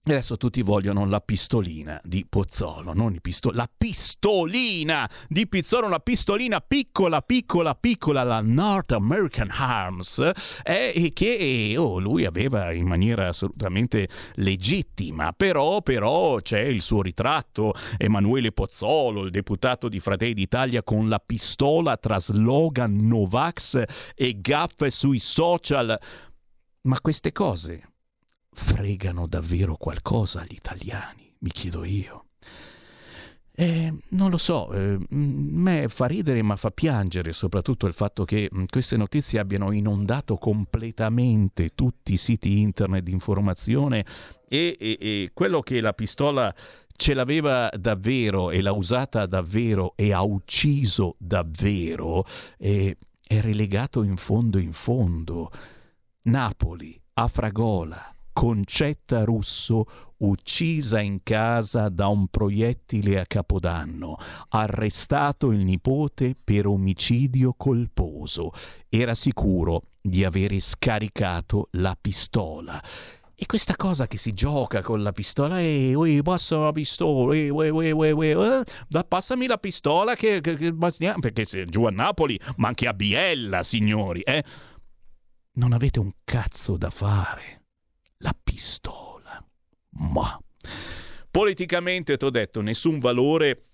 E 0.04 0.10
adesso 0.10 0.36
tutti 0.36 0.62
vogliono 0.62 1.06
la 1.06 1.20
pistolina 1.20 2.00
di 2.02 2.26
Pozzolo, 2.28 2.92
non 2.92 3.16
pisto- 3.20 3.52
la 3.52 3.70
pistolina 3.72 5.08
di 5.28 5.46
Pizzolo, 5.46 5.86
una 5.86 6.00
pistolina 6.00 6.60
piccola, 6.60 7.22
piccola, 7.22 7.76
piccola, 7.76 8.24
la 8.24 8.40
North 8.40 8.90
American 8.90 9.50
Arms, 9.52 10.32
eh, 10.64 11.12
che 11.14 11.74
oh, 11.78 12.00
lui 12.00 12.24
aveva 12.24 12.72
in 12.72 12.88
maniera 12.88 13.28
assolutamente 13.28 14.08
legittima, 14.34 15.32
però, 15.34 15.82
però 15.82 16.40
c'è 16.40 16.62
il 16.62 16.82
suo 16.82 17.00
ritratto, 17.00 17.72
Emanuele 17.96 18.50
Pozzolo, 18.50 19.22
il 19.22 19.30
deputato 19.30 19.88
di 19.88 20.00
Fratelli 20.00 20.34
d'Italia 20.34 20.82
con 20.82 21.08
la 21.08 21.22
pistola 21.24 21.96
tra 21.96 22.18
slogan 22.18 23.06
Novax 23.06 23.84
e 24.16 24.40
gaffe 24.40 24.90
sui 24.90 25.20
social. 25.20 25.96
Ma 26.80 27.00
queste 27.00 27.30
cose 27.30 27.91
fregano 28.52 29.26
davvero 29.26 29.76
qualcosa 29.76 30.40
agli 30.40 30.54
italiani, 30.54 31.34
mi 31.38 31.50
chiedo 31.50 31.84
io. 31.84 32.26
Eh, 33.54 33.92
non 34.08 34.30
lo 34.30 34.38
so, 34.38 34.72
eh, 34.72 34.98
me 35.10 35.86
fa 35.88 36.06
ridere 36.06 36.40
ma 36.40 36.56
fa 36.56 36.70
piangere 36.70 37.32
soprattutto 37.32 37.86
il 37.86 37.92
fatto 37.92 38.24
che 38.24 38.48
mh, 38.50 38.64
queste 38.64 38.96
notizie 38.96 39.38
abbiano 39.38 39.72
inondato 39.72 40.36
completamente 40.36 41.74
tutti 41.74 42.14
i 42.14 42.16
siti 42.16 42.60
internet 42.60 43.02
di 43.02 43.12
informazione 43.12 44.06
e, 44.48 44.76
e, 44.80 44.96
e 44.98 45.30
quello 45.34 45.60
che 45.60 45.82
la 45.82 45.92
pistola 45.92 46.54
ce 46.96 47.12
l'aveva 47.12 47.68
davvero 47.76 48.50
e 48.50 48.62
l'ha 48.62 48.72
usata 48.72 49.26
davvero 49.26 49.92
e 49.96 50.12
ha 50.12 50.22
ucciso 50.22 51.16
davvero 51.18 52.24
eh, 52.58 52.96
è 53.22 53.40
relegato 53.40 54.02
in 54.02 54.16
fondo 54.16 54.58
in 54.58 54.72
fondo. 54.72 55.50
Napoli, 56.22 57.00
Afragola, 57.14 58.11
Concetta 58.32 59.24
Russo 59.24 59.84
uccisa 60.18 61.00
in 61.00 61.22
casa 61.22 61.88
da 61.88 62.06
un 62.06 62.28
proiettile 62.28 63.20
a 63.20 63.26
Capodanno, 63.26 64.16
arrestato 64.48 65.50
il 65.50 65.64
nipote 65.64 66.34
per 66.42 66.66
omicidio 66.66 67.54
colposo. 67.56 68.52
Era 68.88 69.14
sicuro 69.14 69.82
di 70.00 70.24
avere 70.24 70.60
scaricato 70.60 71.68
la 71.72 71.96
pistola. 72.00 72.82
E 73.34 73.46
questa 73.46 73.74
cosa 73.76 74.06
che 74.06 74.18
si 74.18 74.34
gioca 74.34 74.82
con 74.82 75.02
la 75.02 75.10
pistola, 75.10 75.60
ehi, 75.60 75.94
ui, 75.94 76.22
passa 76.22 76.58
la 76.58 76.72
pistola, 76.72 77.34
ehi, 77.34 77.50
ui, 77.50 77.70
ui, 77.70 77.90
ui, 77.90 78.12
ui, 78.12 78.30
eh, 78.30 79.04
passami 79.06 79.46
la 79.46 79.58
pistola 79.58 80.14
che, 80.14 80.40
che, 80.40 80.54
che, 80.54 80.72
perché 80.72 81.44
se 81.44 81.64
giù 81.64 81.84
a 81.84 81.90
Napoli, 81.90 82.38
ma 82.56 82.68
anche 82.68 82.86
a 82.86 82.94
Biella, 82.94 83.64
signori, 83.64 84.20
eh? 84.20 84.44
Non 85.54 85.72
avete 85.72 85.98
un 85.98 86.10
cazzo 86.24 86.76
da 86.76 86.90
fare 86.90 87.61
la 88.22 88.34
pistola. 88.42 89.44
Ma 89.90 90.40
politicamente 91.30 92.16
ti 92.16 92.24
ho 92.24 92.30
detto 92.30 92.60
nessun 92.60 92.98
valore 92.98 93.66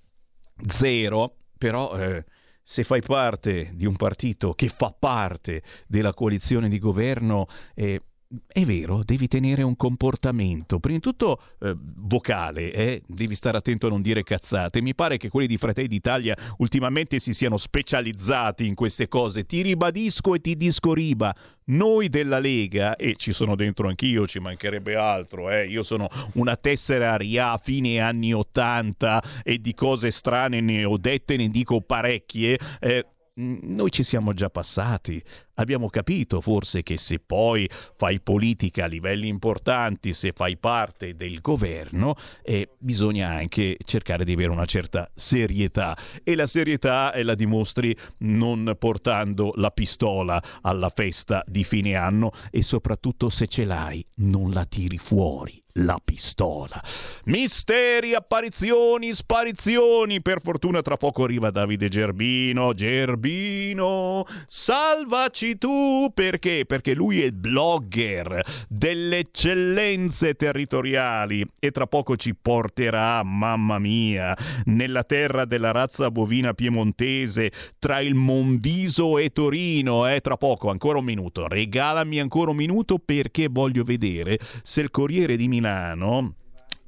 zero, 0.66 1.36
però 1.56 1.96
eh, 1.96 2.24
se 2.62 2.84
fai 2.84 3.00
parte 3.00 3.70
di 3.74 3.86
un 3.86 3.96
partito 3.96 4.52
che 4.54 4.68
fa 4.68 4.94
parte 4.96 5.62
della 5.86 6.12
coalizione 6.12 6.68
di 6.68 6.78
governo 6.78 7.46
eh, 7.74 8.00
è 8.46 8.62
vero, 8.66 9.02
devi 9.04 9.26
tenere 9.26 9.62
un 9.62 9.74
comportamento, 9.74 10.78
prima 10.80 10.98
di 10.98 11.02
tutto 11.02 11.40
eh, 11.60 11.74
vocale, 11.78 12.72
eh? 12.72 13.02
devi 13.06 13.34
stare 13.34 13.56
attento 13.56 13.86
a 13.86 13.90
non 13.90 14.02
dire 14.02 14.22
cazzate. 14.22 14.82
Mi 14.82 14.94
pare 14.94 15.16
che 15.16 15.30
quelli 15.30 15.46
di 15.46 15.56
Fratelli 15.56 15.88
d'Italia 15.88 16.36
ultimamente 16.58 17.20
si 17.20 17.32
siano 17.32 17.56
specializzati 17.56 18.66
in 18.66 18.74
queste 18.74 19.08
cose. 19.08 19.46
Ti 19.46 19.62
ribadisco 19.62 20.34
e 20.34 20.40
ti 20.40 20.56
disco 20.58 20.92
riba. 20.92 21.34
Noi 21.68 22.08
della 22.08 22.38
Lega, 22.38 22.96
e 22.96 23.16
ci 23.16 23.32
sono 23.32 23.54
dentro 23.54 23.88
anch'io, 23.88 24.26
ci 24.26 24.40
mancherebbe 24.40 24.94
altro, 24.94 25.50
eh? 25.50 25.66
io 25.66 25.82
sono 25.82 26.08
una 26.34 26.56
tessera 26.56 27.16
RIA 27.16 27.58
fine 27.58 27.98
anni 27.98 28.32
80 28.32 29.42
e 29.42 29.58
di 29.58 29.72
cose 29.72 30.10
strane 30.10 30.60
ne 30.60 30.84
ho 30.84 30.98
dette, 30.98 31.36
ne 31.36 31.48
dico 31.48 31.80
parecchie. 31.80 32.58
Eh, 32.80 33.06
noi 33.38 33.90
ci 33.90 34.02
siamo 34.02 34.32
già 34.32 34.50
passati. 34.50 35.22
Abbiamo 35.54 35.88
capito 35.88 36.40
forse 36.40 36.82
che 36.82 36.98
se 36.98 37.18
poi 37.18 37.68
fai 37.96 38.20
politica 38.20 38.84
a 38.84 38.88
livelli 38.88 39.28
importanti, 39.28 40.12
se 40.12 40.32
fai 40.32 40.56
parte 40.56 41.14
del 41.14 41.40
governo, 41.40 42.14
eh, 42.42 42.68
bisogna 42.78 43.30
anche 43.30 43.76
cercare 43.84 44.24
di 44.24 44.32
avere 44.32 44.50
una 44.50 44.64
certa 44.64 45.10
serietà. 45.14 45.96
E 46.22 46.34
la 46.34 46.46
serietà 46.46 47.12
la 47.22 47.34
dimostri 47.34 47.96
non 48.18 48.76
portando 48.78 49.52
la 49.56 49.70
pistola 49.70 50.42
alla 50.62 50.90
festa 50.90 51.42
di 51.46 51.64
fine 51.64 51.94
anno 51.94 52.32
e 52.50 52.62
soprattutto 52.62 53.28
se 53.28 53.46
ce 53.46 53.64
l'hai 53.64 54.04
non 54.16 54.50
la 54.50 54.64
tiri 54.64 54.98
fuori 54.98 55.62
la 55.78 55.98
pistola. 56.02 56.82
Misteri, 57.24 58.14
apparizioni, 58.14 59.14
sparizioni. 59.14 60.22
Per 60.22 60.40
fortuna 60.40 60.82
tra 60.82 60.96
poco 60.96 61.24
arriva 61.24 61.50
Davide 61.50 61.88
Gerbino. 61.88 62.72
Gerbino, 62.74 64.24
salvaci 64.46 65.58
tu. 65.58 66.10
Perché? 66.12 66.64
Perché 66.66 66.94
lui 66.94 67.20
è 67.20 67.26
il 67.26 67.32
blogger 67.32 68.66
delle 68.68 69.18
eccellenze 69.18 70.34
territoriali 70.34 71.46
e 71.58 71.70
tra 71.70 71.86
poco 71.86 72.16
ci 72.16 72.34
porterà, 72.34 73.22
mamma 73.22 73.78
mia, 73.78 74.36
nella 74.64 75.04
terra 75.04 75.44
della 75.44 75.70
razza 75.70 76.10
bovina 76.10 76.54
piemontese 76.54 77.50
tra 77.78 78.00
il 78.00 78.14
Monviso 78.14 79.18
e 79.18 79.30
Torino. 79.30 80.08
Eh, 80.08 80.20
tra 80.20 80.36
poco, 80.36 80.70
ancora 80.70 80.98
un 80.98 81.04
minuto. 81.04 81.46
Regalami 81.46 82.18
ancora 82.20 82.50
un 82.50 82.56
minuto 82.56 82.98
perché 82.98 83.48
voglio 83.48 83.84
vedere 83.84 84.38
se 84.62 84.80
il 84.80 84.90
Corriere 84.90 85.36
di 85.36 85.48
Milano 85.48 85.67
Milano 85.68 86.34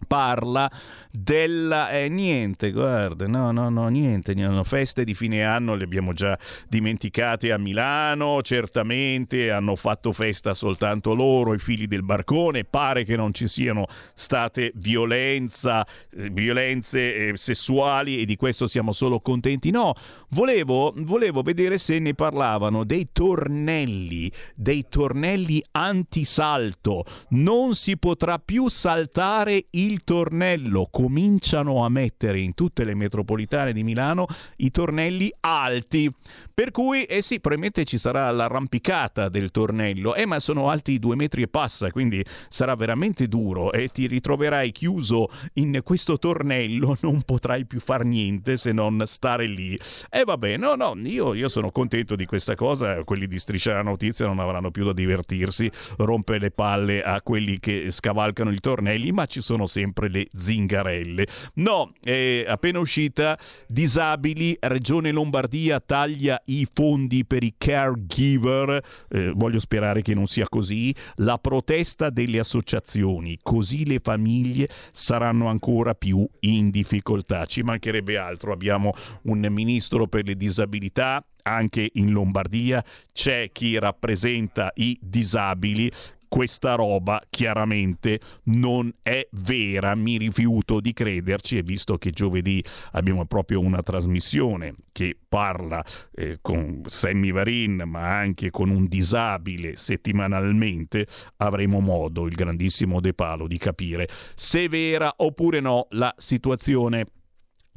parla 0.06 0.70
della 1.10 1.90
eh, 1.90 2.08
niente, 2.08 2.70
guarda, 2.70 3.26
no, 3.26 3.50
no, 3.50 3.68
no, 3.68 3.88
niente, 3.88 4.34
no, 4.34 4.62
feste 4.64 5.04
di 5.04 5.14
fine 5.14 5.42
anno 5.44 5.74
le 5.74 5.84
abbiamo 5.84 6.12
già 6.12 6.38
dimenticate 6.68 7.50
a 7.50 7.58
Milano, 7.58 8.42
certamente 8.42 9.50
hanno 9.50 9.74
fatto 9.76 10.12
festa 10.12 10.54
soltanto 10.54 11.14
loro, 11.14 11.54
i 11.54 11.58
figli 11.58 11.86
del 11.86 12.04
barcone, 12.04 12.64
pare 12.64 13.04
che 13.04 13.16
non 13.16 13.34
ci 13.34 13.48
siano 13.48 13.86
state 14.14 14.72
violenza, 14.76 15.86
violenze 16.30 17.28
eh, 17.28 17.36
sessuali 17.36 18.20
e 18.20 18.24
di 18.24 18.36
questo 18.36 18.66
siamo 18.66 18.92
solo 18.92 19.20
contenti. 19.20 19.70
No, 19.70 19.94
volevo, 20.30 20.92
volevo 20.96 21.42
vedere 21.42 21.78
se 21.78 21.98
ne 21.98 22.14
parlavano 22.14 22.84
dei 22.84 23.08
tornelli, 23.12 24.30
dei 24.54 24.86
tornelli 24.88 25.62
antisalto. 25.72 27.04
Non 27.30 27.74
si 27.74 27.96
potrà 27.96 28.38
più 28.38 28.68
saltare 28.68 29.66
il 29.70 29.89
tornello 29.98 30.88
cominciano 30.90 31.84
a 31.84 31.88
mettere 31.88 32.40
in 32.40 32.54
tutte 32.54 32.84
le 32.84 32.94
metropolitane 32.94 33.72
di 33.72 33.82
Milano 33.82 34.26
i 34.56 34.70
tornelli 34.70 35.32
alti. 35.40 36.12
Per 36.60 36.72
cui, 36.72 37.04
eh 37.04 37.22
sì, 37.22 37.40
probabilmente 37.40 37.86
ci 37.86 37.96
sarà 37.96 38.30
l'arrampicata 38.30 39.30
del 39.30 39.50
tornello, 39.50 40.14
eh, 40.14 40.26
ma 40.26 40.38
sono 40.38 40.68
alti 40.68 40.98
due 40.98 41.16
metri 41.16 41.40
e 41.40 41.48
passa, 41.48 41.90
quindi 41.90 42.22
sarà 42.50 42.74
veramente 42.74 43.28
duro 43.28 43.72
e 43.72 43.88
ti 43.88 44.06
ritroverai 44.06 44.70
chiuso 44.70 45.30
in 45.54 45.80
questo 45.82 46.18
tornello, 46.18 46.98
non 47.00 47.22
potrai 47.22 47.64
più 47.64 47.80
far 47.80 48.04
niente 48.04 48.58
se 48.58 48.72
non 48.72 49.04
stare 49.06 49.46
lì. 49.46 49.72
E 50.10 50.18
eh, 50.18 50.24
vabbè, 50.24 50.58
no, 50.58 50.74
no, 50.74 50.94
io, 51.02 51.32
io 51.32 51.48
sono 51.48 51.70
contento 51.70 52.14
di 52.14 52.26
questa 52.26 52.54
cosa, 52.54 53.04
quelli 53.04 53.26
di 53.26 53.38
Striscia 53.38 53.72
la 53.72 53.80
Notizia 53.80 54.26
non 54.26 54.38
avranno 54.38 54.70
più 54.70 54.84
da 54.84 54.92
divertirsi, 54.92 55.70
rompe 55.96 56.36
le 56.36 56.50
palle 56.50 57.02
a 57.02 57.22
quelli 57.22 57.58
che 57.58 57.90
scavalcano 57.90 58.52
i 58.52 58.60
tornelli, 58.60 59.12
ma 59.12 59.24
ci 59.24 59.40
sono 59.40 59.64
sempre 59.64 60.10
le 60.10 60.28
zingarelle. 60.34 61.26
No, 61.54 61.94
è 62.02 62.44
appena 62.46 62.80
uscita, 62.80 63.38
disabili, 63.66 64.58
Regione 64.60 65.10
Lombardia 65.10 65.80
taglia 65.80 66.38
i 66.58 66.66
fondi 66.70 67.24
per 67.24 67.42
i 67.42 67.54
caregiver, 67.56 68.82
eh, 69.08 69.32
voglio 69.34 69.58
sperare 69.58 70.02
che 70.02 70.14
non 70.14 70.26
sia 70.26 70.48
così, 70.48 70.94
la 71.16 71.38
protesta 71.38 72.10
delle 72.10 72.38
associazioni, 72.38 73.38
così 73.42 73.86
le 73.86 74.00
famiglie 74.00 74.68
saranno 74.92 75.48
ancora 75.48 75.94
più 75.94 76.26
in 76.40 76.70
difficoltà. 76.70 77.46
Ci 77.46 77.62
mancherebbe 77.62 78.16
altro, 78.16 78.52
abbiamo 78.52 78.92
un 79.22 79.46
ministro 79.50 80.06
per 80.06 80.26
le 80.26 80.36
disabilità, 80.36 81.24
anche 81.42 81.90
in 81.94 82.10
Lombardia 82.10 82.84
c'è 83.12 83.50
chi 83.50 83.78
rappresenta 83.78 84.70
i 84.74 84.98
disabili 85.00 85.90
questa 86.30 86.76
roba 86.76 87.20
chiaramente 87.28 88.20
non 88.44 88.90
è 89.02 89.26
vera, 89.32 89.96
mi 89.96 90.16
rifiuto 90.16 90.78
di 90.78 90.92
crederci 90.92 91.58
e 91.58 91.62
visto 91.62 91.98
che 91.98 92.12
giovedì 92.12 92.64
abbiamo 92.92 93.26
proprio 93.26 93.58
una 93.58 93.82
trasmissione 93.82 94.76
che 94.92 95.18
parla 95.28 95.84
eh, 96.14 96.38
con 96.40 96.82
Sammy 96.86 97.32
Varin 97.32 97.82
ma 97.84 98.16
anche 98.16 98.50
con 98.50 98.70
un 98.70 98.86
disabile 98.86 99.74
settimanalmente, 99.74 101.08
avremo 101.38 101.80
modo, 101.80 102.26
il 102.26 102.34
grandissimo 102.36 103.00
De 103.00 103.12
Palo, 103.12 103.48
di 103.48 103.58
capire 103.58 104.08
se 104.36 104.64
è 104.64 104.68
vera 104.68 105.12
oppure 105.16 105.58
no 105.58 105.88
la 105.90 106.14
situazione 106.16 107.06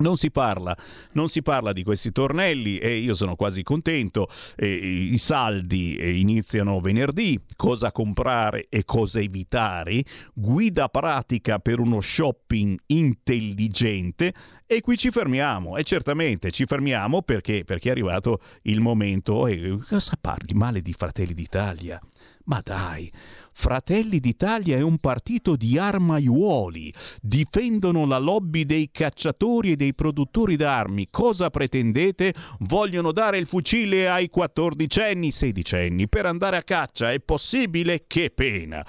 Non 0.03 0.17
si, 0.17 0.31
parla, 0.31 0.75
non 1.13 1.29
si 1.29 1.41
parla 1.41 1.71
di 1.71 1.81
questi 1.81 2.11
tornelli 2.11 2.77
e 2.77 2.97
io 2.97 3.13
sono 3.13 3.37
quasi 3.37 3.63
contento. 3.63 4.27
Eh, 4.57 4.67
I 4.67 5.17
saldi 5.17 6.19
iniziano 6.19 6.81
venerdì. 6.81 7.39
Cosa 7.55 7.93
comprare 7.93 8.67
e 8.67 8.83
cosa 8.83 9.21
evitare? 9.21 10.03
Guida 10.33 10.89
pratica 10.89 11.59
per 11.59 11.79
uno 11.79 12.01
shopping 12.01 12.77
intelligente. 12.87 14.33
E 14.65 14.81
qui 14.81 14.97
ci 14.97 15.09
fermiamo, 15.09 15.77
e 15.77 15.83
certamente 15.83 16.51
ci 16.51 16.65
fermiamo 16.65 17.21
perché, 17.21 17.63
perché 17.63 17.87
è 17.87 17.91
arrivato 17.91 18.41
il 18.63 18.81
momento. 18.81 19.47
E 19.47 19.77
cosa 19.87 20.17
parli 20.19 20.53
male 20.53 20.81
di 20.81 20.91
Fratelli 20.91 21.33
d'Italia? 21.33 21.97
Ma 22.45 22.59
dai, 22.61 23.09
Fratelli 23.53 24.19
d'Italia 24.19 24.77
è 24.77 24.81
un 24.81 24.97
partito 24.97 25.55
di 25.55 25.77
armaiuoli, 25.77 26.93
difendono 27.21 28.05
la 28.05 28.17
lobby 28.17 28.65
dei 28.65 28.89
cacciatori 28.91 29.71
e 29.71 29.75
dei 29.75 29.93
produttori 29.93 30.55
d'armi. 30.55 31.07
Cosa 31.09 31.49
pretendete? 31.49 32.33
Vogliono 32.59 33.11
dare 33.11 33.37
il 33.37 33.45
fucile 33.45 34.09
ai 34.09 34.29
quattordicenni, 34.29 35.31
sedicenni 35.31 36.09
per 36.09 36.25
andare 36.25 36.57
a 36.57 36.63
caccia. 36.63 37.11
È 37.11 37.19
possibile? 37.19 38.05
Che 38.07 38.31
pena! 38.31 38.85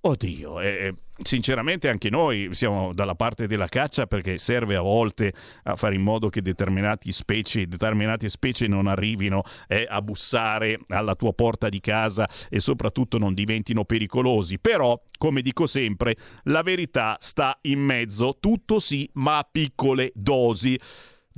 Oddio, 0.00 0.60
eh, 0.60 0.94
sinceramente 1.22 1.88
anche 1.88 2.10
noi 2.10 2.50
siamo 2.52 2.92
dalla 2.92 3.14
parte 3.14 3.46
della 3.46 3.68
caccia 3.68 4.06
perché 4.06 4.38
serve 4.38 4.76
a 4.76 4.80
volte 4.80 5.32
a 5.64 5.76
fare 5.76 5.94
in 5.94 6.02
modo 6.02 6.28
che 6.28 6.42
determinati 6.42 7.10
specie, 7.12 7.66
determinate 7.66 8.28
specie 8.28 8.66
non 8.66 8.86
arrivino 8.86 9.42
eh, 9.66 9.86
a 9.88 10.02
bussare 10.02 10.78
alla 10.88 11.14
tua 11.14 11.32
porta 11.32 11.68
di 11.68 11.80
casa 11.80 12.28
e 12.50 12.60
soprattutto 12.60 13.18
non 13.18 13.34
diventino 13.34 13.84
pericolosi. 13.84 14.58
Però, 14.58 15.00
come 15.18 15.40
dico 15.40 15.66
sempre, 15.66 16.16
la 16.44 16.62
verità 16.62 17.16
sta 17.20 17.58
in 17.62 17.80
mezzo, 17.80 18.36
tutto 18.38 18.78
sì, 18.78 19.08
ma 19.14 19.38
a 19.38 19.48
piccole 19.50 20.12
dosi. 20.14 20.78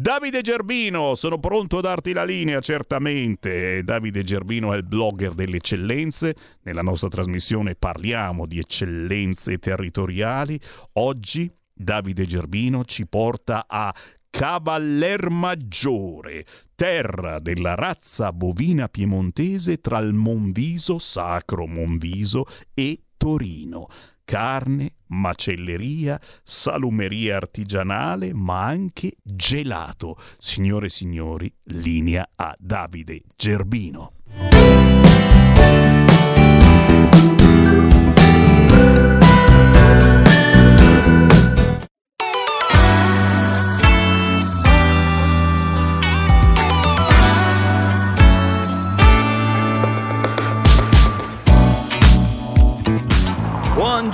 Davide 0.00 0.42
Gerbino, 0.42 1.16
sono 1.16 1.40
pronto 1.40 1.78
a 1.78 1.80
darti 1.80 2.12
la 2.12 2.22
linea, 2.22 2.60
certamente. 2.60 3.82
Davide 3.82 4.22
Gerbino 4.22 4.72
è 4.72 4.76
il 4.76 4.84
blogger 4.84 5.34
delle 5.34 5.56
eccellenze. 5.56 6.36
Nella 6.62 6.82
nostra 6.82 7.08
trasmissione 7.08 7.74
parliamo 7.74 8.46
di 8.46 8.60
eccellenze 8.60 9.58
territoriali. 9.58 10.56
Oggi 10.92 11.50
Davide 11.74 12.26
Gerbino 12.26 12.84
ci 12.84 13.08
porta 13.08 13.64
a 13.66 13.92
Cavallermaggiore, 14.30 16.46
terra 16.76 17.40
della 17.40 17.74
razza 17.74 18.32
bovina 18.32 18.88
piemontese 18.88 19.80
tra 19.80 19.98
il 19.98 20.12
Monviso, 20.12 20.98
Sacro 20.98 21.66
Monviso 21.66 22.46
e 22.72 23.00
Torino 23.16 23.88
carne, 24.28 24.92
macelleria, 25.06 26.20
salumeria 26.42 27.36
artigianale, 27.36 28.34
ma 28.34 28.66
anche 28.66 29.14
gelato. 29.22 30.18
Signore 30.36 30.86
e 30.86 30.90
signori, 30.90 31.50
linea 31.62 32.28
a 32.36 32.54
Davide 32.58 33.22
Gerbino. 33.36 34.12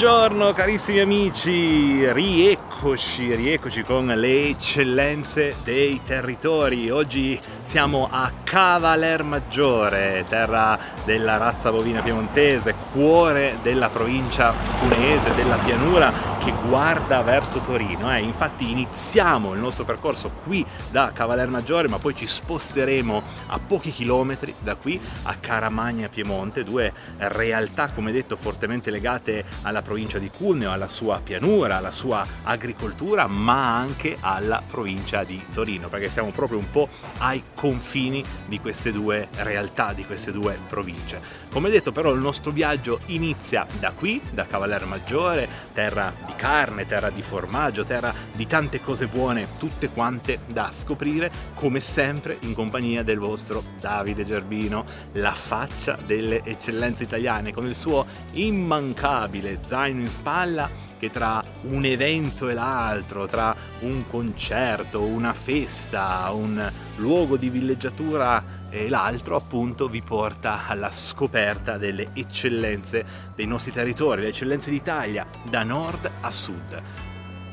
Buongiorno 0.04 0.52
carissimi 0.52 1.00
amici, 1.00 2.12
rieccoci, 2.12 3.34
rieccoci 3.34 3.84
con 3.84 4.04
le 4.04 4.48
eccellenze 4.48 5.54
dei 5.64 5.98
territori. 6.04 6.90
Oggi 6.90 7.40
siamo 7.62 8.10
a 8.12 8.30
Cavalermaggiore, 8.44 10.26
terra 10.28 10.78
della 11.06 11.38
razza 11.38 11.70
bovina 11.70 12.02
piemontese, 12.02 12.74
cuore 12.92 13.56
della 13.62 13.88
provincia 13.88 14.52
cuneese, 14.78 15.34
della 15.36 15.56
pianura 15.56 16.12
che 16.38 16.52
guarda 16.68 17.22
verso 17.22 17.60
Torino. 17.60 18.14
Eh. 18.14 18.20
Infatti 18.20 18.70
iniziamo 18.70 19.54
il 19.54 19.60
nostro 19.60 19.86
percorso 19.86 20.30
qui 20.44 20.66
da 20.90 21.12
Cavalermaggiore, 21.14 21.88
ma 21.88 21.96
poi 21.96 22.14
ci 22.14 22.26
sposteremo 22.26 23.22
a 23.46 23.58
pochi 23.58 23.90
chilometri 23.90 24.54
da 24.58 24.74
qui 24.74 25.00
a 25.22 25.36
Caramagna 25.40 26.10
Piemonte, 26.10 26.62
due 26.62 26.92
realtà 27.16 27.88
come 27.88 28.12
detto 28.12 28.36
fortemente 28.36 28.90
legate 28.90 29.46
alla 29.62 29.80
provincia 29.80 29.92
di 29.94 30.30
Cuneo, 30.30 30.72
alla 30.72 30.88
sua 30.88 31.20
pianura, 31.22 31.76
alla 31.76 31.92
sua 31.92 32.26
agricoltura, 32.42 33.26
ma 33.28 33.76
anche 33.76 34.16
alla 34.20 34.62
provincia 34.66 35.22
di 35.22 35.40
Torino, 35.52 35.88
perché 35.88 36.10
siamo 36.10 36.30
proprio 36.30 36.58
un 36.58 36.68
po' 36.70 36.88
ai 37.18 37.42
confini 37.54 38.22
di 38.46 38.58
queste 38.58 38.90
due 38.90 39.28
realtà, 39.36 39.92
di 39.92 40.04
queste 40.04 40.32
due 40.32 40.58
province. 40.68 41.43
Come 41.54 41.70
detto 41.70 41.92
però 41.92 42.10
il 42.10 42.20
nostro 42.20 42.50
viaggio 42.50 42.98
inizia 43.06 43.64
da 43.78 43.92
qui, 43.92 44.20
da 44.32 44.44
Cavallero 44.44 44.86
Maggiore, 44.86 45.48
terra 45.72 46.12
di 46.26 46.32
carne, 46.34 46.84
terra 46.84 47.10
di 47.10 47.22
formaggio, 47.22 47.84
terra 47.84 48.12
di 48.32 48.44
tante 48.48 48.80
cose 48.80 49.06
buone, 49.06 49.46
tutte 49.56 49.88
quante 49.88 50.40
da 50.48 50.70
scoprire, 50.72 51.30
come 51.54 51.78
sempre 51.78 52.38
in 52.40 52.54
compagnia 52.54 53.04
del 53.04 53.20
vostro 53.20 53.62
Davide 53.80 54.24
Gerbino, 54.24 54.84
la 55.12 55.32
faccia 55.32 55.96
delle 56.04 56.42
eccellenze 56.42 57.04
italiane, 57.04 57.52
con 57.52 57.68
il 57.68 57.76
suo 57.76 58.04
immancabile 58.32 59.60
zaino 59.64 60.00
in 60.00 60.10
spalla 60.10 60.68
che 60.98 61.12
tra 61.12 61.40
un 61.68 61.84
evento 61.84 62.48
e 62.48 62.54
l'altro, 62.54 63.26
tra 63.26 63.54
un 63.80 64.08
concerto, 64.08 65.02
una 65.02 65.32
festa, 65.32 66.28
un 66.32 66.68
luogo 66.96 67.36
di 67.36 67.48
villeggiatura 67.48 68.53
e 68.74 68.88
l'altro 68.88 69.36
appunto 69.36 69.86
vi 69.86 70.02
porta 70.02 70.66
alla 70.66 70.90
scoperta 70.90 71.78
delle 71.78 72.08
eccellenze 72.12 73.06
dei 73.36 73.46
nostri 73.46 73.70
territori, 73.70 74.22
le 74.22 74.28
eccellenze 74.28 74.68
d'Italia 74.68 75.24
da 75.44 75.62
nord 75.62 76.10
a 76.20 76.30
sud. 76.32 76.82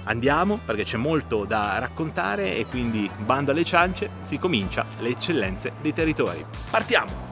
Andiamo 0.06 0.60
perché 0.66 0.84
c'è 0.84 0.98
molto 0.98 1.46
da 1.46 1.78
raccontare 1.78 2.56
e 2.56 2.66
quindi 2.66 3.08
bando 3.24 3.52
alle 3.52 3.64
ciance, 3.64 4.10
si 4.22 4.40
comincia 4.40 4.84
le 4.98 5.10
eccellenze 5.10 5.74
dei 5.80 5.94
territori. 5.94 6.44
Partiamo! 6.72 7.30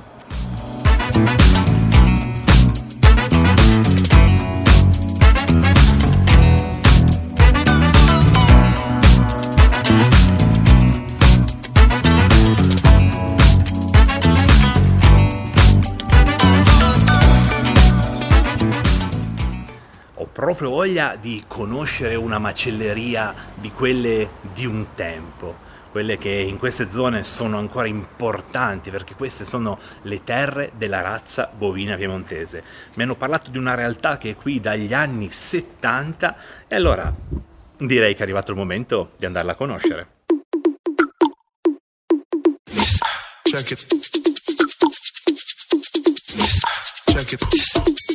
Proprio 20.32 20.70
voglia 20.70 21.18
di 21.20 21.44
conoscere 21.48 22.16
una 22.16 22.40
macelleria 22.40 23.34
di 23.56 23.72
quelle 23.72 24.30
di 24.54 24.66
un 24.66 24.88
tempo, 24.96 25.68
quelle 25.92 26.18
che 26.18 26.30
in 26.30 26.58
queste 26.58 26.90
zone 26.90 27.24
sono 27.24 27.58
ancora 27.58 27.88
importanti 27.88 28.90
perché 28.90 29.16
queste 29.16 29.46
sono 29.46 29.80
le 30.04 30.24
terre 30.24 30.72
della 30.78 31.02
razza 31.02 31.52
bovina 31.56 31.96
piemontese. 31.96 32.64
Mi 32.96 33.04
hanno 33.04 33.16
parlato 33.16 33.50
di 33.50 33.58
una 33.58 33.76
realtà 33.76 34.18
che 34.18 34.32
è 34.32 34.36
qui 34.36 34.60
dagli 34.60 34.94
anni 34.94 35.30
70 35.30 36.36
e 36.68 36.76
allora 36.76 37.14
direi 37.78 38.14
che 38.14 38.20
è 38.20 38.24
arrivato 38.24 38.52
il 38.52 38.58
momento 38.58 39.12
di 39.18 39.26
andarla 39.26 39.54
a 39.54 39.56
conoscere. 39.56 40.08
Check 43.44 43.72
it. 43.72 43.88
Check 47.06 47.32
it. 47.34 48.09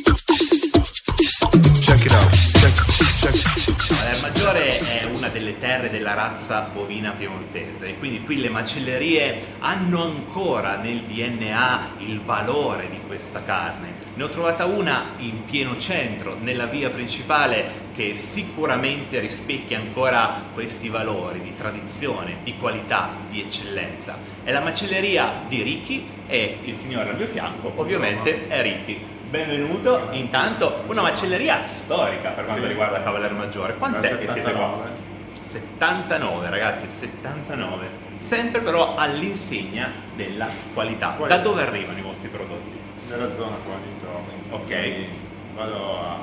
Maggiore 4.45 4.77
è 4.77 5.05
una 5.05 5.27
delle 5.29 5.57
terre 5.57 5.89
della 5.89 6.13
razza 6.13 6.69
bovina 6.71 7.13
piemontese 7.17 7.87
e 7.87 7.97
quindi 7.97 8.21
qui 8.21 8.39
le 8.39 8.49
macellerie 8.49 9.55
hanno 9.57 10.03
ancora 10.03 10.75
nel 10.75 11.01
DNA 11.01 11.93
il 11.97 12.21
valore 12.21 12.87
di 12.91 12.99
questa 13.07 13.43
carne. 13.43 13.93
Ne 14.13 14.23
ho 14.23 14.29
trovata 14.29 14.65
una 14.65 15.13
in 15.17 15.45
pieno 15.45 15.79
centro, 15.79 16.37
nella 16.39 16.67
via 16.67 16.91
principale, 16.91 17.89
che 17.95 18.15
sicuramente 18.17 19.19
rispecchia 19.19 19.79
ancora 19.79 20.43
questi 20.53 20.89
valori 20.89 21.41
di 21.41 21.55
tradizione, 21.55 22.37
di 22.43 22.55
qualità, 22.59 23.15
di 23.27 23.41
eccellenza. 23.41 24.15
È 24.43 24.51
la 24.51 24.61
macelleria 24.61 25.41
di 25.47 25.63
Ricchi 25.63 26.07
e 26.27 26.59
il 26.65 26.75
signore 26.75 27.09
al 27.09 27.17
mio 27.17 27.25
fianco 27.25 27.73
ovviamente 27.77 28.47
è 28.47 28.61
Ricchi 28.61 29.14
benvenuto. 29.29 30.07
Intanto 30.11 30.83
una 30.87 31.01
macelleria 31.01 31.65
storica 31.67 32.31
per 32.31 32.45
quanto 32.45 32.63
sì. 32.63 32.67
riguarda 32.67 33.03
Cavaliere 33.03 33.33
Maggiore. 33.33 33.75
Quant'è 33.75 34.17
che 34.17 34.27
siete 34.27 34.51
qua? 34.51 35.03
79 35.39 36.49
ragazzi, 36.49 36.87
79. 36.87 38.03
Sempre 38.17 38.61
però 38.61 38.95
all'insegna 38.95 39.91
della 40.15 40.47
qualità. 40.73 41.11
qualità. 41.11 41.37
Da 41.37 41.43
dove 41.43 41.61
arrivano 41.61 41.97
i 41.97 42.01
vostri 42.01 42.29
prodotti? 42.29 42.77
Nella 43.09 43.33
zona 43.35 43.55
qua 43.63 43.75
intorno. 43.85 44.27
Ok. 44.49 44.65
Quindi 44.65 45.07
vado 45.53 45.99
a 45.99 46.17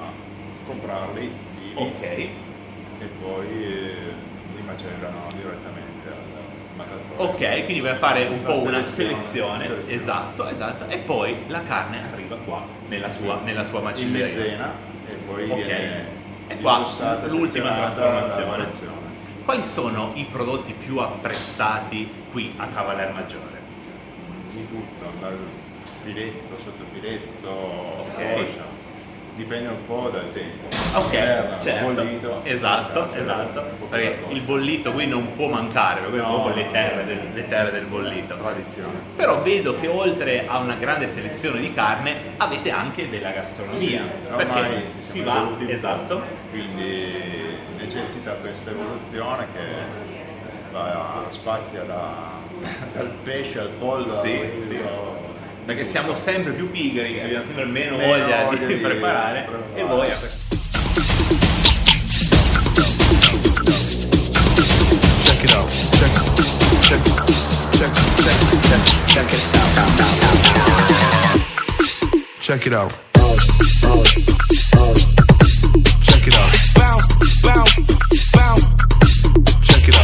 comprarli. 0.67 1.33
Ok. 1.75 2.03
E 2.03 2.31
poi 3.21 3.47
eh, 3.47 4.15
li 4.57 4.63
macellano 4.63 5.31
direttamente. 5.35 5.82
Ok, 7.17 7.65
quindi 7.65 7.81
vai 7.81 7.93
a 7.93 7.97
fare 7.97 8.27
un 8.27 8.43
po' 8.43 8.61
una 8.63 8.87
selezione, 8.87 9.69
esatto, 9.87 10.49
esatto, 10.49 10.89
e 10.89 10.99
poi 10.99 11.37
la 11.47 11.63
carne 11.63 12.03
arriva 12.13 12.37
qua 12.45 12.65
nella 12.89 13.09
tua, 13.09 13.41
nella 13.45 13.65
tua 13.65 13.79
in 13.79 13.85
macelleria. 13.85 14.27
mezzena 14.35 14.73
e 15.09 15.15
poi 15.15 15.51
Ok. 15.51 15.65
viene 15.65 16.07
E 16.49 16.57
qua 16.57 16.85
l'ultima 17.29 17.73
trasformazione. 17.75 18.67
Quali 19.45 19.63
sono 19.63 20.13
i 20.15 20.25
prodotti 20.31 20.73
più 20.73 20.99
apprezzati 20.99 22.11
qui 22.31 22.55
a 22.57 22.67
Cavaler 22.69 23.13
Maggiore? 23.13 23.61
Di 24.53 24.69
tutto, 24.69 25.13
dal 25.21 25.39
filetto, 26.05 26.57
sottofiletto, 26.63 27.49
Ok. 27.51 28.35
coscia. 28.35 28.72
Dipende 29.35 29.69
un 29.69 29.87
po' 29.87 30.11
dal 30.13 30.31
tempo. 30.33 30.67
Ok, 30.95 31.13
Inverno, 31.15 31.63
certo, 31.63 31.93
bollito, 31.93 32.41
esatto, 32.43 33.15
esatto, 33.15 33.65
perché 33.89 34.25
il 34.29 34.41
bollito 34.43 34.93
qui 34.93 35.07
non 35.07 35.33
può 35.35 35.49
mancare, 35.49 36.01
perché 36.03 36.17
No, 36.19 36.25
sono 36.25 36.43
proprio 36.43 36.65
le 36.65 36.71
terre, 36.71 37.05
del, 37.07 37.21
le 37.33 37.49
terre 37.49 37.71
del 37.71 37.85
bollito. 37.87 38.37
Tradizione. 38.37 38.93
Però 39.17 39.41
vedo 39.41 39.81
che 39.81 39.87
oltre 39.89 40.45
a 40.47 40.59
una 40.59 40.75
grande 40.75 41.07
selezione 41.07 41.61
di 41.61 41.73
carne 41.73 42.15
avete 42.37 42.71
anche 42.71 43.09
della 43.09 43.31
gastronomia, 43.31 44.03
Sì, 44.03 44.35
perché 44.37 44.85
si 45.01 45.23
va, 45.23 45.49
esatto, 45.67 46.23
Quindi 46.51 47.57
necessita 47.79 48.33
questa 48.33 48.71
evoluzione 48.71 49.47
che 49.55 49.65
va, 50.73 51.25
spazia 51.29 51.85
da- 51.85 52.41
dal 52.93 53.09
pesce 53.23 53.61
al 53.61 53.69
pollo. 53.79 54.15
Sì, 54.15 54.39
sì. 54.69 54.79
Perché 55.65 55.85
siamo 55.85 56.15
sempre 56.15 56.53
più 56.53 56.71
pigri, 56.71 57.21
abbiamo 57.21 57.45
sempre 57.45 57.65
meno, 57.65 57.97
Meno 57.97 58.13
voglia, 58.13 58.45
voglia 58.45 58.67
di, 58.67 58.67
di 58.67 58.75
preparare 58.83 59.43
preparare. 59.43 59.81
e 59.81 59.85
voi 59.85 60.09
Check 65.23 65.45
it 65.45 65.53
out. 65.53 65.71
Check, 65.71 66.13
check, 66.83 67.03
check, 67.73 67.95
check, 68.23 68.43
check, 68.63 68.83
check 69.07 69.33
it 69.33 69.43
out. 69.55 70.23
Check 72.41 72.67
it 72.67 72.73
out. 72.75 72.93
Check 76.01 76.27
it 76.27 76.35
out. 76.35 76.51
Bounce, 76.75 77.07
bounce, 77.43 77.77
bounce. 78.35 78.67
Check 79.63 79.89
it 79.89 79.95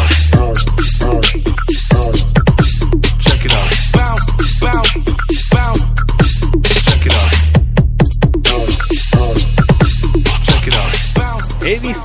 out. 2.33 2.38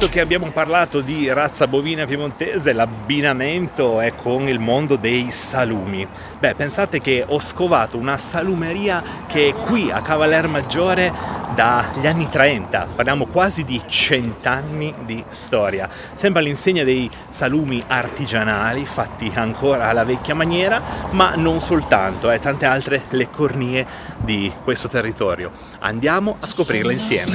Visto 0.04 0.20
che 0.20 0.26
abbiamo 0.26 0.52
parlato 0.52 1.00
di 1.00 1.32
razza 1.32 1.66
bovina 1.66 2.06
piemontese, 2.06 2.74
l'abbinamento 2.74 4.02
è 4.02 4.14
con 4.16 4.50
il 4.50 4.60
mondo 4.60 4.98
dei 4.98 5.32
salumi. 5.32 6.06
Beh, 6.40 6.56
pensate 6.56 7.00
che 7.00 7.24
ho 7.26 7.40
scovato 7.40 7.96
una 7.96 8.18
salumeria 8.18 9.02
che 9.28 9.48
è 9.50 9.54
qui 9.54 9.92
a 9.92 10.02
Cavaler 10.02 10.48
Maggiore 10.48 11.10
dagli 11.56 12.06
anni 12.06 12.28
30, 12.28 12.88
parliamo 12.96 13.28
quasi 13.28 13.64
di 13.64 13.82
cent'anni 13.88 14.94
di 15.06 15.24
storia. 15.30 15.88
Sembra 16.14 16.42
l'insegna 16.42 16.84
dei 16.84 17.10
salumi 17.30 17.82
artigianali, 17.88 18.86
fatti 18.86 19.32
ancora 19.34 19.88
alla 19.88 20.04
vecchia 20.04 20.36
maniera, 20.36 20.82
ma 21.12 21.36
non 21.36 21.62
soltanto, 21.62 22.30
eh, 22.30 22.42
tante 22.42 22.66
altre 22.66 23.04
le 23.10 23.30
cornie 23.30 23.86
di 24.18 24.52
questo 24.64 24.90
territorio. 24.90 25.50
Andiamo 25.80 26.36
a 26.42 26.48
scoprirla 26.48 26.92
insieme. 26.92 27.32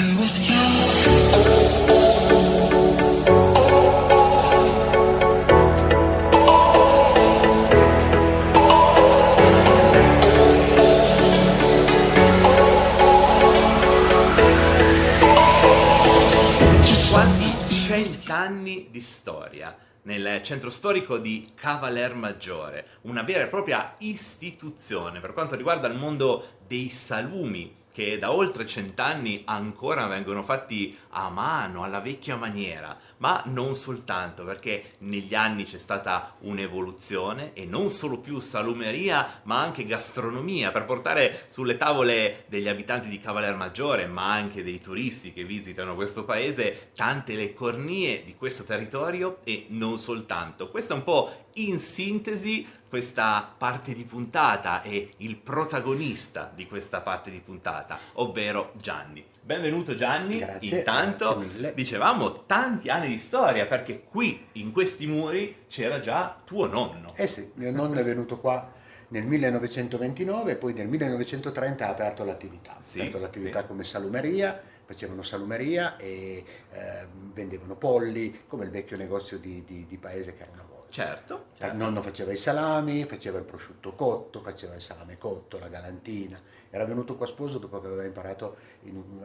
Cent'anni 18.48 18.88
di 18.90 19.00
storia 19.02 19.76
nel 20.02 20.40
centro 20.42 20.70
storico 20.70 21.18
di 21.18 21.50
Cavaler 21.54 22.14
Maggiore, 22.14 22.86
una 23.02 23.22
vera 23.22 23.44
e 23.44 23.48
propria 23.48 23.94
istituzione 23.98 25.20
per 25.20 25.34
quanto 25.34 25.54
riguarda 25.54 25.86
il 25.86 25.98
mondo 25.98 26.60
dei 26.66 26.88
salumi 26.88 27.76
che 27.92 28.16
da 28.16 28.32
oltre 28.32 28.66
cent'anni 28.66 29.42
ancora 29.44 30.06
vengono 30.06 30.42
fatti 30.42 30.96
a 31.10 31.28
mano, 31.28 31.82
alla 31.82 32.00
vecchia 32.00 32.36
maniera, 32.36 32.96
ma 33.18 33.42
non 33.46 33.76
soltanto, 33.76 34.44
perché 34.44 34.94
negli 34.98 35.34
anni 35.34 35.64
c'è 35.64 35.78
stata 35.78 36.34
un'evoluzione 36.40 37.52
e 37.52 37.64
non 37.64 37.90
solo 37.90 38.18
più 38.18 38.40
salumeria, 38.40 39.40
ma 39.44 39.60
anche 39.60 39.86
gastronomia 39.86 40.70
per 40.70 40.84
portare 40.84 41.46
sulle 41.48 41.76
tavole 41.76 42.44
degli 42.48 42.68
abitanti 42.68 43.08
di 43.08 43.20
Cavaler 43.20 43.54
Maggiore, 43.54 44.06
ma 44.06 44.32
anche 44.32 44.62
dei 44.62 44.80
turisti 44.80 45.32
che 45.32 45.44
visitano 45.44 45.94
questo 45.94 46.24
paese, 46.24 46.90
tante 46.94 47.34
le 47.34 47.54
cornie 47.54 48.24
di 48.24 48.34
questo 48.34 48.64
territorio 48.64 49.38
e 49.44 49.66
non 49.68 49.98
soltanto. 49.98 50.68
Questo 50.68 50.94
è 50.94 50.96
un 50.96 51.04
po' 51.04 51.46
in 51.54 51.78
sintesi 51.78 52.66
questa 52.88 53.54
parte 53.56 53.92
di 53.92 54.04
puntata 54.04 54.82
e 54.82 55.10
il 55.18 55.36
protagonista 55.36 56.50
di 56.54 56.66
questa 56.66 57.00
parte 57.00 57.30
di 57.30 57.40
puntata, 57.40 57.98
ovvero 58.14 58.72
Gianni. 58.76 59.24
Benvenuto 59.48 59.94
Gianni, 59.94 60.40
Grazie, 60.40 60.76
intanto 60.80 61.38
grazie 61.38 61.54
mille. 61.54 61.72
dicevamo 61.74 62.44
tanti 62.44 62.90
anni 62.90 63.08
di 63.08 63.18
storia 63.18 63.64
perché 63.64 64.02
qui 64.02 64.48
in 64.52 64.72
questi 64.72 65.06
muri 65.06 65.64
c'era 65.68 66.00
già 66.00 66.38
tuo 66.44 66.66
nonno. 66.66 67.14
Eh 67.14 67.26
sì, 67.26 67.50
mio 67.54 67.70
nonno 67.70 67.98
è 67.98 68.04
venuto 68.04 68.40
qua 68.40 68.70
nel 69.08 69.24
1929 69.24 70.52
e 70.52 70.56
poi 70.56 70.74
nel 70.74 70.86
1930 70.88 71.86
ha 71.86 71.88
aperto 71.88 72.24
l'attività. 72.24 72.76
Sì, 72.80 72.98
ha 72.98 73.02
aperto 73.04 73.20
l'attività 73.20 73.60
sì. 73.62 73.66
come 73.68 73.84
salumeria, 73.84 74.62
facevano 74.84 75.22
salumeria 75.22 75.96
e 75.96 76.44
eh, 76.70 77.06
vendevano 77.32 77.74
polli, 77.76 78.42
come 78.46 78.66
il 78.66 78.70
vecchio 78.70 78.98
negozio 78.98 79.38
di, 79.38 79.64
di- 79.64 79.86
di 79.88 79.96
paese 79.96 80.36
che 80.36 80.42
era 80.42 80.52
una 80.52 80.66
volta. 80.68 80.92
Certo, 80.92 81.46
Il 81.60 81.74
nonno 81.74 82.02
faceva 82.02 82.32
i 82.32 82.36
salami, 82.36 83.06
faceva 83.06 83.38
il 83.38 83.44
prosciutto 83.44 83.94
cotto, 83.94 84.42
faceva 84.42 84.74
il 84.74 84.82
salame 84.82 85.16
cotto, 85.16 85.58
la 85.58 85.68
galantina. 85.68 86.38
Era 86.70 86.84
venuto 86.84 87.16
qua 87.16 87.26
sposo 87.26 87.58
dopo 87.58 87.80
che 87.80 87.86
aveva 87.86 88.04
imparato 88.04 88.56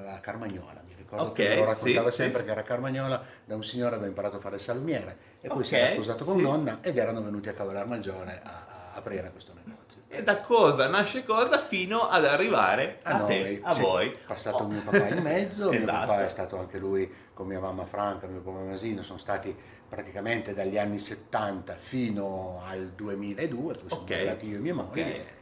a 0.08 0.20
Carmagnola. 0.20 0.82
Mi 0.88 0.94
ricordo 0.96 1.26
Ok, 1.26 1.34
che 1.34 1.56
lo 1.56 1.66
raccontava 1.66 2.10
sì, 2.10 2.16
sempre 2.18 2.40
sì. 2.40 2.46
che 2.46 2.52
era 2.52 2.62
a 2.62 2.64
Carmagnola, 2.64 3.24
da 3.46 3.56
un 3.56 3.64
signore 3.64 3.96
aveva 3.96 4.08
imparato 4.08 4.38
a 4.38 4.40
fare 4.40 4.56
il 4.56 4.62
salumiere 4.62 5.18
e 5.42 5.48
poi 5.50 5.58
Ok, 5.60 5.66
si 5.66 5.76
era 5.76 5.92
sposato 5.92 6.24
con 6.24 6.38
sì. 6.38 6.42
nonna 6.42 6.80
ed 6.82 6.98
erano 6.98 7.22
venuti 7.22 7.50
a 7.50 7.54
Cavalar 7.54 7.86
Maggiore 7.88 8.40
a, 8.44 8.66
a 8.94 8.96
aprire 8.96 9.30
questo 9.32 9.52
negozio. 9.54 10.02
E 10.08 10.22
da 10.24 10.42
cosa 10.42 10.88
nasce 10.88 11.26
cosa 11.26 11.58
fino 11.58 12.08
ad 12.08 12.24
arrivare 12.26 13.00
a, 13.04 13.16
A 13.16 13.26
te, 13.26 13.40
noi, 13.40 13.60
a 13.64 13.74
sì. 13.74 13.82
voi. 13.82 14.16
passato 14.26 14.58
Oh. 14.64 14.68
mio 14.68 14.82
papà 14.82 15.08
in 15.08 15.22
mezzo, 15.24 15.70
mio 15.72 15.80
Esatto. 15.80 16.06
papà 16.08 16.24
è 16.26 16.30
stato 16.30 16.58
anche 16.60 16.78
lui 16.78 17.12
con 17.34 17.48
mia 17.48 17.60
mamma 17.60 17.86
Franca, 17.86 18.28
mio 18.28 18.42
papà 18.42 18.60
Masino, 18.60 19.02
sono 19.02 19.18
stati 19.18 19.54
praticamente 19.90 20.54
dagli 20.54 20.78
anni 20.78 20.98
70 21.00 21.74
fino 21.76 22.62
al 22.66 22.90
2002, 22.92 23.74
poi 23.74 23.84
siamo 23.88 24.04
Ok, 24.04 24.12
arrivati 24.12 24.48
io 24.48 24.58
e 24.58 24.60
mia 24.60 24.74
moglie. 24.76 25.42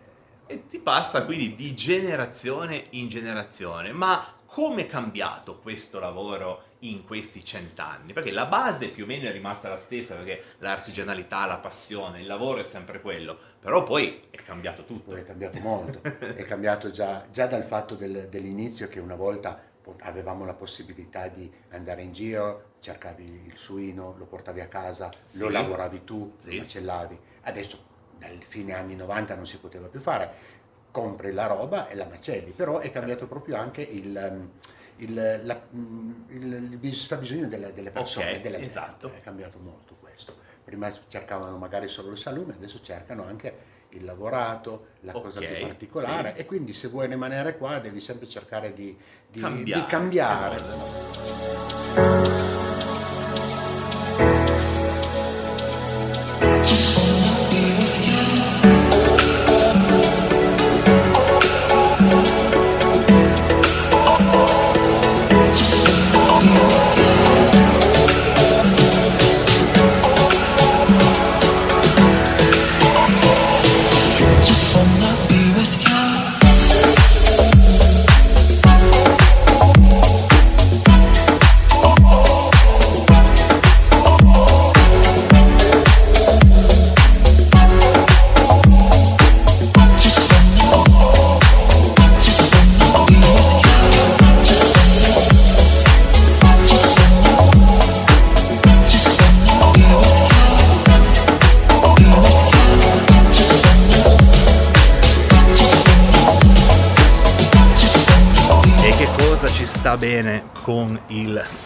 E 0.52 0.64
si 0.68 0.80
passa 0.80 1.24
quindi 1.24 1.56
di 1.56 1.74
generazione 1.74 2.84
in 2.90 3.08
generazione, 3.08 3.94
ma 3.94 4.36
come 4.46 4.82
è 4.82 4.86
cambiato 4.86 5.60
questo 5.60 5.98
lavoro 5.98 6.64
in 6.80 7.06
questi 7.06 7.46
cent'anni? 7.46 8.12
Perché 8.12 8.32
la 8.32 8.48
base 8.48 8.90
più 8.90 9.06
o 9.06 9.08
meno 9.08 9.30
è 9.30 9.32
rimasta 9.32 9.70
la 9.70 9.78
stessa, 9.78 10.16
perché 10.16 10.44
l'artigianalità, 10.58 11.46
la 11.46 11.56
passione, 11.56 12.20
il 12.20 12.28
lavoro 12.28 12.60
è 12.60 12.64
sempre 12.66 13.00
quello, 13.00 13.38
però 13.62 13.84
poi 13.84 14.24
è 14.30 14.42
cambiato 14.42 14.84
tutto. 14.84 15.12
Poi 15.12 15.22
è 15.22 15.26
cambiato 15.26 15.60
molto, 15.62 16.02
è 16.04 16.44
cambiato 16.44 16.92
già, 16.92 17.26
già 17.32 17.48
dal 17.48 17.64
fatto 17.64 17.96
del- 17.96 18.28
dell'inizio 18.28 18.90
che 18.90 19.00
una 19.00 19.16
volta 19.16 19.70
avevamo 20.02 20.44
la 20.44 20.54
possibilità 20.54 21.30
di 21.30 21.50
andare 21.70 22.02
in 22.02 22.12
giro, 22.12 22.72
cercavi 22.82 23.44
il 23.48 23.58
suino, 23.58 24.16
lo 24.18 24.26
portavi 24.26 24.60
a 24.60 24.68
casa, 24.68 25.10
lo 25.36 25.46
Sì. 25.48 25.52
lavoravi 25.54 26.04
tu, 26.04 26.36
Sì. 26.40 26.56
lo 26.56 26.62
macellavi. 26.64 27.20
Adesso, 27.44 27.86
dal 28.22 28.40
fine 28.48 28.74
anni 28.74 28.96
90 28.96 29.36
non 29.36 29.48
si 29.48 29.58
poteva 29.60 29.88
più 29.88 30.00
fare, 30.00 30.30
compri 30.92 31.32
la 31.34 31.48
roba 31.48 31.88
e 31.90 31.96
la 31.96 32.06
macelli, 32.06 32.52
però 32.52 32.78
è 32.80 32.92
cambiato 32.92 33.26
proprio 33.28 33.56
anche 33.58 33.82
il... 33.82 34.16
um, 34.32 34.50
il, 34.98 35.16
la- 35.46 35.60
mm, 35.76 36.12
il- 36.28 36.54
il 36.54 36.78
bis- 36.78 37.08
fabbisogno 37.08 37.48
delle, 37.48 37.74
delle 37.74 37.90
persone, 37.90 38.34
Ok, 38.36 38.42
della 38.42 38.58
gente. 38.58 38.70
esatto. 38.70 39.12
È 39.12 39.20
cambiato 39.22 39.58
molto 39.58 39.96
questo. 40.00 40.36
Prima 40.64 40.94
cercavano 41.08 41.58
magari 41.58 41.88
solo 41.88 42.12
il 42.12 42.20
salume, 42.20 42.54
adesso 42.54 42.80
cercano 42.84 43.24
anche 43.26 43.70
il 43.90 44.06
lavorato, 44.06 44.90
la 45.00 45.12
cosa 45.14 45.40
Ok, 45.40 45.48
più 45.48 45.66
particolare 45.66 46.34
sì. 46.36 46.42
e 46.42 46.46
quindi 46.46 46.74
se 46.76 46.88
vuoi 46.90 47.08
rimanere 47.08 47.58
qua 47.58 47.80
devi 47.80 48.00
sempre 48.00 48.28
cercare 48.28 48.74
di, 48.76 48.96
di- 49.28 49.40
Cambiare. 49.40 49.82
di 49.82 49.88
cambiare. 49.88 50.56
bene 51.96 52.30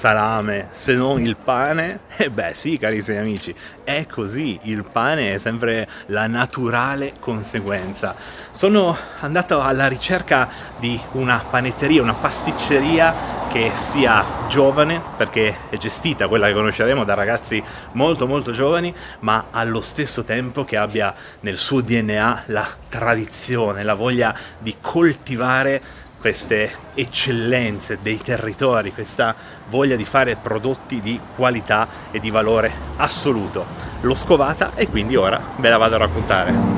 salame 0.05 0.67
se 0.71 0.93
non 0.93 1.19
il 1.19 1.35
pane? 1.35 2.01
E 2.17 2.29
beh 2.29 2.53
sì, 2.53 2.77
carissimi 2.77 3.17
amici, 3.17 3.53
è 3.83 4.05
così, 4.05 4.57
il 4.63 4.85
pane 4.89 5.33
è 5.33 5.37
sempre 5.37 5.85
la 6.07 6.27
naturale 6.27 7.13
conseguenza. 7.19 8.15
Sono 8.51 8.95
andato 9.19 9.59
alla 9.61 9.87
ricerca 9.87 10.47
di 10.79 10.97
una 11.13 11.43
panetteria, 11.49 12.01
una 12.01 12.13
pasticceria 12.13 13.13
che 13.51 13.71
sia 13.73 14.23
giovane, 14.47 15.01
perché 15.17 15.57
è 15.69 15.77
gestita, 15.77 16.29
quella 16.29 16.47
che 16.47 16.53
conosceremo, 16.53 17.03
da 17.03 17.15
ragazzi 17.15 17.61
molto 17.93 18.27
molto 18.27 18.51
giovani, 18.51 18.93
ma 19.21 19.47
allo 19.51 19.81
stesso 19.81 20.23
tempo 20.23 20.63
che 20.63 20.77
abbia 20.77 21.13
nel 21.41 21.57
suo 21.57 21.81
DNA 21.81 22.43
la 22.45 22.67
tradizione, 22.87 23.83
la 23.83 23.95
voglia 23.95 24.33
di 24.59 24.75
coltivare 24.79 25.81
queste 26.25 26.71
eccellenze 26.95 27.99
dei 28.01 28.17
territori, 28.17 28.91
questa 28.91 29.35
voglia 29.69 29.95
di 29.95 30.05
fare 30.05 30.35
prodotti 30.35 30.99
di 30.99 31.19
qualità 31.35 31.87
e 32.09 32.19
di 32.19 32.31
valore 32.31 32.71
assoluto. 32.95 33.63
L'ho 34.01 34.15
scovata 34.15 34.71
e 34.73 34.87
quindi 34.87 35.15
ora 35.15 35.39
ve 35.57 35.69
la 35.69 35.77
vado 35.77 35.93
a 35.93 35.99
raccontare. 35.99 36.74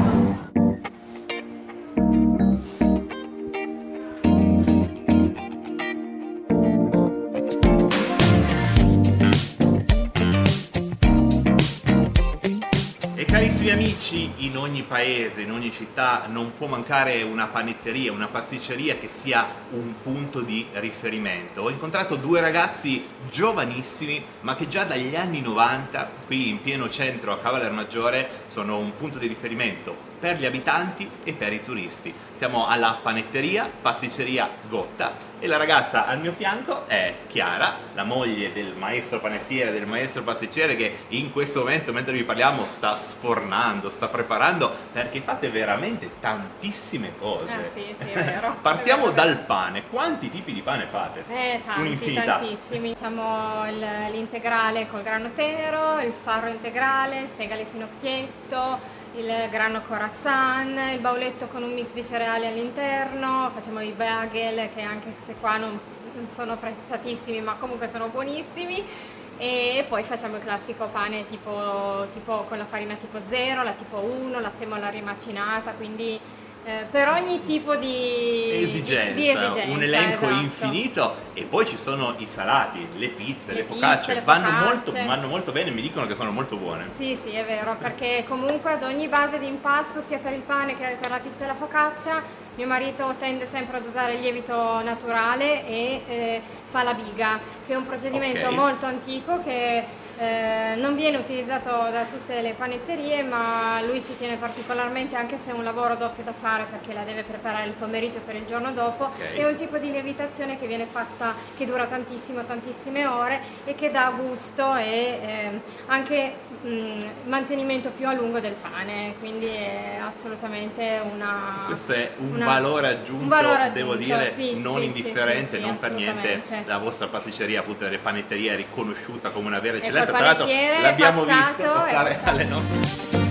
Paese, 14.87 15.41
in 15.41 15.51
ogni 15.51 15.71
città 15.71 16.25
non 16.27 16.53
può 16.57 16.67
mancare 16.67 17.21
una 17.21 17.47
panetteria, 17.47 18.11
una 18.11 18.27
pasticceria 18.27 18.97
che 18.97 19.07
sia 19.07 19.45
un 19.71 19.95
punto 20.01 20.41
di 20.41 20.65
riferimento. 20.73 21.61
Ho 21.61 21.69
incontrato 21.69 22.15
due 22.15 22.41
ragazzi 22.41 23.05
giovanissimi, 23.29 24.23
ma 24.41 24.55
che 24.55 24.67
già 24.67 24.83
dagli 24.83 25.15
anni 25.15 25.41
90, 25.41 26.09
qui 26.25 26.49
in 26.49 26.61
pieno 26.61 26.89
centro 26.89 27.33
a 27.33 27.39
Cavaler 27.39 27.71
Maggiore, 27.71 28.29
sono 28.47 28.77
un 28.77 28.95
punto 28.95 29.19
di 29.19 29.27
riferimento 29.27 30.06
per 30.19 30.37
gli 30.37 30.45
abitanti 30.45 31.09
e 31.23 31.33
per 31.33 31.53
i 31.53 31.63
turisti. 31.63 32.13
Siamo 32.37 32.67
alla 32.67 32.99
panetteria, 33.01 33.69
pasticceria 33.81 34.49
Gotta 34.67 35.27
e 35.39 35.47
la 35.47 35.57
ragazza 35.57 36.05
al 36.07 36.19
mio 36.19 36.31
fianco 36.31 36.87
è 36.87 37.13
Chiara, 37.27 37.75
la 37.93 38.03
moglie 38.03 38.53
del 38.53 38.73
maestro 38.75 39.19
panettiere, 39.19 39.71
del 39.71 39.85
maestro 39.85 40.23
pasticcere 40.23 40.75
che 40.75 40.97
in 41.09 41.31
questo 41.31 41.59
momento 41.59 41.93
mentre 41.93 42.13
vi 42.13 42.23
parliamo 42.23 42.65
sta 42.65 42.95
sfornando, 42.95 43.89
sta 43.89 44.07
preparando 44.07 44.71
perché 44.91 45.21
fate 45.21 45.49
veramente 45.49 46.09
tantissime 46.19 47.13
cose. 47.19 47.51
Ah, 47.51 47.71
sì, 47.71 47.95
sì, 47.99 48.09
è 48.09 48.23
vero. 48.23 48.55
Partiamo 48.61 49.09
È 49.09 49.13
vero, 49.13 49.27
dal 49.27 49.37
pane. 49.45 49.83
Quanti 49.89 50.29
tipi 50.29 50.53
di 50.53 50.61
pane 50.61 50.87
fate? 50.89 51.23
Eh, 51.29 51.61
tanti, 51.65 52.13
tantissimi. 52.13 52.93
Facciamo 52.93 53.67
il- 53.69 54.11
l'integrale 54.11 54.87
col 54.87 55.03
grano 55.03 55.31
tero, 55.33 55.99
il 55.99 56.13
farro 56.13 56.49
integrale, 56.49 57.27
segale 57.35 57.65
finocchietto, 57.65 58.79
il 59.17 59.49
grano 59.49 59.81
corazon, 59.81 60.79
il 60.93 60.99
bauletto 60.99 61.47
con 61.47 61.63
un 61.63 61.73
mix 61.73 61.91
di 61.91 62.03
cereali 62.03 62.45
all'interno, 62.45 63.49
facciamo 63.51 63.81
i 63.81 63.91
bagel 63.91 64.69
che 64.73 64.81
anche 64.81 65.13
se 65.15 65.33
qua 65.39 65.57
non, 65.57 65.79
non 66.13 66.27
sono 66.27 66.53
apprezzatissimi 66.53 67.41
ma 67.41 67.55
comunque 67.55 67.87
sono 67.87 68.07
buonissimi. 68.07 69.15
E 69.39 69.85
poi 69.87 70.03
facciamo 70.03 70.37
il 70.37 70.41
classico 70.41 70.87
pane 70.87 71.27
tipo, 71.27 72.07
tipo 72.11 72.45
con 72.47 72.57
la 72.57 72.65
farina 72.65 72.95
tipo 72.95 73.19
0, 73.23 73.61
la 73.61 73.71
tipo 73.71 73.97
1, 73.97 74.39
la 74.39 74.49
semola 74.49 74.89
rimacinata, 74.89 75.71
quindi 75.73 76.19
eh, 76.67 76.85
per 76.91 77.07
ogni 77.07 77.45
tipo 77.45 77.77
di 77.77 78.61
Esigenza, 78.61 79.13
di- 79.13 79.21
di 79.21 79.29
esigenza, 79.29 79.71
un 79.71 79.81
elenco 79.81 80.25
esatto. 80.25 80.41
infinito 80.41 81.15
e 81.33 81.43
poi 81.43 81.65
ci 81.65 81.77
sono 81.77 82.13
i 82.17 82.27
salati, 82.27 82.85
le 82.97 83.07
pizze, 83.07 83.53
le, 83.53 83.59
Le 83.59 83.63
focacce, 83.63 83.99
pizze, 83.99 84.13
le 84.15 84.21
vanno, 84.25 84.47
focacce. 84.47 84.65
Molto, 84.65 84.91
vanno 85.05 85.27
molto 85.27 85.51
bene, 85.53 85.71
mi 85.71 85.81
dicono 85.81 86.05
che 86.05 86.15
sono 86.15 86.31
molto 86.31 86.57
buone. 86.57 86.87
Sì, 86.93 87.17
sì, 87.23 87.29
è 87.29 87.45
vero, 87.45 87.77
perché 87.79 88.25
comunque 88.27 88.73
ad 88.73 88.83
ogni 88.83 89.07
base 89.07 89.39
di 89.39 89.47
impasto, 89.47 90.01
sia 90.01 90.17
per 90.17 90.33
il 90.33 90.41
pane 90.41 90.77
che 90.77 90.97
per 90.99 91.09
la 91.09 91.19
pizza 91.19 91.45
e 91.45 91.47
la 91.47 91.55
focaccia, 91.55 92.21
mio 92.55 92.67
marito 92.67 93.15
tende 93.17 93.45
sempre 93.45 93.77
ad 93.77 93.85
usare 93.85 94.15
il 94.15 94.19
lievito 94.19 94.81
naturale 94.83 95.65
e 95.65 96.01
eh, 96.05 96.41
fa 96.65 96.83
la 96.83 96.93
biga, 96.93 97.39
che 97.65 97.71
è 97.71 97.77
un 97.77 97.85
procedimento 97.85 98.47
Ok. 98.47 98.53
molto 98.53 98.85
antico 98.85 99.41
che 99.41 99.85
eh, 100.17 100.75
non 100.77 100.95
viene 100.95 101.17
utilizzato 101.17 101.69
da 101.69 102.05
tutte 102.09 102.41
le 102.41 102.53
panetterie, 102.53 103.21
ma 103.23 103.79
lui 103.85 104.01
ci 104.01 104.15
tiene 104.17 104.35
particolarmente 104.37 105.15
anche 105.15 105.37
se 105.37 105.51
è 105.51 105.53
un 105.53 105.63
lavoro 105.63 105.95
doppio 105.95 106.23
da 106.23 106.33
fare 106.33 106.65
perché 106.69 106.93
la 106.93 107.03
deve 107.03 107.23
preparare 107.23 107.67
il 107.67 107.73
pomeriggio 107.73 108.19
per 108.25 108.35
il 108.35 108.45
giorno 108.45 108.71
dopo. 108.71 109.05
Ok. 109.05 109.33
È 109.35 109.45
un 109.45 109.55
tipo 109.55 109.77
di 109.77 109.91
lievitazione 109.91 110.57
che 110.57 110.65
viene 110.67 110.85
fatta, 110.85 111.35
che 111.55 111.65
dura 111.65 111.85
tantissimo, 111.85 112.43
tantissime 112.45 113.05
ore 113.05 113.41
e 113.65 113.75
che 113.75 113.91
dà 113.91 114.11
gusto 114.17 114.75
e 114.75 115.19
ehm, 115.21 115.61
anche 115.87 116.33
mh, 116.61 116.97
mantenimento 117.25 117.89
più 117.91 118.07
a 118.07 118.13
lungo 118.13 118.39
del 118.39 118.53
pane, 118.53 119.15
quindi 119.19 119.45
è 119.47 119.99
assolutamente 120.01 120.99
una... 121.13 121.65
Questo 121.67 121.93
è 121.93 122.11
un 122.17 122.35
una- 122.35 122.45
valore 122.45 122.87
aggiunto, 122.87 123.21
un 123.23 123.27
valore 123.29 123.71
devo 123.71 123.93
aggiunto, 123.93 124.15
dire, 124.17 124.33
sì, 124.33 124.59
non 124.59 124.79
sì, 124.79 124.85
indifferente, 124.85 125.57
sì, 125.57 125.63
non 125.63 125.75
per 125.75 125.91
niente 125.91 126.41
la 126.65 126.77
vostra 126.77 127.07
pasticceria, 127.07 127.59
appunto 127.59 127.83
delle 127.83 127.97
panetterie, 127.99 128.53
è 128.53 128.55
riconosciuta 128.55 129.29
come 129.29 129.47
una 129.47 129.59
vera 129.59 129.77
eccellenza. 129.77 130.06
Il 130.11 130.17
Tra 130.17 130.25
l'altro 130.25 130.45
panettiere 130.45 130.81
l'abbiamo 130.81 131.23
passato 131.23 131.63
visto 131.63 131.73
passare 131.73 132.19
alle 132.23 132.43
nostre... 132.45 133.26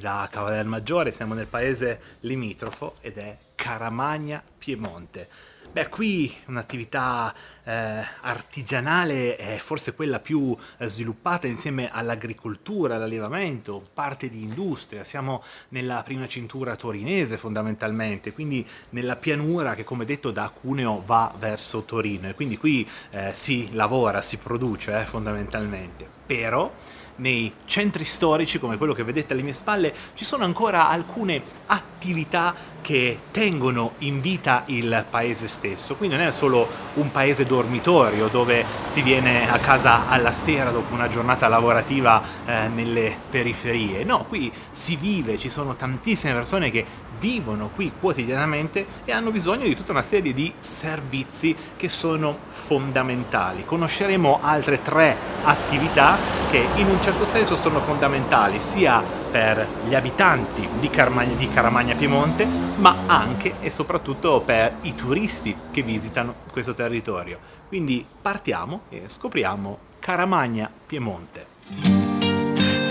da 0.00 0.26
Cavaler 0.30 0.64
Maggiore, 0.64 1.12
siamo 1.12 1.34
nel 1.34 1.46
paese 1.46 2.00
limitrofo 2.20 2.96
ed 3.02 3.18
è 3.18 3.36
Caramagna 3.54 4.42
Piemonte. 4.58 5.28
Beh, 5.72 5.88
qui 5.88 6.34
un'attività 6.46 7.32
eh, 7.62 8.02
artigianale 8.22 9.36
è 9.36 9.58
forse 9.58 9.94
quella 9.94 10.18
più 10.18 10.56
eh, 10.78 10.88
sviluppata 10.88 11.46
insieme 11.46 11.90
all'agricoltura, 11.92 12.96
all'allevamento, 12.96 13.86
parte 13.94 14.28
di 14.28 14.42
industria. 14.42 15.04
Siamo 15.04 15.44
nella 15.68 16.02
prima 16.02 16.26
cintura 16.26 16.74
torinese 16.74 17.36
fondamentalmente, 17.36 18.32
quindi 18.32 18.66
nella 18.90 19.14
pianura 19.14 19.74
che 19.74 19.84
come 19.84 20.04
detto 20.04 20.32
da 20.32 20.48
Cuneo 20.48 21.04
va 21.06 21.32
verso 21.38 21.84
Torino 21.84 22.28
e 22.28 22.34
quindi 22.34 22.56
qui 22.56 22.88
eh, 23.10 23.30
si 23.34 23.68
lavora, 23.72 24.22
si 24.22 24.38
produce 24.38 24.98
eh, 24.98 25.04
fondamentalmente. 25.04 26.08
Però 26.26 26.72
nei 27.20 27.52
centri 27.66 28.04
storici 28.04 28.58
come 28.58 28.76
quello 28.76 28.94
che 28.94 29.04
vedete 29.04 29.32
alle 29.32 29.42
mie 29.42 29.52
spalle 29.52 29.94
ci 30.14 30.24
sono 30.24 30.44
ancora 30.44 30.88
alcune 30.88 31.42
attività 31.66 32.54
che 32.90 33.20
tengono 33.30 33.92
in 33.98 34.20
vita 34.20 34.64
il 34.66 35.06
paese 35.08 35.46
stesso. 35.46 35.94
Qui 35.94 36.08
non 36.08 36.18
è 36.18 36.32
solo 36.32 36.66
un 36.94 37.12
paese 37.12 37.46
dormitorio 37.46 38.26
dove 38.26 38.64
si 38.86 39.00
viene 39.00 39.48
a 39.48 39.58
casa 39.58 40.08
alla 40.08 40.32
sera 40.32 40.72
dopo 40.72 40.92
una 40.92 41.08
giornata 41.08 41.46
lavorativa 41.46 42.20
eh, 42.44 42.66
nelle 42.66 43.16
periferie. 43.30 44.02
No, 44.02 44.24
qui 44.24 44.52
si 44.72 44.96
vive, 44.96 45.38
ci 45.38 45.48
sono 45.48 45.76
tantissime 45.76 46.32
persone 46.32 46.72
che 46.72 46.84
vivono 47.20 47.70
qui 47.72 47.92
quotidianamente 48.00 48.84
e 49.04 49.12
hanno 49.12 49.30
bisogno 49.30 49.66
di 49.66 49.76
tutta 49.76 49.92
una 49.92 50.02
serie 50.02 50.32
di 50.32 50.52
servizi 50.58 51.54
che 51.76 51.88
sono 51.88 52.38
fondamentali. 52.48 53.64
Conosceremo 53.64 54.40
altre 54.42 54.82
tre 54.82 55.14
attività 55.44 56.18
che 56.50 56.66
in 56.74 56.88
un 56.88 57.00
certo 57.00 57.24
senso 57.24 57.54
sono 57.54 57.78
fondamentali 57.78 58.58
sia 58.60 59.19
per 59.30 59.66
gli 59.86 59.94
abitanti 59.94 60.68
di 60.78 60.90
Caramagna, 60.90 61.34
di 61.34 61.48
Caramagna 61.48 61.94
Piemonte, 61.94 62.46
ma 62.76 62.96
anche 63.06 63.54
e 63.60 63.70
soprattutto 63.70 64.42
per 64.44 64.74
i 64.82 64.94
turisti 64.94 65.56
che 65.70 65.82
visitano 65.82 66.34
questo 66.50 66.74
territorio. 66.74 67.38
Quindi 67.68 68.04
partiamo 68.20 68.82
e 68.90 69.04
scopriamo 69.06 69.78
Caramagna 70.00 70.70
Piemonte. 70.86 71.46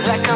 Like 0.06 0.28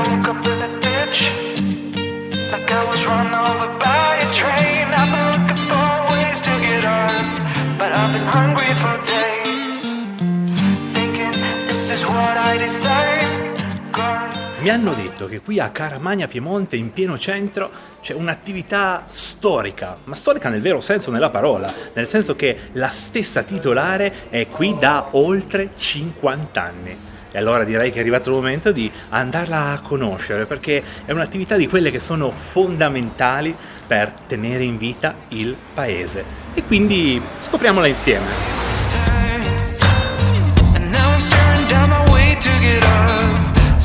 Mi 14.63 14.69
hanno 14.69 14.93
detto 14.93 15.27
che 15.27 15.41
qui 15.41 15.59
a 15.59 15.71
Caramagna 15.71 16.29
Piemonte, 16.29 16.77
in 16.77 16.93
pieno 16.93 17.19
centro, 17.19 17.69
c'è 18.01 18.13
un'attività 18.13 19.07
storica, 19.09 19.97
ma 20.05 20.15
storica 20.15 20.47
nel 20.47 20.61
vero 20.61 20.79
senso 20.79 21.11
della 21.11 21.29
parola, 21.29 21.69
nel 21.91 22.07
senso 22.07 22.37
che 22.37 22.57
la 22.71 22.87
stessa 22.87 23.43
titolare 23.43 24.29
è 24.29 24.47
qui 24.47 24.73
da 24.79 25.07
oltre 25.11 25.71
50 25.75 26.63
anni. 26.63 26.97
E 27.29 27.37
allora 27.37 27.65
direi 27.65 27.91
che 27.91 27.97
è 27.97 27.99
arrivato 27.99 28.29
il 28.29 28.35
momento 28.37 28.71
di 28.71 28.89
andarla 29.09 29.71
a 29.71 29.79
conoscere, 29.81 30.45
perché 30.45 30.81
è 31.03 31.11
un'attività 31.11 31.57
di 31.57 31.67
quelle 31.67 31.91
che 31.91 31.99
sono 31.99 32.31
fondamentali 32.31 33.53
per 33.85 34.13
tenere 34.27 34.63
in 34.63 34.77
vita 34.77 35.13
il 35.29 35.57
paese. 35.73 36.23
E 36.53 36.63
quindi 36.63 37.21
scopriamola 37.37 37.87
insieme. 37.87 38.53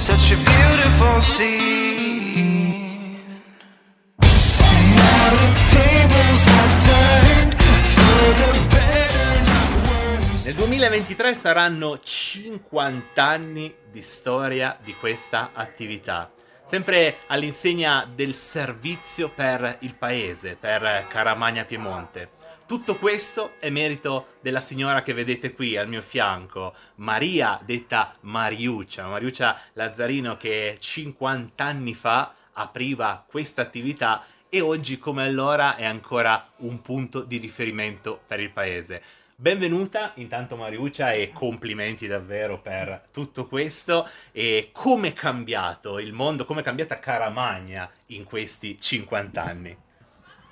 Such 0.08 0.32
a 0.32 0.36
beautiful 0.36 1.20
scene. 1.20 2.06
Nel 10.44 10.54
2023 10.54 11.34
saranno 11.34 11.98
50 11.98 13.22
anni 13.22 13.74
di 13.90 14.00
storia 14.00 14.78
di 14.82 14.94
questa 14.94 15.50
attività. 15.52 16.32
Sempre 16.64 17.18
all'insegna 17.26 18.10
del 18.10 18.34
servizio 18.34 19.28
per 19.28 19.76
il 19.80 19.94
paese, 19.94 20.56
per 20.58 21.04
Caramagna 21.08 21.66
Piemonte. 21.66 22.30
Tutto 22.68 22.96
questo 22.96 23.54
è 23.60 23.70
merito 23.70 24.34
della 24.42 24.60
signora 24.60 25.00
che 25.00 25.14
vedete 25.14 25.54
qui 25.54 25.78
al 25.78 25.88
mio 25.88 26.02
fianco, 26.02 26.74
Maria, 26.96 27.58
detta 27.64 28.14
Mariuccia, 28.20 29.06
Mariuccia 29.06 29.58
Lazzarino 29.72 30.36
che 30.36 30.76
50 30.78 31.64
anni 31.64 31.94
fa 31.94 32.34
apriva 32.52 33.24
questa 33.26 33.62
attività 33.62 34.22
e 34.50 34.60
oggi 34.60 34.98
come 34.98 35.24
allora 35.24 35.76
è 35.76 35.86
ancora 35.86 36.46
un 36.56 36.82
punto 36.82 37.22
di 37.22 37.38
riferimento 37.38 38.20
per 38.26 38.38
il 38.38 38.50
paese. 38.50 39.00
Benvenuta 39.34 40.12
intanto 40.16 40.54
Mariuccia 40.54 41.12
e 41.12 41.30
complimenti 41.32 42.06
davvero 42.06 42.60
per 42.60 43.08
tutto 43.10 43.46
questo 43.46 44.06
e 44.30 44.68
come 44.74 45.08
è 45.08 45.12
cambiato 45.14 45.98
il 45.98 46.12
mondo, 46.12 46.44
come 46.44 46.60
è 46.60 46.64
cambiata 46.64 46.98
Caramagna 46.98 47.90
in 48.08 48.24
questi 48.24 48.78
50 48.78 49.42
anni. 49.42 49.86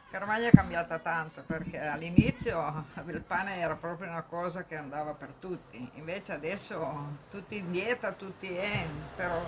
Caramagna 0.09 0.49
è 0.49 0.51
cambiata 0.51 0.99
tanto 1.01 1.43
perché 1.45 1.81
all'inizio 1.81 2.87
il 3.07 3.23
pane 3.23 3.57
era 3.57 3.75
proprio 3.75 4.09
una 4.09 4.23
cosa 4.23 4.65
che 4.65 4.77
andava 4.77 5.13
per 5.13 5.33
tutti, 5.41 5.91
invece 5.95 6.33
adesso 6.33 7.19
tutti 7.29 7.57
in 7.57 7.73
dieta, 7.73 8.13
tutti 8.13 8.47
in, 8.53 9.03
però 9.17 9.45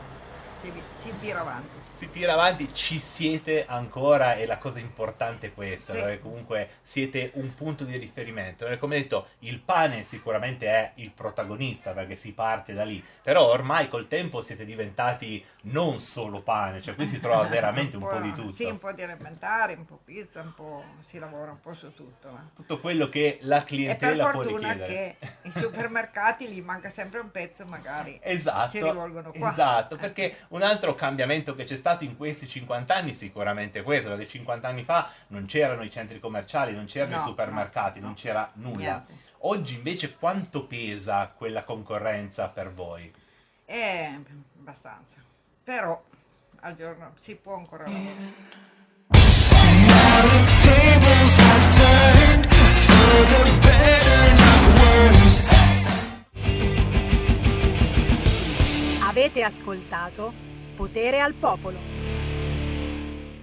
si, 0.58 0.72
si 0.94 1.16
tira 1.20 1.40
avanti. 1.40 1.87
Si 1.98 2.10
tira 2.10 2.34
avanti, 2.34 2.72
ci 2.74 3.00
siete 3.00 3.66
ancora 3.66 4.34
e 4.36 4.46
la 4.46 4.58
cosa 4.58 4.78
importante 4.78 5.48
è 5.48 5.52
questa, 5.52 5.92
Sì. 5.94 5.98
perché 5.98 6.20
comunque 6.20 6.68
siete 6.80 7.32
un 7.34 7.52
punto 7.56 7.82
di 7.82 7.96
riferimento. 7.96 8.68
Eh, 8.68 8.78
Come 8.78 8.98
detto, 9.00 9.30
il 9.40 9.58
pane 9.58 10.04
sicuramente 10.04 10.68
è 10.68 10.92
il 10.96 11.10
protagonista 11.10 11.90
perché 11.90 12.14
si 12.14 12.34
parte 12.34 12.72
da 12.72 12.84
lì, 12.84 13.04
però 13.20 13.48
ormai 13.50 13.88
col 13.88 14.06
tempo 14.06 14.42
siete 14.42 14.64
diventati 14.64 15.44
non 15.62 15.98
solo 15.98 16.40
pane, 16.40 16.80
cioè 16.82 16.94
qui 16.94 17.04
si 17.08 17.18
trova 17.18 17.42
veramente 17.50 17.96
un 17.96 18.04
po' 18.06 18.20
di 18.20 18.32
tutto. 18.32 18.52
Sì, 18.52 18.62
un 18.66 18.78
po' 18.78 18.92
di 18.92 19.02
elementari, 19.02 19.74
un 19.74 19.84
po' 19.84 19.98
pizza, 20.04 20.40
un 20.40 20.54
po' 20.54 20.84
si 21.00 21.18
lavora 21.18 21.50
un 21.50 21.60
po' 21.60 21.74
su 21.74 21.92
tutto. 21.92 22.28
eh. 22.28 22.54
Tutto 22.54 22.78
quello 22.78 23.08
che 23.08 23.38
la 23.42 23.56
E 23.56 23.58
per 23.58 23.66
clientela 23.66 24.30
può 24.30 24.42
fortuna 24.42 24.70
richiedere. 24.72 25.16
che 25.18 25.26
i 25.48 25.50
supermercati 25.50 26.46
gli 26.48 26.60
manca 26.62 26.90
sempre 26.90 27.18
un 27.18 27.32
pezzo, 27.32 27.64
magari 27.66 28.20
Esatto, 28.22 28.70
si 28.70 28.80
rivolgono 28.80 29.32
qua. 29.32 29.50
esatto, 29.50 29.96
perché 29.96 30.36
un 30.50 30.62
altro 30.62 30.94
cambiamento 30.94 31.56
che 31.56 31.64
c'è 31.64 31.70
stato 31.74 31.86
in 32.04 32.16
questi 32.16 32.46
50 32.46 32.94
anni 32.94 33.14
sicuramente 33.14 33.82
questo, 33.82 34.10
perché 34.10 34.26
50 34.26 34.68
anni 34.68 34.84
fa 34.84 35.10
non 35.28 35.46
c'erano 35.46 35.82
i 35.82 35.90
centri 35.90 36.20
commerciali, 36.20 36.74
non 36.74 36.86
c'erano 36.86 37.16
No, 37.16 37.22
i 37.22 37.24
supermercati, 37.24 38.00
non 38.00 38.14
c'era 38.14 38.50
nulla. 38.54 39.04
Niente. 39.06 39.26
Oggi 39.42 39.76
invece 39.76 40.16
quanto 40.16 40.66
pesa 40.66 41.32
quella 41.36 41.62
concorrenza 41.62 42.48
per 42.48 42.72
voi? 42.72 43.12
È 43.64 44.10
abbastanza. 44.58 45.22
Però 45.62 46.02
al 46.60 46.74
giorno 46.74 47.12
si 47.16 47.36
può 47.36 47.56
ancora 47.56 47.84
lavorare. 47.84 48.66
Avete 59.02 59.42
ascoltato 59.42 60.47
Potere 60.78 61.18
al 61.18 61.34
Popolo. 61.34 61.97